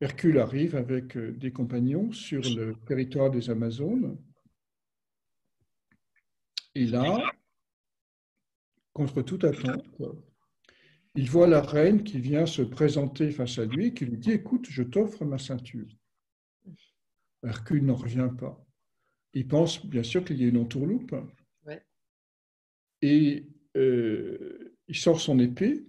Hercule 0.00 0.38
arrive 0.38 0.76
avec 0.76 1.16
euh, 1.16 1.32
des 1.32 1.52
compagnons 1.52 2.10
sur 2.12 2.42
le 2.42 2.74
territoire 2.86 3.30
des 3.30 3.50
Amazones 3.50 4.16
et 6.74 6.86
là, 6.86 7.18
contre 8.92 9.22
toute 9.22 9.44
attente, 9.44 9.84
il 11.16 11.28
voit 11.28 11.48
la 11.48 11.60
reine 11.60 12.04
qui 12.04 12.20
vient 12.20 12.46
se 12.46 12.62
présenter 12.62 13.32
face 13.32 13.58
à 13.58 13.64
lui 13.64 13.86
et 13.86 13.94
qui 13.94 14.06
lui 14.06 14.18
dit 14.18 14.32
Écoute, 14.32 14.66
je 14.70 14.84
t'offre 14.84 15.24
ma 15.24 15.38
ceinture. 15.38 15.88
Hercule 17.44 17.84
n'en 17.84 17.94
revient 17.94 18.30
pas. 18.38 18.64
Il 19.34 19.46
pense 19.46 19.84
bien 19.86 20.02
sûr 20.02 20.24
qu'il 20.24 20.40
y 20.40 20.44
a 20.44 20.48
une 20.48 20.58
entourloupe. 20.58 21.14
Et 23.02 23.46
euh, 23.76 24.76
il 24.88 24.96
sort 24.96 25.20
son 25.20 25.38
épée. 25.38 25.86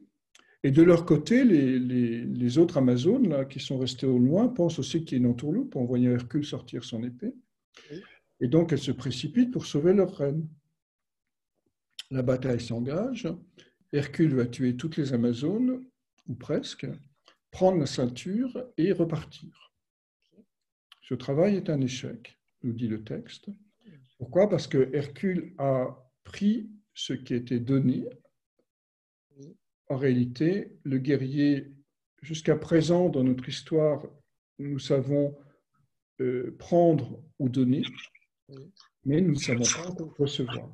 Et 0.64 0.72
de 0.72 0.84
leur 0.84 1.06
côté, 1.06 1.44
les, 1.44 2.57
autres 2.57 2.78
Amazones 2.78 3.28
là, 3.30 3.45
qui 3.45 3.60
sont 3.60 3.80
restés 3.80 4.06
au 4.06 4.19
loin 4.19 4.48
pensent 4.48 4.80
aussi 4.80 5.03
qu'il 5.03 5.18
y 5.18 5.22
a 5.22 5.26
une 5.26 5.32
entourloupe 5.32 5.76
en 5.76 5.84
voyant 5.84 6.11
Hercule 6.11 6.45
sortir 6.45 6.84
son 6.84 7.03
épée. 7.03 7.34
Et 8.40 8.48
donc, 8.48 8.72
elles 8.72 8.80
se 8.80 8.91
précipitent 8.91 9.52
pour 9.52 9.65
sauver 9.65 9.94
leur 9.94 10.15
reine. 10.15 10.48
La 12.11 12.22
bataille 12.22 12.61
s'engage. 12.61 13.28
Hercule 13.91 14.36
va 14.36 14.45
tuer 14.45 14.78
toutes 14.78 14.98
les 14.98 15.14
Amazones, 15.14 15.84
ou 16.28 16.36
presque, 16.36 16.88
prendre 17.49 17.80
la 17.80 17.86
ceinture 17.86 18.65
et 18.78 18.91
repartir. 18.94 19.70
Ce 21.11 21.15
travail 21.15 21.57
est 21.57 21.69
un 21.69 21.81
échec, 21.81 22.39
nous 22.63 22.71
dit 22.71 22.88
le 22.88 23.03
texte. 23.03 23.49
Pourquoi? 24.17 24.47
Parce 24.47 24.65
que 24.65 24.89
Hercule 24.93 25.53
a 25.57 26.09
pris 26.23 26.69
ce 26.93 27.11
qui 27.11 27.33
était 27.33 27.59
donné. 27.59 28.05
En 29.89 29.97
réalité, 29.97 30.71
le 30.85 30.99
guerrier, 30.99 31.69
jusqu'à 32.21 32.55
présent 32.55 33.09
dans 33.09 33.25
notre 33.25 33.49
histoire, 33.49 34.07
nous 34.57 34.79
savons 34.79 35.38
euh, 36.21 36.55
prendre 36.57 37.21
ou 37.39 37.49
donner, 37.49 37.83
mais 39.03 39.19
nous 39.19 39.33
ne 39.33 39.38
savons 39.38 39.63
pas 39.65 40.13
recevoir. 40.17 40.73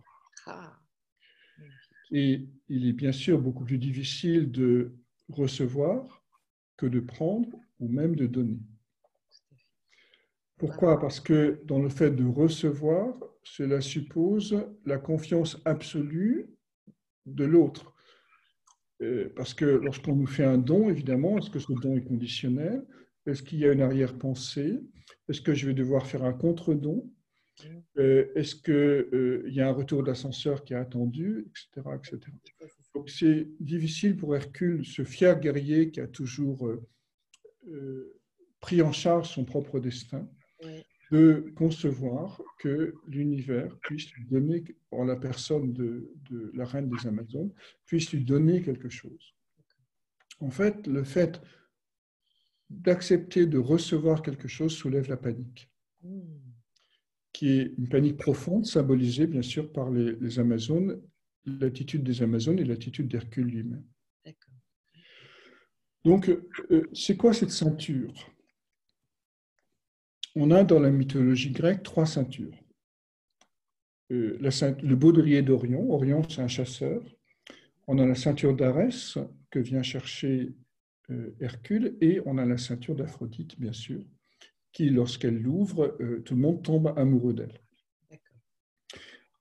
Et 2.11 2.47
il 2.69 2.88
est 2.88 2.93
bien 2.93 3.11
sûr 3.11 3.41
beaucoup 3.41 3.65
plus 3.65 3.80
difficile 3.80 4.51
de 4.51 4.93
recevoir 5.30 6.23
que 6.77 6.85
de 6.85 6.99
prendre 6.99 7.59
ou 7.80 7.88
même 7.88 8.15
de 8.15 8.27
donner. 8.27 8.59
Pourquoi? 10.58 11.00
Parce 11.00 11.20
que 11.20 11.62
dans 11.66 11.80
le 11.80 11.90
fait 11.90 12.12
de 12.12 12.26
recevoir, 12.26 13.16
cela 13.44 13.80
suppose 13.80 14.66
la 14.86 14.98
confiance 14.98 15.62
absolue 15.66 16.50
de 17.26 17.46
l'autre. 17.46 17.94
Euh, 19.02 19.32
parce 19.36 19.54
que 19.54 19.66
lorsqu'on 19.66 20.16
nous 20.16 20.26
fait 20.26 20.44
un 20.44 20.58
don, 20.58 20.90
évidemment, 20.90 21.38
est-ce 21.38 21.52
que 21.52 21.60
ce 21.60 21.72
don 21.74 21.96
est 21.96 22.04
conditionnel? 22.04 22.84
Est-ce 23.28 23.44
qu'il 23.44 23.60
y 23.60 23.66
a 23.66 23.72
une 23.72 23.82
arrière-pensée? 23.82 24.80
Est-ce 25.30 25.42
que 25.42 25.54
je 25.54 25.68
vais 25.68 25.74
devoir 25.74 26.08
faire 26.08 26.24
un 26.24 26.34
contre-don? 26.34 27.08
Euh, 27.98 28.32
Est-ce 28.36 28.56
qu'il 28.56 28.74
euh, 28.74 29.44
y 29.48 29.62
a 29.62 29.68
un 29.68 29.72
retour 29.72 30.04
d'ascenseur 30.04 30.64
qui 30.64 30.74
est 30.74 30.78
attendu 30.78 31.48
etc., 31.50 31.90
etc. 31.96 32.20
Donc 32.96 33.10
c'est 33.10 33.48
difficile 33.60 34.16
pour 34.16 34.36
Hercule, 34.36 34.86
ce 34.86 35.04
fier 35.04 35.40
guerrier 35.40 35.92
qui 35.92 36.00
a 36.00 36.08
toujours 36.08 36.72
pris 38.60 38.82
en 38.82 38.92
charge 38.92 39.30
son 39.30 39.44
propre 39.44 39.80
destin, 39.80 40.28
de 41.12 41.54
concevoir 41.56 42.42
que 42.60 42.96
l'univers 43.08 43.78
puisse 43.80 44.12
lui 44.14 44.26
donner, 44.26 44.64
en 44.92 45.06
la 45.06 45.16
personne 45.16 45.74
de, 45.74 46.14
la 46.54 46.66
reine 46.66 46.90
des 46.90 47.08
Amazones, 47.08 47.52
puisse 47.86 48.12
lui 48.12 48.24
donner 48.24 48.62
quelque 48.62 48.90
chose. 48.90 49.34
En 50.40 50.50
fait, 50.50 50.86
le 50.88 51.04
fait 51.04 51.42
d'accepter 52.70 53.46
de 53.46 53.58
recevoir 53.58 54.22
quelque 54.22 54.48
chose 54.48 54.74
soulève 54.74 55.08
la 55.08 55.18
panique, 55.18 55.72
hmm. 56.04 56.22
qui 57.32 57.52
est 57.52 57.74
une 57.78 57.88
panique 57.88 58.18
profonde, 58.18 58.66
symbolisée 58.66 59.28
bien 59.28 59.42
sûr 59.42 59.72
par 59.72 59.90
les, 59.90 60.40
Amazones, 60.40 61.02
l'attitude 61.46 62.04
des 62.04 62.22
Amazones 62.22 62.60
et 62.60 62.66
l'attitude 62.66 63.08
d'Hercule 63.08 63.48
lui-même. 63.48 63.86
Donc, 66.04 66.30
euh, 66.30 66.88
c'est 66.94 67.18
quoi 67.18 67.34
cette 67.34 67.52
ceinture 67.52 68.14
on 70.39 70.51
a 70.51 70.64
dans 70.64 70.80
la 70.80 70.91
mythologie 70.91 71.51
grecque 71.51 71.81
trois 71.81 72.05
ceintures. 72.05 72.53
Euh, 74.11 74.38
le 74.39 74.95
baudrier 74.95 75.41
d'Orion, 75.41 75.91
Orion 75.91 76.22
c'est 76.30 76.41
un 76.41 76.47
chasseur. 76.47 77.01
On 77.88 77.97
a 77.97 78.05
la 78.05 78.15
ceinture 78.15 78.55
d'Arès 78.55 79.18
que 79.49 79.59
vient 79.59 79.81
chercher 79.81 80.53
euh, 81.09 81.35
Hercule 81.39 81.97
et 82.01 82.22
on 82.26 82.38
a 82.38 82.45
la 82.45 82.57
ceinture 82.57 82.95
d'Aphrodite, 82.95 83.59
bien 83.59 83.73
sûr, 83.73 84.01
qui, 84.72 84.89
lorsqu'elle 84.89 85.41
l'ouvre, 85.41 85.97
euh, 86.01 86.22
tout 86.22 86.35
le 86.35 86.41
monde 86.41 86.61
tombe 86.61 86.93
amoureux 86.95 87.34
d'elle. 87.34 87.59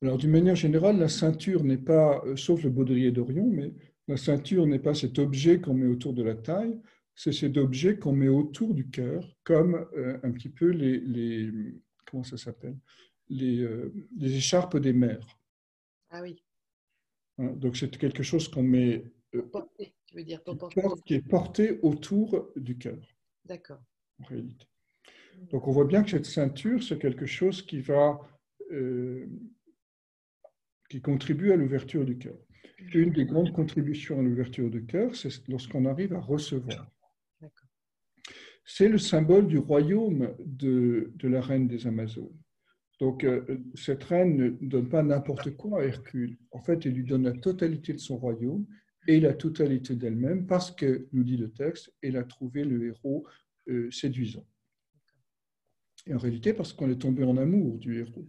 Alors, 0.03 0.19
d'une 0.19 0.31
manière 0.31 0.57
générale, 0.57 0.99
la 0.99 1.09
ceinture 1.09 1.65
n'est 1.65 1.79
pas, 1.79 2.23
sauf 2.37 2.63
le 2.63 2.71
baudrier 2.71 3.11
d'Orion, 3.13 3.47
mais 3.47 3.73
la 4.09 4.17
ceinture 4.17 4.67
n'est 4.67 4.79
pas 4.79 4.95
cet 4.95 5.19
objet 5.19 5.61
qu'on 5.61 5.75
met 5.75 5.87
autour 5.87 6.13
de 6.13 6.23
la 6.23 6.35
taille, 6.35 6.79
c'est 7.17 7.33
cet 7.33 7.57
objet 7.57 7.99
qu'on 7.99 8.13
met 8.13 8.29
autour 8.29 8.75
du 8.75 8.91
cœur, 8.91 9.35
comme 9.43 9.89
euh, 9.97 10.21
un 10.23 10.31
petit 10.33 10.51
peu 10.51 10.69
les, 10.69 11.51
comment 12.05 12.23
ça 12.23 12.37
s'appelle? 12.37 12.77
Les, 13.29 13.61
euh, 13.61 13.93
les, 14.17 14.37
écharpes 14.37 14.77
des 14.77 14.93
mères. 14.93 15.27
Ah 16.11 16.21
oui. 16.23 16.37
Hein, 17.39 17.53
donc 17.57 17.77
c'est 17.77 17.97
quelque 17.97 18.23
chose 18.23 18.49
qu'on 18.49 18.63
met 18.63 19.11
euh, 19.35 19.43
porter, 19.43 19.95
tu 20.07 20.15
veux 20.15 20.25
dire, 20.25 20.41
qui, 21.07 21.15
est 21.15 21.27
porté 21.27 21.81
autour 21.83 22.53
du 22.55 22.77
cœur. 22.77 23.01
D'accord. 23.47 23.83
En 24.21 24.25
réalité. 24.27 24.67
Donc 25.51 25.67
on 25.67 25.73
voit 25.73 25.87
bien 25.87 26.03
que 26.03 26.11
cette 26.11 26.27
ceinture, 26.27 26.83
c'est 26.83 26.99
quelque 26.99 27.27
chose 27.27 27.63
qui 27.63 27.81
va 27.81 28.21
qui 30.91 31.01
contribue 31.01 31.53
à 31.53 31.57
l'ouverture 31.57 32.05
du 32.05 32.19
cœur. 32.19 32.37
Une 32.93 33.13
des 33.13 33.25
grandes 33.25 33.53
contributions 33.53 34.19
à 34.19 34.23
l'ouverture 34.23 34.69
du 34.69 34.85
cœur, 34.85 35.15
c'est 35.15 35.47
lorsqu'on 35.49 35.85
arrive 35.85 36.15
à 36.15 36.21
recevoir 36.21 36.91
c'est 38.67 38.89
le 38.89 38.99
symbole 38.99 39.47
du 39.47 39.59
royaume 39.59 40.35
de, 40.45 41.13
la 41.23 41.41
reine 41.41 41.69
des 41.69 41.87
Amazones. 41.87 42.37
Donc, 42.99 43.23
euh, 43.23 43.63
cette 43.75 44.03
reine 44.05 44.37
ne 44.37 44.69
donne 44.69 44.89
pas 44.89 45.03
n'importe 45.05 45.57
quoi 45.57 45.81
à 45.83 45.85
Hercule. 45.85 46.37
En 46.51 46.61
fait, 46.61 46.85
elle 46.85 46.95
lui 46.95 47.05
donne 47.05 47.23
la 47.23 47.33
totalité 47.33 47.93
de 47.93 47.99
son 47.99 48.17
royaume 48.17 48.67
et 49.07 49.21
la 49.21 49.35
totalité 49.35 49.95
d'elle-même 49.95 50.47
parce 50.47 50.73
que, 50.73 51.07
nous 51.13 51.23
dit 51.23 51.37
le 51.37 51.53
texte, 51.53 51.95
elle 52.03 52.17
a 52.17 52.25
trouvé 52.25 52.65
le 52.65 52.89
héros 52.89 53.25
euh, 53.69 53.89
séduisant. 53.93 54.47
Et 56.07 56.15
en 56.15 56.19
réalité, 56.19 56.53
parce 56.53 56.73
qu'on 56.73 56.91
est 56.91 57.01
tombé 57.01 57.23
en 57.23 57.37
amour 57.37 57.79
du 57.79 58.01
héros. 58.01 58.27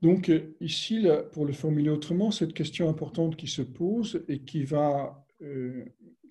Donc, 0.00 0.30
euh, 0.30 0.56
ici, 0.60 1.06
pour 1.32 1.44
le 1.44 1.52
formuler 1.52 1.90
autrement, 1.90 2.30
cette 2.30 2.54
question 2.54 2.88
importante 2.88 3.36
qui 3.36 3.48
se 3.48 3.62
pose 3.62 4.24
et 4.28 4.40
qui 4.40 4.64
va 4.64 5.26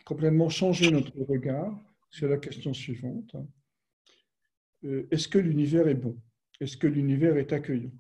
complètement 0.05 0.49
changer 0.49 0.91
notre 0.91 1.17
regard 1.21 1.79
sur 2.09 2.27
la 2.29 2.37
question 2.37 2.73
suivante. 2.73 3.35
Euh, 4.85 5.07
est-ce 5.11 5.27
que 5.27 5.39
l'univers 5.39 5.87
est 5.87 5.95
bon? 5.95 6.21
Est-ce 6.59 6.77
que 6.77 6.87
l'univers 6.87 7.37
est 7.37 7.53
accueillant? 7.53 7.91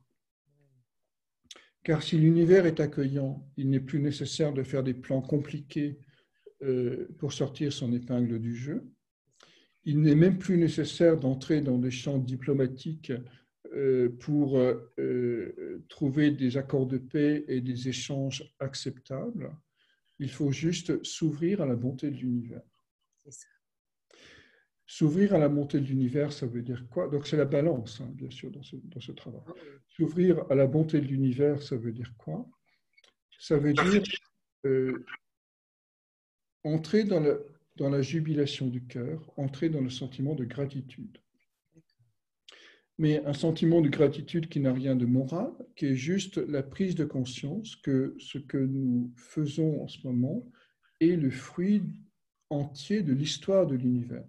Car 1.83 2.01
si 2.03 2.17
l'univers 2.17 2.65
est 2.65 2.79
accueillant, 2.79 3.49
il 3.57 3.69
n'est 3.69 3.79
plus 3.79 3.99
nécessaire 3.99 4.53
de 4.53 4.63
faire 4.63 4.83
des 4.83 4.93
plans 4.93 5.21
compliqués 5.21 5.99
euh, 6.61 7.07
pour 7.17 7.33
sortir 7.33 7.73
son 7.73 7.91
épingle 7.91 8.39
du 8.39 8.55
jeu. 8.55 8.85
Il 9.83 10.01
n'est 10.01 10.15
même 10.15 10.37
plus 10.37 10.57
nécessaire 10.57 11.19
d'entrer 11.19 11.59
dans 11.61 11.77
des 11.77 11.91
champs 11.91 12.19
diplomatiques 12.19 13.11
euh, 13.73 14.09
pour 14.19 14.61
trouver 15.89 16.31
des 16.31 16.55
accords 16.55 16.85
de 16.85 16.97
paix 16.99 17.43
et 17.47 17.59
des 17.59 17.89
échanges 17.89 18.53
acceptables. 18.59 19.51
Il 20.23 20.29
faut 20.29 20.53
juste 20.53 21.03
s'ouvrir 21.03 21.61
à 21.61 21.65
la 21.65 21.75
bonté 21.75 22.09
de 22.09 22.15
l'univers. 22.15 22.61
S'ouvrir 24.85 25.35
à 25.35 25.37
la 25.37 25.49
bonté 25.49 25.81
de 25.81 25.85
l'univers, 25.85 26.31
ça 26.31 26.45
veut 26.47 26.61
dire 26.61 26.87
quoi? 26.89 27.09
Donc 27.09 27.27
c'est 27.27 27.35
la 27.35 27.43
balance, 27.43 27.99
hein, 27.99 28.09
bien 28.13 28.29
sûr, 28.29 28.49
dans 28.49 28.63
ce, 28.63 29.11
travail. 29.11 29.41
Ah 29.45 29.51
S'ouvrir 29.89 30.49
à 30.49 30.55
la 30.55 30.65
bonté 30.65 31.01
de 31.01 31.07
l'univers, 31.07 31.61
ça 31.61 31.75
veut 31.75 31.91
dire 31.91 32.13
quoi? 32.17 32.49
Ça 33.37 33.57
veut 33.57 33.73
dire 33.73 34.01
euh, 34.65 35.05
entrer 36.63 37.03
dans 37.03 37.89
la 37.89 38.01
jubilation 38.01 38.67
du 38.67 38.85
cœur, 38.85 39.29
entrer 39.35 39.67
dans 39.67 39.81
le 39.81 39.89
sentiment 39.89 40.35
de 40.35 40.45
gratitude 40.45 41.17
mais 42.97 43.23
un 43.25 43.33
sentiment 43.33 43.81
de 43.81 43.89
gratitude 43.89 44.47
qui 44.49 44.59
n'a 44.59 44.73
rien 44.73 44.95
de 44.95 45.05
moral, 45.05 45.51
qui 45.75 45.87
est 45.87 45.95
juste 45.95 46.37
la 46.37 46.61
prise 46.61 46.95
de 46.95 47.05
conscience 47.05 47.75
que 47.77 48.15
ce 48.19 48.37
que 48.37 48.57
nous 48.57 49.11
faisons 49.15 49.81
en 49.81 49.87
ce 49.87 50.05
moment 50.05 50.45
est 50.99 51.15
le 51.15 51.31
fruit 51.31 51.83
entier 52.49 53.01
de 53.01 53.13
l'histoire 53.13 53.65
de 53.65 53.75
l'univers. 53.75 54.25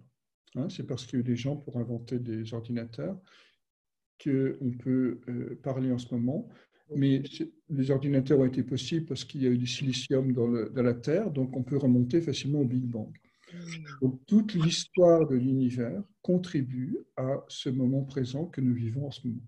Hein, 0.55 0.67
c'est 0.69 0.87
parce 0.87 1.05
qu'il 1.05 1.19
y 1.19 1.21
a 1.21 1.21
eu 1.21 1.23
des 1.23 1.35
gens 1.35 1.57
pour 1.57 1.77
inventer 1.77 2.17
des 2.17 2.53
ordinateurs 2.53 3.19
qu'on 4.23 4.71
peut 4.79 5.19
euh, 5.27 5.59
parler 5.61 5.91
en 5.91 5.97
ce 5.97 6.13
moment. 6.13 6.47
Mais 6.95 7.23
les 7.69 7.91
ordinateurs 7.91 8.39
ont 8.39 8.45
été 8.45 8.63
possibles 8.63 9.05
parce 9.05 9.25
qu'il 9.25 9.43
y 9.43 9.47
a 9.47 9.49
eu 9.49 9.57
du 9.57 9.67
silicium 9.67 10.31
dans, 10.33 10.47
dans 10.47 10.83
la 10.83 10.93
Terre, 10.93 11.31
donc 11.31 11.55
on 11.57 11.63
peut 11.63 11.77
remonter 11.77 12.21
facilement 12.21 12.59
au 12.59 12.65
Big 12.65 12.83
Bang. 12.83 13.11
Donc, 14.01 14.25
toute 14.25 14.53
l'histoire 14.53 15.27
de 15.27 15.35
l'univers 15.35 16.03
contribue 16.21 16.97
à 17.15 17.43
ce 17.47 17.69
moment 17.69 18.03
présent 18.03 18.45
que 18.45 18.61
nous 18.61 18.73
vivons 18.73 19.07
en 19.07 19.11
ce 19.11 19.27
moment. 19.27 19.41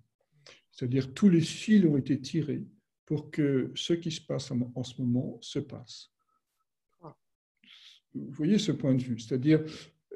C'est-à-dire 0.72 1.14
tous 1.14 1.30
les 1.30 1.42
fils 1.42 1.86
ont 1.86 1.98
été 1.98 2.20
tirés 2.20 2.64
pour 3.06 3.32
que 3.32 3.72
ce 3.76 3.94
qui 3.94 4.12
se 4.12 4.22
passe 4.22 4.52
en 4.52 4.84
ce 4.84 5.02
moment 5.02 5.38
se 5.42 5.60
passe. 5.60 6.12
Vous 8.14 8.32
voyez 8.32 8.58
ce 8.58 8.72
point 8.72 8.96
de 8.96 9.02
vue, 9.02 9.20
c'est-à-dire, 9.20 9.64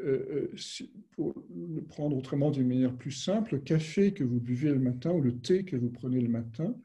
euh, 0.03 0.51
euh, 0.51 0.87
pour 1.11 1.33
le 1.49 1.81
prendre 1.81 2.17
autrement 2.17 2.51
d'une 2.51 2.67
manière 2.67 2.95
plus 2.95 3.11
simple, 3.11 3.55
le 3.55 3.59
café 3.59 4.13
que 4.13 4.23
vous 4.23 4.39
buvez 4.39 4.69
le 4.69 4.79
matin 4.79 5.11
ou 5.11 5.21
le 5.21 5.39
thé 5.39 5.63
que 5.63 5.75
vous 5.75 5.89
prenez 5.89 6.19
le 6.19 6.29
matin 6.29 6.75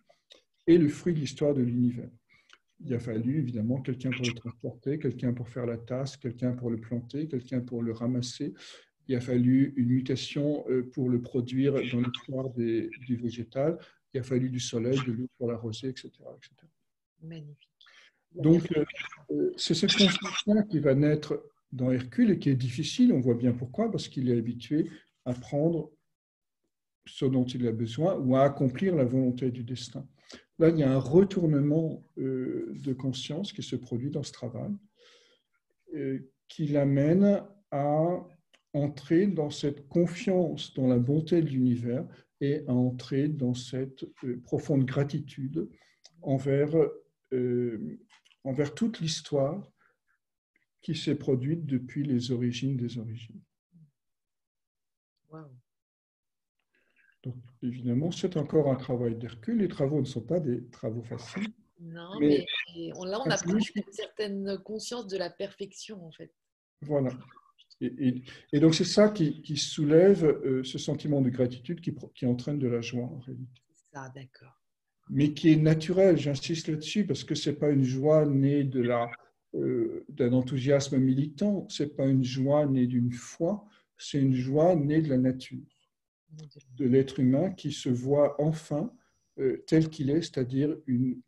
est 0.66 0.78
le 0.78 0.88
fruit 0.88 1.14
de 1.14 1.20
l'histoire 1.20 1.54
de 1.54 1.62
l'univers. 1.62 2.10
Il 2.84 2.92
a 2.94 2.98
fallu 2.98 3.38
évidemment 3.38 3.80
quelqu'un 3.80 4.10
pour 4.10 4.26
le 4.26 4.34
transporter, 4.34 4.98
quelqu'un 4.98 5.32
pour 5.32 5.48
faire 5.48 5.66
la 5.66 5.78
tasse, 5.78 6.16
quelqu'un 6.16 6.52
pour 6.52 6.70
le 6.70 6.76
planter, 6.76 7.26
quelqu'un 7.26 7.60
pour 7.60 7.82
le 7.82 7.92
ramasser. 7.92 8.54
Il 9.08 9.14
a 9.14 9.20
fallu 9.20 9.72
une 9.76 9.88
mutation 9.88 10.64
euh, 10.68 10.82
pour 10.92 11.08
le 11.08 11.20
produire 11.20 11.74
dans 11.74 12.00
l'histoire 12.00 12.50
du 12.50 13.16
végétal. 13.16 13.78
Il 14.12 14.20
a 14.20 14.22
fallu 14.22 14.50
du 14.50 14.60
soleil, 14.60 14.98
de 15.06 15.12
l'eau 15.12 15.28
pour 15.38 15.48
l'arroser, 15.48 15.88
etc., 15.88 16.10
etc. 16.10 16.50
Magnifique. 17.22 17.70
Donc, 18.34 18.70
euh, 18.76 18.84
euh, 19.30 19.52
c'est 19.56 19.74
cette 19.74 19.92
conscience 19.92 20.64
qui 20.68 20.80
va 20.80 20.94
naître 20.94 21.42
dans 21.72 21.90
Hercule 21.90 22.32
et 22.32 22.38
qui 22.38 22.50
est 22.50 22.56
difficile. 22.56 23.12
On 23.12 23.20
voit 23.20 23.34
bien 23.34 23.52
pourquoi, 23.52 23.90
parce 23.90 24.08
qu'il 24.08 24.28
est 24.28 24.36
habitué 24.36 24.90
à 25.24 25.32
prendre 25.32 25.90
ce 27.06 27.24
dont 27.24 27.44
il 27.44 27.66
a 27.66 27.72
besoin 27.72 28.16
ou 28.16 28.36
à 28.36 28.42
accomplir 28.42 28.94
la 28.94 29.04
volonté 29.04 29.50
du 29.50 29.62
destin. 29.62 30.06
Là, 30.58 30.70
il 30.70 30.78
y 30.78 30.82
a 30.82 30.90
un 30.90 30.98
retournement 30.98 32.02
euh, 32.18 32.72
de 32.76 32.92
conscience 32.94 33.52
qui 33.52 33.62
se 33.62 33.76
produit 33.76 34.10
dans 34.10 34.22
ce 34.22 34.32
travail, 34.32 34.72
euh, 35.94 36.18
qui 36.48 36.66
l'amène 36.68 37.42
à 37.70 38.26
entrer 38.72 39.26
dans 39.26 39.50
cette 39.50 39.86
confiance 39.88 40.72
dans 40.74 40.86
la 40.86 40.98
bonté 40.98 41.42
de 41.42 41.48
l'univers 41.48 42.06
et 42.40 42.64
à 42.66 42.72
entrer 42.72 43.28
dans 43.28 43.54
cette 43.54 44.04
euh, 44.24 44.40
profonde 44.44 44.84
gratitude 44.84 45.68
envers, 46.22 46.74
envers 48.42 48.74
toute 48.74 49.00
l'histoire 49.00 49.70
qui 50.80 50.94
s'est 50.94 51.14
produite 51.14 51.66
depuis 51.66 52.04
les 52.04 52.32
origines 52.32 52.76
des 52.76 52.98
origines. 52.98 53.42
Donc, 57.26 57.34
évidemment, 57.60 58.12
c'est 58.12 58.36
encore 58.36 58.70
un 58.70 58.76
travail 58.76 59.16
d'Hercule. 59.16 59.58
Les 59.58 59.66
travaux 59.66 59.98
ne 59.98 60.04
sont 60.04 60.20
pas 60.20 60.38
des 60.38 60.64
travaux 60.68 61.02
faciles. 61.02 61.48
Non, 61.80 62.20
mais, 62.20 62.46
là, 62.76 63.20
on 63.26 63.28
a 63.28 63.36
pris 63.36 63.52
une 63.74 63.92
certaine 63.92 64.58
conscience 64.58 65.08
de 65.08 65.18
la 65.18 65.28
perfection, 65.28 66.06
en 66.06 66.12
fait. 66.12 66.32
Voilà. 66.82 67.10
Et, 67.80 68.22
donc, 68.60 68.76
c'est 68.76 68.84
ça 68.84 69.08
qui, 69.08 69.56
soulève 69.56 70.24
euh, 70.24 70.62
ce 70.62 70.78
sentiment 70.78 71.20
de 71.20 71.28
gratitude 71.28 71.80
qui, 71.80 71.92
qui, 72.14 72.26
entraîne 72.26 72.60
de 72.60 72.68
la 72.68 72.80
joie, 72.80 73.06
en 73.06 73.18
réalité. 73.18 73.60
Ça, 73.92 74.08
d'accord. 74.14 74.62
Mais 75.10 75.34
qui 75.34 75.50
est 75.50 75.56
naturel, 75.56 76.16
j'insiste 76.16 76.68
là-dessus, 76.68 77.06
parce 77.06 77.24
que 77.24 77.34
ce 77.34 77.50
n'est 77.50 77.56
pas 77.56 77.70
une 77.70 77.82
joie 77.82 78.24
née 78.24 78.62
de 78.62 78.82
la, 78.82 79.10
euh, 79.56 80.04
d'un 80.08 80.32
enthousiasme 80.32 80.96
militant, 80.98 81.66
ce 81.68 81.82
n'est 81.82 81.88
pas 81.88 82.06
une 82.06 82.24
joie 82.24 82.66
née 82.66 82.86
d'une 82.86 83.12
foi, 83.12 83.66
c'est 83.98 84.20
une 84.20 84.34
joie 84.34 84.76
née 84.76 85.02
de 85.02 85.08
la 85.08 85.18
nature, 85.18 85.64
de 86.76 86.84
l'être 86.84 87.20
humain 87.20 87.50
qui 87.52 87.72
se 87.72 87.88
voit 87.88 88.40
enfin 88.40 88.92
euh, 89.38 89.62
tel 89.66 89.90
qu'il 89.90 90.10
est, 90.10 90.22
c'est-à-dire 90.22 90.76
une 90.86 91.20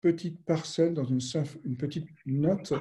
petite 0.00 0.44
parcelle 0.44 0.94
dans 0.94 1.04
une, 1.04 1.20
une 1.64 1.76
petite 1.76 2.08
note 2.26 2.72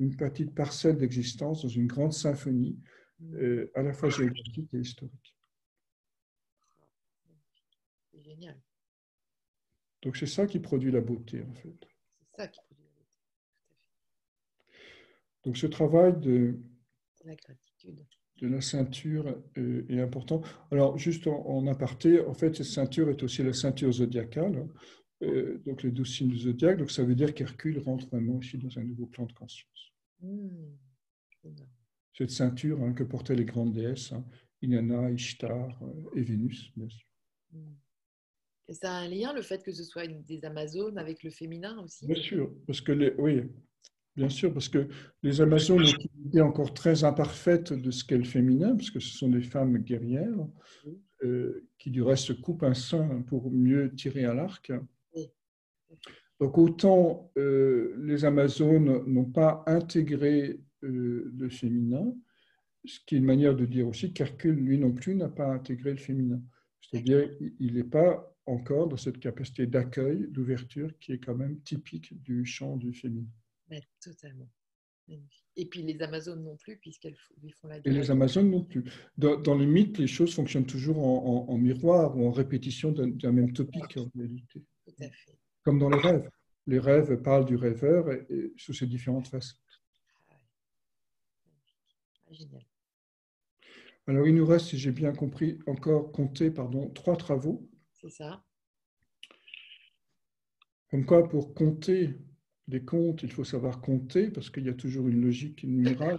une 0.00 0.16
petite 0.16 0.54
parcelle 0.54 0.96
d'existence 0.96 1.62
dans 1.62 1.68
une 1.68 1.86
grande 1.86 2.14
symphonie, 2.14 2.80
euh, 3.34 3.70
à 3.74 3.82
la 3.82 3.92
fois 3.92 4.08
géographique 4.08 4.72
et 4.72 4.78
historique. 4.78 5.36
Génial. 8.18 8.58
Donc 10.02 10.16
c'est 10.16 10.26
ça 10.26 10.46
qui 10.46 10.58
produit 10.58 10.90
la 10.90 11.02
beauté, 11.02 11.42
en 11.42 11.54
fait. 11.54 11.86
C'est 12.16 12.36
ça 12.36 12.48
qui 12.48 12.60
produit 12.62 12.86
la 12.86 13.02
beauté. 13.02 13.10
Donc 15.44 15.58
ce 15.58 15.66
travail 15.66 16.18
de 16.18 16.58
la 17.24 17.34
gratitude 17.34 18.06
de 18.40 18.48
la 18.48 18.60
ceinture 18.60 19.34
euh, 19.58 19.84
est 19.88 20.00
important. 20.00 20.42
Alors, 20.70 20.98
juste 20.98 21.26
en, 21.26 21.46
en, 21.46 21.66
aparté, 21.66 22.20
en 22.20 22.34
fait, 22.34 22.56
cette 22.56 22.66
ceinture 22.66 23.10
est 23.10 23.22
aussi 23.22 23.42
la 23.42 23.52
ceinture 23.52 23.92
zodiacale. 23.92 24.66
Euh, 25.22 25.58
donc 25.66 25.82
les 25.82 25.90
douze 25.90 26.14
signes 26.14 26.30
du 26.30 26.38
zodiaque. 26.38 26.78
Donc 26.78 26.90
ça 26.90 27.04
veut 27.04 27.14
dire 27.14 27.34
qu'Hercule 27.34 27.78
rentre 27.80 28.06
vraiment 28.08 28.36
aussi 28.36 28.56
dans 28.56 28.78
un 28.78 28.84
nouveau 28.84 29.06
plan 29.06 29.26
de 29.26 29.32
conscience. 29.32 29.92
Hmm. 30.20 30.76
Cette 32.16 32.30
ceinture 32.30 32.82
hein, 32.82 32.92
que 32.92 33.04
portaient 33.04 33.34
les 33.34 33.44
grandes 33.44 33.72
déesses, 33.72 34.12
hein, 34.12 34.24
Inanna, 34.62 35.10
Ishtar 35.10 35.82
euh, 35.82 36.16
et 36.16 36.22
Vénus, 36.22 36.72
bien 36.76 36.88
sûr. 36.88 37.06
Hmm. 37.52 37.74
Et 38.68 38.74
ça 38.74 38.92
a 38.92 39.00
un 39.00 39.08
lien, 39.08 39.32
le 39.32 39.42
fait 39.42 39.62
que 39.62 39.72
ce 39.72 39.82
soit 39.82 40.06
des 40.06 40.44
Amazones, 40.44 40.96
avec 40.96 41.22
le 41.22 41.30
féminin 41.30 41.78
aussi? 41.82 42.06
Bien 42.06 42.22
sûr, 42.22 42.54
parce 42.66 42.80
que 42.80 42.92
les, 42.92 43.12
oui, 43.18 43.42
bien 44.16 44.28
sûr, 44.28 44.52
parce 44.52 44.68
que 44.68 44.88
les 45.22 45.40
Amazones 45.40 45.82
ont 45.82 45.84
une 45.84 46.26
idée 46.26 46.40
encore 46.40 46.74
très 46.74 47.04
imparfaite 47.04 47.72
de 47.72 47.90
ce 47.90 48.04
qu'est 48.04 48.18
le 48.18 48.24
féminin, 48.24 48.76
parce 48.76 48.90
que 48.90 49.00
ce 49.00 49.16
sont 49.16 49.28
des 49.28 49.42
femmes 49.42 49.78
guerrières 49.78 50.46
euh, 51.22 51.68
qui 51.78 51.90
du 51.90 52.02
reste 52.02 52.40
coupent 52.40 52.62
un 52.62 52.74
sein 52.74 53.22
pour 53.28 53.50
mieux 53.50 53.94
tirer 53.94 54.24
à 54.24 54.34
l'arc. 54.34 54.72
Donc 56.40 56.56
autant 56.56 57.30
euh, 57.36 57.94
les 57.98 58.24
Amazones 58.24 59.04
n'ont 59.06 59.26
pas 59.26 59.62
intégré 59.66 60.60
euh, 60.82 61.30
le 61.36 61.48
féminin, 61.50 62.14
ce 62.86 62.98
qui 63.04 63.14
est 63.14 63.18
une 63.18 63.24
manière 63.24 63.54
de 63.54 63.66
dire 63.66 63.86
aussi 63.86 64.12
qu'Hercule, 64.14 64.54
lui 64.54 64.78
non 64.78 64.92
plus, 64.92 65.14
n'a 65.14 65.28
pas 65.28 65.52
intégré 65.52 65.90
le 65.90 65.98
féminin. 65.98 66.40
C'est-à-dire 66.80 67.30
il 67.58 67.74
n'est 67.74 67.84
pas 67.84 68.34
encore 68.46 68.88
dans 68.88 68.96
cette 68.96 69.20
capacité 69.20 69.66
d'accueil, 69.66 70.26
d'ouverture 70.30 70.90
qui 70.98 71.12
est 71.12 71.18
quand 71.18 71.34
même 71.34 71.60
typique 71.60 72.20
du 72.22 72.46
chant 72.46 72.76
du 72.76 72.94
féminin. 72.94 73.28
Totalement. 74.00 74.48
Et 75.56 75.66
puis 75.66 75.82
les 75.82 76.00
Amazones 76.02 76.44
non 76.44 76.56
plus, 76.56 76.78
puisqu'elles 76.78 77.16
font 77.60 77.66
la 77.66 77.80
guerre. 77.80 77.92
Et 77.92 77.96
les 77.96 78.10
Amazones 78.12 78.48
non 78.48 78.64
plus. 78.64 78.84
Dans, 79.18 79.40
dans, 79.40 79.56
le 79.56 79.66
mythe, 79.66 79.98
les 79.98 80.06
choses 80.06 80.34
fonctionnent 80.34 80.66
toujours 80.66 80.98
en, 80.98 81.48
en 81.48 81.58
miroir 81.58 82.16
ou 82.16 82.28
en 82.28 82.30
répétition 82.30 82.92
d'un 82.92 83.32
même 83.32 83.52
topic 83.52 83.96
en 83.96 84.08
réalité. 84.14 84.64
Tout 84.84 84.94
à 85.00 85.10
fait 85.10 85.40
comme 85.62 85.78
dans 85.78 85.90
les 85.90 85.98
rêves. 85.98 86.30
Les 86.66 86.78
rêves 86.78 87.20
parlent 87.22 87.44
du 87.44 87.56
rêveur 87.56 88.10
et, 88.12 88.52
sous 88.56 88.74
ses 88.74 88.86
différentes 88.86 89.28
facettes. 89.28 89.58
Ah, 90.30 90.36
génial. 92.32 92.64
Alors, 94.06 94.26
il 94.26 94.34
nous 94.34 94.46
reste, 94.46 94.66
si 94.66 94.78
j'ai 94.78 94.92
bien 94.92 95.12
compris, 95.12 95.58
encore 95.66 96.12
compter 96.12 96.50
pardon, 96.50 96.90
trois 96.90 97.16
travaux. 97.16 97.68
C'est 97.92 98.10
ça. 98.10 98.44
Comme 100.90 101.06
quoi, 101.06 101.28
pour 101.28 101.54
compter 101.54 102.18
des 102.70 102.82
comptes, 102.82 103.22
il 103.22 103.30
faut 103.30 103.44
savoir 103.44 103.80
compter, 103.80 104.30
parce 104.30 104.48
qu'il 104.48 104.64
y 104.64 104.70
a 104.70 104.74
toujours 104.74 105.08
une 105.08 105.20
logique 105.20 105.64
numérale 105.64 106.18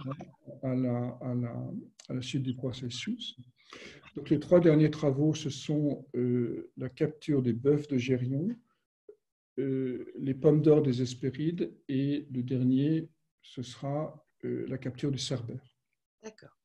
à 0.62 0.74
la, 0.74 1.18
à 1.20 1.34
la, 1.34 1.72
à 2.08 2.14
la 2.14 2.22
suite 2.22 2.44
du 2.44 2.54
processus. 2.54 3.36
Donc, 4.14 4.30
les 4.30 4.38
trois 4.38 4.60
derniers 4.60 4.90
travaux, 4.90 5.34
ce 5.34 5.50
sont 5.50 6.06
euh, 6.14 6.70
la 6.76 6.88
capture 6.88 7.42
des 7.42 7.54
bœufs 7.54 7.88
de 7.88 7.96
Gérion, 7.96 8.48
euh, 9.58 10.12
les 10.18 10.34
pommes 10.34 10.62
d'or 10.62 10.82
des 10.82 11.02
Hespérides 11.02 11.72
et 11.88 12.26
le 12.32 12.42
dernier, 12.42 13.08
ce 13.42 13.62
sera 13.62 14.24
euh, 14.44 14.66
la 14.68 14.78
capture 14.78 15.10
du 15.10 15.18
Cerbère. 15.18 15.62
D'accord. 16.22 16.56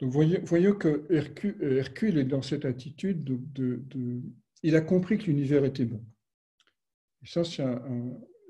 Donc 0.00 0.10
voyons, 0.10 0.74
que 0.74 1.06
Hercule, 1.10 2.18
est 2.18 2.24
dans 2.24 2.42
cette 2.42 2.64
attitude 2.64 3.22
de, 3.22 4.20
Il 4.64 4.74
a 4.74 4.80
compris 4.80 5.16
que 5.16 5.26
l'univers 5.26 5.64
était 5.64 5.84
bon. 5.84 6.04
Et 7.22 7.26
ça, 7.26 7.44
c'est 7.44 7.64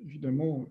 évidemment 0.05 0.67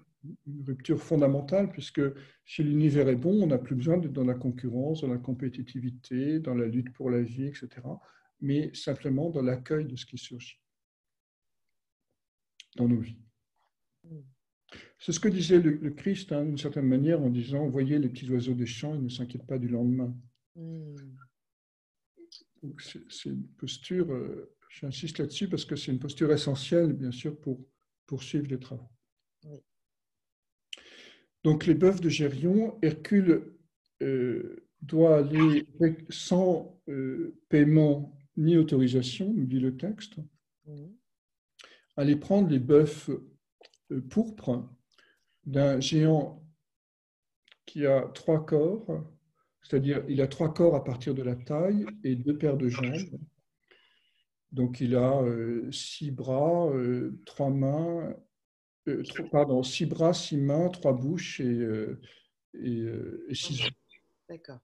une 0.48 0.64
rupture 0.65 1.02
fondamentale, 1.02 1.69
puisque 1.69 2.02
si 2.45 2.64
l'univers 2.64 3.07
est 3.10 3.15
bon, 3.15 3.44
on 3.44 3.48
n'a 3.48 3.57
plus 3.57 3.76
besoin 3.76 3.98
d'être 3.98 4.14
dans 4.14 4.26
la 4.26 4.36
concurrence, 4.36 5.02
dans 5.02 5.07
la 5.07 5.18
compétitivité, 5.18 6.40
dans 6.40 6.56
la 6.56 6.68
lutte 6.68 6.94
pour 6.94 7.10
la 7.10 7.22
vie, 7.22 7.45
etc., 7.45 7.69
mais 8.40 8.73
simplement 8.73 9.30
dans 9.30 9.41
l'accueil 9.41 9.86
de 9.86 9.95
ce 9.95 10.06
qui 10.06 10.18
surgit 10.18 10.60
dans 12.76 12.88
nos 12.88 12.99
vies. 12.99 13.18
C'est 14.99 15.11
ce 15.11 15.19
que 15.19 15.28
disait 15.28 15.60
le, 15.60 15.90
Christ, 15.91 16.32
hein, 16.32 16.45
d'une 16.45 16.57
certaine 16.57 16.88
manière, 16.88 17.22
en 17.22 17.30
disant 17.30 17.68
Voyez 17.68 17.99
les 17.99 18.10
petits 18.10 18.30
oiseaux 18.32 18.53
des 18.53 18.65
champs, 18.65 18.95
ils 18.95 19.03
ne 19.03 19.10
s'inquiètent 19.10 19.48
pas 19.48 19.57
du 19.57 19.68
lendemain. 19.68 20.15
C'est 22.80 23.30
une 23.30 23.48
posture, 23.57 24.11
euh, 24.11 24.56
j'insiste 24.69 25.18
là-dessus 25.18 25.49
parce 25.49 25.65
que 25.65 25.76
c'est 25.76 25.91
une 25.91 25.99
posture 25.99 26.32
essentielle, 26.32 26.94
bien 26.94 27.11
sûr, 27.11 27.38
pour 27.40 27.60
poursuivre 28.12 28.48
les 28.50 28.60
travaux. 28.60 28.90
Donc, 31.46 31.66
les 31.66 31.76
bœufs 31.76 32.02
de 32.02 32.10
Gérion, 32.10 32.78
Hercule 32.82 33.56
euh, 34.02 34.68
doit 34.82 35.20
aller 35.20 35.66
sans 36.10 36.78
euh, 36.90 37.40
paiement 37.48 38.14
ni 38.36 38.58
autorisation, 38.58 39.34
nous 39.34 39.46
dit 39.46 39.62
le 39.62 39.78
texte 39.78 40.16
aller 41.96 42.18
prendre 42.18 42.50
les 42.50 42.60
bœufs 42.60 43.10
euh, 43.92 44.02
pourpres 44.10 44.70
d'un 45.46 45.80
géant 45.80 46.46
qui 47.66 47.86
a 47.86 48.02
trois 48.14 48.46
corps, 48.46 49.06
c'est-à-dire 49.64 50.04
il 50.10 50.20
a 50.20 50.28
trois 50.28 50.54
corps 50.54 50.76
à 50.76 50.84
partir 50.84 51.16
de 51.16 51.24
la 51.24 51.38
taille 51.38 51.86
et 52.04 52.18
deux 52.18 52.38
paires 52.38 52.58
de 52.58 52.68
jambes. 52.68 53.22
Donc 54.52 54.82
il 54.82 54.95
a 54.95 55.22
euh, 55.22 55.72
six 55.72 56.11
bras, 56.11 56.69
euh, 56.73 57.19
trois 57.26 57.49
mains, 57.49 58.14
pardon, 59.32 59.64
six 59.64 59.86
bras, 59.86 60.14
six 60.14 60.38
mains, 60.38 60.69
trois 60.69 60.94
bouches 60.94 61.40
et, 61.40 61.68
et, 62.56 63.34
six 63.34 63.64
yeux. 63.64 63.69
D'accord. 64.28 64.60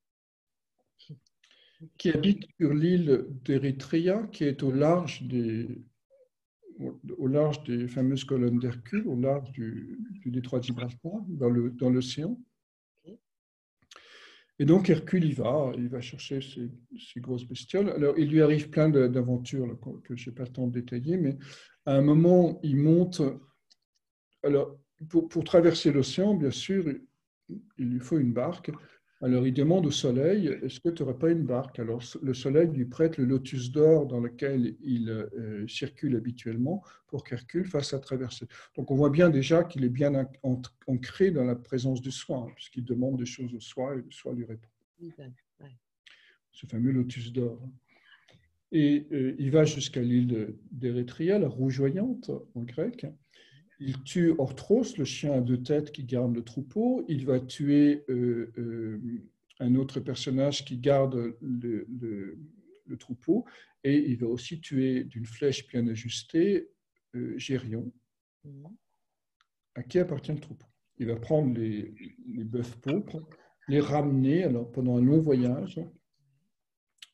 Qui 1.98 2.10
habite 2.10 2.44
sur 2.60 2.74
l'île 2.74 3.28
d'Eritrea, 3.46 4.28
qui 4.28 4.44
est 4.44 4.64
au 4.64 4.72
large 4.72 5.22
des, 5.24 5.68
au 6.80 7.28
large 7.28 7.64
des 7.64 7.88
fameuses 7.88 8.24
colonnes 8.24 8.60
d'Hercule, 8.60 9.08
au 9.08 9.20
large 9.20 9.52
du, 9.52 10.00
détroit 10.26 10.60
de 10.60 10.66
Gibraltar, 10.66 11.22
dans 11.28 11.90
l'océan. 11.90 12.38
Et 14.60 14.66
donc 14.66 14.90
Hercule 14.90 15.26
y 15.26 15.34
va, 15.34 15.72
il 15.78 15.88
va 15.88 16.02
chercher 16.02 16.40
ces, 16.42 17.20
grosses 17.20 17.48
bestioles. 17.48 17.90
Alors 17.92 18.18
il 18.18 18.30
lui 18.30 18.42
arrive 18.42 18.70
plein 18.70 18.90
d'aventures 18.90 19.78
que 20.04 20.16
je 20.16 20.30
n'ai 20.30 20.36
pas 20.36 20.44
le 20.44 20.50
temps 20.50 20.68
de 20.68 20.80
détailler, 20.80 21.18
mais 21.18 21.38
à 21.86 21.94
un 21.96 22.02
moment, 22.02 22.60
il 22.64 22.78
monte. 22.78 23.22
Alors 24.44 24.78
pour, 25.10 25.28
pour 25.30 25.44
traverser 25.44 25.92
l'océan, 25.92 26.34
bien 26.34 26.52
sûr, 26.52 26.86
il 27.50 27.90
lui 27.90 28.00
faut 28.00 28.18
une 28.18 28.34
barque. 28.34 28.72
Alors 29.20 29.48
il 29.48 29.54
demande 29.54 29.88
au 29.88 29.92
soleil, 29.92 30.48
est-ce 30.62 30.80
que 30.80 30.90
tu 30.90 31.02
n'aurais 31.02 31.18
pas 31.18 31.32
une 31.32 31.44
barque? 31.44 31.80
Alors 31.80 32.04
le 32.22 32.34
soleil 32.36 32.68
lui 32.68 32.86
prête 32.86 33.18
le 33.18 33.26
lotus 33.26 33.72
d'or 33.72 34.06
dans 34.06 34.20
lequel 34.20 34.76
il 34.82 35.10
euh, 35.10 35.68
circule 35.68 36.16
habituellement 36.16 36.84
pour 37.08 37.24
qu'Hercule 37.24 37.66
fasse 37.66 37.90
sa 37.90 38.00
traversée. 38.00 38.46
Donc 38.76 38.92
on 38.92 38.96
voit 38.96 39.10
bien 39.10 39.32
déjà 39.32 39.64
qu'il 39.64 39.84
est 39.84 39.90
bien 39.90 40.28
ancré 40.86 41.32
dans 41.32 41.46
la 41.46 41.56
présence 41.56 42.00
du 42.00 42.12
soi, 42.12 42.46
hein, 42.48 42.52
puisqu'il 42.56 42.86
demande 42.86 43.18
des 43.18 43.26
choses 43.26 43.56
au 43.56 43.60
soi 43.60 43.96
et 43.96 43.98
le 43.98 44.12
soi 44.12 44.36
lui 44.36 44.46
répond. 44.46 44.70
Ce 46.52 46.68
fameux 46.68 46.92
lotus 46.92 47.34
d'or. 47.34 47.60
Et 48.72 49.08
euh, 49.12 49.36
il 49.40 49.50
va 49.50 49.66
jusqu'à 49.66 50.02
l'île 50.02 50.56
d'Érythrée, 50.72 51.28
la 51.40 51.48
rougeoyante 51.48 52.30
en 52.54 52.62
grec. 52.62 53.08
Il 53.80 54.02
tue 54.04 54.34
Orthros, 54.38 54.98
le 54.98 55.06
chien 55.06 55.34
à 55.34 55.42
deux 55.42 55.62
têtes 55.62 55.92
qui 55.92 56.04
garde 56.04 56.36
le 56.36 56.44
troupeau. 56.44 57.06
Il 57.08 57.26
va 57.26 57.40
tuer 57.40 58.04
euh, 58.10 58.52
euh, 58.58 59.00
un 59.60 59.76
autre 59.76 60.00
personnage 60.00 60.66
qui 60.66 60.78
garde 60.78 61.36
le, 61.42 62.38
troupeau. 63.00 63.46
Et 63.84 63.98
il 64.10 64.18
va 64.18 64.28
aussi 64.28 64.60
tuer 64.60 65.04
d'une 65.04 65.26
flèche 65.26 65.68
bien 65.68 65.88
ajustée 65.88 66.70
Gérion, 67.36 67.92
à 69.76 69.84
qui 69.84 69.98
appartient 69.98 70.34
le 70.34 70.40
troupeau. 70.40 70.68
Il 70.98 71.08
va 71.08 71.16
prendre 71.16 71.54
les, 71.58 71.94
bœufs 72.26 72.76
pauvres, 72.82 73.28
les 73.68 73.80
ramener 73.80 74.44
alors, 74.44 74.72
pendant 74.72 74.98
un 74.98 75.02
long 75.02 75.20
voyage 75.20 75.80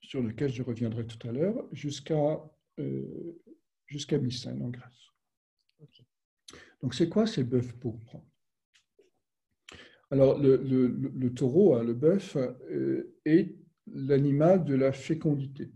sur 0.02 0.22
lequel 0.22 0.52
je 0.52 0.64
reviendrai 0.64 1.06
tout 1.06 1.28
à 1.28 1.32
l'heure, 1.32 1.68
jusqu'à 1.72 2.42
euh, 2.80 3.40
jusqu'à 3.86 4.18
Mycène 4.18 4.64
en 4.64 4.70
Grèce. 4.70 5.13
Donc, 6.84 6.94
c'est 6.94 7.10
quoi 7.10 7.26
ces 7.26 7.44
bœufs 7.44 7.74
pourpres 7.80 8.22
Alors, 10.12 10.38
le, 10.38 11.30
taureau, 11.30 11.76
hein, 11.76 11.84
le 11.84 11.96
bœuf, 11.96 12.38
euh, 12.38 13.16
est 13.26 13.56
l'animal 13.88 14.64
de 14.64 14.76
la 14.76 14.92
fécondité 14.92 15.72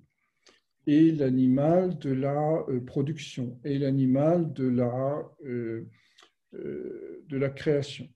et 0.85 1.11
l'animal 1.11 1.97
de 1.97 2.11
la 2.11 2.63
euh, 2.69 2.79
production 2.81 3.59
et 3.63 3.79
l'animal 3.79 4.53
de 4.53 4.67
la, 4.67 5.27
de 5.43 7.37
la 7.37 7.49
création. 7.49 8.07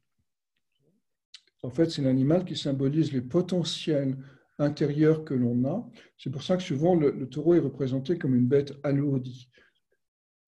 En 1.63 1.69
fait, 1.69 1.89
c'est 1.89 2.01
l'animal 2.01 2.45
qui 2.45 2.55
symbolise 2.55 3.11
les 3.11 3.21
potentiels 3.21 4.17
intérieur 4.61 5.23
que 5.25 5.33
l'on 5.33 5.63
a. 5.65 5.89
C'est 6.17 6.29
pour 6.29 6.43
ça 6.43 6.57
que 6.57 6.63
souvent 6.63 6.95
le, 6.95 7.27
taureau 7.27 7.53
est 7.55 7.59
représenté 7.59 8.17
comme 8.17 8.35
une 8.35 8.47
bête 8.47 8.73
alourdie. 8.83 9.49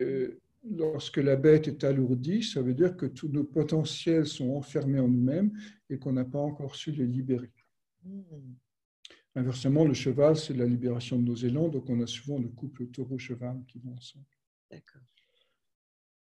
Euh, 0.01 0.39
lorsque 0.69 1.17
la 1.17 1.35
bête 1.35 1.67
est 1.67 1.83
alourdie, 1.83 2.43
ça 2.43 2.61
veut 2.61 2.73
dire 2.73 2.95
que 2.95 3.05
tous 3.05 3.27
nos 3.27 3.43
potentiels 3.43 4.25
sont 4.25 4.51
enfermés 4.51 4.99
en 4.99 5.07
nous-mêmes 5.07 5.51
et 5.89 5.97
qu'on 5.97 6.13
n'a 6.13 6.25
pas 6.25 6.39
encore 6.39 6.75
su 6.75 6.91
les 6.91 7.05
libérer. 7.05 7.51
Hmm. 8.03 8.21
Inversement, 9.35 9.85
le 9.85 9.93
cheval, 9.93 10.35
c'est 10.35 10.53
la 10.53 10.65
libération 10.65 11.17
de 11.17 11.23
nos 11.23 11.35
élans, 11.35 11.67
donc 11.67 11.89
on 11.89 11.99
a 12.01 12.07
souvent 12.07 12.37
le 12.37 12.49
couple 12.49 12.85
taureau-cheval 12.87 13.63
qui 13.67 13.79
vont 13.79 13.93
ensemble. 13.93 14.25
D'accord. 14.69 15.01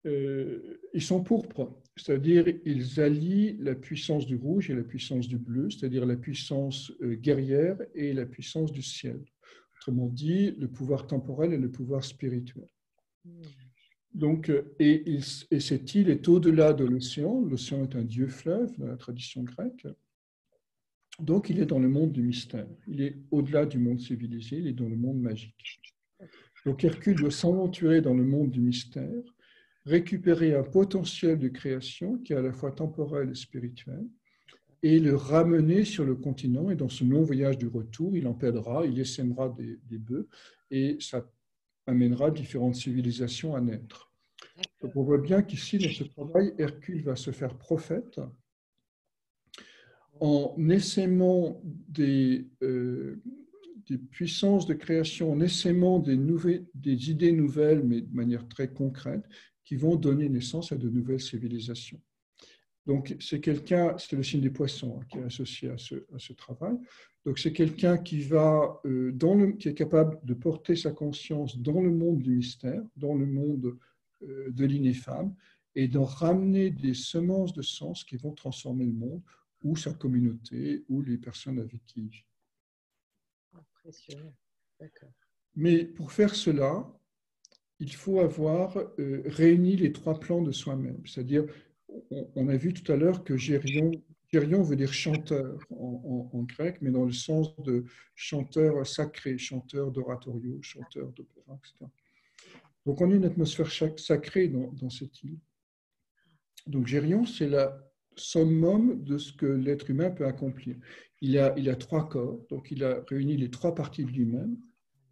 Euh, 0.08 0.80
ils 0.94 1.02
sont 1.02 1.24
pourpres, 1.24 1.80
c'est-à-dire 1.96 2.48
ils 2.66 3.00
allient 3.00 3.56
la 3.60 3.76
puissance 3.76 4.26
du 4.26 4.36
rouge 4.36 4.72
et 4.72 4.76
la 4.76 4.84
puissance 4.84 5.28
du 5.28 5.38
bleu, 5.38 5.70
c'est-à-dire 5.70 6.06
la 6.06 6.16
puissance 6.16 6.92
euh, 7.02 7.14
guerrière 7.16 7.78
et 7.94 8.14
la 8.14 8.26
puissance 8.26 8.72
du 8.72 8.82
ciel. 8.82 9.24
Autrement 9.76 10.08
dit, 10.08 10.52
le 10.52 10.68
pouvoir 10.68 11.06
temporel 11.06 11.54
et 11.54 11.58
le 11.58 11.70
pouvoir 11.70 12.04
spirituel. 12.04 12.68
Donc, 14.14 14.50
euh, 14.50 14.74
et, 14.80 15.18
et 15.52 15.60
cette 15.60 15.96
île 15.96 16.10
est 16.10 16.28
au-delà 16.28 16.74
de 16.74 16.84
l'océan. 16.84 17.42
L'océan 17.42 17.84
est 17.84 17.96
un 17.96 18.04
dieu 18.04 18.28
fleuve 18.28 18.78
dans 18.78 18.88
la 18.88 18.98
tradition 18.98 19.44
grecque. 19.44 19.88
Donc, 21.20 21.50
il 21.50 21.60
est 21.60 21.66
dans 21.66 21.80
le 21.80 21.90
monde 21.90 22.12
du 22.12 22.22
mystère. 22.22 22.68
Il 22.88 23.02
est 23.02 23.18
au-delà 23.32 23.66
du 23.66 23.80
monde 23.80 24.00
civilisé, 24.00 24.58
il 24.58 24.68
est 24.68 24.74
dans 24.74 24.90
le 24.90 24.96
monde 24.96 25.20
magique. 25.20 25.82
Donc, 26.66 26.84
Hercule 26.84 27.16
doit 27.16 27.32
s'aventurer 27.32 28.02
dans 28.02 28.14
le 28.14 28.24
monde 28.24 28.52
du 28.52 28.62
mystère 28.62 29.24
récupérer 29.86 30.56
un 30.56 30.64
potentiel 30.64 31.40
de 31.40 31.48
création 31.48 32.18
qui 32.20 32.34
est 32.34 32.36
à 32.36 32.42
la 32.42 32.54
fois 32.54 32.72
temporel 32.72 33.32
et 33.32 33.36
spirituel 33.36 34.06
et 34.84 35.00
le 35.00 35.16
ramener 35.16 35.86
sur 35.86 36.06
le 36.06 36.16
continent. 36.16 36.70
Et 36.70 36.76
dans 36.76 36.90
ce 36.90 37.04
long 37.04 37.24
voyage 37.24 37.58
du 37.58 37.68
retour, 37.68 38.16
il 38.16 38.28
en 38.28 38.34
perdra, 38.34 38.86
il 38.86 39.00
essaimera 39.00 39.50
des, 39.50 39.80
des 39.90 39.98
bœufs 39.98 40.28
et 40.70 40.98
ça 41.00 41.28
amènera 41.88 42.32
différentes 42.32 42.76
civilisations 42.76 43.56
à 43.56 43.62
naître. 43.62 44.12
Donc 44.82 44.96
on 44.96 45.04
voit 45.04 45.18
bien 45.18 45.42
qu'ici, 45.42 45.78
dans 45.78 45.92
ce 45.92 46.04
travail, 46.04 46.54
Hercule 46.58 47.04
va 47.04 47.16
se 47.16 47.32
faire 47.32 47.58
prophète 47.58 48.20
en 50.20 50.56
essaimant 50.70 51.62
des, 51.64 52.48
euh, 52.62 53.22
puissances 54.12 54.68
de 54.68 54.74
création, 54.74 55.32
en 55.32 55.42
essaimant 55.42 56.00
des, 56.00 56.18
des 56.76 57.10
idées 57.10 57.32
nouvelles, 57.32 57.84
mais 57.84 58.02
de 58.02 58.16
manière 58.16 58.48
très 58.48 58.70
concrète, 58.70 59.24
qui 59.66 59.76
vont 59.76 59.96
donner 59.96 60.30
naissance 60.30 60.72
à 60.72 60.78
de 60.78 60.90
nouvelles 60.90 61.20
civilisations. 61.20 62.00
Donc, 62.86 63.16
c'est 63.20 63.40
quelqu'un, 63.40 63.96
c'est 63.98 64.16
le 64.16 64.24
signe 64.24 64.42
des 64.42 64.50
poissons 64.50 65.00
hein, 65.00 65.06
qui 65.10 65.18
est 65.20 65.24
associé 65.24 65.70
à 65.70 65.78
ce, 65.78 65.96
à 66.14 66.20
ce 66.20 66.34
travail. 66.34 66.78
Donc, 67.26 67.38
c'est 67.38 67.54
quelqu'un 67.54 67.98
qui 67.98 68.22
va, 68.22 68.82
euh, 68.86 69.12
dans 69.12 69.36
le, 69.36 69.52
qui 69.52 69.70
est 69.70 69.76
capable 69.76 70.20
de 70.24 70.34
porter 70.34 70.76
sa 70.76 70.92
conscience 70.92 71.58
dans 71.58 71.82
le 71.82 71.92
monde 71.92 72.20
du 72.20 72.32
mystère, 72.32 72.82
dans 72.96 73.14
le 73.14 73.28
monde 73.28 73.78
euh, 74.24 74.50
de 74.50 74.66
l'ineffable, 74.66 75.32
et 75.76 75.88
d'en 75.88 76.06
ramener 76.06 76.72
des 76.72 76.94
semences 76.94 77.54
de 77.54 77.62
sens 77.62 78.04
qui 78.04 78.18
vont 78.18 78.34
transformer 78.34 78.86
le 78.86 78.94
monde 78.94 79.22
ou 79.64 79.76
sa 79.76 79.94
communauté 79.94 80.84
ou 80.90 81.02
les 81.02 81.18
personnes 81.18 81.60
avec 81.60 81.86
qui 81.86 82.02
il 82.02 82.10
vit. 82.10 82.26
Impressionnant. 83.54 84.34
D'accord. 84.80 85.12
Mais 85.56 85.86
pour 85.86 86.12
faire 86.12 86.34
cela, 86.34 86.92
il 87.80 87.94
faut 87.94 88.20
avoir 88.20 88.78
euh, 88.78 89.22
réuni 89.26 89.76
les 89.76 89.92
trois 89.92 90.20
plans 90.20 90.42
de 90.42 90.52
soi-même. 90.52 91.02
C'est-à-dire, 91.06 91.46
on, 92.36 92.48
a 92.48 92.56
vu 92.56 92.74
tout 92.74 92.92
à 92.92 92.96
l'heure 92.96 93.24
que 93.24 93.38
Gérion, 93.38 93.92
veut 94.34 94.76
dire 94.76 94.94
chanteur 94.94 95.60
en, 95.70 96.44
grec, 96.44 96.78
mais 96.82 96.92
dans 96.92 97.06
le 97.06 97.12
sens 97.12 97.56
de 97.64 97.86
chanteur 98.16 98.86
sacré, 98.88 99.38
chanteur 99.38 99.92
d'oratorio, 99.92 100.62
chanteur 100.62 101.12
d'opéra, 101.12 101.60
etc. 101.60 101.86
Donc 102.86 103.02
on 103.02 103.12
a 103.12 103.16
une 103.16 103.26
atmosphère 103.26 103.72
sacrée 104.00 104.48
dans, 104.48 104.72
dans 104.74 104.90
cette 104.90 105.22
île. 105.24 105.38
Donc 106.68 106.88
Gérion, 106.88 107.26
c'est 107.26 107.50
la 107.50 107.78
summum 108.16 109.04
de 109.04 109.18
ce 109.18 109.34
que 109.34 109.46
l'être 109.46 109.90
humain 109.90 110.12
peut 110.12 110.26
accomplir. 110.26 110.78
Il 111.22 111.38
a, 111.38 111.54
il 111.58 111.70
a 111.70 111.76
trois 111.76 112.08
corps, 112.08 112.46
donc 112.50 112.72
il 112.72 112.84
a 112.84 113.04
réuni 113.08 113.38
les 113.38 113.50
trois 113.50 113.76
parties 113.76 114.06
de 114.06 114.12
lui-même 114.12 114.58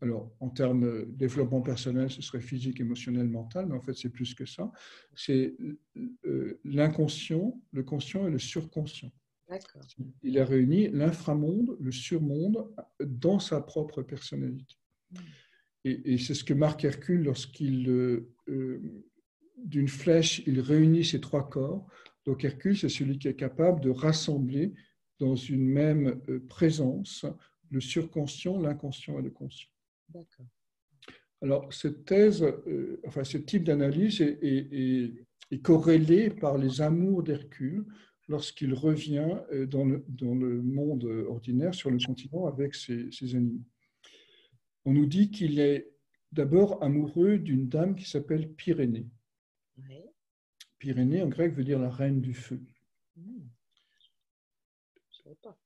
alors, 0.01 0.31
en 0.39 0.49
termes 0.49 0.81
de 0.81 1.07
développement 1.11 1.61
personnel, 1.61 2.09
ce 2.09 2.21
serait 2.21 2.41
physique, 2.41 2.79
émotionnel, 2.79 3.27
mental, 3.27 3.65
mais 3.67 3.75
en 3.75 3.81
fait, 3.81 3.93
c'est 3.93 4.09
plus 4.09 4.33
que 4.33 4.45
ça. 4.45 4.71
C'est 5.13 5.55
euh, 6.25 6.59
l'inconscient, 6.63 7.59
le 7.73 7.83
conscient 7.83 8.25
et 8.27 8.31
le 8.31 8.39
surconscient. 8.39 9.11
Il 10.21 10.37
a 10.37 10.45
réuni 10.45 10.89
l'inframonde, 10.89 11.75
le 11.79 11.91
surmonde 11.91 12.71
dans 13.03 13.39
sa 13.39 13.59
propre 13.61 14.03
personnalité. 14.03 14.75
Hmm. 15.11 15.17
Et, 15.85 16.17
c'est 16.17 16.33
ce 16.33 16.43
que 16.43 16.53
marque 16.53 16.83
Hercule 16.83 17.23
lorsqu'il, 17.23 17.89
euh, 17.89 18.29
euh, 18.47 19.03
d'une 19.57 19.87
flèche, 19.87 20.43
il 20.45 20.61
réunit 20.61 21.03
ces 21.03 21.19
trois 21.19 21.49
corps. 21.49 21.87
Donc 22.25 22.43
Hercule, 22.43 22.77
c'est 22.77 22.89
celui 22.89 23.17
qui 23.17 23.27
est 23.27 23.35
capable 23.35 23.81
de 23.81 23.89
rassembler 23.89 24.73
dans 25.19 25.35
une 25.35 25.65
même 25.65 26.21
présence 26.47 27.25
le 27.71 27.81
surconscient, 27.81 28.59
l'inconscient 28.59 29.19
et 29.19 29.21
le 29.21 29.29
conscient. 29.29 29.69
D'accord. 30.09 30.47
Alors, 31.41 31.73
cette 31.73 32.05
thèse, 32.05 32.43
euh, 32.43 32.99
enfin, 33.07 33.23
ce 33.23 33.37
type 33.37 33.63
d'analyse 33.63 34.21
est, 34.21 35.25
corrélé 35.63 36.29
par 36.29 36.57
les 36.57 36.81
amours 36.81 37.23
d'Hercule 37.23 37.85
lorsqu'il 38.27 38.73
revient 38.73 39.39
euh, 39.51 39.65
dans 39.65 39.85
le, 39.85 40.05
dans 40.07 40.35
le, 40.35 40.61
monde 40.61 41.05
ordinaire, 41.27 41.73
sur 41.73 41.89
le 41.89 41.97
continent, 41.97 42.45
avec 42.45 42.75
ses, 42.75 43.09
animaux. 43.35 43.63
On 44.85 44.93
nous 44.93 45.05
dit 45.05 45.31
qu'il 45.31 45.59
est 45.59 45.91
d'abord 46.31 46.83
amoureux 46.83 47.37
d'une 47.37 47.67
dame 47.67 47.95
qui 47.95 48.07
s'appelle 48.09 48.53
Pyrénées. 48.53 49.07
Pyrénées, 50.77 51.21
en 51.21 51.27
grec, 51.27 51.53
veut 51.53 51.63
dire 51.63 51.79
la 51.79 51.89
reine 51.89 52.21
du 52.21 52.33
feu. 52.33 52.61
Hmm. 53.15 53.47
Je 55.11 55.29
ne 55.29 55.33
pas. 55.35 55.57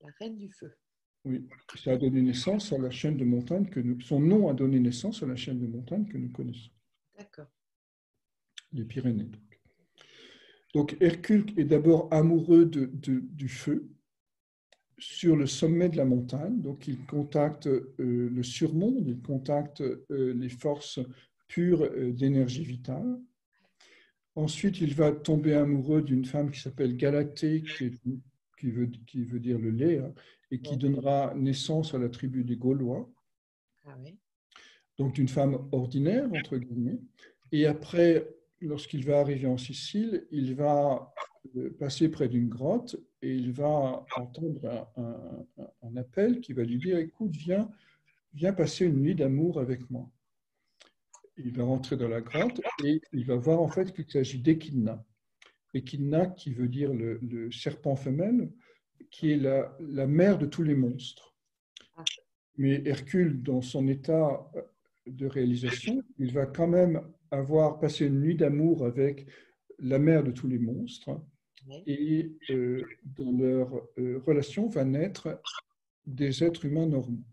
La 0.00 0.10
reine 0.18 0.36
du 0.36 0.50
feu. 0.50 0.74
Oui, 1.24 1.46
ça 1.76 1.92
a 1.92 1.96
donné 1.96 2.22
naissance 2.22 2.72
à 2.72 2.78
la 2.78 2.90
chaîne 2.90 3.16
de 3.16 3.24
montagnes 3.24 3.68
que 3.68 3.80
nous, 3.80 4.00
son 4.00 4.20
nom 4.20 4.48
a 4.48 4.54
donné 4.54 4.80
naissance 4.80 5.22
à 5.22 5.26
la 5.26 5.36
chaîne 5.36 5.58
de 5.58 5.66
montagnes 5.66 6.06
que 6.06 6.16
nous 6.16 6.30
connaissons. 6.30 6.70
D'accord. 7.18 7.46
Les 8.72 8.84
Pyrénées. 8.84 9.24
Donc. 9.24 9.58
donc 10.74 10.96
Hercule 11.00 11.46
est 11.58 11.64
d'abord 11.64 12.08
amoureux 12.12 12.64
de, 12.64 12.86
du 12.86 13.48
feu 13.48 13.90
sur 15.00 15.36
le 15.36 15.46
sommet 15.46 15.88
de 15.88 15.96
la 15.96 16.04
montagne. 16.04 16.60
Donc 16.60 16.88
il 16.88 17.04
contacte 17.04 17.66
euh, 17.66 17.90
le 17.98 18.42
surmonde, 18.42 19.06
il 19.06 19.20
contacte 19.20 19.80
euh, 19.80 20.34
les 20.34 20.48
forces 20.48 21.00
pures 21.48 21.82
euh, 21.82 22.12
d'énergie 22.12 22.64
vitale. 22.64 23.18
Ensuite, 24.36 24.80
il 24.80 24.94
va 24.94 25.10
tomber 25.10 25.54
amoureux 25.54 26.02
d'une 26.02 26.24
femme 26.24 26.50
qui 26.50 26.60
s'appelle 26.60 26.96
Galatée, 26.96 27.62
qui, 27.62 27.90
qui, 28.58 28.70
veut, 28.70 28.86
qui 29.06 29.24
veut 29.24 29.40
dire 29.40 29.58
le 29.58 29.70
lait, 29.70 29.98
hein, 29.98 30.14
et 30.50 30.60
qui 30.60 30.76
donnera 30.76 31.34
naissance 31.34 31.94
à 31.94 31.98
la 31.98 32.08
tribu 32.08 32.44
des 32.44 32.56
Gaulois. 32.56 33.08
Ah 33.86 33.96
Donc 34.98 35.14
d'une 35.14 35.28
femme 35.28 35.68
ordinaire, 35.72 36.28
entre 36.32 36.58
guillemets. 36.58 37.00
Et 37.52 37.66
après, 37.66 38.28
lorsqu'il 38.60 39.04
va 39.04 39.20
arriver 39.20 39.46
en 39.46 39.58
Sicile, 39.58 40.26
il 40.30 40.54
va 40.54 41.12
euh, 41.56 41.70
passer 41.78 42.08
près 42.08 42.28
d'une 42.28 42.48
grotte 42.48 42.96
et 43.22 43.34
il 43.34 43.52
va 43.52 44.04
entendre 44.16 44.88
un, 44.96 45.96
appel 45.96 46.40
qui 46.40 46.52
va 46.52 46.62
lui 46.62 46.78
dire 46.78 46.98
Écoute, 46.98 47.34
viens, 47.36 47.70
viens 48.34 48.52
passer 48.52 48.86
une 48.86 49.00
nuit 49.00 49.14
d'amour 49.14 49.60
avec 49.60 49.88
moi. 49.90 50.10
Il 51.36 51.52
va 51.52 51.64
rentrer 51.64 51.96
dans 51.96 52.08
la 52.08 52.20
grotte 52.20 52.60
et 52.84 53.00
il 53.12 53.24
va 53.24 53.36
voir 53.36 53.60
en 53.60 53.68
fait 53.68 53.92
qu'il 53.92 54.10
s'agit 54.10 54.40
d'Echidna. 54.40 55.04
Echidna 55.72 56.26
qui 56.26 56.52
veut 56.52 56.68
dire 56.68 56.92
le, 56.92 57.50
serpent 57.50 57.96
femelle, 57.96 58.50
qui 59.10 59.32
est 59.32 59.36
la, 59.36 59.76
la 59.80 60.06
mère 60.06 60.38
de 60.38 60.46
tous 60.46 60.62
les 60.62 60.74
monstres. 60.74 61.34
Ah. 61.96 62.04
Mais 62.56 62.82
Hercule, 62.84 63.42
dans 63.42 63.62
son 63.62 63.88
état 63.88 64.50
de 65.06 65.26
réalisation, 65.26 66.02
il 66.18 66.32
va 66.32 66.46
quand 66.46 66.68
même 66.68 67.02
avoir 67.30 67.78
passé 67.78 68.06
une 68.06 68.20
nuit 68.20 68.36
d'amour 68.36 68.84
avec 68.84 69.26
la 69.78 69.98
mère 69.98 70.24
de 70.24 70.30
tous 70.30 70.48
les 70.48 70.58
monstres, 70.58 71.20
et 71.86 72.32
euh, 72.50 72.82
dans 73.04 73.32
leur 73.32 73.74
euh, 73.98 74.18
relation 74.26 74.68
va 74.68 74.84
naître 74.84 75.40
des 76.06 76.42
êtres 76.42 76.64
humains 76.64 76.86
normaux. 76.86 77.24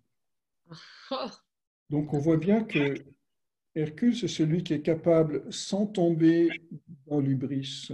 Donc 1.89 2.13
on 2.13 2.19
voit 2.19 2.37
bien 2.37 2.63
que 2.63 2.95
Hercule, 3.75 4.15
c'est 4.15 4.27
celui 4.27 4.63
qui 4.63 4.73
est 4.73 4.81
capable, 4.81 5.43
sans 5.51 5.85
tomber 5.85 6.49
dans 7.05 7.19
l'ubris, 7.19 7.89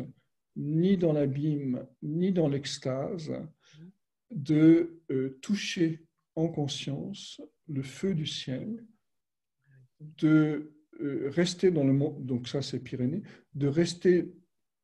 ni 0.55 0.97
dans 0.97 1.13
l'abîme, 1.13 1.85
ni 2.01 2.31
dans 2.31 2.47
l'extase, 2.47 3.33
de 4.35 5.01
euh, 5.11 5.37
toucher 5.41 6.05
en 6.35 6.47
conscience 6.47 7.41
le 7.67 7.83
feu 7.83 8.13
du 8.13 8.25
ciel, 8.25 8.85
de 9.99 10.69
rester 11.29 11.71
dans 11.71 11.83
le 11.83 11.93
monde, 11.93 12.25
donc 12.25 12.47
ça 12.47 12.61
c'est 12.61 12.79
Pyrénées, 12.79 13.23
de 13.55 13.67
rester 13.67 14.31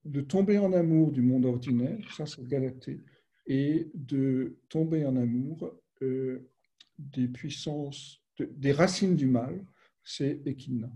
de 0.05 0.21
tomber 0.21 0.57
en 0.57 0.73
amour 0.73 1.11
du 1.11 1.21
monde 1.21 1.45
ordinaire, 1.45 1.99
ça 2.13 2.26
c'est 2.26 2.45
Galatée, 2.47 3.01
et 3.47 3.89
de 3.93 4.57
tomber 4.69 5.05
en 5.05 5.15
amour 5.15 5.71
euh, 6.01 6.49
des 6.97 7.27
puissances, 7.27 8.21
des 8.39 8.71
racines 8.71 9.15
du 9.15 9.27
mal, 9.27 9.65
c'est 10.03 10.41
Echidna. 10.45 10.91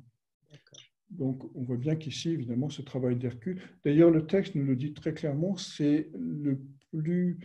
Donc 1.10 1.44
on 1.56 1.64
voit 1.64 1.78
bien 1.78 1.96
qu'ici, 1.96 2.30
évidemment, 2.30 2.70
ce 2.70 2.82
travail 2.82 3.16
d'Hercule, 3.16 3.62
d'ailleurs 3.84 4.10
le 4.10 4.26
texte 4.26 4.56
nous 4.56 4.66
le 4.66 4.76
dit 4.76 4.94
très 4.94 5.14
clairement, 5.14 5.58
c'est 5.58 6.10
le 6.14 6.60
plus 6.92 7.40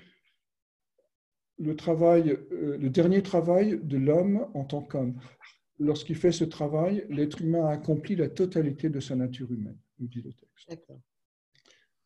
le 1.59 1.77
travail, 1.77 2.37
euh, 2.53 2.79
le 2.79 2.91
dernier 2.91 3.23
travail 3.23 3.81
de 3.83 3.97
l'homme 3.97 4.47
en 4.55 4.65
tant 4.65 4.83
qu'homme. 4.83 5.19
Lorsqu'il 5.79 6.17
fait 6.17 6.33
ce 6.33 6.45
travail, 6.45 7.05
l'être 7.09 7.41
humain 7.41 7.67
a 7.67 7.73
accompli 7.73 8.17
la 8.17 8.29
totalité 8.29 8.89
de 8.89 9.01
sa 9.01 9.15
nature 9.15 9.53
humaine, 9.53 9.79
nous 9.99 10.09
dit 10.09 10.23
le 10.23 10.33
texte. 10.33 10.93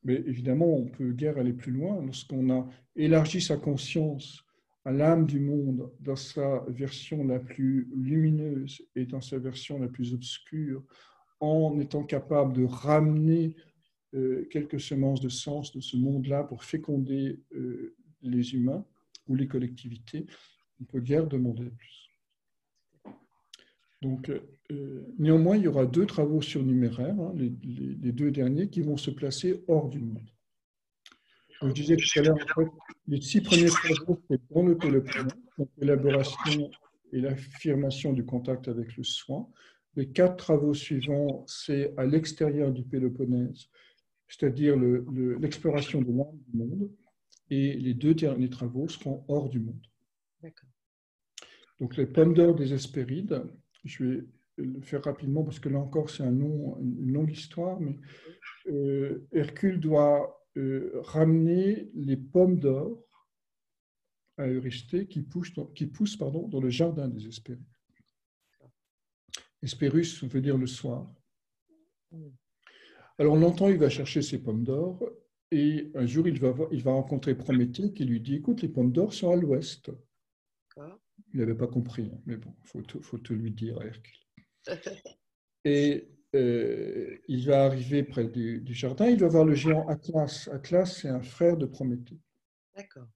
Mais 0.05 0.17
évidemment, 0.27 0.75
on 0.75 0.87
peut 0.87 1.13
guère 1.13 1.39
aller 1.39 1.53
plus 1.53 1.73
loin 1.73 2.05
lorsqu'on 2.05 2.51
a 2.51 2.69
élargi 2.97 3.41
sa 3.41 3.57
conscience 3.57 4.45
à 4.85 4.91
l'âme 4.91 5.27
du 5.27 5.39
monde 5.39 5.91
dans 6.01 6.17
sa 6.17 6.65
version 6.69 7.25
la 7.25 7.39
plus 7.39 7.89
lumineuse 7.95 8.83
et 8.97 9.07
dans 9.07 9.21
sa 9.21 9.39
version 9.39 9.79
la 9.79 9.89
plus 9.89 10.13
obscure, 10.13 10.83
en 11.41 11.79
étant 11.79 12.05
capable 12.05 12.53
de 12.53 12.65
ramener 12.65 13.55
euh, 14.15 14.47
quelques 14.51 14.81
semences 14.81 15.21
de 15.21 15.29
sens 15.29 15.73
de 15.73 15.81
ce 15.81 15.97
monde-là 15.97 16.45
pour 16.45 16.65
féconder 16.65 17.41
euh, 17.55 17.95
les 18.23 18.55
humains 18.55 18.85
ou 19.29 19.35
les 19.35 19.47
collectivités, 19.47 20.27
on 20.81 20.85
peut 20.85 21.01
guère 21.01 21.27
demander 21.27 21.71
plus. 21.71 22.03
Donc, 24.03 24.31
euh, 24.73 25.07
néanmoins, 25.19 25.57
il 25.57 25.63
y 25.63 25.69
aura 25.69 25.87
deux 25.87 26.07
travaux 26.07 26.43
surnuméraires, 26.43 27.19
hein, 27.21 27.33
les, 27.37 27.51
deux 27.51 28.33
derniers, 28.33 28.69
qui 28.69 28.83
vont 28.83 28.97
se 28.97 29.13
placer 29.13 29.63
hors 29.69 29.89
du 29.89 30.01
monde. 30.01 30.29
je 31.63 31.73
disais 31.73 31.97
tout 31.97 32.19
à 32.19 32.23
l'heure, 32.23 32.37
les 33.07 33.21
six 33.21 33.41
premiers 33.41 33.67
travaux, 33.67 34.21
c'est 34.29 34.41
dans 34.51 34.65
le 34.65 34.77
Péloponnèse, 34.77 35.33
donc 35.57 35.69
l'élaboration 35.79 36.71
et 37.13 37.21
l'affirmation 37.21 38.13
du 38.13 38.25
contact 38.25 38.67
avec 38.67 38.97
le 38.97 39.05
soin. 39.05 39.49
Les 39.95 40.09
quatre 40.09 40.37
travaux 40.37 40.75
suivants, 40.75 41.45
c'est 41.47 41.95
à 41.97 42.05
l'extérieur 42.05 42.73
du 42.73 42.83
Péloponnèse, 42.83 43.69
c'est-à-dire 44.27 44.77
l'exploration 45.39 46.01
de 46.01 46.07
l'âme 46.07 46.39
du 46.49 46.57
monde. 46.57 46.91
Et 47.51 47.75
les 47.75 47.95
deux 47.95 48.15
derniers 48.15 48.51
travaux 48.51 48.89
seront 48.89 49.25
hors 49.29 49.49
du 49.49 49.61
monde. 49.61 49.87
Donc 51.81 51.97
les 51.97 52.07
pommes 52.07 52.35
d'or 52.35 52.55
des 52.55 52.73
Hespérides, 52.73 53.43
je 53.85 54.05
vais 54.05 54.25
le 54.57 54.81
faire 54.83 55.03
rapidement 55.03 55.43
parce 55.43 55.59
que 55.59 55.69
là 55.69 55.79
encore, 55.79 56.11
c'est 56.11 56.23
un 56.23 56.33
une 56.33 57.13
longue 57.13 57.33
histoire, 57.33 57.81
mais 57.81 57.99
euh, 58.69 59.27
Hercule 59.33 59.81
doit 59.81 60.47
euh, 60.57 60.93
ramener 61.03 61.91
les 61.95 62.17
pommes 62.17 62.59
d'or 62.59 63.05
à 64.37 64.47
Eurysthée 64.47 65.07
qui 65.07 65.23
poussent, 65.23 65.53
qui 65.75 65.87
pardon, 66.19 66.49
dans 66.49 66.61
le 66.61 66.71
jardin 66.71 67.09
des 67.09 67.27
Hespérides. 67.27 67.63
Hespérus 69.63 70.25
veut 70.25 70.41
dire 70.41 70.59
le 70.59 70.67
soir. 70.67 71.09
Alors 73.19 73.37
longtemps, 73.37 73.69
il 73.69 73.79
va 73.79 73.89
chercher 73.89 74.23
ses 74.23 74.43
pommes 74.43 74.65
d'or 74.65 75.03
et 75.53 75.93
un 75.95 76.07
jour, 76.07 76.27
il 76.27 76.41
va, 76.41 76.55
il 76.73 76.83
va 76.83 76.93
rencontrer 76.93 77.35
Prométhée 77.35 77.93
qui 77.93 78.07
lui 78.07 78.21
dit, 78.21 78.37
écoute, 78.37 78.63
les 78.63 78.71
pommes 78.71 78.91
d'or 78.91 79.13
sont 79.13 79.31
à 79.31 79.37
l'ouest. 79.37 79.93
Il 81.35 81.41
n'avait 81.41 81.55
pas 81.55 81.67
compris, 81.67 82.11
hein, 82.11 82.19
mais 82.25 82.39
bon, 82.39 82.55
il 82.65 82.67
faut, 82.67 83.03
faut, 83.03 83.19
tout 83.19 83.35
lui 83.35 83.51
dire 83.51 83.79
à 83.79 83.85
Hercule. 83.85 84.17
Et 85.67 86.09
euh, 86.35 87.19
il 87.29 87.45
va 87.45 87.67
arriver 87.67 88.03
près 88.03 88.27
du, 88.29 88.65
jardin, 88.73 89.07
il 89.09 89.19
va 89.19 89.29
voir 89.29 89.45
le 89.45 89.55
géant 89.55 89.87
Atlas. 89.89 90.49
Atlas, 90.51 91.01
c'est 91.01 91.09
un 91.09 91.21
frère 91.21 91.59
de 91.59 91.67
Prométhée. 91.67 92.19
D'accord. 92.75 93.09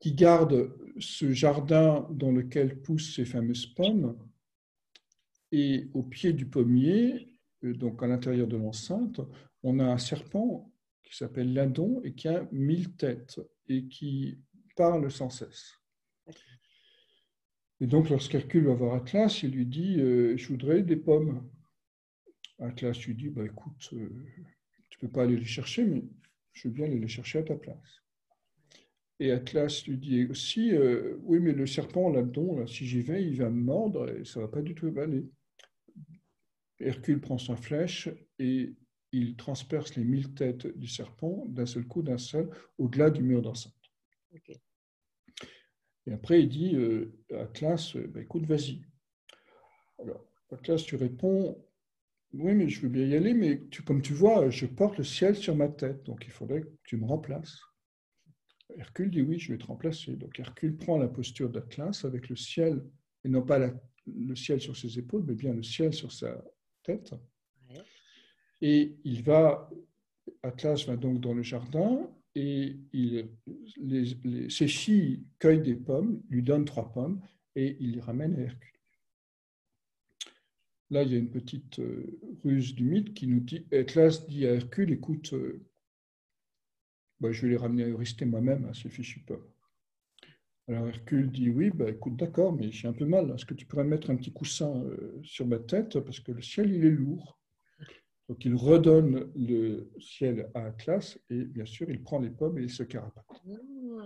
Qui 0.00 0.12
garde 0.12 0.76
ce 1.00 1.32
jardin 1.32 2.06
dans 2.10 2.32
lequel 2.32 2.82
poussent 2.82 3.16
ces 3.16 3.24
fameuses 3.24 3.66
pommes. 3.66 4.18
Et 5.52 5.88
au 5.94 6.02
pied 6.02 6.34
du 6.34 6.44
pommier, 6.44 7.40
euh, 7.64 7.72
donc 7.72 8.02
à 8.02 8.06
l'intérieur 8.06 8.46
de 8.46 8.58
l'enceinte, 8.58 9.22
on 9.62 9.78
a 9.78 9.84
un 9.84 9.96
serpent 9.96 10.70
qui 11.08 11.16
s'appelle 11.16 11.52
Ladon 11.52 12.00
et 12.04 12.14
qui 12.14 12.28
a 12.28 12.46
mille 12.52 12.94
têtes 12.96 13.40
et 13.68 13.86
qui 13.88 14.38
parle 14.76 15.10
sans 15.10 15.30
cesse. 15.30 15.74
Et 17.80 17.86
donc, 17.86 18.10
lorsqu'Hercule 18.10 18.66
va 18.66 18.74
voir 18.74 18.94
Atlas, 18.94 19.42
il 19.42 19.52
lui 19.52 19.66
dit 19.66 20.00
euh, 20.00 20.36
Je 20.36 20.48
voudrais 20.48 20.82
des 20.82 20.96
pommes. 20.96 21.48
Atlas 22.58 23.06
lui 23.06 23.14
dit 23.14 23.28
bah, 23.28 23.44
Écoute, 23.44 23.90
euh, 23.92 24.08
tu 24.90 24.98
ne 24.98 25.00
peux 25.06 25.12
pas 25.12 25.22
aller 25.22 25.36
les 25.36 25.44
chercher, 25.44 25.84
mais 25.84 26.02
je 26.52 26.68
veux 26.68 26.74
bien 26.74 26.86
aller 26.86 26.98
les 26.98 27.08
chercher 27.08 27.38
à 27.38 27.42
ta 27.44 27.54
place. 27.54 28.02
Et 29.20 29.30
Atlas 29.30 29.84
lui 29.86 29.96
dit 29.96 30.26
aussi 30.26 30.72
euh, 30.72 31.16
Oui, 31.22 31.38
mais 31.38 31.52
le 31.52 31.66
serpent 31.66 32.10
là-dedans, 32.10 32.58
là, 32.58 32.66
si 32.66 32.84
j'y 32.84 33.00
vais, 33.00 33.24
il 33.24 33.36
va 33.36 33.48
me 33.48 33.62
mordre 33.62 34.10
et 34.10 34.24
ça 34.24 34.40
ne 34.40 34.44
va 34.46 34.50
pas 34.50 34.62
du 34.62 34.74
tout 34.74 34.92
aller. 34.98 35.24
Hercule 36.80 37.20
prend 37.20 37.38
sa 37.38 37.56
flèche 37.56 38.08
et 38.38 38.74
il 39.12 39.36
transperce 39.36 39.96
les 39.96 40.04
mille 40.04 40.34
têtes 40.34 40.66
du 40.78 40.86
serpent 40.86 41.44
d'un 41.48 41.66
seul 41.66 41.86
coup, 41.86 42.02
d'un 42.02 42.18
seul, 42.18 42.50
au-delà 42.78 43.10
du 43.10 43.22
mur 43.22 43.42
d'enceinte. 43.42 43.74
Et 46.06 46.12
après, 46.12 46.42
il 46.42 46.48
dit 46.48 46.74
euh, 46.74 47.12
à 47.38 47.46
classe, 47.46 47.96
euh, 47.96 48.06
bah, 48.06 48.20
écoute, 48.20 48.46
vas-y. 48.46 48.82
Alors, 49.98 50.24
classe, 50.62 50.84
tu 50.84 50.96
réponds, 50.96 51.62
oui, 52.32 52.54
mais 52.54 52.68
je 52.68 52.80
veux 52.80 52.88
bien 52.88 53.06
y 53.06 53.14
aller, 53.14 53.34
mais 53.34 53.62
tu, 53.70 53.82
comme 53.82 54.02
tu 54.02 54.12
vois, 54.12 54.48
je 54.50 54.66
porte 54.66 54.98
le 54.98 55.04
ciel 55.04 55.36
sur 55.36 55.56
ma 55.56 55.68
tête, 55.68 56.04
donc 56.04 56.24
il 56.26 56.30
faudrait 56.30 56.62
que 56.62 56.68
tu 56.84 56.96
me 56.96 57.06
remplaces. 57.06 57.58
Hercule 58.76 59.10
dit 59.10 59.22
oui, 59.22 59.38
je 59.38 59.52
vais 59.52 59.58
te 59.58 59.64
remplacer. 59.64 60.14
Donc 60.16 60.38
Hercule 60.38 60.76
prend 60.76 60.98
la 60.98 61.08
posture 61.08 61.48
d'Atlas 61.48 62.04
avec 62.04 62.28
le 62.28 62.36
ciel, 62.36 62.84
et 63.24 63.28
non 63.28 63.42
pas 63.42 63.58
le 64.06 64.36
ciel 64.36 64.60
sur 64.60 64.76
ses 64.76 64.98
épaules, 64.98 65.24
mais 65.26 65.34
bien 65.34 65.54
le 65.54 65.62
ciel 65.62 65.92
sur 65.92 66.12
sa 66.12 66.42
tête. 66.82 67.14
Et 68.60 68.96
il 69.04 69.22
va, 69.22 69.70
Atlas 70.42 70.86
va 70.86 70.96
donc 70.96 71.20
dans 71.20 71.34
le 71.34 71.42
jardin, 71.42 72.10
et 72.34 72.76
il, 72.92 73.28
les, 73.78 74.50
ses 74.50 74.68
filles 74.68 75.24
cueillent 75.38 75.62
des 75.62 75.74
pommes, 75.74 76.22
lui 76.28 76.42
donnent 76.42 76.64
trois 76.64 76.92
pommes 76.92 77.20
et 77.56 77.76
il 77.80 77.92
les 77.92 78.00
ramène 78.00 78.36
à 78.36 78.40
Hercule. 78.42 78.80
Là, 80.90 81.02
il 81.02 81.12
y 81.12 81.14
a 81.16 81.18
une 81.18 81.30
petite 81.30 81.80
euh, 81.80 82.18
ruse 82.44 82.74
du 82.74 82.84
mythe 82.84 83.12
qui 83.12 83.26
nous 83.26 83.40
dit, 83.40 83.66
Atlas 83.72 84.26
dit 84.26 84.46
à 84.46 84.54
Hercule, 84.54 84.92
écoute, 84.92 85.32
euh, 85.34 85.66
bah, 87.20 87.32
je 87.32 87.42
vais 87.42 87.48
les 87.48 87.56
ramener 87.56 87.84
à 87.84 87.88
Eurysthée 87.88 88.24
moi-même, 88.24 88.64
à 88.66 88.74
ces 88.74 88.88
fichues 88.88 89.20
pommes. 89.20 89.46
Alors 90.66 90.86
Hercule 90.88 91.30
dit, 91.30 91.50
oui, 91.50 91.70
bah, 91.70 91.90
écoute, 91.90 92.16
d'accord, 92.16 92.52
mais 92.52 92.70
j'ai 92.70 92.88
un 92.88 92.92
peu 92.92 93.04
mal, 93.04 93.30
est-ce 93.30 93.44
que 93.44 93.54
tu 93.54 93.66
pourrais 93.66 93.84
mettre 93.84 94.10
un 94.10 94.16
petit 94.16 94.32
coussin 94.32 94.82
euh, 94.84 95.18
sur 95.22 95.46
ma 95.46 95.58
tête, 95.58 96.00
parce 96.00 96.20
que 96.20 96.32
le 96.32 96.42
ciel, 96.42 96.72
il 96.72 96.84
est 96.84 96.90
lourd. 96.90 97.37
Donc 98.28 98.44
il 98.44 98.54
redonne 98.54 99.30
le 99.34 99.90
ciel 99.98 100.50
à 100.54 100.66
Atlas 100.66 101.18
et 101.30 101.44
bien 101.44 101.64
sûr 101.64 101.88
il 101.90 102.02
prend 102.02 102.18
les 102.18 102.30
pommes 102.30 102.58
et 102.58 102.62
il 102.62 102.70
se 102.70 102.82
carapate. 102.82 103.24
Mmh, 103.44 104.02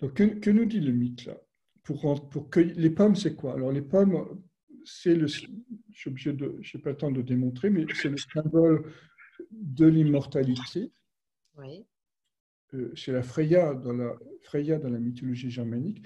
Donc 0.00 0.14
que, 0.14 0.50
nous 0.50 0.66
dit 0.66 0.80
le 0.80 0.92
mythe 0.92 1.24
là 1.24 1.40
pour, 1.82 2.28
pour 2.28 2.50
cueillir, 2.50 2.74
Les 2.76 2.90
pommes 2.90 3.16
c'est 3.16 3.34
quoi? 3.34 3.54
Alors 3.54 3.72
les 3.72 3.82
pommes, 3.82 4.42
c'est 4.84 5.14
le, 5.14 5.26
je 5.26 6.10
n'ai 6.10 6.82
pas 6.82 6.90
le 6.90 6.96
temps 6.96 7.10
de 7.10 7.22
démontrer, 7.22 7.70
mais 7.70 7.86
c'est 7.94 8.10
le 8.10 8.18
symbole 8.18 8.92
de 9.50 9.86
l'immortalité. 9.86 10.92
Oui. 11.56 11.86
Euh, 12.74 12.92
c'est 12.94 13.12
la 13.12 13.22
Freya 13.22 13.74
dans 13.74 13.94
la, 13.94 14.14
Freya 14.42 14.78
dans 14.78 14.90
la 14.90 14.98
mythologie 14.98 15.50
germanique. 15.50 16.04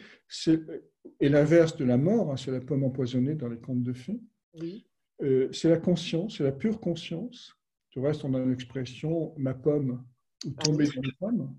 Et 1.18 1.28
l'inverse 1.28 1.76
de 1.76 1.84
la 1.84 1.96
mort, 1.96 2.30
hein, 2.30 2.36
c'est 2.36 2.52
la 2.52 2.60
pomme 2.60 2.84
empoisonnée 2.84 3.34
dans 3.34 3.48
les 3.48 3.58
contes 3.58 3.82
de 3.82 3.92
fées. 3.92 4.20
Oui. 4.54 4.86
Euh, 5.22 5.52
c'est 5.52 5.68
la 5.68 5.78
conscience, 5.78 6.38
c'est 6.38 6.44
la 6.44 6.52
pure 6.52 6.80
conscience. 6.80 7.56
Tu 7.90 8.00
reste, 8.00 8.24
on 8.24 8.34
a 8.34 8.44
l'expression 8.44 9.34
ma 9.36 9.54
pomme 9.54 10.04
ou 10.44 10.52
ah 10.56 10.62
tomber 10.62 10.86
dans 10.86 11.02
les 11.02 11.12
pommes. 11.12 11.56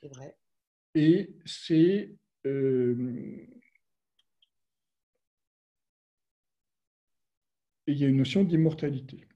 C'est 0.00 0.08
vrai. 0.08 0.36
Et 0.94 1.36
c'est. 1.44 2.14
Euh, 2.46 3.46
et 7.86 7.92
il 7.92 7.98
y 7.98 8.04
a 8.04 8.08
une 8.08 8.16
notion 8.16 8.42
d'immortalité. 8.42 9.28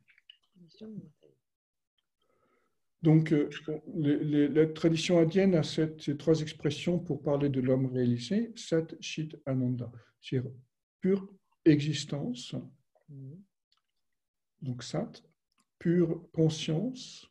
Donc, 3.02 3.32
euh, 3.32 3.48
la 3.94 4.66
tradition 4.66 5.18
indienne 5.18 5.55
a 5.55 5.62
ces 5.62 6.16
trois 6.18 6.40
expressions 6.40 6.98
pour 6.98 7.22
parler 7.22 7.48
de 7.48 7.60
l'homme 7.60 7.86
réalisé 7.86 8.52
Sat, 8.56 8.86
Chit, 9.01 9.36
Ananda. 9.47 9.90
C'est 10.20 10.42
pure 11.01 11.32
existence, 11.64 12.55
mm. 13.09 13.36
Donc 14.62 14.82
Sat, 14.82 15.23
pure 15.78 16.31
conscience, 16.32 17.27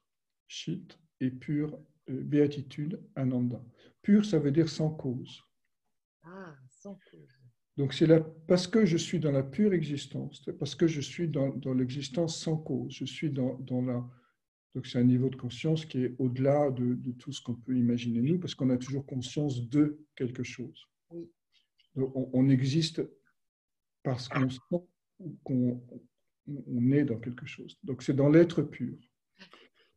Chit, 0.47 0.97
et 1.19 1.29
pure 1.29 1.77
euh, 2.09 2.21
béatitude, 2.23 2.99
Ananda. 3.15 3.63
Pure, 4.01 4.25
ça 4.25 4.39
veut 4.39 4.51
dire 4.51 4.69
sans 4.69 4.89
cause. 4.89 5.43
Ah, 6.23 6.55
sans 6.67 6.95
cause. 7.11 7.39
Donc 7.77 7.93
c'est 7.93 8.07
là 8.07 8.19
parce 8.47 8.67
que 8.67 8.85
je 8.85 8.97
suis 8.97 9.19
dans 9.19 9.31
la 9.31 9.43
pure 9.43 9.73
existence, 9.73 10.43
parce 10.59 10.75
que 10.75 10.85
je 10.85 10.99
suis 10.99 11.29
dans, 11.29 11.53
l'existence 11.73 12.37
sans 12.37 12.57
cause, 12.57 12.93
je 12.93 13.05
suis 13.05 13.29
dans, 13.29 13.57
la... 13.69 14.05
Donc 14.75 14.85
c'est 14.85 14.99
un 14.99 15.05
niveau 15.05 15.29
de 15.29 15.37
conscience 15.37 15.85
qui 15.85 16.03
est 16.03 16.15
au-delà 16.19 16.71
de, 16.71 16.97
tout 17.13 17.31
ce 17.31 17.41
qu'on 17.41 17.55
peut 17.55 17.77
imaginer 17.77 18.21
nous, 18.21 18.37
parce 18.37 18.53
qu'on 18.53 18.69
a 18.69 18.77
toujours 18.77 19.05
conscience 19.05 19.69
de 19.69 20.05
quelque 20.15 20.43
chose. 20.43 20.89
Donc 21.95 22.11
on, 22.33 22.49
existe 22.49 23.01
parce 24.03 24.27
qu'on 24.27 24.49
sent 24.49 24.59
qu'on 25.43 25.81
on 26.67 26.91
est 26.91 27.05
dans 27.05 27.19
quelque 27.19 27.45
chose. 27.45 27.77
Donc 27.83 28.03
c'est 28.03 28.15
dans 28.15 28.29
l'être 28.29 28.61
pur. 28.61 28.97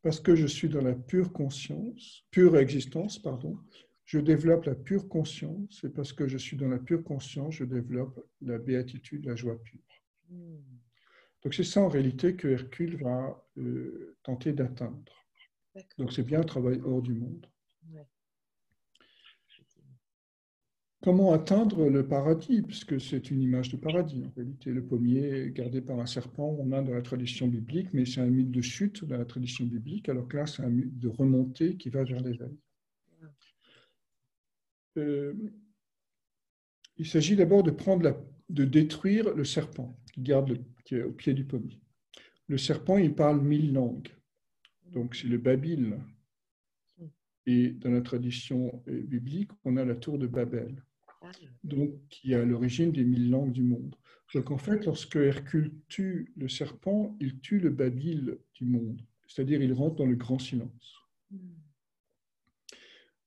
Parce 0.02 0.20
que 0.20 0.34
je 0.34 0.46
suis 0.46 0.68
dans 0.68 0.82
la 0.82 0.94
pure 0.94 1.32
conscience, 1.32 2.24
pure 2.30 2.56
existence, 2.56 3.20
pardon, 3.20 3.58
je 4.04 4.18
développe 4.18 4.64
la 4.64 4.74
pure 4.74 5.08
conscience, 5.08 5.84
et 5.84 5.88
parce 5.88 6.12
que 6.12 6.26
je 6.26 6.36
suis 6.36 6.56
dans 6.56 6.68
la 6.68 6.78
pure 6.78 7.04
conscience, 7.04 7.54
je 7.54 7.64
développe 7.64 8.26
la 8.40 8.58
béatitude, 8.58 9.24
la 9.24 9.36
joie 9.36 9.62
pure. 9.62 9.80
Donc 11.42 11.54
c'est 11.54 11.64
ça 11.64 11.80
en 11.80 11.88
réalité 11.88 12.36
que 12.36 12.48
Hercule 12.48 12.96
va 13.02 13.44
euh, 13.58 14.16
tenter 14.22 14.52
d'atteindre. 14.52 15.02
Donc 15.98 16.12
c'est 16.12 16.22
bien 16.22 16.40
un 16.40 16.44
travail 16.44 16.80
hors 16.84 17.02
du 17.02 17.14
monde. 17.14 17.46
Comment 21.02 21.32
atteindre 21.32 21.88
le 21.88 22.06
paradis 22.06 22.62
Puisque 22.62 23.00
c'est 23.00 23.30
une 23.30 23.42
image 23.42 23.70
de 23.70 23.76
paradis. 23.76 24.22
En 24.24 24.32
réalité, 24.36 24.70
le 24.70 24.84
pommier 24.84 25.50
gardé 25.50 25.80
par 25.80 25.98
un 25.98 26.06
serpent, 26.06 26.56
on 26.60 26.70
a 26.70 26.80
dans 26.80 26.94
la 26.94 27.02
tradition 27.02 27.48
biblique, 27.48 27.88
mais 27.92 28.04
c'est 28.04 28.20
un 28.20 28.26
mythe 28.26 28.52
de 28.52 28.62
chute 28.62 29.04
dans 29.04 29.18
la 29.18 29.24
tradition 29.24 29.64
biblique, 29.64 30.08
alors 30.08 30.28
que 30.28 30.36
là, 30.36 30.46
c'est 30.46 30.62
un 30.62 30.70
mythe 30.70 30.98
de 30.98 31.08
remontée 31.08 31.76
qui 31.76 31.88
va 31.90 32.04
vers 32.04 32.20
l'éveil. 32.20 32.56
Euh, 34.98 35.34
il 36.96 37.06
s'agit 37.06 37.34
d'abord 37.34 37.64
de 37.64 37.72
prendre 37.72 38.16
détruire 38.48 39.34
le 39.34 39.44
serpent 39.44 39.98
qui 40.12 40.20
garde 40.20 40.56
est 40.90 41.02
au 41.02 41.12
pied 41.12 41.34
du 41.34 41.44
pommier. 41.44 41.80
Le 42.48 42.58
serpent, 42.58 42.98
il 42.98 43.14
parle 43.14 43.40
mille 43.40 43.72
langues. 43.72 44.08
Donc 44.92 45.16
c'est 45.16 45.28
le 45.28 45.38
Babil. 45.38 45.98
Et 47.46 47.70
dans 47.70 47.90
la 47.90 48.02
tradition 48.02 48.82
euh, 48.88 49.02
biblique, 49.02 49.50
on 49.64 49.76
a 49.76 49.84
la 49.84 49.96
tour 49.96 50.16
de 50.16 50.28
Babel, 50.28 50.80
donc 51.64 51.90
qui 52.08 52.32
est 52.32 52.36
à 52.36 52.44
l'origine 52.44 52.92
des 52.92 53.04
mille 53.04 53.30
langues 53.30 53.52
du 53.52 53.62
monde. 53.62 53.94
Donc 54.34 54.50
en 54.50 54.58
fait, 54.58 54.84
lorsque 54.86 55.16
Hercule 55.16 55.72
tue 55.88 56.32
le 56.36 56.48
serpent, 56.48 57.16
il 57.20 57.40
tue 57.40 57.58
le 57.58 57.70
Babil 57.70 58.38
du 58.54 58.64
monde, 58.64 59.00
c'est-à-dire 59.26 59.62
il 59.62 59.72
rentre 59.72 59.96
dans 59.96 60.06
le 60.06 60.16
grand 60.16 60.38
silence. 60.38 60.94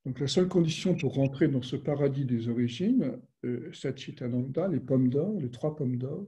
Donc 0.05 0.19
la 0.19 0.27
seule 0.27 0.47
condition 0.47 0.95
pour 0.95 1.15
rentrer 1.15 1.47
dans 1.47 1.61
ce 1.61 1.75
paradis 1.75 2.25
des 2.25 2.47
origines, 2.47 3.19
euh, 3.43 3.71
Satchitananda, 3.73 4.67
les 4.67 4.79
pommes 4.79 5.09
d'or, 5.09 5.39
les 5.39 5.49
trois 5.49 5.75
pommes 5.75 5.97
d'or, 5.97 6.27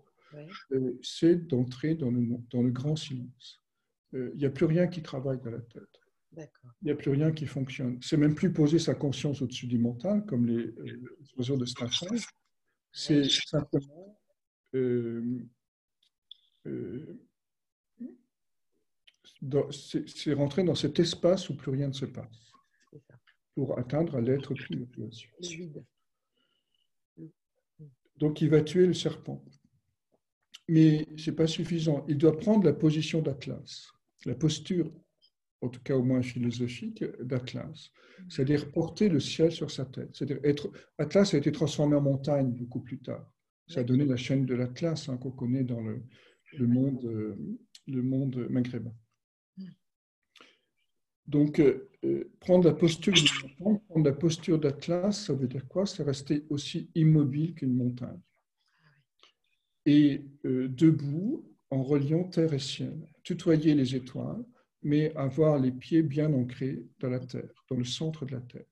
euh, 0.71 0.99
c'est 1.01 1.47
d'entrer 1.47 1.95
dans 1.95 2.11
le, 2.11 2.21
dans 2.51 2.61
le 2.61 2.71
grand 2.71 2.95
silence. 2.95 3.63
Euh, 4.13 4.31
il 4.33 4.39
n'y 4.39 4.45
a 4.45 4.49
plus 4.49 4.65
rien 4.65 4.87
qui 4.87 5.01
travaille 5.01 5.39
dans 5.41 5.51
la 5.51 5.61
tête. 5.61 6.01
Il 6.35 6.47
n'y 6.83 6.91
a 6.91 6.95
plus 6.95 7.11
rien 7.11 7.31
qui 7.31 7.45
fonctionne. 7.45 7.99
C'est 8.01 8.17
même 8.17 8.35
plus 8.35 8.51
poser 8.51 8.79
sa 8.79 8.93
conscience 8.93 9.41
au-dessus 9.41 9.67
du 9.67 9.79
mental, 9.79 10.25
comme 10.25 10.45
les, 10.45 10.73
oiseaux 11.37 11.57
de 11.57 11.65
Stafford. 11.65 12.15
C'est 12.91 13.23
simplement 13.29 14.19
c'est 19.71 20.33
rentrer 20.33 20.63
dans 20.63 20.75
cet 20.75 20.99
espace 20.99 21.49
où 21.49 21.55
plus 21.55 21.71
rien 21.71 21.87
ne 21.87 21.93
se 21.93 22.05
passe 22.05 22.51
pour 23.55 23.77
atteindre 23.77 24.19
l'être 24.19 24.53
pur. 24.53 24.87
Donc 28.17 28.41
il 28.41 28.49
va 28.49 28.61
tuer 28.61 28.87
le 28.87 28.93
serpent. 28.93 29.43
Mais 30.67 31.07
ce 31.17 31.29
n'est 31.29 31.35
pas 31.35 31.47
suffisant. 31.47 32.05
Il 32.07 32.17
doit 32.17 32.37
prendre 32.37 32.65
la 32.65 32.73
position 32.73 33.21
d'Atlas, 33.21 33.91
la 34.25 34.35
posture, 34.35 34.91
en 35.61 35.69
tout 35.69 35.81
cas 35.81 35.95
au 35.95 36.03
moins 36.03 36.21
philosophique, 36.21 37.03
d'Atlas. 37.21 37.91
C'est-à-dire 38.29 38.71
porter 38.71 39.09
le 39.09 39.19
ciel 39.19 39.51
sur 39.51 39.71
sa 39.71 39.85
tête. 39.85 40.09
C'est-à-dire 40.13 40.39
être. 40.43 40.71
Atlas 40.97 41.33
a 41.33 41.37
été 41.37 41.51
transformé 41.51 41.95
en 41.95 42.01
montagne 42.01 42.51
beaucoup 42.51 42.81
plus 42.81 42.99
tard. 42.99 43.31
Ça 43.67 43.81
a 43.81 43.83
donné 43.83 44.05
la 44.05 44.17
chaîne 44.17 44.45
de 44.45 44.55
l'Atlas 44.55 45.09
hein, 45.09 45.17
qu'on 45.17 45.31
connaît 45.31 45.63
dans 45.63 45.81
le, 45.81 46.03
le 46.53 46.67
monde, 46.67 47.03
euh, 47.05 47.35
le 47.87 48.01
monde 48.01 48.47
maghrébin. 48.49 48.93
Donc, 51.27 51.59
euh, 51.59 51.89
euh, 52.05 52.31
prendre 52.39 52.65
la 52.65 52.73
posture 52.73 53.13
prendre 53.59 53.81
la 54.05 54.13
posture 54.13 54.59
d'Atlas, 54.59 55.25
ça 55.25 55.33
veut 55.33 55.47
dire 55.47 55.67
quoi? 55.67 55.85
C'est 55.85 56.03
rester 56.03 56.45
aussi 56.49 56.89
immobile 56.95 57.53
qu'une 57.53 57.75
montagne. 57.75 58.21
Et 59.85 60.25
euh, 60.45 60.69
debout, 60.69 61.45
en 61.69 61.83
reliant 61.83 62.23
terre 62.23 62.53
et 62.53 62.59
ciel, 62.59 62.95
tutoyer 63.23 63.75
les 63.75 63.95
étoiles, 63.95 64.45
mais 64.83 65.15
avoir 65.15 65.59
les 65.59 65.71
pieds 65.71 66.01
bien 66.01 66.31
ancrés 66.33 66.83
dans 66.99 67.09
la 67.09 67.19
terre, 67.19 67.65
dans 67.69 67.77
le 67.77 67.83
centre 67.83 68.25
de 68.25 68.31
la 68.31 68.41
terre. 68.41 68.65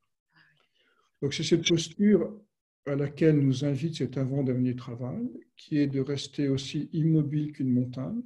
Donc, 1.21 1.33
c'est 1.33 1.43
cette 1.43 1.67
posture 1.67 2.39
à 2.85 2.95
laquelle 2.95 3.39
nous 3.39 3.65
invite 3.65 3.95
cet 3.95 4.17
avant-dernier 4.17 4.75
travail, 4.75 5.27
qui 5.57 5.79
est 5.79 5.87
de 5.87 5.99
rester 5.99 6.49
aussi 6.49 6.89
immobile 6.93 7.51
qu'une 7.51 7.73
montagne, 7.73 8.21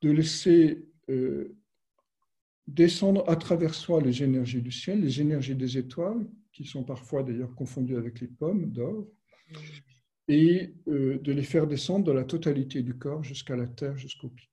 de 0.00 0.10
laisser 0.10 0.86
descendre 2.66 3.28
à 3.28 3.36
travers 3.36 3.74
soi 3.74 4.00
les 4.00 4.22
énergies 4.22 4.62
du 4.62 4.72
ciel, 4.72 5.00
les 5.00 5.20
énergies 5.20 5.54
des 5.54 5.76
étoiles, 5.78 6.26
qui 6.52 6.64
sont 6.64 6.84
parfois 6.84 7.22
d'ailleurs 7.22 7.54
confondues 7.54 7.96
avec 7.96 8.20
les 8.20 8.28
pommes 8.28 8.70
d'or, 8.70 9.06
et 10.28 10.74
euh, 10.88 11.18
de 11.18 11.32
les 11.32 11.42
faire 11.42 11.66
descendre 11.66 12.04
dans 12.06 12.14
la 12.14 12.24
totalité 12.24 12.82
du 12.82 12.94
corps 12.94 13.24
jusqu'à 13.24 13.56
la 13.56 13.66
terre, 13.66 13.96
jusqu'au 13.98 14.28
pied, 14.28 14.48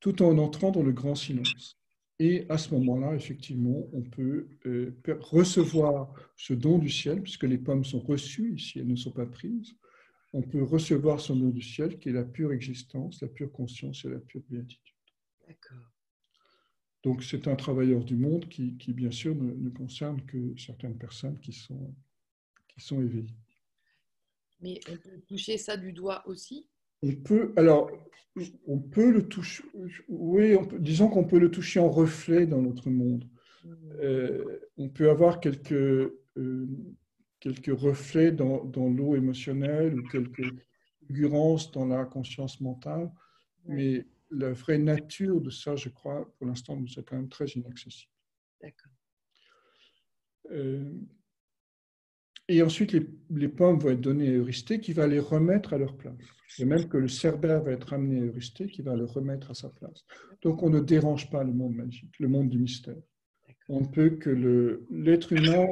tout 0.00 0.22
en 0.22 0.38
entrant 0.38 0.70
dans 0.70 0.82
le 0.82 0.92
grand 0.92 1.14
silence. 1.14 1.78
Et 2.18 2.44
à 2.50 2.58
ce 2.58 2.74
moment-là, 2.74 3.14
effectivement, 3.14 3.88
on 3.92 4.02
peut 4.02 4.48
euh, 4.66 4.94
recevoir 5.20 6.12
ce 6.36 6.52
don 6.52 6.78
du 6.78 6.90
ciel, 6.90 7.22
puisque 7.22 7.44
les 7.44 7.56
pommes 7.56 7.84
sont 7.84 8.00
reçues 8.00 8.54
ici, 8.56 8.78
elles 8.78 8.86
ne 8.86 8.96
sont 8.96 9.12
pas 9.12 9.26
prises. 9.26 9.74
On 10.32 10.42
peut 10.42 10.62
recevoir 10.62 11.20
ce 11.20 11.32
don 11.32 11.48
du 11.48 11.62
ciel 11.62 11.98
qui 11.98 12.10
est 12.10 12.12
la 12.12 12.24
pure 12.24 12.52
existence, 12.52 13.22
la 13.22 13.28
pure 13.28 13.50
conscience 13.50 14.04
et 14.04 14.10
la 14.10 14.18
pure 14.18 14.42
béatitude. 14.48 14.94
D'accord. 15.48 15.90
Donc 17.02 17.22
c'est 17.24 17.48
un 17.48 17.56
travailleur 17.56 18.04
du 18.04 18.16
monde 18.16 18.48
qui, 18.48 18.92
bien 18.92 19.10
sûr, 19.10 19.34
ne, 19.34 19.70
concerne 19.70 20.20
que 20.26 20.54
certaines 20.58 20.98
personnes 20.98 21.38
qui 21.40 21.52
sont, 21.52 21.94
qui 22.68 22.80
sont 22.80 23.00
éveillées. 23.00 23.34
Mais 24.60 24.78
on 24.90 24.96
peut 24.96 25.20
toucher 25.26 25.56
ça 25.56 25.78
du 25.78 25.92
doigt 25.92 26.22
aussi? 26.28 26.68
On 27.02 27.14
peut, 27.14 27.52
alors, 27.56 27.90
on 28.66 28.78
peut 28.78 29.10
le 29.10 29.26
toucher, 29.26 29.64
oui, 30.08 30.56
disons 30.78 31.08
qu'on 31.08 31.24
peut 31.24 31.38
le 31.38 31.50
toucher 31.50 31.80
en 31.80 31.90
reflet 31.90 32.46
dans 32.46 32.62
notre 32.62 32.90
monde. 32.90 33.24
Mmh. 33.64 33.68
Euh, 34.02 34.60
on 34.76 34.88
peut 34.88 35.10
avoir 35.10 35.40
quelques, 35.40 35.72
euh, 35.72 36.66
quelques 37.40 37.78
reflets 37.78 38.32
dans, 38.32 38.64
dans 38.64 38.88
l'eau 38.88 39.16
émotionnelle 39.16 39.98
ou 39.98 40.08
quelques 40.08 40.54
figurances 41.06 41.72
dans 41.72 41.86
la 41.86 42.04
conscience 42.04 42.60
mentale, 42.60 43.10
mais 43.66 44.06
la 44.30 44.52
vraie 44.52 44.78
nature 44.78 45.40
de 45.40 45.50
ça, 45.50 45.76
je 45.76 45.88
crois, 45.88 46.32
pour 46.38 46.46
l'instant, 46.46 46.76
nous 46.76 46.86
est 46.98 47.02
quand 47.02 47.16
même 47.16 47.28
très 47.28 47.46
inaccessible. 47.46 48.12
D'accord. 48.62 48.92
Euh, 50.52 50.92
et 52.52 52.62
ensuite, 52.62 52.96
les, 53.30 53.48
pommes 53.48 53.78
vont 53.78 53.90
être 53.90 54.00
données 54.00 54.28
à 54.28 54.32
Eurysthée 54.32 54.80
qui 54.80 54.92
va 54.92 55.06
les 55.06 55.20
remettre 55.20 55.72
à 55.72 55.78
leur 55.78 55.96
place. 55.96 56.16
Et 56.58 56.64
même 56.64 56.88
que 56.88 56.96
le 56.96 57.06
cerbère 57.06 57.62
va 57.62 57.70
être 57.70 57.92
amené 57.92 58.20
à 58.20 58.24
Eurysthée 58.24 58.66
qui 58.66 58.82
va 58.82 58.96
le 58.96 59.04
remettre 59.04 59.52
à 59.52 59.54
sa 59.54 59.68
place. 59.68 60.04
Donc, 60.42 60.64
on 60.64 60.68
ne 60.68 60.80
dérange 60.80 61.30
pas 61.30 61.44
le 61.44 61.52
monde 61.52 61.76
magique, 61.76 62.18
le 62.18 62.26
monde 62.26 62.48
du 62.48 62.58
mystère. 62.58 63.00
On 63.68 63.82
ne 63.82 63.86
peut 63.86 64.10
que 64.10 64.82
l'être 64.90 65.32
humain, 65.32 65.68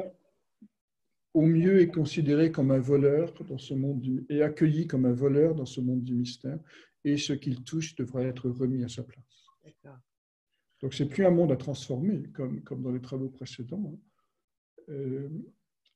au 1.33 1.41
mieux, 1.41 1.81
est 1.81 1.89
considéré 1.89 2.49
comme 2.49 2.71
un 2.71 2.79
voleur 2.79 3.33
dans 3.43 3.57
ce 3.57 3.73
monde 3.73 3.99
du, 3.99 4.25
et 4.29 4.41
accueilli 4.41 4.87
comme 4.87 5.05
un 5.05 5.11
voleur 5.11 5.55
dans 5.55 5.65
ce 5.65 5.81
monde 5.81 6.05
du 6.05 6.15
mystère. 6.15 6.59
Et 7.03 7.17
ce 7.17 7.33
qu'il 7.33 7.61
touche 7.65 7.95
devrait 7.95 8.27
être 8.27 8.49
remis 8.49 8.85
à 8.85 8.87
sa 8.87 9.03
place. 9.03 9.25
Donc, 10.81 10.93
c'est 10.93 11.07
plus 11.07 11.25
un 11.25 11.31
monde 11.31 11.51
à 11.51 11.57
transformer, 11.57 12.23
comme, 12.33 12.61
comme 12.63 12.81
dans 12.81 12.91
les 12.91 13.01
travaux 13.01 13.27
précédents. 13.27 13.83
Hein. 13.93 13.99
Euh, 14.87 15.29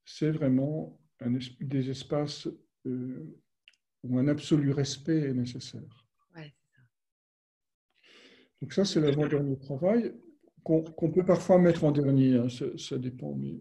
c'est 0.05 0.31
vraiment 0.31 0.99
un, 1.19 1.37
des 1.59 1.89
espaces 1.89 2.47
euh, 2.85 3.39
où 4.03 4.17
un 4.17 4.27
absolu 4.27 4.71
respect 4.71 5.29
est 5.29 5.33
nécessaire. 5.33 6.03
Donc 8.61 8.71
ça, 8.71 8.85
c'est 8.85 9.01
l'avant-dernier 9.01 9.59
travail 9.59 10.13
qu'on 10.63 11.11
peut 11.11 11.25
parfois 11.25 11.59
mettre 11.59 11.83
en 11.83 11.91
dernier, 11.91 12.35
hein, 12.35 12.47
ça, 12.77 12.97
dépend, 12.97 13.35
mais 13.35 13.59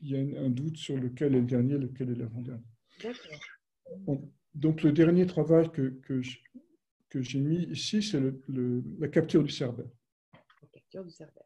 il 0.00 0.08
y 0.08 0.16
a 0.16 0.40
un 0.40 0.48
doute 0.48 0.76
sur 0.76 0.96
lequel 0.96 1.34
est 1.34 1.40
le 1.40 1.46
dernier, 1.46 1.76
lequel 1.76 2.10
est 2.10 2.14
l'avant-dernier. 2.14 2.62
donc 4.54 4.82
le 4.84 4.92
dernier 4.92 5.26
travail 5.26 5.72
que, 5.72 6.00
que 7.10 7.22
j'ai 7.22 7.40
mis 7.40 7.64
ici, 7.64 8.00
c'est 8.00 8.20
la 8.98 9.08
capture 9.08 9.42
du 9.42 9.50
cerbère. 9.50 9.90
La 10.62 10.68
capture 10.68 11.04
du 11.04 11.10
cerbère. 11.10 11.42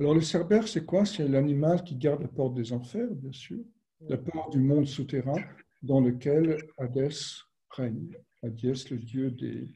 Alors 0.00 0.14
le 0.14 0.20
cerbère, 0.20 0.66
c'est 0.66 0.84
quoi? 0.84 1.04
C'est 1.04 1.28
l'animal 1.28 1.82
qui 1.84 1.96
garde 1.96 2.22
la 2.22 2.28
porte 2.28 2.54
des 2.54 2.72
enfers, 2.72 3.08
bien 3.10 3.32
sûr, 3.32 3.60
la 4.08 4.16
porte 4.16 4.52
du 4.52 4.58
monde 4.58 4.86
souterrain 4.86 5.40
dans 5.82 6.00
lequel 6.00 6.56
Hadès 6.78 7.42
règne. 7.70 8.16
Hadès, 8.42 8.90
le 8.90 8.98
dieu 8.98 9.30
des, 9.30 9.68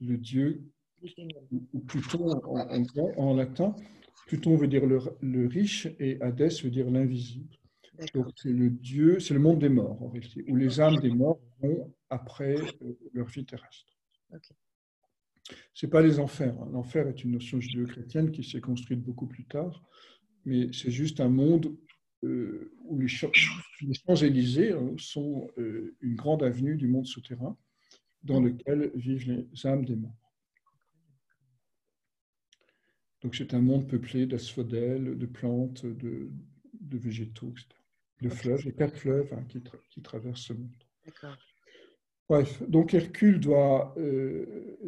le 0.00 0.16
dieu, 0.16 0.62
ou 1.72 1.80
Pluton 1.80 2.30
en, 2.30 2.84
en, 3.16 3.34
latin. 3.34 3.74
Pluton 4.26 4.56
veut 4.56 4.68
dire 4.68 4.86
le, 4.86 5.46
riche 5.46 5.88
et 5.98 6.20
Hadès 6.20 6.62
veut 6.62 6.70
dire 6.70 6.90
l'invisible. 6.90 7.56
Donc 8.14 8.28
c'est 8.36 8.50
le 8.50 8.70
dieu, 8.70 9.20
c'est 9.20 9.34
le 9.34 9.40
monde 9.40 9.58
des 9.58 9.68
morts 9.68 10.02
en 10.02 10.08
réalité, 10.08 10.44
où 10.48 10.56
les 10.56 10.80
âmes 10.80 10.96
des 11.00 11.10
morts 11.10 11.40
vont 11.60 11.92
après 12.08 12.54
euh, 12.54 12.98
leur 13.12 13.26
vie 13.26 13.44
terrestre. 13.44 13.92
Ce 15.74 15.86
n'est 15.86 15.90
pas 15.90 16.02
les 16.02 16.18
enfers. 16.18 16.54
Hein. 16.60 16.68
L'enfer 16.72 17.08
est 17.08 17.24
une 17.24 17.32
notion 17.32 17.60
judéo-chrétienne 17.60 18.30
qui 18.30 18.44
s'est 18.44 18.60
construite 18.60 19.00
beaucoup 19.00 19.26
plus 19.26 19.44
tard, 19.44 19.82
mais 20.44 20.70
c'est 20.72 20.90
juste 20.90 21.20
un 21.20 21.28
monde 21.28 21.76
euh, 22.24 22.72
où 22.84 22.98
les, 22.98 23.08
Champs-Élysées 23.08 24.72
hein, 24.72 24.94
sont 24.98 25.50
euh, 25.58 25.96
une 26.00 26.16
grande 26.16 26.42
avenue 26.42 26.76
du 26.76 26.86
monde 26.86 27.06
souterrain 27.06 27.56
dans 28.22 28.40
lequel 28.40 28.90
vivent 28.94 29.30
les 29.30 29.66
âmes 29.66 29.86
des 29.86 29.96
morts. 29.96 30.34
Donc 33.22 33.34
c'est 33.34 33.54
un 33.54 33.60
monde 33.60 33.88
peuplé 33.88 34.26
d'asphodèles, 34.26 35.16
de 35.16 35.26
plantes, 35.26 35.86
de, 35.86 36.30
végétaux, 36.82 37.52
etc. 37.52 37.66
De 38.22 38.28
fleuves, 38.28 38.66
et 38.66 38.72
quatre 38.72 38.96
fleuves 38.96 39.32
hein, 39.32 39.44
qui, 39.48 39.62
qui, 39.88 40.02
traversent 40.02 40.42
ce 40.42 40.52
monde. 40.52 40.76
D'accord. 41.06 41.36
Bref, 42.30 42.62
donc 42.68 42.94
Hercule 42.94 43.40
doit 43.40 43.92
euh, 43.98 44.78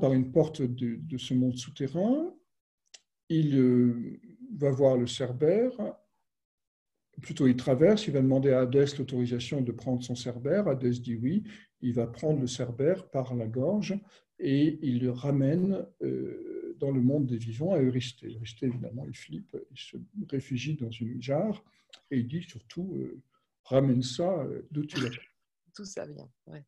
par 0.00 0.14
une 0.14 0.32
porte 0.32 0.62
de, 0.62 1.18
ce 1.18 1.34
monde 1.34 1.54
souterrain. 1.58 2.34
Il 3.28 3.54
euh, 3.58 4.18
va 4.56 4.70
voir 4.70 4.96
le 4.96 5.06
Cerbère. 5.06 5.72
Plutôt, 7.20 7.48
il 7.48 7.56
traverse. 7.56 8.06
Il 8.06 8.14
va 8.14 8.22
demander 8.22 8.50
à 8.50 8.60
Hadès 8.60 8.96
l'autorisation 8.96 9.60
de 9.60 9.72
prendre 9.72 10.02
son 10.02 10.14
Cerbère. 10.14 10.68
Hadès 10.68 10.92
dit 10.92 11.16
oui. 11.16 11.44
Il 11.82 11.92
va 11.92 12.06
prendre 12.06 12.40
le 12.40 12.46
Cerbère 12.46 13.10
par 13.10 13.34
la 13.34 13.46
gorge 13.46 13.94
et 14.38 14.78
il 14.80 15.00
le 15.00 15.10
ramène 15.10 15.86
euh, 16.00 16.74
dans 16.78 16.92
le 16.92 17.02
monde 17.02 17.26
des 17.26 17.36
vivants 17.36 17.74
à 17.74 17.78
Eurysthée. 17.78 18.34
Eurysthée, 18.36 18.68
évidemment, 18.68 19.04
il 19.06 19.14
flippe. 19.14 19.54
Il 19.70 19.78
se 19.78 19.98
réfugie 20.30 20.76
dans 20.76 20.90
une 20.90 21.20
jarre 21.20 21.62
et 22.10 22.20
il 22.20 22.26
dit 22.26 22.42
surtout 22.42 23.06
ramène 23.64 24.02
ça 24.02 24.46
d'où 24.70 24.86
tu 24.86 24.98
l'as. 24.98 25.10
Tout 25.74 25.84
ça 25.84 26.06
vient. 26.06 26.30
Ouais. 26.46 26.64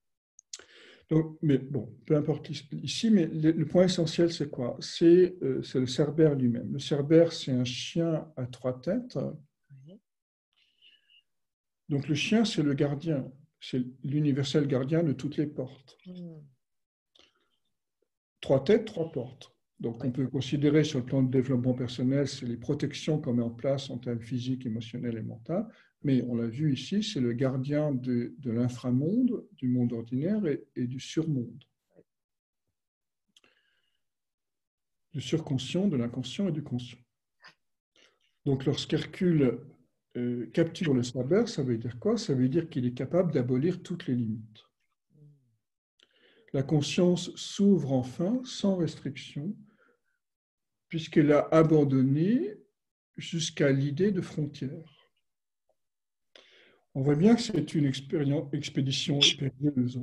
Donc, 1.08 1.38
mais 1.40 1.56
bon, 1.56 1.94
peu 2.04 2.16
importe 2.16 2.50
ici, 2.72 3.10
mais 3.10 3.26
le, 3.26 3.64
point 3.64 3.84
essentiel, 3.84 4.30
c'est 4.30 4.50
quoi? 4.50 4.76
C'est 4.80 5.36
euh, 5.42 5.62
le 5.74 5.86
cerbère 5.86 6.34
lui-même. 6.34 6.70
Le 6.72 6.78
cerbère, 6.78 7.32
c'est 7.32 7.52
un 7.52 7.64
chien 7.64 8.30
à 8.36 8.46
trois 8.46 8.78
têtes. 8.80 9.18
Donc, 11.88 12.06
le 12.08 12.14
chien, 12.14 12.44
c'est 12.44 12.62
le 12.62 12.74
gardien, 12.74 13.32
c'est 13.60 13.82
l'universel 14.04 14.66
gardien 14.66 15.02
de 15.02 15.12
toutes 15.12 15.38
les 15.38 15.46
portes. 15.46 15.96
Hmm. 16.04 16.40
Trois 18.42 18.62
têtes, 18.62 18.84
trois 18.84 19.10
portes. 19.10 19.54
Donc, 19.80 20.04
on 20.04 20.10
peut 20.10 20.28
considérer 20.28 20.84
sur 20.84 20.98
le 20.98 21.06
plan 21.06 21.22
de 21.22 21.30
développement 21.30 21.72
personnel, 21.72 22.28
c'est 22.28 22.46
les 22.46 22.56
protections 22.56 23.20
qu'on 23.20 23.32
met 23.32 23.42
en 23.42 23.50
place 23.50 23.88
en 23.88 23.98
termes 23.98 24.20
physiques, 24.20 24.66
émotionnels 24.66 25.16
et 25.16 25.22
mentaux. 25.22 25.64
Mais 26.02 26.22
on 26.22 26.36
l'a 26.36 26.46
vu 26.46 26.72
ici, 26.72 27.02
c'est 27.02 27.20
le 27.20 27.32
gardien 27.32 27.92
de, 27.92 28.34
l'inframonde, 28.44 29.46
du 29.52 29.68
monde 29.68 29.92
ordinaire 29.92 30.42
et, 30.46 30.86
du 30.86 31.00
surmonde. 31.00 31.64
Du 35.12 35.20
surconscient, 35.20 35.88
de 35.88 35.96
l'inconscient 35.96 36.48
et 36.48 36.52
du 36.52 36.62
conscient. 36.62 36.98
Donc 38.44 38.64
lorsqu'Hercule 38.64 39.60
euh, 40.16 40.46
capture 40.52 40.94
le 40.94 41.02
saber, 41.02 41.46
ça 41.46 41.62
veut 41.62 41.78
dire 41.78 41.98
quoi? 41.98 42.16
Ça 42.16 42.34
veut 42.34 42.48
dire 42.48 42.68
qu'il 42.68 42.86
est 42.86 42.94
capable 42.94 43.32
d'abolir 43.32 43.82
toutes 43.82 44.06
les 44.06 44.14
limites. 44.14 44.64
La 46.52 46.62
conscience 46.62 47.34
s'ouvre 47.34 47.92
enfin 47.92 48.40
sans 48.44 48.76
restriction, 48.76 49.54
puisqu'elle 50.88 51.32
a 51.32 51.48
abandonné 51.50 52.54
jusqu'à 53.16 53.70
l'idée 53.70 54.12
de 54.12 54.22
frontières. 54.22 54.97
On 56.94 57.02
voit 57.02 57.16
bien 57.16 57.34
que 57.34 57.42
c'est 57.42 57.74
une 57.74 57.86
expédition 58.52 59.20
périlleuse 59.38 60.00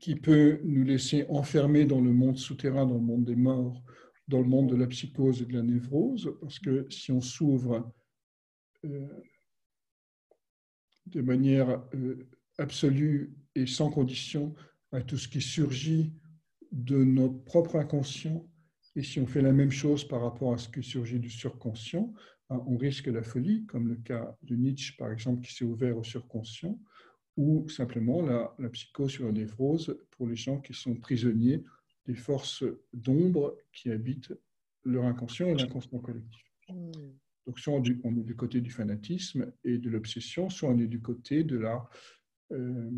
qui 0.00 0.14
peut 0.14 0.60
nous 0.64 0.84
laisser 0.84 1.26
enfermer 1.28 1.84
dans 1.84 2.00
le 2.00 2.12
monde 2.12 2.38
souterrain, 2.38 2.86
dans 2.86 2.94
le 2.94 3.00
monde 3.00 3.24
des 3.24 3.34
morts, 3.34 3.82
dans 4.28 4.40
le 4.40 4.46
monde 4.46 4.70
de 4.70 4.76
la 4.76 4.86
psychose 4.86 5.42
et 5.42 5.46
de 5.46 5.54
la 5.54 5.62
névrose, 5.62 6.36
parce 6.40 6.58
que 6.58 6.86
si 6.90 7.10
on 7.10 7.20
s'ouvre 7.20 7.92
euh, 8.84 9.08
de 11.06 11.20
manière 11.20 11.82
euh, 11.94 12.28
absolue 12.58 13.34
et 13.54 13.66
sans 13.66 13.90
condition 13.90 14.54
à 14.92 15.02
tout 15.02 15.16
ce 15.16 15.26
qui 15.26 15.40
surgit 15.40 16.12
de 16.70 17.02
notre 17.02 17.42
propre 17.44 17.76
inconscient, 17.76 18.46
et 18.94 19.02
si 19.02 19.18
on 19.18 19.26
fait 19.26 19.42
la 19.42 19.52
même 19.52 19.70
chose 19.70 20.06
par 20.06 20.20
rapport 20.20 20.52
à 20.52 20.58
ce 20.58 20.68
qui 20.68 20.82
surgit 20.82 21.18
du 21.18 21.30
surconscient, 21.30 22.12
Hein, 22.12 22.12
on 22.50 22.76
risque 22.76 23.06
la 23.06 23.22
folie, 23.22 23.66
comme 23.66 23.88
le 23.88 23.96
cas 23.96 24.36
de 24.42 24.56
Nietzsche, 24.56 24.94
par 24.96 25.10
exemple, 25.10 25.46
qui 25.46 25.54
s'est 25.54 25.64
ouvert 25.64 25.96
au 25.98 26.04
surconscient, 26.04 26.78
ou 27.36 27.68
simplement 27.68 28.22
la, 28.22 28.68
psychose 28.70 29.12
sur 29.12 29.26
la 29.26 29.32
névrose 29.32 29.96
pour 30.10 30.26
les 30.26 30.36
gens 30.36 30.60
qui 30.60 30.74
sont 30.74 30.96
prisonniers 30.96 31.62
des 32.06 32.14
forces 32.14 32.64
d'ombre 32.92 33.56
qui 33.72 33.90
habitent 33.90 34.32
leur 34.84 35.04
inconscient 35.04 35.46
et 35.48 35.54
l'inconscient 35.54 35.98
collectif. 35.98 36.42
Hmm. 36.68 36.90
Donc, 37.46 37.58
soit 37.58 37.74
on, 37.74 37.82
est 37.82 38.24
du 38.24 38.36
côté 38.36 38.60
du 38.60 38.70
fanatisme 38.70 39.52
et 39.64 39.78
de 39.78 39.88
l'obsession, 39.88 40.50
soit 40.50 40.68
on 40.68 40.78
est 40.78 40.86
du 40.86 41.00
côté 41.00 41.44
de 41.44 41.56
la, 41.56 41.88
euh, 42.52 42.90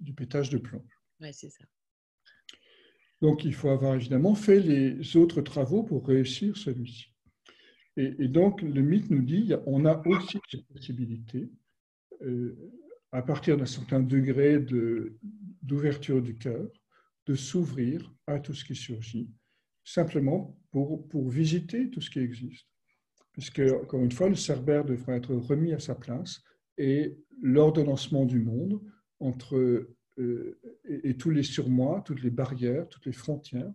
du 0.00 0.14
pétage 0.14 0.50
de 0.50 0.58
plomb. 0.58 0.84
Oui, 1.20 1.32
c'est 1.32 1.50
ça. 1.50 1.64
Donc, 3.20 3.44
il 3.44 3.54
faut 3.54 3.68
avoir 3.68 3.94
évidemment 3.94 4.34
fait 4.34 4.60
les 4.60 5.16
autres 5.16 5.42
travaux 5.42 5.82
pour 5.82 6.06
réussir 6.06 6.56
celui-ci. 6.56 7.09
Et, 7.96 8.28
donc, 8.28 8.62
le 8.62 8.82
mythe 8.82 9.10
nous 9.10 9.22
dit 9.22 9.52
on 9.66 9.84
a 9.84 10.00
aussi 10.06 10.38
cette 10.48 10.66
possibilité, 10.66 11.50
euh, 12.22 12.56
à 13.12 13.22
partir 13.22 13.56
d'un 13.56 13.66
certain 13.66 14.00
degré 14.00 14.58
d'ouverture 15.62 16.22
du 16.22 16.36
cœur, 16.36 16.68
de 17.26 17.34
s'ouvrir 17.34 18.12
à 18.26 18.38
tout 18.38 18.54
ce 18.54 18.64
qui 18.64 18.74
surgit, 18.74 19.28
simplement 19.84 20.56
pour, 20.70 21.08
pour 21.08 21.28
visiter 21.28 21.90
tout 21.90 22.00
ce 22.00 22.10
qui 22.10 22.20
existe. 22.20 22.66
Puisque, 23.32 23.60
encore 23.60 24.02
une 24.02 24.12
fois, 24.12 24.28
le 24.28 24.34
cerbère 24.34 24.84
devrait 24.84 25.16
être 25.16 25.34
remis 25.34 25.72
à 25.72 25.78
sa 25.78 25.94
place 25.94 26.42
et 26.78 27.18
l'ordonnancement 27.42 28.24
du 28.24 28.40
monde 28.40 28.80
entre 29.18 29.56
euh, 30.18 30.58
et, 30.84 31.16
tous 31.16 31.30
les 31.30 31.42
surmois, 31.42 32.02
toutes 32.04 32.22
les 32.22 32.30
barrières, 32.30 32.88
toutes 32.88 33.06
les 33.06 33.12
frontières 33.12 33.72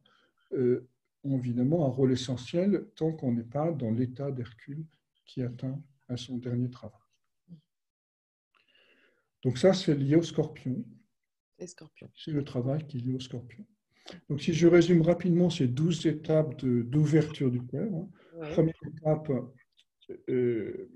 euh, 0.54 0.88
ont 1.26 1.38
évidemment 1.38 1.86
un 1.86 1.90
rôle 1.90 2.12
essentiel 2.12 2.88
tant 2.96 3.12
qu'on 3.12 3.34
n'est 3.34 3.44
pas 3.44 3.72
dans 3.72 3.92
l'état 3.92 4.32
d'Hercule 4.32 4.86
qui 5.26 5.42
atteint 5.42 5.82
à 6.08 6.18
son 6.18 6.38
dernier 6.38 6.70
travail. 6.70 7.00
Donc 9.44 9.58
ça, 9.58 9.74
c'est 9.74 9.96
lié 9.96 10.16
au 10.16 10.24
scorpion. 10.24 10.84
C'est 11.60 12.32
le 12.32 12.44
travail 12.44 12.86
qui 12.88 12.98
est 12.98 13.02
lié 13.02 13.14
au 13.14 13.20
scorpion. 13.20 13.66
Donc 14.30 14.42
si 14.42 14.54
je 14.54 14.68
résume 14.68 15.02
rapidement 15.02 15.50
ces 15.50 15.68
douze 15.68 16.06
étapes 16.06 16.64
d'ouverture 16.64 17.50
du 17.50 17.62
cœur. 17.66 17.92
Hein. 17.94 18.10
Première 18.54 18.76
étape, 18.88 19.32
euh, 20.30 20.90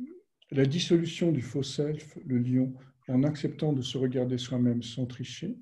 la 0.51 0.65
dissolution 0.65 1.31
du 1.31 1.41
faux 1.41 1.63
self, 1.63 2.17
le 2.25 2.37
lion, 2.37 2.73
en 3.07 3.23
acceptant 3.23 3.73
de 3.73 3.81
se 3.81 3.97
regarder 3.97 4.37
soi-même 4.37 4.83
sans 4.83 5.05
tricher. 5.05 5.57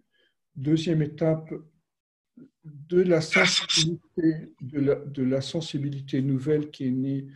Deuxième 0.55 1.01
étape, 1.01 1.53
de 2.89 3.01
la 3.01 3.21
sensibilité, 3.21 4.53
de 4.61 5.23
la, 5.23 5.41
sensibilité 5.41 6.21
nouvelle 6.21 6.71
qui 6.71 6.85
est 6.87 6.91
née, 6.91 7.27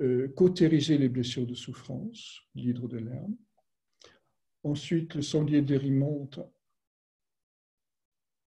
euh, 0.00 0.28
cautériser 0.28 0.98
les 0.98 1.08
blessures 1.08 1.46
de 1.46 1.54
souffrance, 1.54 2.40
l'hydre 2.54 2.88
de 2.88 2.98
l'herbe. 2.98 3.34
Ensuite, 4.62 5.14
le 5.14 5.22
sanglier 5.22 5.62
d'Érimonte, 5.62 6.40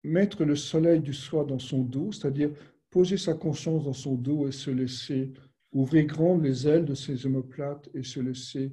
mettre 0.05 0.45
le 0.45 0.57
soleil 0.57 1.01
du 1.01 1.13
soi 1.13 1.45
dans 1.45 1.59
son 1.59 1.83
dos, 1.83 2.13
c'est-à-dire 2.13 2.51
poser 2.91 3.17
sa 3.17 3.35
conscience 3.35 3.85
dans 3.85 3.93
son 3.93 4.15
dos 4.15 4.49
et 4.49 4.53
se 4.53 4.71
laisser 4.71 5.33
ouvrir 5.73 6.07
grand 6.07 6.39
les 6.39 6.67
ailes 6.67 6.85
de 6.85 6.95
ses 6.95 7.27
omoplates 7.27 7.89
et 7.95 8.03
se 8.03 8.21
laisser 8.21 8.73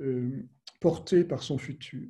euh, 0.00 0.48
porter 0.80 1.24
par 1.24 1.42
son 1.42 1.58
futur. 1.58 2.08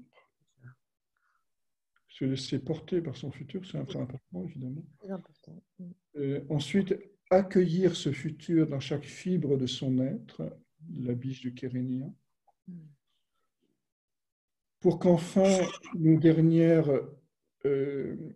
Se 2.20 2.26
laisser 2.26 2.58
porter 2.58 3.00
par 3.00 3.16
son 3.16 3.30
futur, 3.30 3.64
c'est 3.64 3.78
un 3.78 3.86
peu 3.86 3.98
important, 3.98 4.44
évidemment. 4.44 4.84
Important. 5.08 5.62
Euh, 6.16 6.44
ensuite, 6.50 6.94
accueillir 7.30 7.96
ce 7.96 8.12
futur 8.12 8.66
dans 8.66 8.78
chaque 8.78 9.06
fibre 9.06 9.56
de 9.56 9.64
son 9.64 9.98
être, 10.00 10.54
la 10.98 11.14
biche 11.14 11.40
du 11.40 11.54
Kérénien, 11.54 12.12
pour 14.80 14.98
qu'enfin 14.98 15.60
nos 15.94 16.18
dernières 16.18 16.90
euh, 17.64 18.34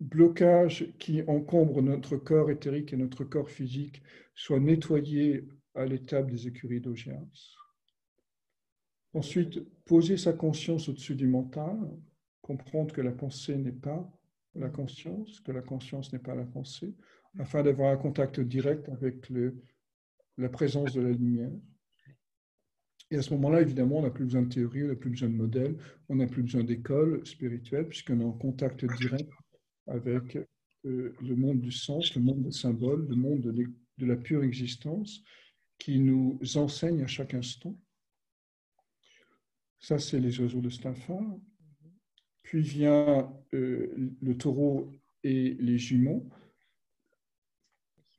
blocages 0.00 0.92
qui 0.98 1.22
encombrent 1.28 1.80
notre 1.80 2.16
corps 2.16 2.50
éthérique 2.50 2.92
et 2.92 2.96
notre 2.96 3.22
corps 3.22 3.50
physique 3.50 4.02
soient 4.34 4.58
nettoyés 4.58 5.46
à 5.76 5.86
l'étape 5.86 6.28
des 6.28 6.48
écuries 6.48 6.80
d'Ogias. 6.80 7.54
Ensuite, 9.14 9.60
poser 9.84 10.16
sa 10.16 10.32
conscience 10.32 10.88
au-dessus 10.88 11.14
du 11.14 11.28
mental, 11.28 11.78
comprendre 12.42 12.92
que 12.92 13.00
la 13.00 13.12
pensée 13.12 13.56
n'est 13.56 13.72
pas 13.72 14.12
la 14.56 14.68
conscience, 14.68 15.40
que 15.40 15.52
la 15.52 15.62
conscience 15.62 16.12
n'est 16.12 16.18
pas 16.18 16.34
la 16.34 16.44
pensée, 16.44 16.94
afin 17.38 17.62
d'avoir 17.62 17.92
un 17.92 17.96
contact 17.96 18.40
direct 18.40 18.88
avec 18.88 19.28
la 20.36 20.48
présence 20.48 20.92
de 20.92 21.00
la 21.00 21.10
lumière. 21.10 21.50
Et 23.10 23.16
à 23.16 23.22
ce 23.22 23.32
moment-là, 23.34 23.60
évidemment, 23.60 23.98
on 23.98 24.02
n'a 24.02 24.10
plus 24.10 24.24
besoin 24.24 24.42
de 24.42 24.52
théorie, 24.52 24.82
on 24.82 24.88
n'a 24.88 24.96
plus 24.96 25.10
besoin 25.10 25.28
de 25.28 25.34
modèle, 25.34 25.76
on 26.08 26.16
n'a 26.16 26.26
plus 26.26 26.42
besoin 26.42 26.64
d'école 26.64 27.24
spirituelle, 27.26 27.88
puisqu'on 27.88 28.20
est 28.20 28.24
en 28.24 28.32
contact 28.32 28.84
direct 28.84 29.30
avec 29.86 30.36
euh, 30.86 31.14
le 31.22 31.36
monde 31.36 31.60
du 31.60 31.70
sens, 31.70 32.14
le 32.16 32.22
monde 32.22 32.42
des 32.42 32.52
symboles, 32.52 33.06
le 33.08 33.16
monde 33.16 33.42
de, 33.42 33.64
de 33.98 34.06
la 34.06 34.16
pure 34.16 34.42
existence, 34.42 35.22
qui 35.78 36.00
nous 36.00 36.38
enseigne 36.56 37.02
à 37.02 37.06
chaque 37.06 37.34
instant. 37.34 37.76
Ça, 39.84 39.98
c'est 39.98 40.18
les 40.18 40.40
oiseaux 40.40 40.62
de 40.62 40.70
Staffa. 40.70 41.20
Puis 42.42 42.62
vient 42.62 43.30
euh, 43.52 44.14
le 44.22 44.38
taureau 44.38 44.90
et 45.22 45.58
les 45.60 45.76
jumeaux. 45.76 46.26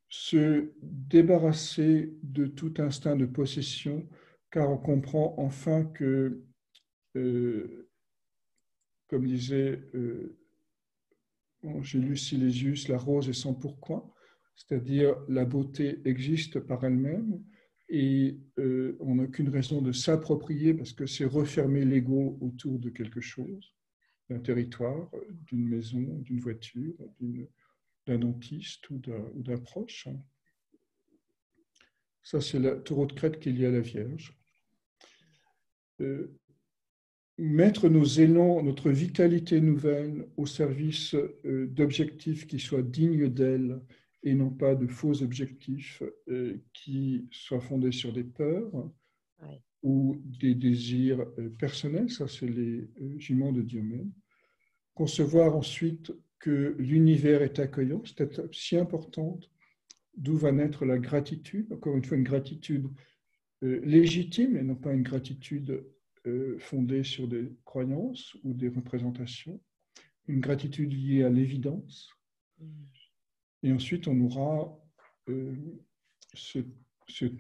Se 0.08 0.72
débarrasser 0.84 2.14
de 2.22 2.46
tout 2.46 2.76
instinct 2.78 3.16
de 3.16 3.26
possession, 3.26 4.08
car 4.52 4.70
on 4.70 4.78
comprend 4.78 5.34
enfin 5.40 5.86
que, 5.86 6.44
euh, 7.16 7.90
comme 9.08 9.26
disait 9.26 9.82
euh, 9.96 10.38
j'ai 11.82 11.98
lu 11.98 12.16
Silésius, 12.16 12.90
la 12.90 13.00
rose 13.00 13.28
est 13.28 13.34
sans 13.34 13.56
pourquoi, 13.56 14.14
c'est-à-dire 14.56 15.16
la 15.30 15.46
beauté 15.46 16.00
existe 16.06 16.60
par 16.60 16.86
elle-même 16.86 17.44
et 17.90 18.38
euh, 18.58 18.98
on 19.00 19.16
n'a 19.16 19.28
qu'une 19.28 19.50
raison 19.50 19.82
de 19.82 19.92
s'approprier 19.92 20.74
parce 20.74 20.94
que 20.94 21.06
c'est 21.06 21.26
refermer 21.26 21.86
l'ego 21.86 22.38
autour 22.42 22.80
de 22.80 22.90
quelque 22.90 23.22
chose, 23.22 23.74
d'un 24.30 24.40
territoire, 24.40 25.12
d'une 25.48 25.68
maison, 25.68 26.02
d'une 26.22 26.40
voiture, 26.40 26.96
d'un 28.08 28.18
dentiste 28.18 28.90
ou 28.90 29.00
d'un 29.36 29.58
proche. 29.58 30.08
Ça, 32.24 32.42
c'est 32.42 32.60
le 32.60 32.82
taureau 32.82 33.06
de 33.06 33.14
crête 33.14 33.40
qui 33.40 33.50
est 33.50 33.54
lié 33.54 33.68
à 33.68 33.72
la 33.72 33.82
Vierge. 33.82 34.36
Euh, 36.02 36.36
mettre 37.38 37.90
nos 37.90 38.06
élans, 38.06 38.64
notre 38.64 38.90
vitalité 38.90 39.62
nouvelle 39.62 40.28
au 40.38 40.46
service 40.46 41.14
euh, 41.14 41.68
d'objectifs 41.68 42.48
qui 42.48 42.60
soient 42.60 42.82
dignes 42.82 43.30
d'elle 43.30 43.80
et 44.26 44.34
non 44.34 44.50
pas 44.50 44.76
de 44.76 44.88
faux 44.88 45.22
objectifs 45.24 46.04
euh, 46.28 46.58
qui 46.74 47.28
soient 47.32 47.62
fondés 47.62 47.94
sur 47.94 48.12
des 48.12 48.24
peurs 48.24 48.92
ou 49.84 50.18
des 50.26 50.56
désirs 50.56 51.24
personnels, 51.60 52.10
ça 52.10 52.28
c'est 52.28 52.48
les 52.48 52.90
juments 53.20 53.52
de 53.52 53.62
Diomède. 53.62 54.10
Concevoir 54.96 55.56
ensuite 55.56 56.12
que 56.40 56.76
l'univers 56.80 57.44
est 57.44 57.60
accueillant, 57.60 58.02
c'est 58.06 58.52
si 58.52 58.78
importante 58.78 59.50
d'où 60.18 60.38
va 60.38 60.52
naître 60.52 60.86
la 60.86 60.98
gratitude, 60.98 61.72
encore 61.74 61.96
une 61.96 62.04
fois 62.04 62.18
une 62.18 62.24
gratitude 62.24 62.88
euh, 63.64 63.82
légitime 63.84 64.58
et 64.58 64.64
non 64.64 64.76
pas 64.76 64.94
une 64.94 65.04
gratitude 65.04 65.86
euh, 66.28 66.58
fondée 66.60 67.04
sur 67.04 67.28
des 67.28 67.52
croyances 67.64 68.36
ou 68.44 68.54
des 68.54 68.70
représentations, 68.70 69.62
une 70.28 70.40
gratitude 70.40 70.94
liée 70.94 71.24
à 71.24 71.30
l'évidence. 71.30 72.10
Et 73.66 73.72
ensuite, 73.72 74.08
on 74.08 74.22
aura 74.22 74.80
euh, 75.28 75.56
ce, 76.36 76.60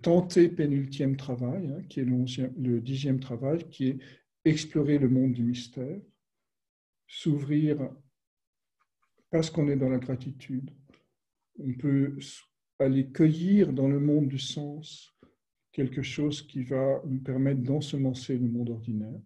tenté 0.02 0.50
pénultième 0.50 1.18
travail, 1.18 1.68
hein, 1.68 1.84
qui 1.88 2.00
est 2.00 2.06
le 2.06 2.82
dixième 2.82 3.20
travail, 3.20 3.70
qui 3.70 3.90
est 3.90 4.00
explorer 4.44 4.98
le 4.98 5.08
monde 5.08 5.34
du 5.34 5.44
mystère, 5.44 6.00
s'ouvrir 7.08 7.92
parce 9.30 9.52
qu'on 9.52 9.68
est 9.68 9.76
dans 9.76 9.90
la 9.90 10.00
gratitude. 10.00 10.72
On 11.60 11.74
peut 11.74 12.18
aller 12.80 13.12
cueillir 13.12 13.72
dans 13.72 13.88
le 13.88 14.00
monde 14.00 14.28
du 14.28 14.40
sens 14.40 15.16
quelque 15.72 16.02
chose 16.02 16.42
qui 16.42 16.64
va 16.64 17.04
nous 17.06 17.20
permettre 17.20 17.62
d'ensemencer 17.62 18.36
le 18.36 18.48
monde 18.48 18.72
ordinaire. 18.72 19.22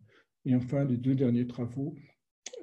Et 0.46 0.54
enfin, 0.54 0.84
les 0.84 0.98
deux 0.98 1.16
derniers 1.16 1.48
travaux, 1.48 1.96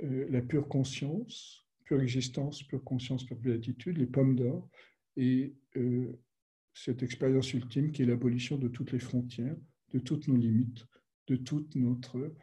euh, 0.03 0.27
la 0.29 0.43
pure 0.43 0.69
conscience, 0.69 1.66
pure 1.87 2.03
existence, 2.03 2.63
pure 2.65 2.85
conscience, 2.85 3.25
pure 3.25 3.39
béatitude, 3.39 3.97
les 3.97 4.07
pommes 4.07 4.37
d'or, 4.37 4.69
et 5.17 5.55
euh, 5.77 6.13
cette 6.75 7.03
expérience 7.03 7.55
ultime 7.55 7.91
qui 7.91 8.03
est 8.03 8.07
l'abolition 8.07 8.59
de 8.59 8.69
toutes 8.69 8.93
les 8.93 8.99
frontières, 8.99 9.57
de 9.95 9.99
toutes 9.99 10.29
nos 10.29 10.37
limites, 10.37 10.85
de 11.29 11.37
toute 11.37 11.75
notre 11.75 12.35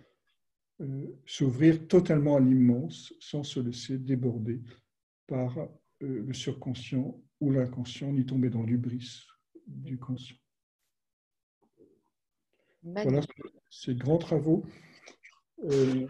euh, 0.82 1.08
s'ouvrir 1.26 1.88
totalement 1.88 2.38
à 2.38 2.40
l'immense 2.40 3.14
sans 3.20 3.44
se 3.44 3.60
laisser 3.60 4.00
déborder 4.00 4.62
par 5.28 5.56
le 6.00 6.34
surconscient 6.34 7.22
ou 7.40 7.52
l'inconscient, 7.52 8.12
ni 8.12 8.26
tomber 8.26 8.50
dans 8.50 8.64
l'ubris 8.64 9.26
du 9.68 9.98
conscient. 9.98 10.36
Voilà 12.84 13.22
ces 13.70 13.96
grands 13.96 14.18
travaux. 14.18 14.66
Euh, 15.64 16.06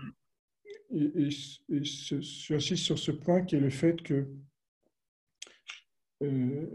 et, 0.93 1.29
je 1.29 2.57
suis 2.57 2.77
sur 2.77 2.99
ce 2.99 3.11
point 3.11 3.41
qui 3.41 3.55
est 3.55 3.59
le 3.59 3.69
fait 3.69 4.01
que 4.01 4.27
euh, 6.21 6.67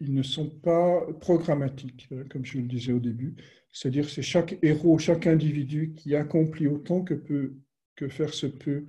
ils 0.00 0.14
ne 0.14 0.22
sont 0.22 0.48
pas 0.48 1.06
programmatiques, 1.20 2.08
hein, 2.12 2.24
comme 2.30 2.44
je 2.44 2.58
le 2.58 2.66
disais 2.66 2.92
au 2.92 2.98
début. 2.98 3.36
C'est-à-dire 3.72 4.08
c'est 4.08 4.22
chaque 4.22 4.58
héros, 4.62 4.98
chaque 4.98 5.26
individu 5.26 5.94
qui 5.94 6.16
accomplit 6.16 6.66
autant 6.66 7.02
que, 7.02 7.14
peut, 7.14 7.54
que 7.96 8.08
faire 8.08 8.34
se 8.34 8.46
peut 8.46 8.86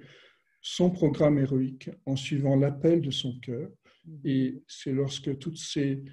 son 0.61 0.89
programme 0.89 1.37
héroïque 1.37 1.89
en 2.05 2.15
suivant 2.15 2.55
l'appel 2.55 3.01
de 3.01 3.11
son 3.11 3.37
cœur. 3.39 3.69
Et 4.23 4.63
c'est 4.67 4.93
lorsque 4.93 5.37
toutes 5.37 5.57
ces 5.57 6.03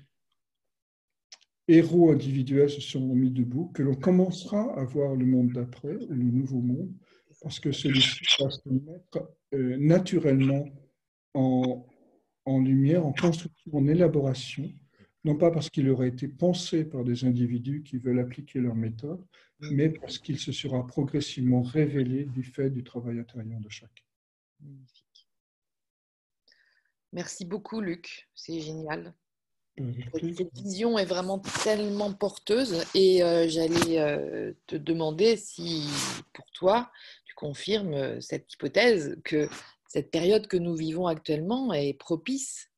héros 1.68 2.10
individuels 2.10 2.70
se 2.70 2.80
sont 2.80 3.14
mis 3.14 3.30
debout, 3.30 3.70
que 3.74 3.82
l'on 3.82 3.94
commencera 3.94 4.78
à 4.78 4.84
voir 4.84 5.14
le 5.14 5.26
monde 5.26 5.52
d'après, 5.52 5.96
le 6.08 6.24
nouveau 6.24 6.60
monde, 6.60 6.92
parce 7.42 7.60
que 7.60 7.72
celui-ci 7.72 8.24
va 8.40 8.50
se 8.50 8.68
mettre 8.68 9.30
euh, 9.54 9.76
naturellement 9.78 10.66
en, 11.34 11.86
en, 12.44 12.60
lumière, 12.60 13.06
en 13.06 13.12
construction, 13.12 13.70
en 13.72 13.86
élaboration, 13.86 14.72
non 15.24 15.36
pas 15.36 15.50
parce 15.50 15.70
qu'il 15.70 15.88
aurait 15.90 16.08
été 16.08 16.28
pensé 16.28 16.84
par 16.84 17.04
des 17.04 17.24
individus 17.24 17.82
qui 17.82 17.98
veulent 17.98 18.20
appliquer 18.20 18.60
leur 18.60 18.74
méthode, 18.74 19.24
mais 19.60 19.90
parce 19.90 20.18
qu'il 20.18 20.38
se 20.38 20.52
sera 20.52 20.86
progressivement 20.86 21.62
révélé 21.62 22.24
du 22.24 22.44
fait 22.44 22.70
du 22.70 22.84
travail 22.84 23.18
intérieur 23.18 23.60
de 23.60 23.68
chacun. 23.68 24.04
Magnifique. 24.60 25.28
Merci 27.12 27.44
beaucoup, 27.44 27.80
Luc. 27.80 28.28
C'est 28.34 28.60
génial. 28.60 29.14
Cette 30.36 30.58
vision 30.58 30.98
est 30.98 31.04
vraiment 31.04 31.38
tellement 31.38 32.12
porteuse 32.12 32.84
et 32.94 33.22
euh, 33.22 33.48
j'allais 33.48 34.00
euh, 34.00 34.52
te 34.66 34.74
demander 34.74 35.36
si 35.36 35.86
pour 36.32 36.50
toi 36.50 36.90
tu 37.38 37.46
confirmes 37.46 37.94
euh, 37.94 38.20
cette 38.20 38.52
hypothèse 38.52 39.16
que 39.24 39.48
cette 39.88 40.10
période 40.10 40.46
que 40.46 40.56
nous 40.56 40.74
vivons 40.74 41.06
actuellement 41.06 41.72
est 41.72 41.94
propice. 41.94 42.70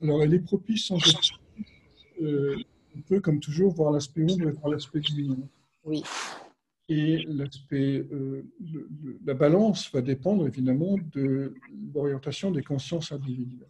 Alors 0.00 0.22
elle 0.22 0.34
est 0.34 0.40
propice 0.40 0.90
en 0.90 0.98
on 2.96 3.02
peut, 3.02 3.20
comme 3.20 3.40
toujours, 3.40 3.74
voir 3.74 3.90
l'aspect 3.90 4.22
ombre 4.22 4.48
et 4.48 4.52
voir 4.52 4.68
l'aspect 4.68 5.00
lumineux. 5.00 5.48
Oui. 5.82 6.04
Et 6.88 7.24
l'aspect, 7.26 8.06
euh, 8.12 8.46
la 9.24 9.34
balance 9.34 9.90
va 9.92 10.00
dépendre 10.00 10.46
évidemment 10.46 10.96
de 11.12 11.54
l'orientation 11.92 12.52
des 12.52 12.62
consciences 12.62 13.10
individuelles. 13.10 13.68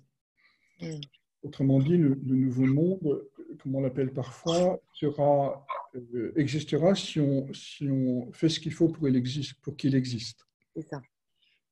Mm. 0.82 1.00
Autrement 1.44 1.78
dit, 1.78 1.96
le, 1.96 2.16
nouveau 2.24 2.66
monde, 2.66 3.28
comme 3.60 3.76
on 3.76 3.80
l'appelle 3.80 4.12
parfois, 4.12 4.80
sera, 4.92 5.64
euh, 5.94 6.32
existera 6.36 6.94
si 6.94 7.20
on, 7.20 7.46
si 7.52 7.88
on 7.88 8.32
fait 8.32 8.48
ce 8.48 8.58
qu'il 8.58 8.72
faut 8.72 8.88
pour 8.88 9.06
qu'il 9.06 9.16
existe. 9.16 9.54
Pour 9.60 9.76
qu'il 9.76 9.94
existe. 9.94 10.44
Ça. 10.90 11.00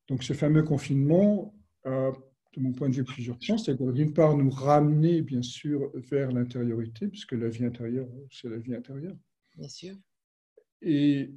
Donc 0.09 0.23
ce 0.23 0.33
fameux 0.33 0.63
confinement 0.63 1.55
a, 1.85 2.13
de 2.55 2.61
mon 2.61 2.73
point 2.73 2.89
de 2.89 2.95
vue, 2.95 3.05
plusieurs 3.05 3.41
chances. 3.43 3.65
C'est 3.65 3.83
d'une 3.83 4.13
part 4.13 4.37
nous 4.37 4.51
ramener, 4.51 5.23
bien 5.23 5.43
sûr, 5.43 5.91
vers 5.95 6.31
l'intériorité, 6.31 7.09
puisque 7.09 7.33
la 7.33 7.49
vie 7.49 7.65
intérieure, 7.65 8.09
c'est 8.31 8.49
la 8.49 8.59
vie 8.59 8.75
intérieure. 8.75 9.17
Bien 9.57 9.69
sûr 9.69 9.97
et 10.83 11.31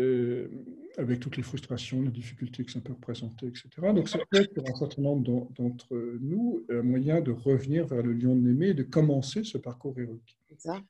euh, 0.00 0.48
avec 0.96 1.20
toutes 1.20 1.36
les 1.36 1.42
frustrations, 1.42 2.02
les 2.02 2.10
difficultés 2.10 2.64
que 2.64 2.72
ça 2.72 2.80
peut 2.80 2.92
représenter, 2.92 3.46
etc. 3.46 3.68
Donc, 3.94 4.08
c'est 4.08 4.18
peut-être 4.30 4.54
pour 4.54 4.68
un 4.68 4.74
certain 4.74 5.02
nombre 5.02 5.50
d'entre 5.56 6.18
nous 6.20 6.64
un 6.68 6.82
moyen 6.82 7.20
de 7.20 7.30
revenir 7.30 7.86
vers 7.86 8.02
le 8.02 8.12
lion 8.12 8.34
de 8.34 8.40
Némée 8.40 8.68
et 8.68 8.74
de 8.74 8.82
commencer 8.82 9.44
ce 9.44 9.58
parcours 9.58 9.98
héroïque. 9.98 10.36
Ça. 10.58 10.82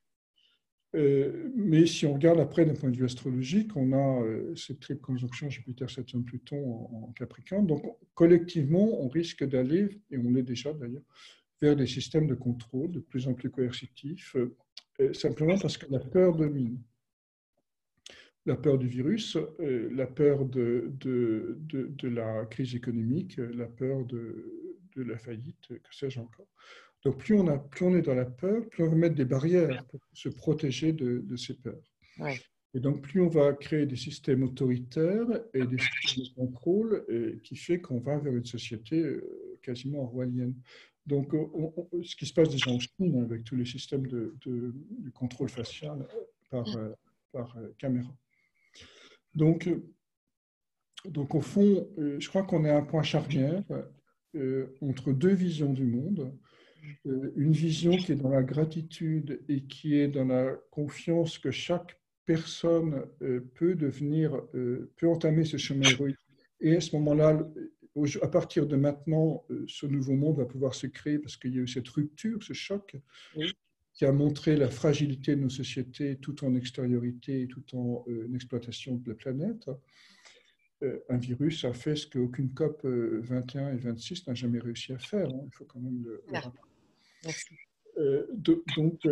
Euh, 0.96 1.50
mais 1.54 1.86
si 1.86 2.06
on 2.06 2.14
regarde 2.14 2.40
après 2.40 2.64
d'un 2.64 2.74
point 2.74 2.90
de 2.90 2.96
vue 2.96 3.04
astrologique, 3.04 3.76
on 3.76 3.92
a 3.92 4.22
euh, 4.22 4.54
cette 4.56 4.80
triple 4.80 5.00
conjonction 5.00 5.48
Jupiter, 5.48 5.88
Saturne, 5.88 6.24
Pluton 6.24 6.56
en, 6.56 7.04
en, 7.08 7.12
Capricorne. 7.12 7.66
Donc, 7.66 7.84
collectivement, 8.14 9.00
on 9.02 9.08
risque 9.08 9.44
d'aller, 9.44 10.00
et 10.10 10.18
on 10.18 10.34
est 10.34 10.42
déjà 10.42 10.72
d'ailleurs, 10.72 11.04
vers 11.60 11.76
des 11.76 11.86
systèmes 11.86 12.26
de 12.26 12.34
contrôle 12.34 12.90
de 12.90 13.00
plus 13.00 13.28
en 13.28 13.34
plus 13.34 13.50
coercitifs, 13.50 14.34
simplement 15.12 15.58
parce 15.58 15.76
que 15.76 15.86
la 15.90 16.00
peur 16.00 16.34
domine 16.36 16.78
la 18.46 18.56
peur 18.56 18.78
du 18.78 18.88
virus, 18.88 19.36
euh, 19.36 19.90
la 19.92 20.06
peur 20.06 20.44
de, 20.44 20.90
de, 21.00 21.58
de, 21.68 22.08
la 22.08 22.46
crise 22.46 22.74
économique, 22.74 23.36
la 23.36 23.66
peur 23.66 24.04
de, 24.06 24.76
de 24.96 25.02
la 25.02 25.18
faillite, 25.18 25.68
que 25.68 25.94
sais-je 25.94 26.20
encore. 26.20 26.48
Donc 27.04 27.18
plus 27.18 27.34
on, 27.34 27.46
a, 27.48 27.58
plus 27.58 27.84
on 27.84 27.94
est 27.94 28.02
dans 28.02 28.14
la 28.14 28.26
peur, 28.26 28.68
plus 28.68 28.84
on 28.84 28.90
va 28.90 28.96
mettre 28.96 29.14
des 29.14 29.24
barrières 29.24 29.84
pour 29.86 30.00
se 30.12 30.28
protéger 30.28 30.92
de, 30.92 31.36
ces 31.36 31.54
peurs. 31.54 31.82
Et 32.74 32.80
donc 32.80 33.02
plus 33.02 33.20
on 33.20 33.28
va 33.28 33.52
créer 33.54 33.86
des 33.86 33.96
systèmes 33.96 34.42
autoritaires 34.42 35.26
et 35.54 35.64
des 35.64 35.78
systèmes 35.78 36.24
de 36.24 36.34
contrôle 36.34 37.40
qui 37.42 37.56
fait 37.56 37.80
qu'on 37.80 38.00
va 38.00 38.18
vers 38.18 38.34
une 38.34 38.44
société 38.44 39.00
euh, 39.00 39.58
quasiment 39.62 40.02
orwellienne. 40.04 40.54
Donc 41.06 41.34
ce 42.02 42.14
qui 42.14 42.26
se 42.26 42.34
passe 42.34 42.50
déjà 42.50 42.70
en 42.70 42.78
Chine 42.78 43.22
avec 43.24 43.44
tous 43.44 43.56
les 43.56 43.64
systèmes 43.64 44.06
de, 44.06 44.34
de 44.44 45.10
contrôle 45.14 45.48
facial 45.48 46.06
par, 46.50 46.68
mm. 46.68 46.76
euh, 46.76 46.90
par 47.32 47.56
caméra. 47.78 48.14
Donc, 49.34 49.68
euh, 49.68 49.82
donc 51.04 51.34
au 51.34 51.40
fond, 51.40 51.88
euh, 51.98 52.18
je 52.18 52.28
crois 52.28 52.42
qu'on 52.42 52.64
est 52.64 52.70
à 52.70 52.76
un 52.76 52.84
point 52.84 53.02
charnière 53.02 53.62
euh, 54.34 54.66
entre 54.80 55.12
deux 55.12 55.32
visions 55.32 55.72
du 55.72 55.84
monde. 55.84 56.36
Une 57.04 57.52
vision 57.52 57.94
qui 57.94 58.12
est 58.12 58.16
dans 58.16 58.30
la 58.30 58.42
gratitude 58.42 59.42
et 59.50 59.64
qui 59.64 59.96
est 59.96 60.08
dans 60.08 60.24
la 60.24 60.56
confiance 60.70 61.38
que 61.38 61.50
chaque 61.50 62.00
personne 62.24 63.04
peut 63.54 63.74
devenir, 63.74 64.40
peut 64.52 65.06
entamer 65.06 65.44
ce 65.44 65.58
chemin 65.58 65.86
héroïque. 65.86 66.16
Et 66.58 66.76
à 66.76 66.80
ce 66.80 66.96
moment-là, 66.96 67.46
à 68.22 68.28
partir 68.28 68.66
de 68.66 68.76
maintenant, 68.76 69.44
ce 69.66 69.84
nouveau 69.84 70.14
monde 70.14 70.38
va 70.38 70.46
pouvoir 70.46 70.74
se 70.74 70.86
créer 70.86 71.18
parce 71.18 71.36
qu'il 71.36 71.54
y 71.54 71.58
a 71.58 71.62
eu 71.62 71.68
cette 71.68 71.88
rupture, 71.88 72.42
ce 72.42 72.54
choc, 72.54 72.96
qui 74.00 74.06
a 74.06 74.12
montré 74.12 74.56
la 74.56 74.70
fragilité 74.70 75.36
de 75.36 75.42
nos 75.42 75.50
sociétés 75.50 76.16
tout 76.16 76.42
en 76.42 76.54
extériorité 76.54 77.42
et 77.42 77.46
tout 77.46 77.76
en 77.76 78.02
euh, 78.08 78.34
exploitation 78.34 78.94
de 78.94 79.06
la 79.10 79.14
planète. 79.14 79.68
Euh, 80.82 81.00
un 81.10 81.18
virus 81.18 81.66
a 81.66 81.74
fait 81.74 81.96
ce 81.96 82.06
qu'aucune 82.06 82.54
COP 82.54 82.80
21 82.86 83.62
euh, 83.62 83.74
et 83.74 83.76
26 83.76 84.26
n'a 84.26 84.32
jamais 84.32 84.58
réussi 84.58 84.94
à 84.94 84.98
faire. 84.98 85.28
Hein. 85.28 85.42
Il 85.44 85.52
faut 85.52 85.66
quand 85.66 85.80
même 85.80 86.02
le, 86.02 86.22
rappeler. 86.32 86.62
donc, 88.74 89.06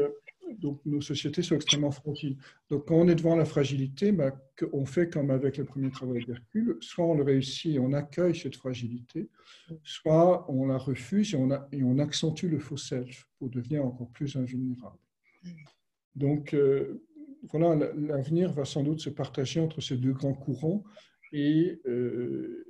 donc, 0.55 0.81
nos 0.87 1.01
sociétés 1.01 1.43
sont 1.43 1.57
extrêmement 1.57 1.91
fragiles. 1.91 2.37
Donc, 2.71 2.87
quand 2.87 2.97
on 2.97 3.09
est 3.09 3.15
devant 3.15 3.37
la 3.37 3.45
fragilité, 3.45 4.13
bah, 4.13 4.33
on 4.73 4.85
fait 4.85 5.09
comme 5.09 5.31
avec 5.31 5.57
le 5.57 5.65
premier 5.65 5.91
travail 5.91 6.25
d'Hercule, 6.25 6.79
soit 6.81 7.05
on 7.05 7.15
le 7.15 7.23
réussit 7.23 7.75
et 7.75 7.79
on 7.79 7.93
accueille 7.93 8.35
cette 8.35 8.57
fragilité, 8.57 9.29
soit 9.83 10.51
on 10.51 10.67
la 10.67 10.79
refuse 10.79 11.35
et 11.35 11.83
on, 11.83 11.99
accentue 11.99 12.47
le 12.47 12.59
faux 12.59 12.77
self 12.77 13.27
pour 13.39 13.51
devenir 13.51 13.85
encore 13.85 14.09
plus 14.11 14.37
invulnérable. 14.37 14.99
Donc, 16.15 16.55
euh, 16.55 17.05
voilà, 17.43 17.75
l'avenir 17.97 18.53
va 18.53 18.65
sans 18.65 18.83
doute 18.83 19.01
se 19.01 19.11
partager 19.11 19.61
entre 19.61 19.81
ces 19.81 19.97
deux 19.97 20.13
grands 20.13 20.35
courants 20.35 20.85
et, 21.33 21.81
euh, 21.87 22.65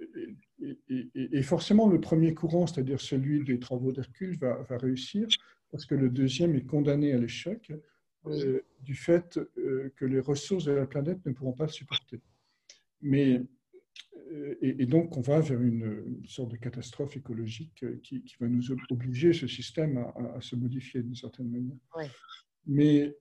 forcément 1.42 1.88
le 1.88 2.00
premier 2.00 2.34
courant, 2.34 2.66
c'est-à-dire 2.66 3.00
celui 3.00 3.44
des 3.44 3.58
travaux 3.58 3.92
d'Hercule, 3.92 4.36
va 4.38 4.78
réussir 4.78 5.28
parce 5.70 5.86
que 5.86 5.94
le 5.94 6.08
deuxième 6.08 6.54
est 6.54 6.64
condamné 6.64 7.12
à 7.12 7.18
l'échec 7.18 7.72
euh, 8.26 8.60
du 8.82 8.94
fait 8.94 9.38
euh, 9.58 9.92
que 9.96 10.04
les 10.04 10.20
ressources 10.20 10.64
de 10.64 10.72
la 10.72 10.86
planète 10.86 11.24
ne 11.26 11.32
pourront 11.32 11.52
pas 11.52 11.66
le 11.66 11.72
supporter. 11.72 12.20
Mais, 13.00 13.42
euh, 14.32 14.54
et, 14.60 14.86
donc, 14.86 15.16
on 15.16 15.20
va 15.20 15.40
vers 15.40 15.60
une, 15.60 16.22
sorte 16.26 16.50
de 16.50 16.56
catastrophe 16.56 17.16
écologique 17.16 17.84
qui, 18.02 18.22
va 18.40 18.48
nous 18.48 18.72
obliger, 18.90 19.32
ce 19.32 19.46
système, 19.46 19.98
à, 19.98 20.40
se 20.40 20.56
modifier 20.56 21.02
d'une 21.02 21.14
certaine 21.14 21.48
manière. 21.48 21.76
Mais, 22.66 23.16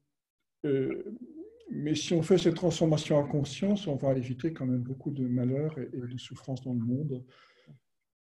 mais 1.71 1.95
si 1.95 2.13
on 2.13 2.21
fait 2.21 2.37
cette 2.37 2.55
transformation 2.55 3.19
à 3.19 3.27
conscience, 3.27 3.87
on 3.87 3.95
va 3.95 4.15
éviter 4.15 4.53
quand 4.53 4.65
même 4.65 4.81
beaucoup 4.81 5.11
de 5.11 5.25
malheurs 5.27 5.77
et, 5.79 5.87
de 5.87 6.17
souffrances 6.17 6.61
dans 6.61 6.73
le 6.73 6.79
monde, 6.79 7.23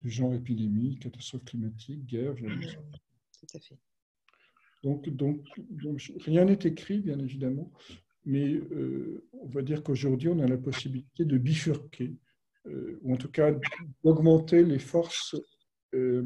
du 0.02 0.10
genre 0.10 0.34
épidémie, 0.34 0.98
catastrophe 1.00 1.46
climatique, 1.46 2.06
guerre, 2.06 2.34
violence. 2.34 2.78
Tout 3.40 3.58
à 3.58 3.60
fait. 3.60 3.78
Donc, 4.86 5.44
rien 6.20 6.46
n'est 6.46 6.60
écrit, 6.64 7.00
bien 7.00 7.18
évidemment, 7.18 7.72
mais 8.24 8.54
euh, 8.54 9.28
on 9.34 9.48
va 9.48 9.64
dire 9.64 9.84
qu'aujourd'hui, 9.84 10.30
on 10.30 10.40
a 10.40 10.48
la 10.48 10.58
possibilité 10.58 11.26
de 11.26 11.38
bifurquer, 11.38 12.16
euh, 12.68 13.00
ou 13.02 13.14
en 13.14 13.18
tout 13.18 13.32
cas 13.32 13.52
d'augmenter 14.04 14.64
les 14.64 14.78
forces 14.78 15.36
euh, 15.96 16.24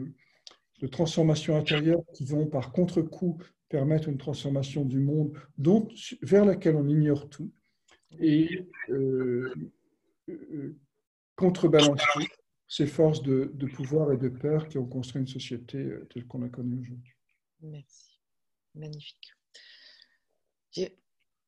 de 0.81 0.87
transformation 0.87 1.55
intérieure 1.55 2.01
qui 2.13 2.25
vont 2.25 2.47
par 2.47 2.71
contre-coup 2.71 3.37
permettre 3.69 4.09
une 4.09 4.17
transformation 4.17 4.83
du 4.83 4.99
monde 4.99 5.37
dont, 5.57 5.87
vers 6.21 6.43
laquelle 6.43 6.75
on 6.75 6.87
ignore 6.87 7.29
tout, 7.29 7.51
et 8.19 8.67
contrebalancer 11.35 12.27
ces 12.67 12.87
forces 12.87 13.21
de, 13.21 13.51
de 13.53 13.67
pouvoir 13.67 14.11
et 14.11 14.17
de 14.17 14.29
peur 14.29 14.67
qui 14.67 14.77
ont 14.79 14.85
construit 14.85 15.21
une 15.21 15.27
société 15.27 15.87
telle 16.09 16.25
qu'on 16.25 16.39
la 16.39 16.49
connaît 16.49 16.75
aujourd'hui. 16.75 17.13
Merci. 17.61 18.08
Magnifique. 18.75 19.33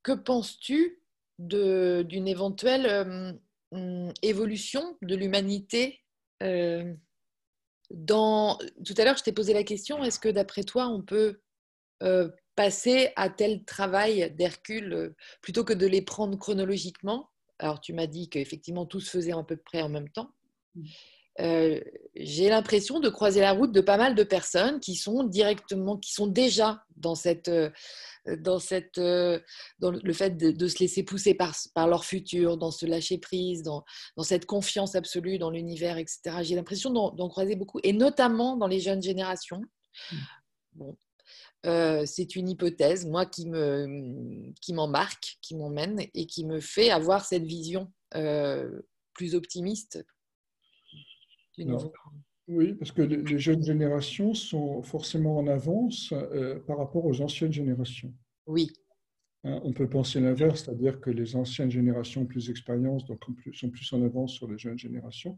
Que 0.03 0.14
penses-tu 0.14 1.02
d'une 1.38 2.27
éventuelle 2.27 2.85
euh, 2.85 3.34
hum, 3.72 4.14
évolution 4.22 4.98
de 5.02 5.15
l'humanité 5.15 6.02
euh, 6.43 6.93
dans... 7.89 8.57
Tout 8.85 8.93
à 8.98 9.03
l'heure, 9.03 9.18
je 9.18 9.23
t'ai 9.23 9.31
posé 9.31 9.53
la 9.53 9.64
question, 9.64 10.03
est-ce 10.03 10.19
que 10.19 10.30
d'après 10.30 10.64
toi, 10.64 10.88
on 10.88 11.02
peut 11.02 11.41
euh, 12.03 12.30
passer 12.56 13.11
à 13.15 13.30
tel 13.30 13.64
travail 13.65 14.34
d'Hercule 14.35 15.15
plutôt 15.41 15.64
que 15.64 15.73
de 15.73 15.88
les 15.88 16.02
prendre 16.02 16.38
chronologiquement? 16.38 17.30
Alors, 17.60 17.80
tu 17.80 17.93
m'as 17.93 18.07
dit 18.07 18.30
qu'effectivement, 18.30 18.85
tout 18.85 18.99
se 18.99 19.10
faisait 19.10 19.34
à 19.34 19.43
peu 19.43 19.57
près 19.57 19.81
en 19.81 19.89
même 19.89 20.10
temps. 20.10 20.34
Euh, 21.39 21.79
j'ai 22.15 22.49
l'impression 22.49 22.99
de 22.99 23.09
croiser 23.09 23.39
la 23.39 23.53
route 23.53 23.71
de 23.71 23.79
pas 23.79 23.97
mal 23.97 24.15
de 24.15 24.23
personnes 24.23 24.79
qui 24.79 24.95
sont 24.95 25.23
directement, 25.23 25.97
qui 25.97 26.11
sont 26.11 26.27
déjà 26.27 26.83
dans 26.97 27.15
cette, 27.15 27.47
euh, 27.47 27.69
dans 28.39 28.59
cette, 28.59 28.97
euh, 28.97 29.39
dans 29.79 29.91
le 29.91 30.13
fait 30.13 30.31
de, 30.37 30.67
se 30.67 30.79
laisser 30.79 31.03
pousser 31.03 31.33
par, 31.33 31.55
par 31.73 31.87
leur 31.87 32.03
futur, 32.03 32.57
dans 32.57 32.71
ce 32.71 32.85
lâcher 32.85 33.17
prise, 33.17 33.63
dans, 33.63 33.85
dans 34.17 34.23
cette 34.23 34.45
confiance 34.45 34.93
absolue 34.95 35.37
dans 35.37 35.49
l'univers, 35.49 35.97
etc. 35.97 36.19
J'ai 36.41 36.55
l'impression 36.55 36.91
d'en 36.91 37.29
croiser 37.29 37.55
beaucoup, 37.55 37.79
et 37.83 37.93
notamment 37.93 38.57
dans 38.57 38.67
les 38.67 38.81
jeunes 38.81 39.01
générations. 39.01 39.61
Mmh. 40.11 40.17
Bon, 40.73 40.97
c'est 42.05 42.35
une 42.35 42.49
hypothèse, 42.49 43.05
moi, 43.05 43.25
qui 43.25 43.47
me, 43.47 44.51
qui 44.61 44.73
m'embarque, 44.73 45.37
qui 45.41 45.55
m'emmène 45.55 46.01
et 46.13 46.25
qui 46.25 46.45
me 46.45 46.59
fait 46.59 46.91
avoir 46.91 47.25
cette 47.25 47.43
vision 47.43 47.91
plus 49.13 49.35
optimiste 49.35 50.03
oui, 52.47 52.73
parce 52.73 52.91
que 52.91 53.01
les 53.01 53.39
jeunes 53.39 53.63
générations 53.63 54.33
sont 54.33 54.81
forcément 54.83 55.38
en 55.38 55.47
avance 55.47 56.11
euh, 56.11 56.59
par 56.59 56.77
rapport 56.77 57.05
aux 57.05 57.21
anciennes 57.21 57.53
générations. 57.53 58.13
Oui. 58.45 58.71
Hein, 59.43 59.59
on 59.63 59.71
peut 59.71 59.88
penser 59.88 60.19
l'inverse, 60.19 60.65
c'est-à-dire 60.65 60.99
que 60.99 61.09
les 61.09 61.35
anciennes 61.35 61.71
générations 61.71 62.21
ont 62.21 62.25
plus 62.25 62.47
d'expérience, 62.47 63.05
donc 63.05 63.21
sont 63.53 63.69
plus 63.69 63.91
en 63.93 64.03
avance 64.03 64.33
sur 64.33 64.47
les 64.51 64.57
jeunes 64.57 64.77
générations. 64.77 65.38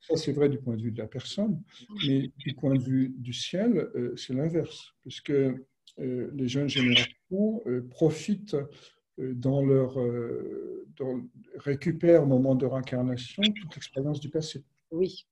Ça, 0.00 0.16
c'est 0.16 0.32
vrai 0.32 0.48
du 0.48 0.58
point 0.58 0.76
de 0.76 0.82
vue 0.82 0.92
de 0.92 0.98
la 0.98 1.08
personne, 1.08 1.62
mais 2.06 2.30
du 2.36 2.54
point 2.54 2.74
de 2.74 2.82
vue 2.82 3.14
du 3.16 3.32
ciel, 3.32 3.88
euh, 3.94 4.14
c'est 4.16 4.34
l'inverse, 4.34 4.92
puisque 5.00 5.32
les 5.98 6.48
jeunes 6.48 6.68
générations 6.68 7.62
profitent 7.90 8.56
dans 9.18 9.62
leur 9.62 9.96
dans, 10.96 11.20
récupèrent 11.56 12.22
au 12.22 12.26
moment 12.26 12.54
de 12.54 12.64
réincarnation 12.64 13.42
toute 13.42 13.74
l'expérience 13.74 14.20
du 14.20 14.30
passé. 14.30 14.64
Oui. 14.92 15.26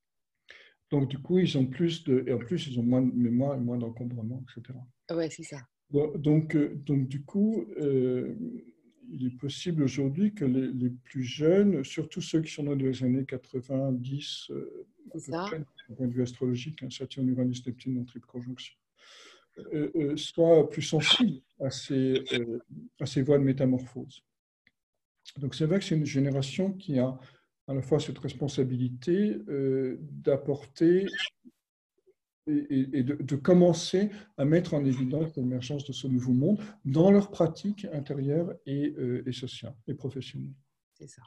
Donc 0.90 1.08
du 1.08 1.18
coup, 1.18 1.38
ils 1.38 1.58
ont 1.58 1.66
plus 1.66 2.04
de 2.04 2.24
et 2.26 2.32
en 2.32 2.38
plus 2.38 2.66
ils 2.66 2.78
ont 2.80 2.82
moins 2.82 3.02
de 3.02 3.12
mémoire 3.12 3.56
et 3.56 3.60
moins 3.60 3.76
d'encombrement, 3.76 4.42
etc. 4.44 4.78
Ouais, 5.10 5.28
c'est 5.30 5.42
ça. 5.42 5.58
Donc, 5.90 6.56
donc 6.84 7.08
du 7.08 7.22
coup, 7.22 7.66
il 9.10 9.26
est 9.26 9.36
possible 9.38 9.82
aujourd'hui 9.82 10.34
que 10.34 10.44
les, 10.44 10.90
plus 10.90 11.22
jeunes, 11.22 11.84
surtout 11.84 12.20
ceux 12.20 12.42
qui 12.42 12.52
sont 12.52 12.64
dans 12.64 12.74
les 12.74 13.02
années 13.02 13.24
90, 13.24 14.50
euh, 14.50 14.86
d'un 15.28 15.94
point 15.96 16.06
de 16.06 16.12
vue 16.12 16.22
astrologique, 16.22 16.82
hein, 16.82 16.90
Saturne, 16.90 17.28
Uranus, 17.28 17.66
Neptune 17.66 17.98
en 18.00 18.04
triple 18.04 18.26
conjonction, 18.26 18.74
euh, 19.72 19.90
euh, 19.96 20.16
soient 20.16 20.68
plus 20.68 20.82
sensibles 20.82 21.40
à 21.60 21.70
ces, 21.70 22.22
euh, 22.32 22.58
à 23.00 23.06
ces 23.06 23.22
voies 23.22 23.38
de 23.38 23.44
métamorphose. 23.44 24.22
Donc 25.38 25.54
c'est 25.54 25.66
vrai 25.66 25.78
que 25.78 25.84
c'est 25.84 25.96
une 25.96 26.06
génération 26.06 26.72
qui 26.72 26.98
a 26.98 27.18
à 27.68 27.74
la 27.74 27.82
fois 27.82 28.00
cette 28.00 28.18
responsabilité 28.18 29.36
d'apporter 30.00 31.06
et, 32.48 33.02
de, 33.02 33.36
commencer 33.36 34.10
à 34.36 34.44
mettre 34.44 34.74
en 34.74 34.84
évidence 34.84 35.36
l'émergence 35.36 35.84
de 35.84 35.92
ce 35.92 36.06
nouveau 36.06 36.32
monde 36.32 36.58
dans 36.84 37.10
leur 37.10 37.30
pratique 37.30 37.86
intérieure 37.92 38.54
et, 38.66 38.94
euh, 38.98 39.22
et 39.26 39.32
sociale 39.32 39.74
et 39.86 39.94
professionnelle. 39.94 40.54
C'est 40.94 41.08
ça. 41.08 41.22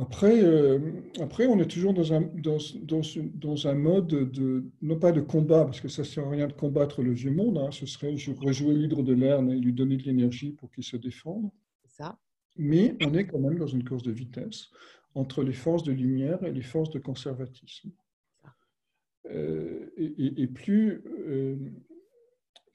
Après, 0.00 0.44
euh, 0.44 0.78
après, 1.20 1.46
on 1.46 1.58
est 1.58 1.66
toujours 1.66 1.92
dans 1.92 2.12
un, 2.12 2.20
dans, 2.20 2.58
dans, 2.82 3.00
dans, 3.34 3.66
un 3.66 3.74
mode 3.74 4.06
de, 4.06 4.64
non 4.80 4.96
pas 4.96 5.10
de 5.10 5.20
combat, 5.20 5.64
parce 5.64 5.80
que 5.80 5.88
ça 5.88 6.02
ne 6.02 6.06
sert 6.06 6.26
à 6.26 6.30
rien 6.30 6.46
de 6.46 6.52
combattre 6.52 7.02
le 7.02 7.12
vieux 7.12 7.32
monde, 7.32 7.58
hein, 7.58 7.70
ce 7.72 7.84
serait 7.84 8.14
rejouer 8.40 8.74
l'hydre 8.74 9.02
de 9.02 9.12
l'Erne 9.12 9.50
et 9.50 9.56
lui 9.56 9.72
donner 9.72 9.96
de 9.96 10.04
l'énergie 10.04 10.52
pour 10.52 10.70
qu'il 10.70 10.84
se 10.84 10.96
défende. 10.96 11.50
Ça. 11.84 12.16
Mais 12.58 12.96
on 13.02 13.14
est 13.14 13.26
quand 13.26 13.38
même 13.38 13.58
dans 13.58 13.66
une 13.66 13.84
course 13.84 14.02
de 14.02 14.12
vitesse 14.12 14.68
entre 15.14 15.42
les 15.42 15.52
forces 15.52 15.84
de 15.84 15.92
lumière 15.92 16.42
et 16.44 16.52
les 16.52 16.62
forces 16.62 16.90
de 16.90 16.98
conservatisme. 16.98 17.90
Euh, 19.30 19.90
et, 19.96 20.46
plus, 20.46 21.02
euh, 21.26 21.56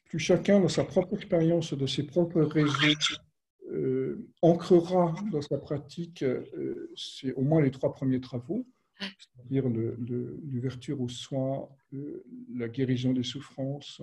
plus 0.05 0.19
chacun, 0.19 0.59
dans 0.59 0.67
sa 0.67 0.83
propre 0.83 1.15
expérience, 1.15 1.73
de 1.73 1.87
ses 1.87 2.03
propres 2.03 2.41
réseaux, 2.41 2.97
euh, 3.71 4.27
ancrera 4.41 5.15
dans 5.31 5.41
sa 5.41 5.57
pratique, 5.57 6.23
c'est 6.95 7.33
au 7.33 7.41
moins 7.41 7.61
les 7.61 7.71
trois 7.71 7.93
premiers 7.93 8.21
travaux, 8.21 8.67
c'est-à-dire 8.99 9.67
l'ouverture 9.69 11.01
aux 11.01 11.09
soins, 11.09 11.67
la 12.53 12.67
guérison 12.67 13.13
des 13.13 13.23
souffrances 13.23 14.01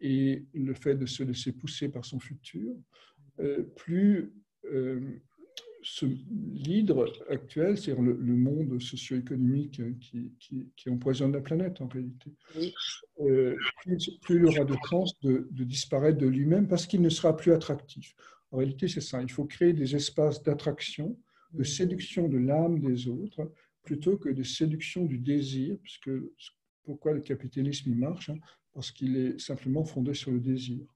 et 0.00 0.46
le 0.54 0.74
fait 0.74 0.94
de 0.94 1.06
se 1.06 1.22
laisser 1.22 1.52
pousser 1.52 1.88
par 1.90 2.04
son 2.04 2.18
futur, 2.18 2.74
plus 3.76 4.32
ce 5.82 6.06
l'hydre 6.06 7.12
actuel, 7.28 7.76
c'est-à-dire 7.76 8.02
le, 8.02 8.36
monde 8.36 8.80
socio-économique 8.80 9.80
qui, 9.98 10.32
qui, 10.76 10.90
empoisonne 10.90 11.32
la 11.32 11.40
planète 11.40 11.80
en 11.80 11.88
réalité, 11.88 12.30
euh, 13.20 13.56
plus, 13.82 14.14
il 14.30 14.46
aura 14.46 14.64
de 14.64 14.76
chances 14.88 15.18
de, 15.20 15.46
disparaître 15.64 16.18
de 16.18 16.26
lui-même 16.26 16.68
parce 16.68 16.86
qu'il 16.86 17.02
ne 17.02 17.08
sera 17.08 17.36
plus 17.36 17.52
attractif. 17.52 18.14
En 18.52 18.58
réalité, 18.58 18.86
c'est 18.86 19.00
ça. 19.00 19.22
Il 19.22 19.30
faut 19.30 19.44
créer 19.44 19.72
des 19.72 19.96
espaces 19.96 20.42
d'attraction, 20.42 21.18
de 21.52 21.64
séduction 21.64 22.28
de 22.28 22.38
l'âme 22.38 22.78
des 22.78 23.08
autres, 23.08 23.52
plutôt 23.82 24.16
que 24.16 24.28
de 24.28 24.42
séduction 24.42 25.04
du 25.04 25.18
désir, 25.18 25.76
puisque 25.82 26.10
pourquoi 26.84 27.12
le 27.12 27.20
capitalisme 27.20 27.90
il 27.90 27.96
marche 27.96 28.30
hein, 28.30 28.38
Parce 28.72 28.92
qu'il 28.92 29.16
est 29.16 29.40
simplement 29.40 29.84
fondé 29.84 30.14
sur 30.14 30.30
le 30.30 30.40
désir. 30.40 30.86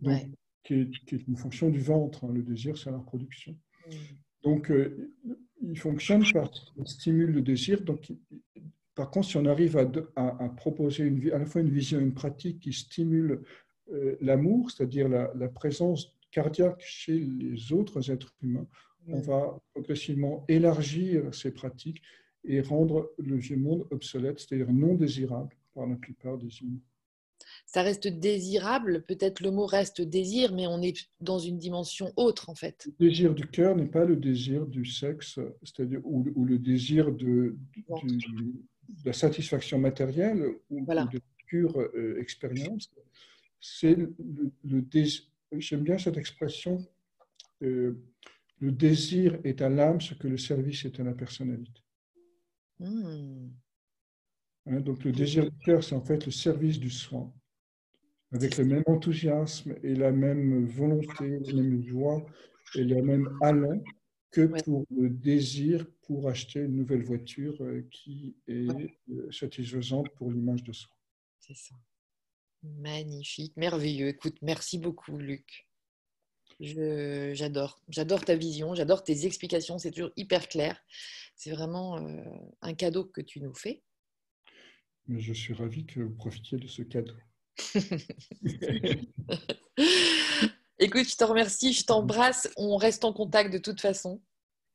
Donc, 0.00 0.22
qui, 0.64 0.74
est, 0.74 1.12
une 1.28 1.36
fonction 1.36 1.70
du 1.70 1.80
ventre. 1.80 2.24
Hein. 2.24 2.32
Le 2.32 2.42
désir, 2.42 2.76
c'est 2.76 2.90
la 2.90 2.98
reproduction. 2.98 3.56
Donc, 4.42 4.70
euh, 4.70 5.14
il 5.62 5.78
fonctionne 5.78 6.24
par 6.32 6.50
stimule 6.84 7.32
le 7.32 7.42
désir. 7.42 7.82
Donc, 7.82 8.12
par 8.94 9.10
contre, 9.10 9.28
si 9.28 9.36
on 9.36 9.46
arrive 9.46 9.76
à, 9.76 10.48
proposer 10.56 11.04
une, 11.04 11.30
à 11.32 11.38
la 11.38 11.46
fois 11.46 11.60
une 11.60 11.70
vision 11.70 12.00
et 12.00 12.02
une 12.02 12.14
pratique 12.14 12.60
qui 12.60 12.72
stimule 12.72 13.42
euh, 13.92 14.16
l'amour, 14.20 14.70
c'est-à-dire 14.70 15.08
la, 15.08 15.48
présence 15.48 16.14
cardiaque 16.30 16.80
chez 16.80 17.18
les 17.18 17.72
autres 17.72 18.10
êtres 18.10 18.34
humains, 18.42 18.66
on 19.06 19.20
va 19.20 19.58
progressivement 19.72 20.44
élargir 20.48 21.34
ces 21.34 21.50
pratiques 21.50 22.02
et 22.44 22.60
rendre 22.60 23.10
le 23.18 23.36
vieux 23.36 23.56
monde 23.56 23.86
obsolète, 23.90 24.38
c'est-à-dire 24.38 24.70
non 24.70 24.94
désirable 24.94 25.56
par 25.74 25.86
la 25.86 25.96
plupart 25.96 26.36
des 26.36 26.60
humains 26.60 26.80
ça 27.68 27.82
reste 27.82 28.08
désirable, 28.08 29.02
peut-être 29.02 29.40
le 29.40 29.50
mot 29.50 29.66
reste 29.66 30.00
désir, 30.00 30.54
mais 30.54 30.66
on 30.66 30.80
est 30.80 31.06
dans 31.20 31.38
une 31.38 31.58
dimension 31.58 32.14
autre 32.16 32.48
en 32.48 32.54
fait. 32.54 32.88
Le 32.98 33.08
désir 33.08 33.34
du 33.34 33.46
cœur 33.46 33.76
n'est 33.76 33.84
pas 33.84 34.06
le 34.06 34.16
désir 34.16 34.66
du 34.66 34.86
sexe, 34.86 35.38
c'est-à-dire 35.62 36.00
ou, 36.02 36.24
le 36.46 36.58
désir 36.58 37.12
de, 37.12 37.58
la 39.04 39.12
satisfaction 39.12 39.78
matérielle 39.78 40.46
ou, 40.70 40.86
de 40.86 41.20
pure 41.46 41.78
euh, 41.78 42.18
expérience. 42.18 42.90
C'est 43.60 43.96
le, 43.96 44.80
désir. 44.80 45.24
J'aime 45.52 45.82
bien 45.82 45.98
cette 45.98 46.16
expression. 46.16 46.78
Euh, 47.62 48.02
le 48.60 48.72
désir 48.72 49.38
est 49.44 49.60
à 49.60 49.68
l'âme 49.68 50.00
ce 50.00 50.14
que 50.14 50.26
le 50.26 50.38
service 50.38 50.86
est 50.86 50.98
à 51.00 51.04
la 51.04 51.12
personnalité. 51.12 51.82
Hmm. 52.78 53.48
Hein, 54.64 54.80
donc 54.80 55.04
le 55.04 55.12
désir 55.12 55.44
du 55.44 55.58
cœur, 55.58 55.84
c'est 55.84 55.94
en 55.94 56.00
fait 56.00 56.24
le 56.24 56.32
service 56.32 56.78
du 56.78 56.88
soin 56.88 57.30
avec 58.32 58.56
le 58.58 58.64
même 58.64 58.84
enthousiasme 58.86 59.74
et 59.82 59.94
la 59.94 60.12
même 60.12 60.66
volonté, 60.66 61.40
la 61.40 61.62
même 61.62 61.82
joie 61.82 62.24
et 62.74 62.84
le 62.84 63.02
même 63.02 63.28
allant 63.40 63.82
que 64.30 64.42
pour 64.62 64.84
le 64.90 65.08
désir 65.08 65.86
pour 66.02 66.28
acheter 66.28 66.60
une 66.60 66.76
nouvelle 66.76 67.02
voiture 67.02 67.56
euh, 67.60 67.86
qui 67.90 68.36
est 68.46 68.68
euh, 69.10 69.30
satisfaisante 69.30 70.08
pour 70.16 70.30
l'image 70.30 70.62
de 70.62 70.72
soi. 70.72 70.94
C'est 71.38 71.56
ça. 71.56 71.74
Magnifique, 72.62 73.56
merveilleux. 73.56 74.08
Écoute, 74.08 74.36
merci 74.42 74.78
beaucoup, 74.78 75.16
Luc. 75.16 75.66
J'adore, 76.60 77.80
j'adore 77.88 78.24
ta 78.24 78.34
vision, 78.34 78.74
j'adore 78.74 79.04
tes 79.04 79.26
explications, 79.26 79.78
c'est 79.78 79.92
toujours 79.92 80.10
hyper 80.16 80.48
clair. 80.48 80.76
C'est 81.36 81.52
vraiment 81.52 81.98
euh, 81.98 82.24
un 82.62 82.74
cadeau 82.74 83.04
que 83.04 83.20
tu 83.20 83.40
nous 83.40 83.54
fais. 83.54 83.82
Mais 85.06 85.20
je 85.20 85.32
suis 85.32 85.54
ravi 85.54 85.86
que 85.86 86.00
vous 86.00 86.14
profitiez 86.14 86.58
de 86.58 86.66
ce 86.66 86.82
cadeau. 86.82 87.14
Écoute, 90.80 91.08
je 91.08 91.16
te 91.16 91.24
remercie, 91.24 91.72
je 91.72 91.84
t'embrasse. 91.84 92.48
On 92.56 92.76
reste 92.76 93.04
en 93.04 93.12
contact 93.12 93.52
de 93.52 93.58
toute 93.58 93.80
façon. 93.80 94.22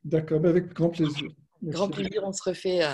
D'accord, 0.03 0.45
avec 0.45 0.73
grand 0.73 0.89
plaisir. 0.89 1.31
Grand 1.64 1.89
plaisir, 1.89 2.22
on 2.26 2.34
se 2.34 2.43
refait. 2.43 2.84
Euh, 2.84 2.93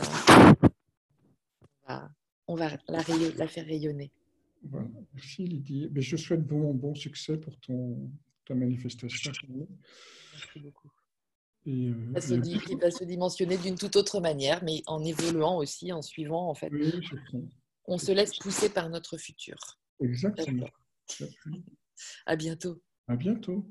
on 2.47 2.55
va, 2.55 2.69
la, 2.87 3.03
faire 3.47 3.65
rayonner. 3.65 4.11
Merci 5.13 5.45
Lydie. 5.45 5.89
Mais 5.91 6.01
je 6.01 6.17
souhaite 6.17 6.45
bon, 6.45 6.73
bon 6.73 6.93
succès 6.93 7.37
pour 7.37 7.57
ton, 7.59 8.11
ta 8.45 8.53
manifestation. 8.53 9.31
Merci 10.33 10.59
beaucoup. 10.59 10.89
Euh, 11.67 11.71
il, 11.71 12.13
va 12.13 12.91
se, 12.91 13.03
dimensionner 13.03 13.57
d'une 13.57 13.75
toute 13.75 13.95
autre 13.95 14.21
manière, 14.21 14.63
mais 14.63 14.81
en 14.87 15.03
évoluant 15.03 15.57
aussi, 15.57 15.91
en 15.91 16.01
suivant 16.01 16.49
en 16.49 16.55
fait. 16.55 16.69
Oui, 16.71 16.93
on 17.85 17.97
se 17.97 18.11
laisse 18.11 18.37
pousser 18.37 18.69
par 18.69 18.89
notre 18.89 19.17
futur. 19.17 19.78
Exactement. 20.01 20.67
À 22.25 22.35
bientôt. 22.35 22.81
À 23.07 23.15
bientôt. 23.15 23.65